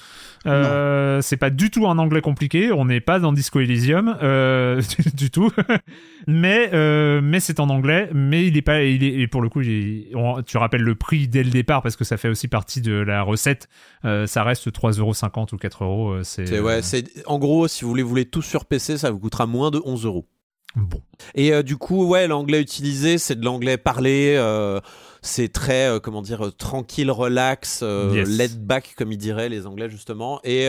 [0.47, 2.73] Euh, c'est pas du tout un anglais compliqué.
[2.73, 5.51] On n'est pas dans Disco Elysium euh, du, du tout.
[6.27, 8.09] mais euh, mais c'est en anglais.
[8.15, 8.83] Mais il est pas.
[8.83, 11.51] Il est et pour le coup, il est- on- tu rappelles le prix dès le
[11.51, 13.69] départ parce que ça fait aussi partie de la recette.
[14.03, 16.11] Ça reste 3,50€ ou 4 euros.
[16.12, 18.97] euh, C'est C'est- ouais, c'est en gros, si vous voulez, vous voulez tout sur PC,
[18.99, 20.27] ça vous coûtera moins de 11 euros.
[20.77, 21.03] bon.
[21.35, 24.37] Et du coup, ouais, l'anglais utilisé, c'est de l'anglais parlé.
[25.23, 28.29] C'est très, euh, comment dire, euh, tranquille, relax, euh, Yes.
[28.29, 30.41] laid back, comme ils diraient les Anglais justement.
[30.45, 30.69] Et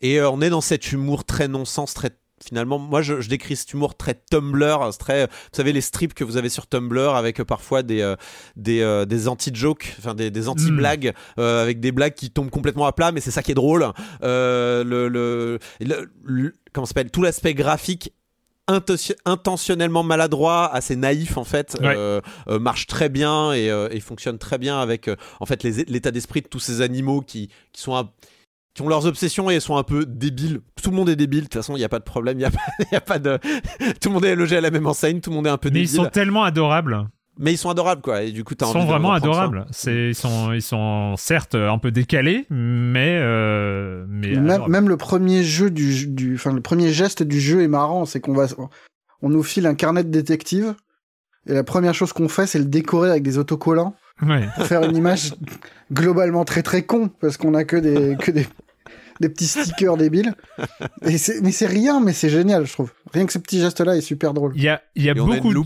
[0.00, 2.10] et on est dans cet humour très non-sens, très
[2.44, 6.12] finalement, moi je, je décris cet humour très Tumblr, c'est très, vous savez les strips
[6.14, 8.16] que vous avez sur Tumblr avec parfois des euh,
[8.56, 12.86] des, euh, des anti-jokes, enfin des, des anti-blagues, euh, avec des blagues qui tombent complètement
[12.86, 13.86] à plat, mais c'est ça qui est drôle.
[14.20, 15.08] Le, le,
[15.80, 17.10] le- le- comment s'appelle?
[17.10, 18.12] Tout l'aspect graphique
[19.26, 21.94] intentionnellement maladroit, assez naïf en fait, Ouais.
[21.96, 25.10] euh, euh, marche très bien et, euh, et fonctionne très bien avec
[25.40, 28.08] en fait l'état d'esprit de tous ces animaux qui, qui sont
[28.74, 30.60] qui ont leurs obsessions et sont un peu débiles.
[30.82, 32.40] Tout le monde est débile, de toute façon, il n'y a pas de problème, il
[32.40, 32.50] n'y a,
[32.96, 33.38] a pas de...
[34.00, 35.70] Tout le monde est logé à la même enseigne, tout le monde est un peu
[35.70, 36.04] Mais ils débile.
[36.06, 37.06] sont tellement adorables.
[37.38, 39.66] Mais ils sont adorables, quoi, et du coup, Ils sont vraiment adorables.
[39.70, 45.42] C'est ils sont ils sont certes un peu décalés, mais euh, mais Même, le premier
[45.42, 48.46] jeu du, du, enfin le premier geste du jeu est marrant, c'est qu'on va,
[49.22, 50.74] on nous file un carnet de détective
[51.46, 54.46] et la première chose qu'on fait, c'est le décorer avec des autocollants Ouais.
[54.54, 55.34] pour faire une image
[55.92, 58.46] globalement très très con parce qu'on a que des que des
[59.20, 60.34] des petits stickers débiles.
[61.02, 62.92] Et mais c'est rien, mais c'est génial, je trouve.
[63.12, 64.52] Rien que ce petit geste-là est super drôle.
[64.54, 65.58] Il y a il y a beaucoup de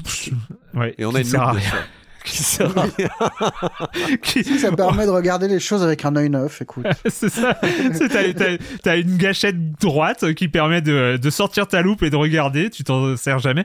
[0.74, 1.70] ouais, Et on qui a une sert à loupe, rien.
[1.70, 1.88] bien sûr.
[2.24, 4.16] qui sert à rien.
[4.22, 6.86] Qui- Ça permet de regarder les choses avec un œil neuf, écoute.
[7.06, 7.58] c'est ça.
[7.62, 12.10] C'est- T'as, t'as- t'as une gâchette droite qui permet de, de sortir ta loupe et
[12.10, 12.70] de regarder.
[12.70, 13.64] Tu t'en sers jamais.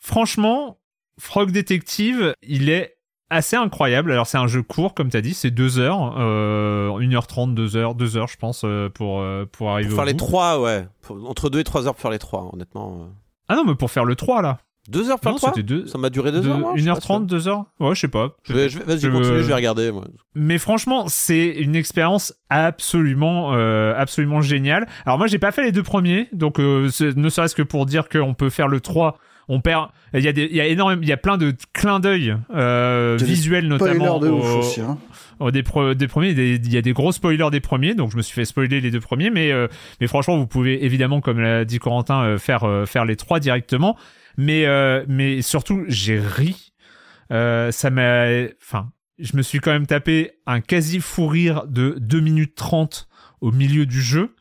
[0.00, 0.78] Franchement,
[1.18, 2.96] Frog Detective, il est
[3.30, 4.12] assez incroyable.
[4.12, 7.94] Alors c'est un jeu court, comme t'as dit, c'est 2 heures, euh, 1h30, 2 heures,
[7.94, 10.18] 2 heures, je pense, euh, pour, euh, pour arriver Pour au faire les bout.
[10.24, 10.86] trois, ouais.
[11.02, 12.98] Pour- Entre deux et trois heures pour faire les trois, honnêtement.
[13.00, 13.06] euh.
[13.48, 14.58] Ah non, mais pour faire le 3, là.
[14.88, 16.58] Deux heures pour Non, faire le c'était trois deux- Ça m'a duré deux de heures,
[16.58, 17.64] moi, je suis pas 1h30, 2 heures?
[17.80, 18.36] Ouais, je sais pas.
[18.44, 20.04] Je vais- je vais- Vas-y, Je- continue, je vais regarder, moi.
[20.34, 24.86] Mais franchement, c'est une expérience absolument, euh, absolument géniale.
[25.06, 28.08] Alors moi, j'ai pas fait les deux premiers, donc euh, ne serait-ce que pour dire
[28.08, 29.88] qu'on peut faire le 3, on perd.
[30.14, 32.36] Il y a des, il y a énormément, il y a plein de clins d'œil
[32.54, 34.96] euh, visuels Spoiler notamment de ouf aussi, hein.
[35.40, 36.34] au des, pro- des premiers.
[36.34, 38.80] des- Il y a des gros spoilers des premiers, donc je me suis fait spoiler
[38.80, 39.66] les deux premiers, mais euh,
[40.00, 43.38] mais franchement, vous pouvez évidemment, comme l'a dit Corentin, euh, faire euh, faire les trois
[43.40, 43.96] directement.
[44.36, 46.72] Mais euh, mais surtout, j'ai ri.
[47.32, 48.26] Euh, ça m'a,
[48.62, 53.08] enfin, je me suis quand même tapé un quasi fou rire de 2 minutes 30
[53.40, 54.34] au milieu du jeu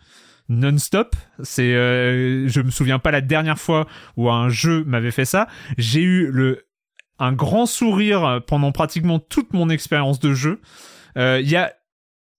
[0.50, 1.16] non-stop.
[1.42, 3.88] C'est, euh, je me souviens pas la dernière fois
[4.18, 5.48] où un jeu m'avait fait ça.
[5.78, 6.66] J'ai eu le
[7.20, 10.60] un grand sourire pendant pratiquement toute mon expérience de jeu.
[11.18, 11.74] Euh, Il y a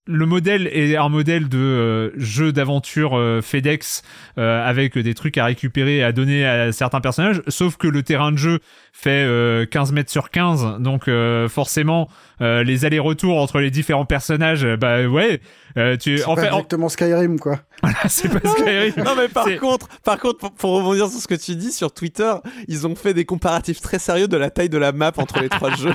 [0.07, 4.03] le modèle est un modèle de euh, jeu d'aventure euh, FedEx
[4.37, 8.03] euh, avec des trucs à récupérer et à donner à certains personnages, sauf que le
[8.03, 8.59] terrain de jeu
[8.93, 11.09] fait euh, 15 mètres sur 15, donc
[11.49, 12.09] forcément
[12.40, 15.40] euh, les allers-retours entre les différents personnages, euh, bah ouais,
[15.77, 17.61] euh, tu C'est en pas fait, en- exactement Skyrim, quoi.
[18.09, 18.93] c'est pas Skyrim.
[19.05, 21.73] Non mais par C'est- contre, par contre, pour, pour rebondir sur ce que tu dis
[21.73, 22.32] sur Twitter,
[22.69, 25.48] ils ont fait des comparatifs très sérieux de la taille de la map entre les
[25.48, 25.93] trois jeux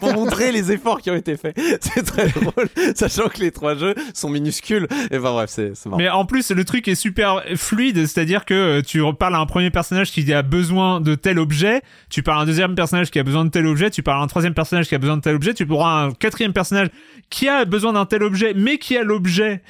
[0.00, 1.58] pour montrer les efforts qui ont été faits.
[1.80, 4.86] C'est très drôle, sachant que les trois jeux sont minuscules.
[5.10, 5.98] Et enfin bref, c'est c'est marrant.
[5.98, 9.46] Mais en plus, le truc est super fluide, c'est-à-dire que euh, tu parles à un
[9.46, 13.18] premier personnage qui a besoin de tel objet, tu parles à un deuxième personnage qui
[13.18, 15.22] a besoin de tel objet, tu parles à un troisième personnage qui a besoin de
[15.22, 16.88] tel objet, tu pourras un quatrième personnage
[17.28, 19.62] qui a besoin d'un tel objet, mais qui a l'objet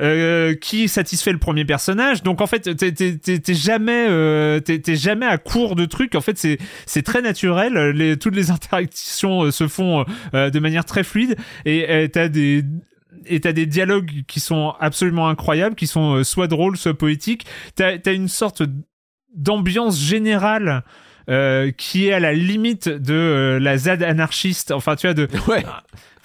[0.00, 2.22] euh, qui satisfait le premier personnage.
[2.22, 6.14] Donc en fait, t'es jamais, euh, jamais à court de trucs.
[6.14, 6.38] En fait,
[6.86, 7.74] c'est très naturel.
[7.90, 10.04] Les, toutes les interactions euh, se font
[10.34, 12.64] euh, de manière très fluide et euh, t'as des
[13.26, 17.46] et t'as des dialogues qui sont absolument incroyables, qui sont soit drôles, soit poétiques.
[17.74, 18.62] T'as as une sorte
[19.34, 20.84] d'ambiance générale
[21.28, 24.70] euh, qui est à la limite de euh, la ZAD anarchiste.
[24.72, 25.64] Enfin, tu vois, de Ouais.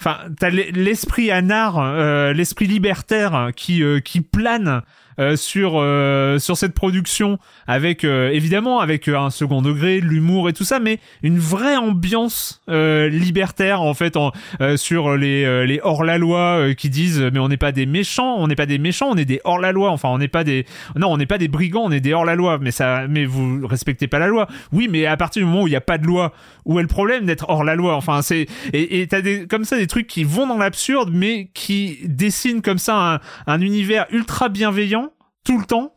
[0.00, 4.82] Enfin, t'as l'e- l'esprit anard, euh, l'esprit libertaire qui qui plane
[5.18, 10.06] euh, sur euh, sur cette production avec euh, évidemment avec euh, un second degré, de
[10.06, 14.32] l'humour et tout ça, mais une vraie ambiance libertaire en fait en,
[14.76, 18.46] sur les les hors la loi qui disent mais on n'est pas des méchants, on
[18.46, 19.90] n'est pas des méchants, on est des hors la loi.
[19.90, 20.66] Enfin, on n'est pas des
[20.96, 22.58] non, on n'est pas des brigands, on est des hors la loi.
[22.60, 24.48] Mais ça, mais vous respectez pas la loi.
[24.72, 26.32] Oui, mais à partir du moment où il n'y a pas de loi,
[26.64, 29.76] où est le problème d'être hors la loi Enfin, c'est et t'as des comme ça
[29.76, 34.48] des trucs qui vont dans l'absurde, mais qui dessinent comme ça un, un univers ultra
[34.48, 35.12] bienveillant
[35.44, 35.94] tout le temps.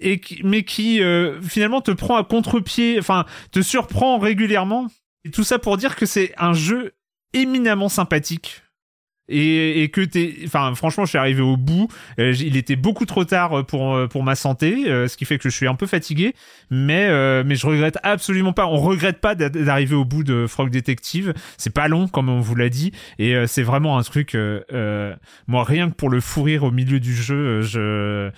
[0.00, 4.86] Et mais qui euh, finalement te prend à contre-pied, enfin te surprend régulièrement.
[5.24, 6.94] Et tout ça pour dire que c'est un jeu
[7.34, 8.62] éminemment sympathique
[9.30, 11.88] et, et que t'es, enfin franchement, je suis arrivé au bout.
[12.18, 15.38] Euh, il était beaucoup trop tard pour euh, pour ma santé, euh, ce qui fait
[15.38, 16.34] que je suis un peu fatigué.
[16.70, 18.66] Mais euh, mais je regrette absolument pas.
[18.66, 21.32] On regrette pas d'a- d'arriver au bout de Frog Detective.
[21.56, 24.34] C'est pas long comme on vous l'a dit, et euh, c'est vraiment un truc.
[24.34, 25.14] euh, euh,
[25.46, 28.30] moi, rien que pour le fou rire au milieu du jeu, euh, je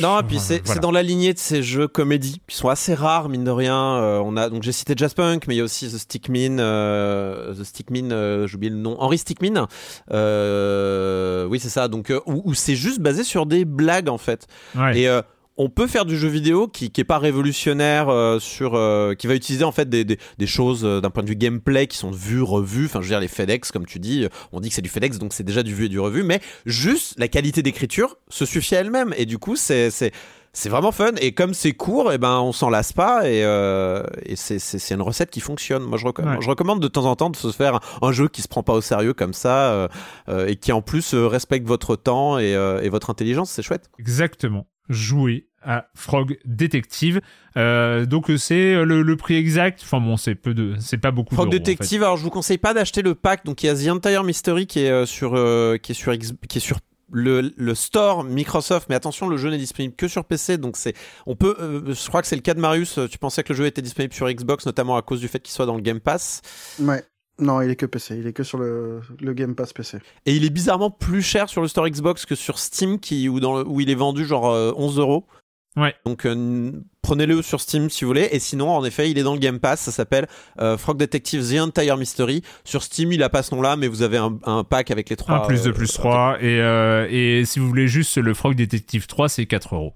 [0.00, 0.40] Non, et puis Voilà.
[0.40, 3.50] c'est c'est dans la lignée de ces jeux comédie qui sont assez rares, mine de
[3.50, 3.76] rien.
[3.96, 7.52] Euh, on a donc j'ai cité Jazzpunk, mais il y a aussi The Stickmin, euh,
[7.54, 9.66] The Stickmin, euh, j'ai oublié le nom, Henry Stickmin.
[10.10, 11.88] Euh, oui, c'est ça.
[11.88, 14.46] Donc euh, où, où c'est juste basé sur des blagues en fait.
[14.74, 14.98] Ouais.
[15.00, 15.22] Et euh,
[15.56, 19.26] on peut faire du jeu vidéo qui, qui est pas révolutionnaire euh, sur euh, qui
[19.26, 21.98] va utiliser en fait des, des, des choses euh, d'un point de vue gameplay qui
[21.98, 22.86] sont vues revues.
[22.86, 25.18] Enfin je veux dire les FedEx comme tu dis on dit que c'est du FedEx
[25.18, 28.76] donc c'est déjà du vu et du revu mais juste la qualité d'écriture se suffit
[28.76, 29.14] à elle-même.
[29.16, 30.12] Et du coup c'est c'est
[30.54, 31.12] c'est vraiment fun.
[31.20, 33.28] Et comme c'est court et ben on s'en lasse pas.
[33.28, 35.82] Et, euh, et c'est une recette qui fonctionne.
[35.82, 36.36] Moi je Ouais.
[36.40, 38.62] je recommande de temps en temps de se faire un, un jeu qui se prend
[38.62, 39.88] pas au sérieux comme ça euh,
[40.28, 43.50] euh, et qui en plus respecte votre temps et, et votre intelligence.
[43.50, 43.88] C'est chouette.
[43.98, 44.66] Exactement.
[44.88, 47.20] Jouer à Frog Detective.
[47.56, 49.80] Euh, donc c'est le, le prix exact.
[49.82, 51.34] Enfin bon, c'est peu de, c'est pas beaucoup.
[51.34, 51.72] Frog d'euros, en fait.
[51.72, 53.44] Detective, alors je vous conseille pas d'acheter le pack.
[53.44, 56.12] Donc il y a The Entire Mystery qui est euh, sur euh, qui est sur
[56.18, 56.78] qui est sur
[57.14, 60.94] le, le store Microsoft, mais attention, le jeu n'est disponible que sur PC, donc c'est,
[61.26, 62.98] on peut, euh, je crois que c'est le cas de Marius.
[63.10, 65.52] Tu pensais que le jeu était disponible sur Xbox, notamment à cause du fait qu'il
[65.52, 66.40] soit dans le Game Pass,
[66.80, 67.04] Ouais.
[67.38, 68.16] Non, il est que PC.
[68.18, 69.98] Il est que sur le, le Game Pass PC.
[70.26, 73.40] et il est bizarrement plus cher sur le store Xbox que sur Steam, qui où
[73.40, 75.26] dans le- où il est vendu genre euh, 11 euros.
[75.74, 75.94] Ouais.
[76.04, 78.28] Donc euh, prenez-le sur Steam si vous voulez.
[78.32, 79.80] Et sinon, en effet, il est dans le Game Pass.
[79.80, 80.28] Ça s'appelle
[80.60, 82.42] euh, Frog Detective The Entire Mystery.
[82.64, 85.16] Sur Steam, il a pas ce nom-là, mais vous avez un, un pack avec les
[85.16, 85.36] trois.
[85.36, 86.36] Un plus de euh, plus 3.
[86.42, 89.94] Et, euh, et si vous voulez juste le Frog Detective 3, c'est 4 euros.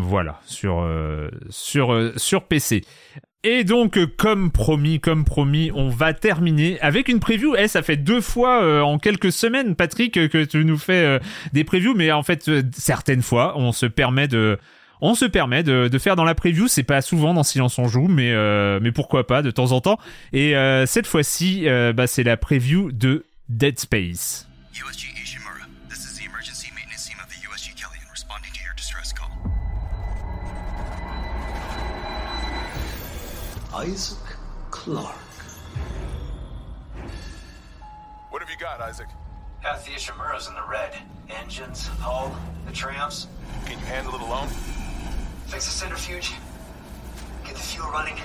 [0.00, 2.84] Voilà, sur, euh, sur, euh, sur PC.
[3.42, 7.56] Et donc, euh, comme promis, comme promis, on va terminer avec une preview.
[7.56, 11.18] Eh, ça fait deux fois en quelques semaines, Patrick, que tu nous fais
[11.52, 14.58] des previews, mais en fait, certaines fois, on se permet de,
[15.00, 16.68] on se permet de, de faire dans la preview.
[16.68, 18.32] C'est pas souvent dans Silence on joue, mais
[18.80, 19.98] mais pourquoi pas de temps en temps.
[20.32, 20.54] Et
[20.86, 24.48] cette fois-ci, bah, c'est la preview de Dead Space.
[33.78, 34.18] Isaac
[34.70, 35.14] Clarke.
[38.30, 39.06] What have you got, Isaac?
[39.60, 40.94] Half the Ishimura's in the red.
[41.30, 42.34] Engines, hull,
[42.66, 43.28] the trams.
[43.66, 44.48] Can you handle it alone?
[45.46, 46.32] Fix the centrifuge.
[47.44, 48.16] Get the fuel running.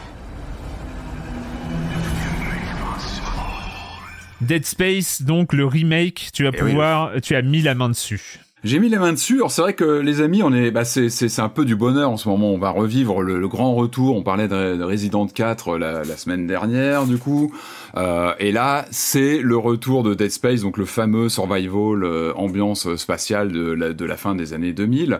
[4.41, 6.71] Dead Space, donc le remake, tu vas Eh oui.
[6.71, 8.39] pouvoir, tu as mis la main dessus.
[8.63, 9.35] J'ai mis les mains dessus.
[9.35, 12.09] Alors c'est vrai que les amis, on est, bah c'est c'est un peu du bonheur
[12.09, 12.53] en ce moment.
[12.53, 14.15] On va revivre le, grand retour.
[14.15, 17.53] On parlait de, de Resident 4 la, la semaine dernière, du coup.
[17.97, 22.95] Euh, et là, c'est le retour de Dead Space, donc le fameux survival euh, ambiance
[22.95, 25.19] spatiale de la, de la fin des années 2000.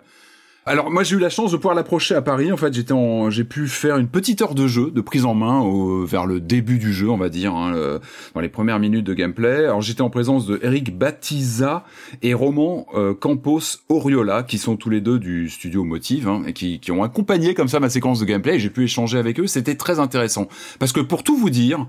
[0.66, 2.50] Alors moi j'ai eu la chance de pouvoir l'approcher à Paris.
[2.50, 5.34] En fait j'étais en, j'ai pu faire une petite heure de jeu, de prise en
[5.34, 5.62] main
[6.06, 8.00] vers le début du jeu, on va dire, hein, le-
[8.34, 9.66] dans les premières minutes de gameplay.
[9.66, 11.84] Alors j'étais en présence de Eric Batiza
[12.22, 13.60] et Roman euh, Campos
[13.90, 17.52] Oriola, qui sont tous les deux du studio Motive hein, et qui, qui ont accompagné
[17.52, 18.58] comme ça ma séquence de gameplay.
[18.58, 21.86] J'ai pu échanger avec eux, c'était très intéressant parce que pour tout vous dire,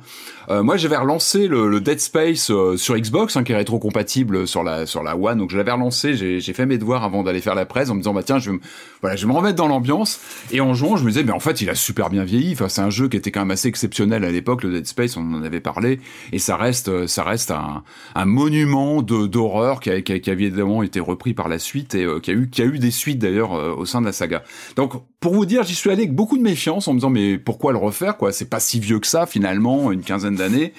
[0.49, 4.63] euh, moi j'avais relancé le, Dead Space euh, sur Xbox, hein, qui est rétro-compatible sur
[4.63, 6.15] la sur la One, donc je l'avais relancé.
[6.15, 8.37] J'ai j'ai fait mes devoirs avant d'aller faire la presse en me disant bah tiens
[8.37, 8.64] je vais me
[9.01, 10.19] voilà, je vais me remettre dans l'ambiance.
[10.51, 12.53] Et en jouant, je me disais, mais en fait, il a super bien vieilli.
[12.53, 15.15] Enfin, c'est un jeu qui était quand même assez exceptionnel à l'époque, le Dead Space,
[15.15, 15.99] on en avait parlé.
[16.31, 17.83] Et ça reste, euh, ça reste un,
[18.25, 22.33] monument d'horreur qui a, qui, évidemment été repris par la suite et euh, qui a
[22.33, 24.43] eu, qui a eu des suites d'ailleurs euh, au sein de la saga.
[24.75, 27.37] Donc, pour vous dire, j'y suis allé avec beaucoup de méfiance en me disant, mais
[27.37, 28.31] pourquoi le refaire, quoi?
[28.31, 30.73] C'est pas si vieux que ça, finalement, une quinzaine d'années.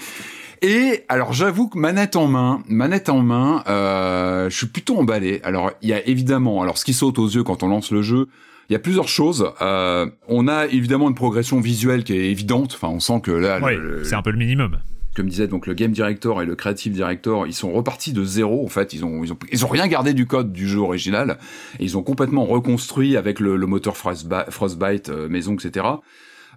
[0.62, 5.40] Et alors j'avoue que manette en main, manette en main, euh, je suis plutôt emballé.
[5.44, 8.02] Alors il y a évidemment, alors ce qui saute aux yeux quand on lance le
[8.02, 8.28] jeu,
[8.68, 9.52] il y a plusieurs choses.
[9.62, 12.72] Euh, on a évidemment une progression visuelle qui est évidente.
[12.74, 13.74] Enfin, on sent que là, Oui,
[14.04, 14.78] c'est un peu le minimum.
[15.14, 18.64] comme disait donc le game director et le creative director, ils sont repartis de zéro.
[18.64, 21.38] En fait, ils ont ils ont ils ont rien gardé du code du jeu original.
[21.78, 25.86] Et ils ont complètement reconstruit avec le, le moteur Frostbite, Frostbite euh, maison, etc.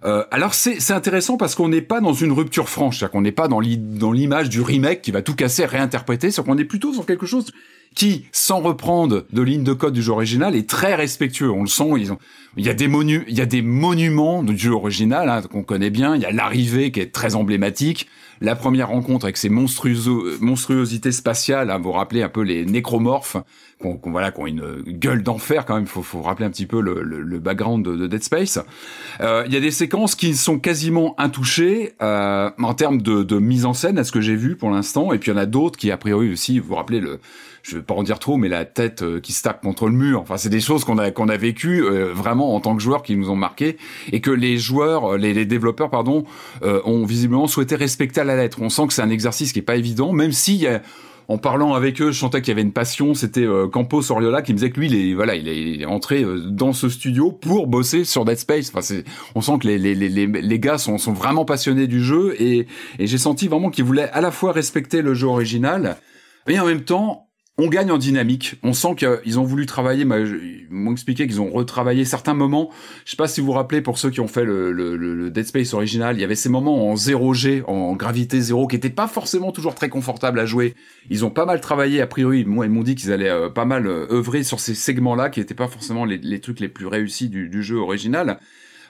[0.04, 3.32] Euh, alors c'est intéressant parce qu'on n'est pas dans une rupture franche, c'est-à-dire qu'on n'est
[3.32, 7.04] pas dans l'image du remake qui va tout casser, réinterpréter, c'est qu'on est plutôt sur
[7.04, 7.52] quelque chose
[7.94, 11.50] qui, sans reprendre de ligne de code du jeu original, est très respectueux.
[11.50, 12.18] On le sent, ils ont,
[12.56, 15.62] il y a des monu, il y a des monuments du jeu original hein, qu'on
[15.62, 16.14] connaît bien.
[16.14, 18.06] Il y a l'arrivée qui est très emblématique
[18.40, 23.36] la première rencontre avec ces monstruosités spatiales, hein, vous rappelez un peu les nécromorphes,
[23.78, 25.86] qu'on voilà, qui ont une gueule d'enfer quand même.
[25.86, 28.58] Faut, faut rappeler un petit peu le, le, background de, de, Dead Space.
[29.20, 33.38] Euh, il y a des séquences qui sont quasiment intouchées euh, en termes de, de,
[33.38, 35.12] mise en scène, à ce que j'ai vu pour l'instant.
[35.12, 37.20] Et puis il y en a d'autres qui a priori aussi, vous vous rappelez le
[37.62, 39.92] je vais pas en dire trop, mais la tête euh, qui se tape contre le
[39.92, 40.20] mur.
[40.20, 43.02] Enfin, c'est des choses qu'on a qu'on a vécues euh, vraiment en tant que joueurs
[43.02, 43.76] qui nous ont marqué
[44.12, 46.24] et que les joueurs, euh, les, les développeurs, pardon,
[46.62, 48.58] ont visiblement souhaité respecter à la lettre.
[48.60, 50.66] On sent que c'est un exercice qui est pas évident, même si
[51.28, 53.14] en parlant avec eux, je sentais qu'il y avait une passion.
[53.14, 56.72] C'était Campos Oriola qui me disait que lui, il est, voilà, il est, entré dans
[56.72, 58.70] ce studio pour bosser sur Dead Space.
[58.70, 59.04] Enfin, c'est,
[59.34, 62.66] on sent que les, les, les, les gars sont, sont vraiment passionnés du jeu et,
[62.98, 65.96] et j'ai senti vraiment qu'ils voulaient à la fois respecter le jeu original,
[66.46, 67.29] mais en même temps
[67.60, 68.54] on gagne en dynamique.
[68.62, 70.02] On sent qu'ils ont voulu travailler.
[70.02, 72.70] Ils m'ont expliqué qu'ils ont retravaillé certains moments.
[73.04, 75.74] Je sais pas si vous vous rappelez pour ceux qui ont fait le, Dead Space
[75.74, 79.52] original, il y avait ces moments en 0G, en gravité zéro, qui n'étaient pas forcément
[79.52, 80.74] toujours très confortables à jouer.
[81.10, 82.44] Ils ont pas mal travaillé a priori.
[82.44, 85.40] Moi, ils m'ont dit qu'ils allaient euh, pas mal euh, œuvrer sur ces segments-là, qui
[85.40, 88.40] n'étaient pas forcément les, trucs les plus réussis du, jeu original.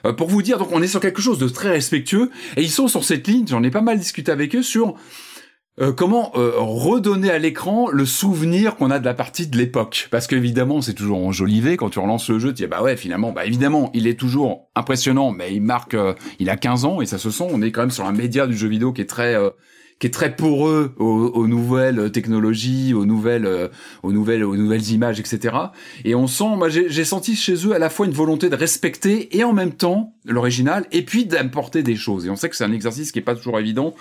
[0.05, 2.71] Euh, pour vous dire, donc on est sur quelque chose de très respectueux, et ils
[2.71, 3.45] sont sur cette ligne.
[3.47, 4.95] J'en ai pas mal discuté avec eux sur
[5.81, 10.09] euh, comment euh, redonner à l'écran le souvenir qu'on a de la partie de l'époque?
[10.11, 13.31] Parce qu'évidemment, c'est toujours enjolivé quand tu relances le jeu, tu dis bah ouais, finalement,
[13.31, 17.07] bah évidemment, il est toujours impressionnant, mais il marque, euh, il a 15 ans et
[17.07, 17.47] ça se sent.
[17.51, 19.35] On est quand même sur un média du jeu vidéo qui est très
[19.99, 23.69] qui est très poreux aux, nouvelles technologies, aux nouvelles,
[24.01, 25.55] aux nouvelles, aux nouvelles images, etc.
[26.05, 29.37] Et on sent, moi, j'ai senti chez eux à la fois une volonté de respecter
[29.37, 32.25] et en même temps l'original, et puis d'apporter des choses.
[32.25, 33.93] Et on sait que c'est un exercice qui est pas toujours évident.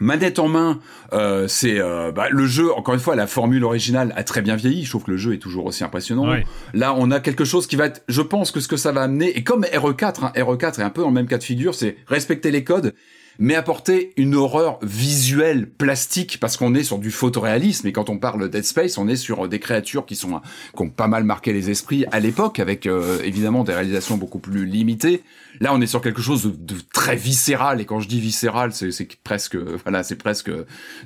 [0.00, 0.80] Manette en main,
[1.12, 2.72] euh, c'est euh, bah, le jeu.
[2.72, 4.84] Encore une fois, la formule originale a très bien vieilli.
[4.84, 6.34] Je trouve que le jeu est toujours aussi impressionnant.
[6.72, 8.02] Là, on a quelque chose qui va être.
[8.08, 10.90] Je pense que ce que ça va amener, et comme RE4, hein, RE4 est un
[10.90, 12.94] peu dans le même cas de figure, c'est respecter les codes
[13.38, 18.18] mais apporter une horreur visuelle plastique parce qu'on est sur du photoréalisme et quand on
[18.18, 20.40] parle de Dead Space on est sur des créatures qui sont
[20.74, 24.38] qui ont pas mal marqué les esprits à l'époque avec euh, évidemment des réalisations beaucoup
[24.38, 25.22] plus limitées.
[25.60, 28.92] Là on est sur quelque chose de, très viscéral et quand je dis viscéral c'est
[29.22, 30.50] presque voilà c'est presque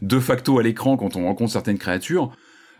[0.03, 2.33] de facto à l'écran quand on rencontre certaines créatures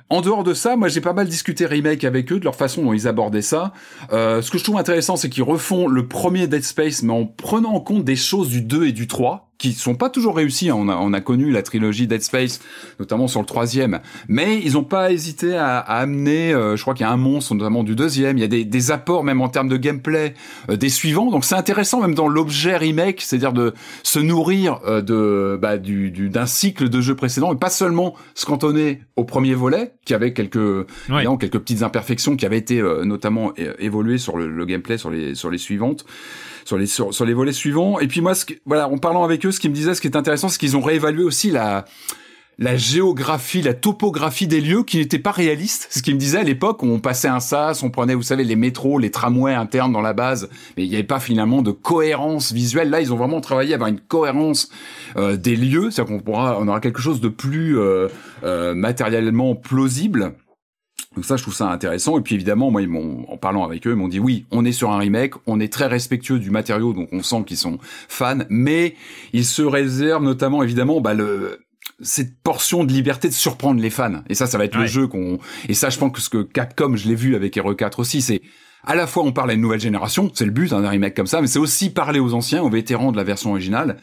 [0.09, 2.83] en dehors de ça, moi j'ai pas mal discuté remake avec eux de leur façon
[2.83, 3.73] dont ils abordaient ça.
[4.13, 7.27] Euh, ce que je trouve intéressant, c'est qu'ils refont le premier Dead Space, mais en
[7.27, 10.71] prenant en compte des choses du 2 et du 3 qui sont pas toujours réussis.
[10.71, 10.77] Hein.
[10.79, 12.61] On a, on a connu la trilogie Dead Space,
[12.99, 16.53] notamment sur le troisième, mais ils ont pas hésité à, à amener.
[16.53, 18.39] Euh, je crois qu'il y a un monstre, notamment du deuxième.
[18.39, 20.35] Il y a des, des apports même en termes de gameplay
[20.71, 21.31] euh, des suivants.
[21.31, 26.11] Donc c'est intéressant même dans l'objet remake, c'est-à-dire de se nourrir euh, de bah, du
[26.29, 30.33] d'un cycle de jeux précédents et pas seulement se cantonner au premier volet, qui avait
[30.33, 30.87] quelques
[31.41, 35.51] quelques petites imperfections qui avaient été notamment évoluées sur le, le gameplay sur les sur
[35.51, 36.05] les suivantes
[36.67, 37.99] sur les sur, les volets suivants.
[38.01, 40.09] Et puis moi, ce voilà, en parlant avec eux, ce qui me disait, ce qui
[40.09, 41.85] est intéressant, c'est qu'ils ont réévalué aussi la
[42.59, 45.89] la géographie, la topographie des lieux qui n'était pas réaliste.
[45.91, 48.57] Ce qui me disait à l'époque, on passait un sas, on prenait, vous savez, les
[48.57, 52.53] métros, les tramways internes dans la base, mais il n'y avait pas finalement de cohérence
[52.53, 52.89] visuelle.
[52.89, 54.71] Là, ils ont vraiment travaillé à avoir une cohérence
[55.19, 58.09] euh, des lieux, c'est-à-dire qu'on pourra, on aura quelque chose de plus euh,
[58.43, 60.33] euh, matériellement plausible.
[61.15, 62.19] Donc ça, je trouve ça intéressant.
[62.19, 64.65] Et puis évidemment, moi, ils m'ont, en parlant avec eux, ils m'ont dit oui, on
[64.65, 67.79] est sur un remake, on est très respectueux du matériau, donc on sent qu'ils sont
[68.09, 68.95] fans, mais
[69.33, 71.61] ils se réservent notamment, évidemment, bah, le,
[72.01, 74.23] cette portion de liberté de surprendre les fans.
[74.29, 75.39] Et ça, ça va être le jeu qu'on.
[75.69, 78.21] Et ça, je pense que ce que Capcom, je l'ai vu avec Hero 4 aussi,
[78.21, 78.43] c'est
[78.85, 81.27] à la fois on parle à une nouvelle génération, c'est le but d'un remake comme
[81.27, 83.97] ça, mais c'est aussi parler aux anciens, aux vétérans de la version originale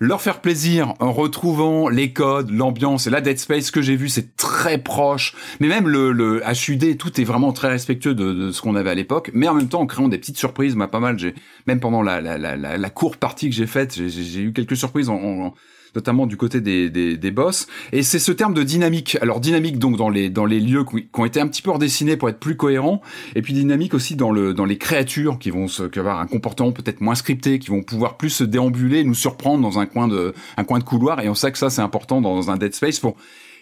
[0.00, 4.08] leur faire plaisir en retrouvant les codes, l'ambiance et la Dead Space que j'ai vu,
[4.08, 5.36] c'est très proche.
[5.60, 8.94] Mais même le, le, HUD, tout est vraiment très respectueux de, ce qu'on avait à
[8.94, 9.30] l'époque.
[9.34, 11.18] Mais en même temps, en créant des petites surprises, m'a pas mal.
[11.18, 11.34] J'ai
[11.66, 15.10] même pendant la, la, la, la, courte partie que j'ai faite, j'ai eu quelques surprises
[15.10, 15.52] en
[15.94, 17.66] notamment du côté des, des, des boss.
[17.92, 19.18] Et c'est ce terme de dynamique.
[19.20, 22.16] Alors dynamique donc dans les dans les lieux qui, ont été un petit peu redessinés
[22.16, 23.00] pour être plus cohérents,
[23.34, 26.26] et puis dynamique aussi dans le dans les créatures qui vont se, qui avoir un
[26.26, 30.08] comportement peut-être moins scripté, qui vont pouvoir plus se déambuler, nous surprendre dans un coin
[30.08, 31.20] de un coin de couloir.
[31.20, 33.16] Et on sait que ça c'est important dans un Dead Space pour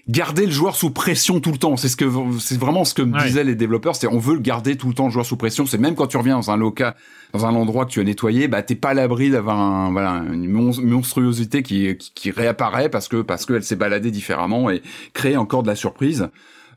[0.08, 1.76] garder le joueur sous pression tout le temps.
[1.76, 2.06] C'est ce que
[2.40, 3.96] c'est vraiment ce que me disaient les développeurs.
[3.96, 5.66] C'est on veut le garder tout le temps le joueur sous pression.
[5.66, 6.94] C'est même quand tu reviens dans un local,
[7.32, 10.22] dans un endroit que tu as nettoyé, bah t'es pas à l'abri d'avoir un, voilà
[10.32, 15.36] une monstruosité qui, qui, qui réapparaît parce que parce qu'elle s'est baladée différemment et crée
[15.36, 16.28] encore de la surprise.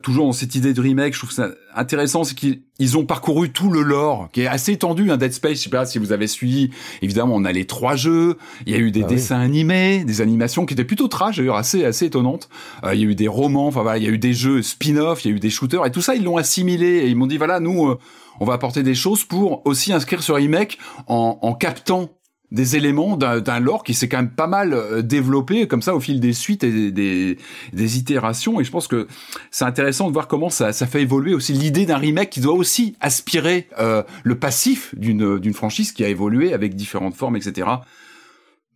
[0.02, 3.52] Toujours dans cette idée de remake, je trouve ça intéressant, c'est qu'ils ils ont parcouru
[3.52, 6.12] tout le lore, qui est assez étendu, un Dead Space, je sais pas si vous
[6.12, 6.72] avez suivi,
[7.02, 9.16] évidemment, on a les trois jeux, il y a eu des Ah oui.
[9.16, 12.50] dessins animés, des animations qui étaient plutôt trash, d'ailleurs, assez, assez étonnantes,
[12.84, 14.62] Euh, il y a eu des romans, enfin voilà, il y a eu des jeux
[14.62, 17.16] spin-off, il y a eu des shooters, et tout ça, ils l'ont assimilé, et ils
[17.16, 17.98] m'ont dit, voilà, nous, euh,
[18.40, 22.10] on va apporter des choses pour aussi inscrire ce remake en, en captant
[22.52, 26.00] des éléments d'un lore qui s'est quand même pas mal euh, développé comme ça au
[26.00, 27.38] fil des suites et des,
[27.72, 29.08] des, itérations et je pense que
[29.52, 32.54] c'est intéressant de voir comment ça, ça fait évoluer aussi l'idée d'un remake qui doit
[32.54, 37.68] aussi aspirer euh, le passif d'une d'une franchise qui a évolué avec différentes formes etc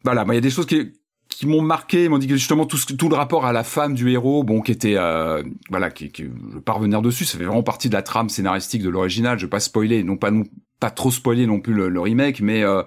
[0.03, 0.93] voilà il y a des choses qui
[1.27, 3.93] qui m'ont marqué, m'ont dit que justement tout, ce, tout le rapport à la femme
[3.93, 7.37] du héros, bon, qui était, euh, voilà, qui, qui, je vais pas revenir dessus, ça
[7.37, 9.37] fait vraiment partie de la trame scénaristique de l'original.
[9.37, 10.43] Je vais pas spoiler, non pas non,
[10.79, 12.83] pas trop spoiler non plus le, le remake, mais euh,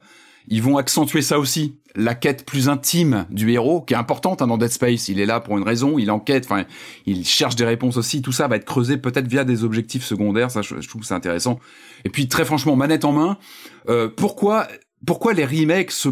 [0.51, 4.47] ils vont accentuer ça aussi, la quête plus intime du héros, qui est importante hein,
[4.47, 5.09] dans Dead Space.
[5.09, 6.65] Il est là pour une raison, il enquête, enfin,
[7.07, 8.23] il cherche des réponses aussi.
[8.23, 10.51] Tout ça va être creusé peut-être via des objectifs secondaires.
[10.51, 11.59] Ça, je, trouve c'est intéressant.
[12.05, 13.39] Et puis très franchement, manette en main,
[13.89, 14.69] euh, pourquoi,
[15.07, 16.09] pourquoi les remakes se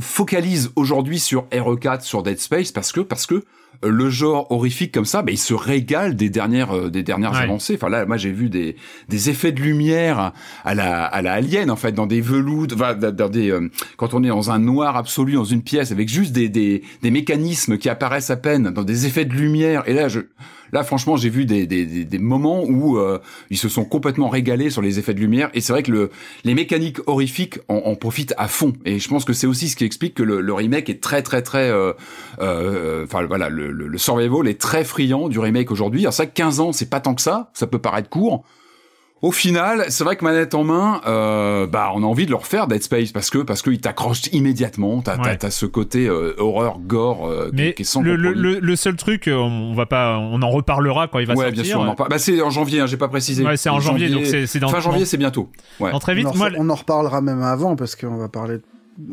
[0.00, 2.72] focalisent aujourd'hui sur RE4, sur Dead Space?
[2.72, 3.44] Parce que, parce que
[3.82, 7.38] le genre horrifique comme ça, bah, il se régale des dernières, euh, des dernières Ouais.
[7.42, 7.74] avancées.
[7.74, 8.76] Enfin là, moi j'ai vu des,
[9.08, 10.32] des effets de lumière
[10.64, 14.14] à la, à la Alien en fait, dans des velours, enfin, dans des, euh, quand
[14.14, 17.78] on est dans un noir absolu dans une pièce avec juste des, des, des mécanismes
[17.78, 19.82] qui apparaissent à peine, dans des effets de lumière.
[19.86, 20.20] Et là, je,
[20.74, 24.70] là franchement, j'ai vu des, des, des, moments où euh, ils se sont complètement régalés
[24.70, 25.48] sur les effets de lumière.
[25.54, 26.10] Et c'est vrai que le,
[26.42, 28.72] les mécaniques horrifiques en, en profitent à fond.
[28.84, 31.42] Et je pense que c'est aussi ce qui explique que le, remake est très très
[31.42, 31.92] très, euh,
[32.40, 36.00] euh, enfin voilà, le, le, le survival est très friand du remake aujourd'hui.
[36.02, 37.50] Alors ça, 15 ans, c'est pas tant que ça.
[37.54, 38.44] Ça peut paraître court.
[39.24, 42.36] Au final, c'est vrai que manette en main, euh, bah on a envie de le
[42.36, 45.00] refaire Dead Space parce que parce qu'il t'accroche immédiatement.
[45.00, 45.38] T'as Ouais.
[45.50, 48.54] ce côté euh, horreur gore euh, qui- Mais qui est sans le, le, compromis.
[48.56, 51.62] le, le seul truc, on va pas, on en reparlera quand il va ouais, sortir.
[51.62, 51.94] bien sûr, on en.
[51.94, 53.44] Bah, c'est en janvier, hein, j'ai pas précisé.
[53.46, 55.48] Ouais, c'est en janvier, donc c'est- c'est dans- fin janvier, c'est bientôt.
[55.80, 55.90] Ouais.
[56.00, 56.26] Très vite.
[56.26, 58.58] on, en, Moi, on en reparlera même avant parce qu'on va parler.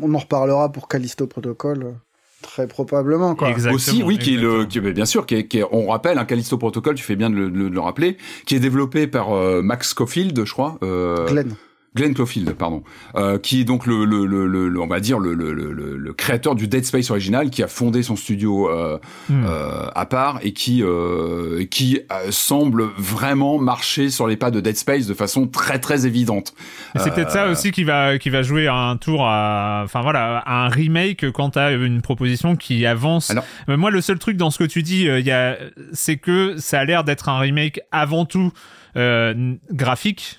[0.02, 1.94] On en reparlera pour Callisto Protocol
[2.42, 3.48] très probablement quoi.
[3.50, 4.68] Exactement, aussi, oui, qui est le, exactement.
[4.68, 7.16] qui, est- bien sûr, qui est, qui est- on rappelle, un Callisto Protocol, tu fais
[7.16, 10.78] bien de le, de le rappeler, qui est développé par euh, Max Scofield, je crois.
[10.82, 11.54] Euh, Glenn.
[11.94, 12.82] Glenn Clofield, pardon,
[13.16, 15.72] euh, qui est donc le, le, le, le- le- on va dire le, le, le,
[15.72, 18.98] le- le créateur du Dead Space original, qui a fondé son studio euh,
[19.28, 19.44] Hmm.
[19.46, 24.60] euh, à part et qui euh, qui euh, semble vraiment marcher sur les pas de
[24.60, 26.54] Dead Space de façon très très évidente.
[26.96, 30.38] C'est peut-être ça Euh, aussi qui va qui va jouer un tour à enfin voilà
[30.38, 33.30] à un remake quand t'as une proposition qui avance.
[33.30, 35.56] Alors- moi le seul truc dans ce que tu dis il y a
[35.92, 38.50] c'est que ça a l'air d'être un remake avant tout
[38.96, 40.38] euh, graphique.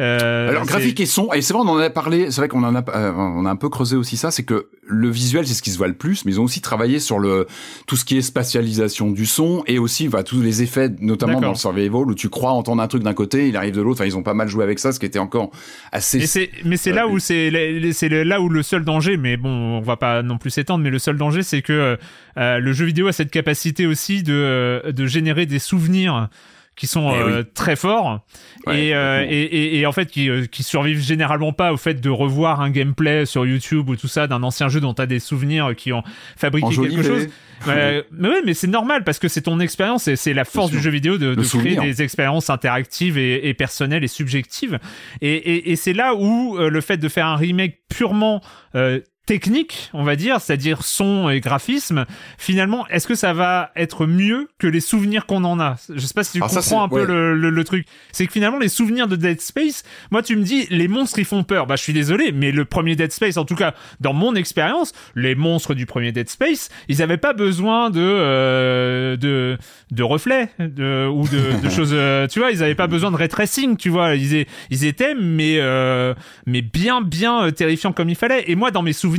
[0.00, 2.62] Euh, Alors graphique et son, et c'est vrai on en a parlé, c'est vrai qu'on
[2.62, 5.54] en a, euh, on a un peu creusé aussi ça, c'est que le visuel c'est
[5.54, 7.46] ce qui se voit le plus, mais ils ont aussi travaillé sur le
[7.86, 11.48] tout ce qui est spatialisation du son et aussi voilà, tous les effets, notamment dans
[11.50, 14.00] le survival où tu crois entendre un truc d'un côté, il arrive de l'autre.
[14.00, 15.50] Enfin, ils ont pas mal joué avec ça, ce qui était encore
[15.90, 16.18] assez.
[16.18, 17.50] Et c'est, mais c'est là Euh, où c'est,
[17.92, 20.90] c'est là où le seul danger, mais bon, on va pas non plus s'étendre, mais
[20.90, 21.98] le seul danger, c'est que
[22.38, 26.28] euh, le jeu vidéo a cette capacité aussi de, euh, de générer des souvenirs
[26.78, 27.50] qui sont Eh euh, oui.
[27.54, 28.24] très forts
[28.66, 31.76] Ouais, et, euh, et, et, et en fait qui, euh, qui survivent généralement pas au
[31.76, 35.02] fait de revoir un gameplay sur YouTube ou tout ça d'un ancien jeu dont tu
[35.02, 36.02] as des souvenirs qui ont
[36.36, 37.28] fabriqué quelque chose.
[37.66, 40.70] Ouais, mais ouais, mais c'est normal parce que c'est ton expérience et c'est la force
[40.70, 44.78] du jeu vidéo de, de créer des expériences interactives et, et personnelles et subjectives.
[45.20, 48.40] Et, et, et c'est là où euh, le fait de faire un remake purement
[48.76, 52.06] euh, technique, on va dire, c'est-à-dire son et graphisme,
[52.38, 55.76] finalement, est-ce que ça va être mieux que les souvenirs qu'on en a?
[55.94, 57.06] Je sais pas si tu Alors ça, comprends un peu ouais.
[57.06, 57.86] le, le, le truc.
[58.10, 61.26] C'est que finalement, les souvenirs de Dead Space, moi, tu me dis, les monstres, ils
[61.26, 61.66] font peur.
[61.66, 64.92] Bah, je suis désolé, mais le premier Dead Space, en tout cas, dans mon expérience,
[65.14, 69.58] les monstres du premier Dead Space, ils avaient pas besoin de euh, de
[69.90, 71.90] de reflets de, ou de, de choses.
[71.92, 73.76] euh, tu vois, ils avaient pas besoin de ray tracing.
[73.76, 76.14] Tu vois, ils, ils étaient mais euh,
[76.46, 78.44] mais bien bien euh, terrifiants comme il fallait.
[78.50, 79.17] Et moi, dans mes souvenirs,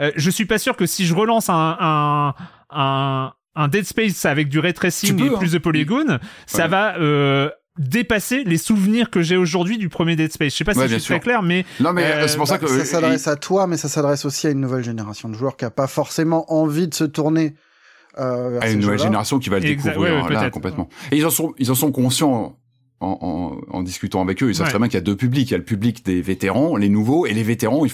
[0.00, 2.34] euh, je suis pas sûr que si je relance un un
[2.70, 5.38] un, un Dead Space avec du ray tracing Tu peux, et hein.
[5.38, 10.32] plus de polygones, ça va euh, dépasser les souvenirs que j'ai aujourd'hui du premier Dead
[10.32, 10.52] Space.
[10.52, 12.46] Je sais pas si Ouais, je suis très clair, mais Non mais Euh, c'est pour
[12.46, 15.28] ça Bah, que ça s'adresse à toi, mais ça s'adresse aussi à une nouvelle génération
[15.28, 17.54] de joueurs qui a pas forcément envie de se tourner
[18.18, 20.88] euh, vers à une nouvelle génération qui va le découvrir ouais, ouais, là complètement.
[21.12, 22.58] Et ils en sont ils en sont conscients
[23.00, 24.48] en, en, en discutant avec eux.
[24.50, 24.70] Ils savent Ouais.
[24.70, 25.48] très bien qu'il y a deux publics.
[25.48, 27.90] Il y a le public des vétérans, les nouveaux, et les vétérans, il,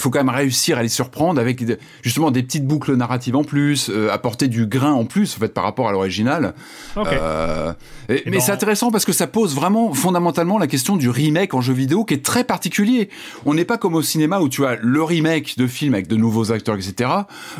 [0.00, 3.44] faut quand même réussir à les surprendre avec de- justement des petites boucles narratives en
[3.44, 6.54] plus, euh, apporter du grain en plus, en fait, par rapport à l'original.
[6.96, 7.06] Ok.
[7.12, 7.72] Euh,
[8.08, 11.54] et- Et mais c'est intéressant parce que ça pose vraiment fondamentalement la question du remake
[11.54, 13.08] en jeu vidéo qui est très particulier.
[13.46, 16.16] On n'est pas comme au cinéma où tu as le remake de film avec de
[16.16, 17.10] nouveaux acteurs, etc.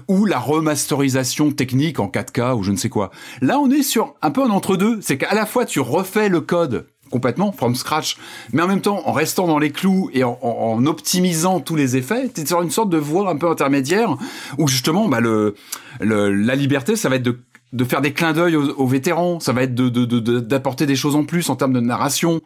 [0.08, 3.10] ou la remasterisation technique en 4K ou je ne sais quoi.
[3.40, 4.98] Là, on est sur un peu un entre-deux.
[5.00, 6.71] C'est qu'à la fois tu refais le code
[7.12, 8.16] complètement from scratch,
[8.52, 11.76] mais en même temps en restant dans les clous et en, en- en optimisant tous
[11.76, 14.16] les effets, sur une sorte de voie un peu intermédiaire
[14.58, 15.54] où justement bah, le,
[16.00, 17.38] le- la liberté, ça va être de
[17.74, 20.40] de faire des clins d'œil aux, aux vétérans, ça va être de de- de- de-
[20.40, 22.42] d'apporter des choses en plus en termes de narration.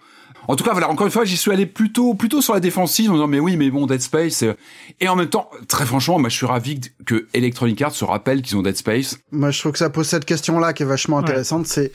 [0.48, 3.10] En tout cas, voilà, encore une fois, j'y suis allé plutôt plutôt sur la défensive
[3.10, 4.54] en disant mais oui, mais bon, Dead Space euh,
[5.00, 8.40] et en même temps, très franchement, moi je suis ravi que Electronic Arts se rappelle
[8.42, 9.18] qu'ils ont Dead Space.
[9.32, 11.66] Moi, je trouve que ça pose cette question-là qui est vachement intéressante.
[11.66, 11.90] C'est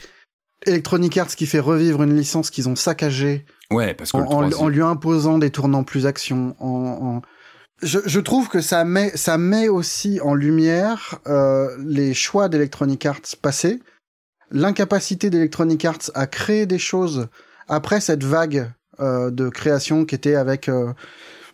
[0.66, 4.68] Electronic Arts qui fait revivre une licence qu'ils ont saccagée Ouais, parce que en, en-
[4.68, 6.54] lui imposant des tournants plus action.
[6.60, 7.22] En, en-
[7.82, 13.06] Je, je trouve que ça met, ça met aussi en lumière euh, les choix d'Electronic
[13.06, 13.80] Arts passés,
[14.50, 17.28] l'incapacité d'Electronic Arts à créer des choses
[17.68, 20.92] après cette vague euh, de création qui était avec euh,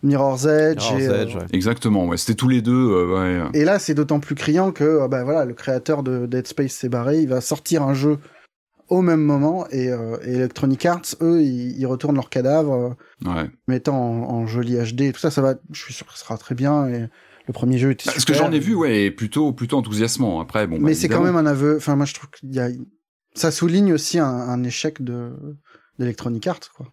[0.03, 0.83] Mirror's Edge.
[0.83, 1.47] Mirror's et, euh, Edge, ouais.
[1.53, 2.73] Exactement, ouais, c'était tous les deux.
[2.75, 3.61] euh, ouais.
[3.61, 6.73] et là, c'est d'autant plus criant que euh, bah, voilà, le créateur de Dead Space
[6.73, 7.21] s'est barré.
[7.21, 8.19] Il va sortir un jeu
[8.89, 12.73] au même moment et, euh, et Electronic Arts, eux, ils, ils retournent leur cadavre,
[13.25, 13.51] euh, Ouais.
[13.67, 15.31] mettant en, en joli HD et tout ça.
[15.31, 16.89] Ça va, je suis sûr que ça sera très bien.
[16.89, 17.01] Et
[17.47, 18.47] le premier jeu était Parce que super.
[18.47, 20.41] j'en ai vu, ouais, est plutôt plutôt enthousiasmant.
[20.41, 20.77] Après, bon.
[20.77, 21.77] bah, Mais c'est quand même un aveu.
[21.77, 22.69] Enfin, moi, je trouve qu'il y a,
[23.35, 25.33] ça souligne aussi un, un échec de
[25.99, 26.87] d'Electronic Arts, quoi.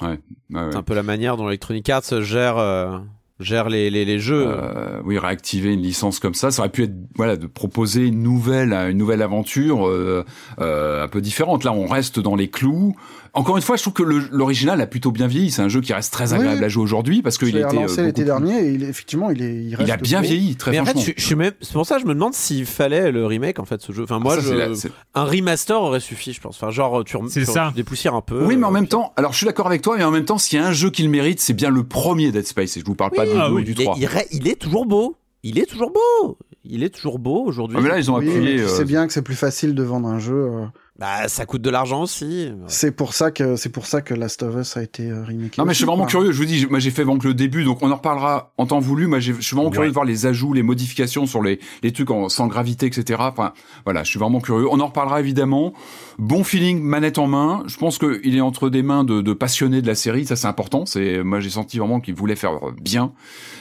[0.00, 0.16] Ouais, ouais,
[0.62, 0.68] ouais.
[0.70, 2.98] C'est un peu la manière dont Electronic Arts gère, euh,
[3.40, 4.46] gère les, les, les jeux.
[4.46, 8.22] Euh, oui, réactiver une licence comme ça, ça aurait pu être voilà de proposer une
[8.22, 10.24] nouvelle une nouvelle aventure euh,
[10.60, 11.64] euh, un peu différente.
[11.64, 12.96] Là, on reste dans les clous.
[13.34, 15.50] Encore une fois, je trouve que l'original a plutôt bien vieilli.
[15.50, 16.64] C'est un jeu qui reste très agréable oui.
[16.64, 19.30] à jouer aujourd'hui parce qu'il l'ai était euh, relancé l'été dernier et il, est- effectivement,
[19.30, 21.12] il est, il reste Il a bien vieilli, très Mais en fait, franchement.
[21.16, 23.58] je, je suis même, c'est pour ça que je me demande s'il fallait le remake
[23.58, 24.02] en fait ce jeu.
[24.04, 26.56] Enfin moi, Ah, ça, je, c'est la- c'est- un remaster aurait suffi, je pense.
[26.56, 27.68] Enfin genre tu, rem- C'est tu, ça.
[27.70, 28.44] tu dépoussières un peu.
[28.44, 30.24] Oui, mais en euh, même temps, alors je suis d'accord avec toi, mais en même
[30.24, 32.76] temps, s'il y a un jeu qui le mérite, c'est bien le premier Dead Space.
[32.76, 33.96] Et je vous parle pas du 2 ah ou oui, du il est, 3.
[34.32, 35.16] il, est toujours beau.
[35.42, 36.38] Il est toujours beau.
[36.64, 37.76] Il est toujours beau aujourd'hui.
[37.78, 38.56] Ah, mais là, ils ont appuyé.
[38.56, 40.50] tu euh, sais bien que c'est plus facile de vendre un jeu.
[40.98, 42.50] Bah ça coûte de l'argent aussi.
[42.66, 45.54] C'est pour ça que c'est pour ça que Last of Us a été euh, remaké.
[45.58, 47.34] Non mais je suis vraiment curieux, je vous dis, moi j'ai fait vraiment que le
[47.34, 50.04] début, donc on en reparlera en temps voulu, moi je suis vraiment curieux de voir
[50.04, 53.20] les ajouts, les modifications sur les, les trucs en, sans gravité, etc.
[53.22, 53.52] Enfin,
[53.84, 54.66] voilà, je suis vraiment curieux.
[54.68, 55.72] On en reparlera évidemment.
[56.18, 57.62] Bon feeling, manette en main.
[57.68, 60.48] Je pense qu'il est entre des mains de, de passionnés de la série, ça c'est
[60.48, 60.84] important.
[60.84, 63.12] C'est Moi j'ai senti vraiment qu'il voulait faire bien.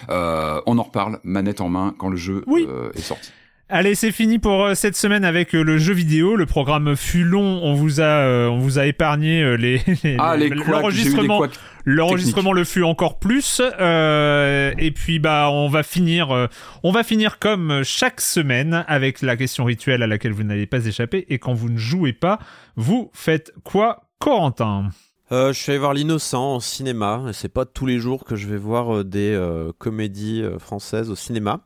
[0.09, 2.66] Euh, on en reparle, manette en main, quand le jeu Oui.
[2.67, 3.30] euh, est sorti.
[3.69, 6.37] Allez, c'est fini pour euh, cette semaine avec euh, le jeu vidéo.
[6.37, 7.59] Le programme fut long.
[7.63, 11.41] On vous a, euh, on vous a épargné les, les- Ah, les l'enregistrement.
[11.83, 13.61] L'enregistrement le fut encore plus.
[13.81, 16.47] euh, et puis bah, on va finir, euh,
[16.83, 20.85] on va finir comme chaque semaine avec la question rituelle à laquelle vous n'allez pas
[20.85, 21.25] échapper.
[21.29, 22.39] Et quand vous ne jouez pas,
[22.77, 24.89] vous faites quoi, Corentin?
[25.31, 27.22] Euh, je suis allé voir l'innocent en cinéma.
[27.33, 31.15] C'est pas tous les jours que je vais voir euh, des euh, comédies françaises au
[31.15, 31.61] cinéma.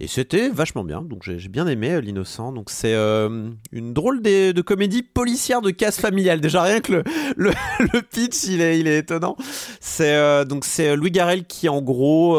[0.00, 1.02] Et c'était vachement bien.
[1.02, 2.52] Donc j'ai bien aimé l'innocent.
[2.52, 6.40] Donc c'est une drôle de, de comédie policière de casse familiale.
[6.40, 7.02] Déjà rien que
[7.36, 9.36] le, le, pitch, il est, il est étonnant.
[9.80, 12.34] C'est donc c'est Louis Garrel qui en gros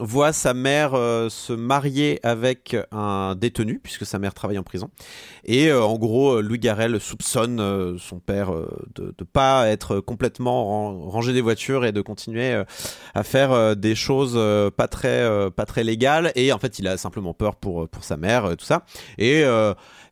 [0.00, 4.90] voit sa mère se marier avec un détenu puisque sa mère travaille en prison.
[5.44, 9.24] Et en gros, Louis Garrel soupçonne son père euh, de ne
[9.64, 12.64] être complètement ran- rangé des voitures et de continuer euh,
[13.14, 16.32] à faire euh, des choses euh, pas très pas très légales.
[16.34, 18.82] Et en fait, il a simplement peur pour pour sa mère, tout ça.
[19.18, 19.44] Et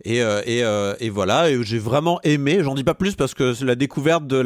[0.02, 2.58] et, euh, euh, et voilà, j'ai vraiment aimé.
[2.62, 4.42] J'en dis pas plus parce que la découverte de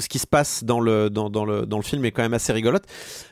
[0.00, 2.84] ce qui se passe dans le film est quand même assez rigolote.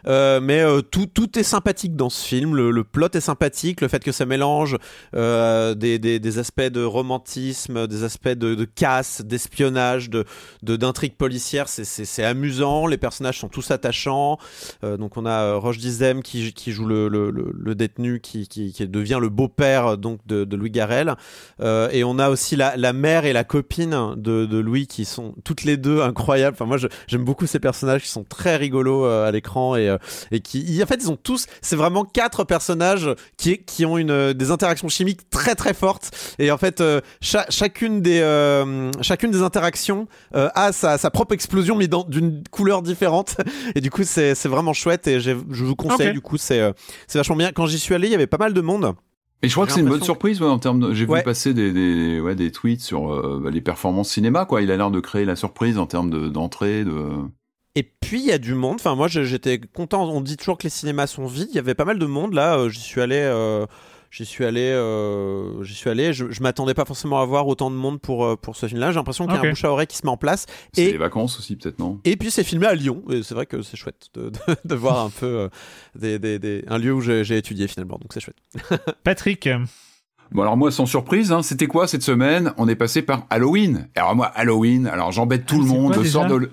[0.07, 2.55] Euh, mais tout est sympathique dans ce film.
[2.55, 4.77] Le, plot est sympathique, le fait que ça mélange
[5.13, 10.25] des, aspects de romantisme, des aspects de, casse, d'espionnage, de
[10.63, 12.87] d'intrigue policière, c'est- amusant.
[12.87, 14.39] Les personnages sont tous attachants.
[14.83, 18.49] Donc on a Roche Dizem qui, joue le, détenu qui,
[18.89, 21.17] devient le beau-père donc de, de Louis Garrel.
[21.61, 25.05] Euh, et on a aussi la, la mère et la copine de, de Louis qui
[25.07, 26.55] sont toutes les deux incroyables.
[26.55, 29.97] Enfin moi j'aime beaucoup ces personnages qui sont très rigolos euh, à l'écran et, euh,
[30.31, 34.33] et qui en fait ils ont tous c'est vraiment quatre personnages qui, qui ont une,
[34.35, 36.11] des interactions chimiques très très fortes.
[36.39, 36.83] Et en fait
[37.23, 38.21] cha- chacune des
[39.01, 43.37] chacune des interactions a sa, sa propre explosion mais d'une couleur différente.
[43.75, 46.73] Et du coup c'est vraiment chouette et je vous conseille du coup c'est
[47.07, 47.53] c'est vachement bien.
[47.53, 48.95] Quand j'y suis allé il y avait pas mal de monde
[49.47, 50.93] Et je crois que c'est une bonne surprise ouais, en termes de.
[50.93, 51.21] J'ai Ouais.
[51.21, 54.61] vu passer des, des, ouais, des tweets sur euh, bah, les performances cinéma, quoi.
[54.61, 57.07] Il a l'air de créer la surprise en termes de- d'entrée, de.
[57.77, 58.77] Et puis il y a du monde.
[58.81, 60.05] Enfin, moi j'étais content.
[60.09, 61.49] On dit toujours que les cinémas sont vides.
[61.51, 62.59] Il y avait pas mal de monde là.
[62.59, 63.17] euh, J'y suis allé.
[63.21, 63.67] euh,
[64.11, 64.61] J'y suis allé.
[64.73, 66.13] euh, J'y suis allé.
[66.13, 68.91] Je, je m'attendais pas forcément à voir autant de monde pour euh, pour ce film-là.
[68.91, 70.47] J'ai l'impression qu'il y a un bouche à oreille qui se met en place.
[70.73, 72.01] C'est Et les vacances aussi, peut-être, non?
[72.05, 73.03] Et puis c'est filmé à Lyon.
[73.11, 75.49] Et c'est vrai que c'est chouette de, de, de voir un peu euh,
[75.95, 77.99] des, des, des- un lieu où j'ai j'ai étudié finalement.
[78.01, 78.37] Donc c'est chouette.
[79.05, 79.49] Patrick,
[80.33, 82.53] Bon alors moi sans surprise, hein, c'était quoi cette semaine?
[82.57, 83.89] On est passé par Halloween.
[83.95, 86.39] Alors moi Halloween, alors j'embête tout Ah, le monde, quoi je sors déjà?
[86.41, 86.51] de.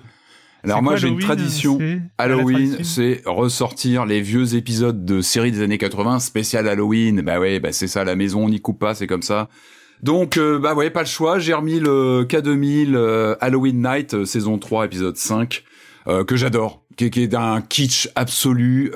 [0.64, 1.78] Alors moi j'ai une tradition.
[2.18, 7.20] Halloween, c'est ressortir les vieux épisodes de séries des années 80 spécial Halloween.
[7.20, 9.48] Bah ouais, bah c'est ça la maison, on n'y coupe pas, c'est comme ça.
[10.02, 14.24] Donc euh, bah ouais, pas le choix, j'ai remis le K2000 euh, Halloween Night euh,
[14.24, 15.64] saison 3 épisode 5
[16.08, 18.92] euh, que j'adore, qui, qui est d'un kitsch absolu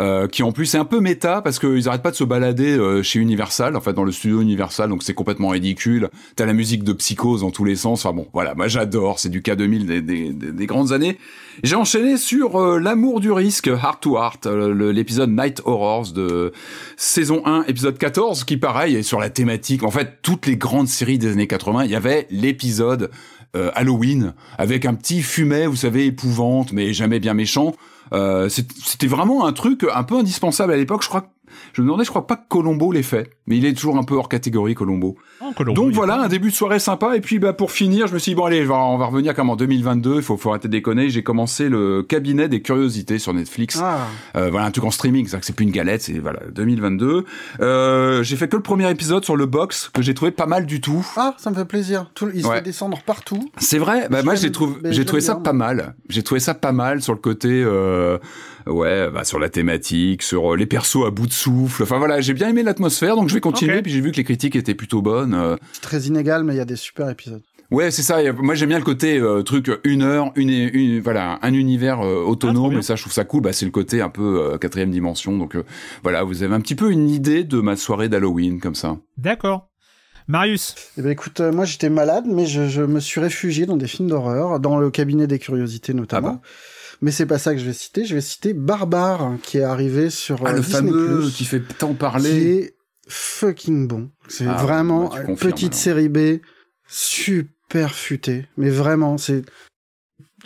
[0.00, 2.76] euh, qui en plus est un peu méta parce qu'ils arrêtent pas de se balader
[2.76, 6.08] euh, chez Universal, en fait dans le studio Universal, donc c'est complètement ridicule.
[6.34, 8.04] T'as la musique de Psychose dans tous les sens.
[8.04, 11.18] Enfin bon, voilà, moi j'adore, c'est du K2000 des, des, des, des grandes années.
[11.62, 16.52] J'ai enchaîné sur euh, l'amour du risque, Heart to Heart, euh, l'épisode Night Horrors de
[16.96, 19.82] saison 1, épisode 14, qui pareil est sur la thématique.
[19.82, 23.10] En fait, toutes les grandes séries des années 80, il y avait l'épisode
[23.56, 27.74] euh, Halloween avec un petit fumet, vous savez, épouvante, mais jamais bien méchant.
[28.12, 31.02] Euh, C'était vraiment un truc un peu indispensable à l'époque.
[31.02, 31.32] Je crois,
[31.72, 34.02] je me demandais, je crois pas que Colombo l'ait fait, mais il est toujours un
[34.02, 35.16] peu hors catégorie Colombo.
[35.40, 37.16] Oh, Colombo, Donc voilà, un début de soirée sympa.
[37.16, 39.50] Et puis bah pour finir, je me suis dit bon allez, on va, revenir comme
[39.50, 40.16] en 2022.
[40.16, 41.10] Il faut, faut arrêter de déconner.
[41.10, 43.80] J'ai commencé le cabinet des curiosités sur Netflix.
[43.82, 43.98] Ah,
[44.36, 47.24] Euh, voilà un truc en streaming, c'est que c'est plus une galette, c'est voilà 2022.
[47.60, 50.66] Euh, j'ai fait que le premier épisode sur le box que j'ai trouvé pas mal
[50.66, 51.06] du tout.
[51.16, 52.10] ah, ça me fait plaisir.
[52.14, 52.56] Tout, il se Ouais.
[52.56, 53.50] fait descendre partout.
[53.58, 54.08] C'est vrai.
[54.10, 55.94] Bah, moi, j'ai trouvé, j'ai ça bien, pas mal.
[56.08, 58.18] J'ai trouvé ça pas mal sur le côté, euh,
[58.66, 61.82] ouais, bah, sur la thématique, sur euh, les persos à bout de souffle.
[61.82, 63.82] Enfin voilà, j'ai bien aimé l'atmosphère, donc je vais continuer.
[63.82, 65.34] Puis j'ai vu que les critiques étaient plutôt bonnes.
[65.34, 65.56] euh.
[65.72, 67.42] C'est très inégal, mais il y a des super épisodes.
[67.70, 68.18] Ouais, c'est ça.
[68.32, 72.24] Moi, j'aime bien le côté euh, truc une heure, une, une voilà, un univers euh,
[72.26, 72.70] Ah, autonome.
[72.70, 72.78] bien.
[72.80, 73.42] et ça, je trouve ça cool.
[73.42, 75.38] Bah, c'est le côté un peu euh, quatrième dimension.
[75.38, 75.62] Donc euh,
[76.02, 78.96] voilà, vous avez un petit peu une idée de ma soirée d'Halloween comme ça.
[79.18, 79.68] D'accord.
[80.26, 83.76] Marius, Eh ben écoute, euh, moi j'étais malade, mais je, je me suis réfugié dans
[83.76, 86.28] des films d'horreur, dans le cabinet des curiosités notamment.
[86.28, 86.40] Ah bon
[87.00, 88.04] mais c'est pas ça que je vais citer.
[88.04, 91.60] Je vais citer Barbare, qui est arrivé sur Ah, euh, le Disney+, fameux qui fait
[91.78, 92.52] tant qui parler.
[92.54, 92.74] est
[93.08, 94.10] fucking bon.
[94.28, 95.82] C'est Ah, vraiment bah, une petite alors.
[95.82, 96.40] série B,
[96.86, 98.46] super futée.
[98.56, 99.42] Mais vraiment, c'est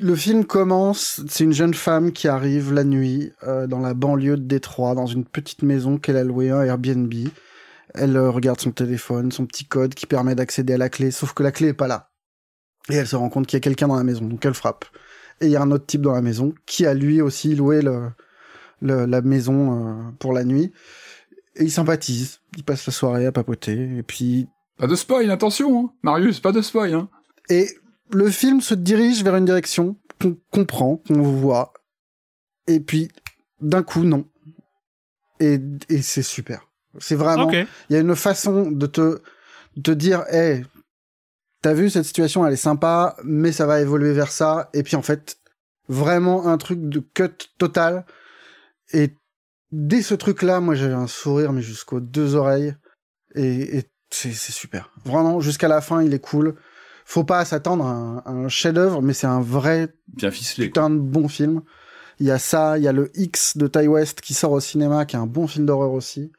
[0.00, 1.22] le film commence.
[1.28, 5.06] C'est une jeune femme qui arrive la nuit euh, dans la banlieue de Détroit, dans
[5.06, 7.12] une petite maison qu'elle a louée un Airbnb.
[7.94, 11.32] Elle euh, regarde son téléphone, son petit code qui permet d'accéder à la clé, sauf
[11.32, 12.10] que la clé est pas là.
[12.90, 14.84] Et elle se rend compte qu'il y a quelqu'un dans la maison, donc elle frappe.
[15.40, 17.82] Et il y a un autre type dans la maison qui a lui aussi loué
[17.82, 18.10] le,
[18.80, 20.72] le- la maison euh, pour la nuit.
[21.56, 24.48] Et ils sympathisent, ils passent la soirée à papoter, et puis...
[24.76, 25.92] Pas de spoil, attention, hein.
[26.02, 26.94] Marius, pas de spoil.
[26.94, 27.08] Hein.
[27.48, 27.68] Et
[28.10, 31.72] le film se dirige vers une direction qu'on comprend, qu'on voit,
[32.66, 33.08] et puis
[33.60, 34.26] d'un coup, non.
[35.38, 36.68] Et, et c'est super.
[36.98, 37.50] C'est vraiment...
[37.50, 39.20] Il y a une façon de te,
[39.76, 40.64] de te dire, hey,
[41.64, 44.68] t'as vu cette situation, elle est sympa, mais ça va évoluer vers ça.
[44.74, 45.38] Et puis en fait,
[45.88, 48.04] vraiment un truc de cut total.
[48.92, 49.14] Et
[49.72, 52.74] dès ce truc-là, moi j'avais un sourire, mais jusqu'aux deux oreilles.
[53.34, 54.92] Et, et c'est super.
[55.06, 56.54] Vraiment, jusqu'à la fin, il est cool.
[57.06, 60.68] Faut pas s'attendre à un, chef-d'œuvre, mais c'est un vrai Bien ficelé.
[60.68, 60.82] quoi.
[60.82, 61.62] putain de bon film.
[62.20, 64.60] Il y a ça, il y a le X de Ty West qui sort au
[64.60, 66.30] cinéma, qui est un bon film d'horreur aussi.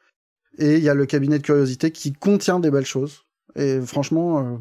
[0.58, 3.24] Et il y a le cabinet de curiosité qui contient des belles choses.
[3.56, 4.58] Et franchement, euh,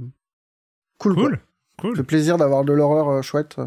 [0.98, 1.16] cool.
[1.16, 1.40] Cool.
[1.80, 1.92] Cool.
[1.92, 3.58] Ça fait plaisir d'avoir de l'horreur euh, chouette.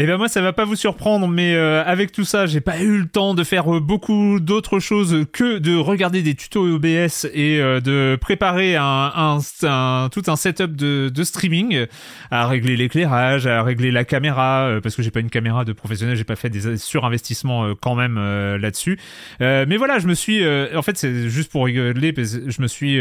[0.00, 2.80] Eh ben moi ça va pas vous surprendre mais euh, avec tout ça j'ai pas
[2.80, 7.26] eu le temps de faire euh, beaucoup d'autres choses que de regarder des tutos OBS
[7.34, 11.86] et euh, de préparer un, un, un- tout un setup de, de streaming
[12.30, 15.72] à régler l'éclairage à régler la caméra euh, parce que j'ai pas une caméra de
[15.72, 19.00] professionnel j'ai pas fait des surinvestissements euh, quand même euh, là-dessus
[19.40, 22.68] Euh, mais voilà je me suis euh, en fait c'est juste pour rigoler je me
[22.68, 23.00] suis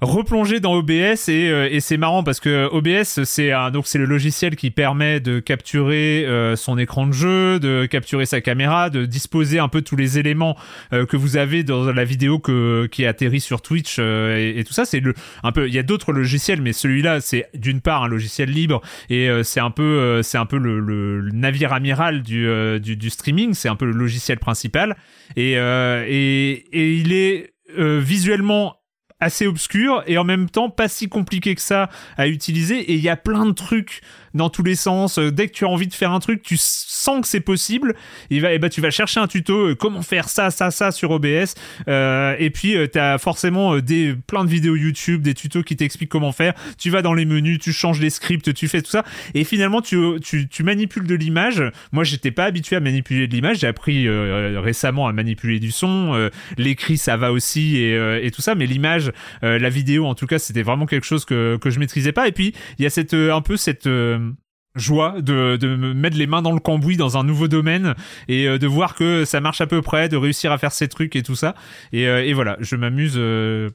[0.00, 4.04] replongé dans OBS et, euh, et c'est marrant parce que OBS c'est donc c'est le
[4.04, 9.06] logiciel qui permet de capturer euh, son écran de jeu, de capturer sa caméra, de
[9.06, 10.56] disposer un peu tous les éléments
[10.92, 14.64] euh, que vous avez dans la vidéo que qui atterrit sur Twitch euh, et, et
[14.64, 17.80] tout ça c'est le un peu il y a d'autres logiciels mais celui-là c'est d'une
[17.80, 21.28] part un logiciel libre et euh, c'est un peu euh, c'est un peu le, le-
[21.32, 22.48] navire amiral du,
[22.80, 24.96] du du streaming c'est un peu le logiciel principal
[25.36, 28.77] et et, et il est visuellement
[29.20, 32.78] assez obscur et en même temps pas si compliqué que ça à utiliser.
[32.78, 34.02] Et il y a plein de trucs
[34.34, 35.18] dans tous les sens.
[35.18, 37.94] Euh, Dès que tu as envie de faire un truc, tu sens que c'est possible.
[38.30, 40.90] Il va, et bah, tu vas chercher un tuto, euh, comment faire ça, ça, ça
[40.90, 41.54] sur OBS.
[41.88, 45.76] Euh, et puis, tu as forcément euh, des, plein de vidéos YouTube, des tutos qui
[45.76, 46.54] t'expliquent comment faire.
[46.78, 49.04] Tu vas dans les menus, tu changes les scripts, tu fais tout ça.
[49.34, 51.62] Et finalement, tu, tu, tu manipules de l'image.
[51.92, 53.58] Moi, j'étais pas habitué à manipuler de l'image.
[53.60, 56.14] J'ai appris euh, récemment à manipuler du son.
[56.14, 58.54] Euh, L'écrit, ça va aussi et, euh, et tout ça.
[58.54, 61.78] Mais l'image, euh, la vidéo, en tout cas, c'était vraiment quelque chose que, que je
[61.78, 62.28] maîtrisais pas.
[62.28, 64.27] Et puis, il y a cette, euh, un peu cette, euh,
[64.76, 67.94] joie de, de me mettre les mains dans le cambouis dans un nouveau domaine
[68.28, 70.86] et euh, de voir que ça marche à peu près, de réussir à faire ces
[70.88, 71.54] trucs et tout ça.
[71.92, 73.14] Et, euh, et voilà, je m'amuse.
[73.16, 73.70] euh,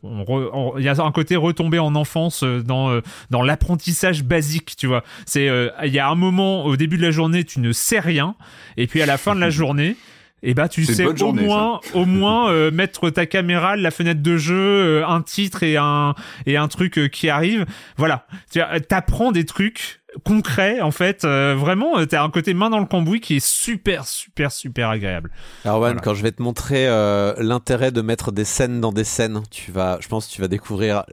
[0.78, 4.88] Il y a un côté retombé en enfance euh, dans, euh, dans l'apprentissage basique, tu
[4.88, 5.04] vois.
[5.26, 8.00] C'est euh, Il y a un moment au début de la journée, tu ne sais
[8.00, 8.36] rien.
[8.78, 9.98] Et puis à la fin de la journée,
[10.46, 13.76] et bah tu C'est une sais au journée, moins au moins euh, mettre ta caméra,
[13.78, 14.56] la fenêtre de jeu,
[15.02, 16.16] euh, un titre et un
[16.46, 17.66] et un truc euh, qui arrive.
[17.98, 21.26] Voilà, tu vois, t'apprends des trucs concrets en fait.
[21.26, 24.90] euh, vraiment, euh, t'as un côté main dans le cambouis qui est super super super
[24.90, 25.32] agréable.
[25.66, 26.02] Arwan, Voilà.
[26.02, 29.72] quand je vais te montrer euh, l'intérêt de mettre des scènes dans des scènes, tu
[29.72, 31.04] vas, je pense que tu vas découvrir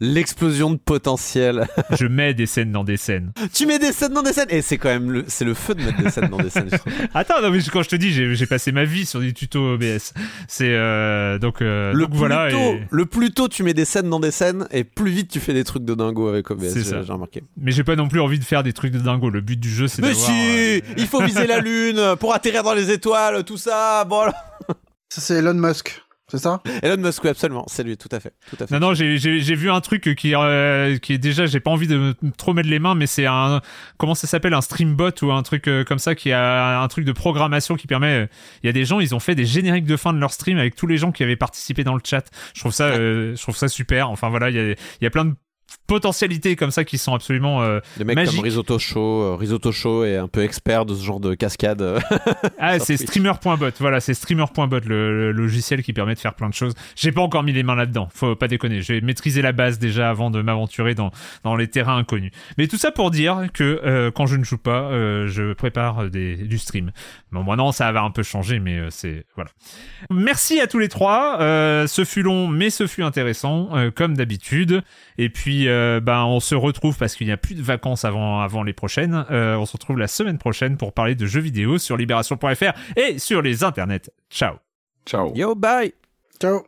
[0.00, 1.66] l'explosion de potentiel.
[1.98, 3.32] Je mets des scènes dans des scènes.
[3.52, 5.74] tu mets des scènes dans des scènes et c'est quand même le, c'est le feu
[5.74, 6.70] de mettre des scènes dans des scènes.
[7.14, 9.74] Attends, non mais quand je te dis, j'ai j'ai passé ma vie sur des tutos
[9.74, 10.12] OBS.
[10.48, 12.50] C'est euh, donc, Le donc plus voilà.
[12.50, 15.30] tôt, et- le plus tôt tu mets des scènes dans des scènes et plus vite
[15.30, 16.68] tu fais des trucs de dingo avec OBS.
[16.70, 17.02] C'est j'ai- ça.
[17.02, 17.42] J'ai remarqué.
[17.58, 19.30] Mais j'ai pas non plus envie de faire des trucs de dingo.
[19.30, 20.26] Le but du jeu, c'est Mais d'avoir.
[20.26, 24.04] si, euh, il faut viser la lune pour atterrir dans les étoiles, tout ça.
[24.04, 24.34] Bon, alors.
[25.08, 26.60] Ça, c'est Elon Musk, c'est ça?
[26.82, 28.72] Elon Musk, oui, absolument, c'est lui, tout à fait, tout à fait.
[28.74, 31.72] Non, non, j'ai j'ai- j'ai vu un truc qui, euh, qui est déjà, j'ai pas
[31.72, 33.60] envie de me- trop mettre les mains, mais c'est un,
[33.98, 37.04] comment ça s'appelle, un streambot ou un truc euh, comme ça qui a un truc
[37.04, 38.20] de programmation qui permet.
[38.22, 38.26] euh,
[38.62, 40.58] Il y a des gens, ils ont fait des génériques de fin de leur stream
[40.58, 42.24] avec tous les gens qui avaient participé dans le chat.
[42.54, 44.10] Je trouve ça, euh, je trouve ça super.
[44.10, 45.34] Enfin voilà, il y a, il y a plein de
[45.86, 48.36] potentialités comme ça qui sont absolument euh, Des mecs magiques.
[48.36, 51.82] comme Risotto Show, euh, Risotto Show est un peu expert de ce genre de cascade.
[51.82, 51.98] euh.
[52.58, 53.70] Ah, c'est streamer.bot.
[53.80, 56.74] Voilà, c'est streamer.bot, le, le logiciel qui permet de faire plein de choses.
[56.94, 58.08] J'ai pas encore mis les mains là-dedans.
[58.14, 58.82] Faut pas déconner.
[58.82, 61.10] J'ai maîtrisé la base déjà avant de m'aventurer dans,
[61.42, 62.30] dans les terrains inconnus.
[62.58, 66.08] Mais tout ça pour dire que euh, quand je ne joue pas, euh, je prépare
[66.08, 66.92] des, du stream.
[67.32, 69.50] Bon, moi non, ça va un peu changer, mais c'est voilà.
[70.10, 71.38] Merci à tous les trois.
[71.40, 74.82] Ce fut long, mais ce fut intéressant, comme d'habitude.
[75.18, 78.40] Et puis, euh, ben, on se retrouve parce qu'il n'y a plus de vacances avant,
[78.40, 79.24] avant les prochaines.
[79.30, 83.18] Euh, on se retrouve la semaine prochaine pour parler de jeux vidéo sur libération.fr et
[83.18, 84.10] sur les internets.
[84.30, 84.56] Ciao.
[85.06, 85.32] Ciao.
[85.34, 85.92] Yo, bye
[86.40, 86.62] Ciao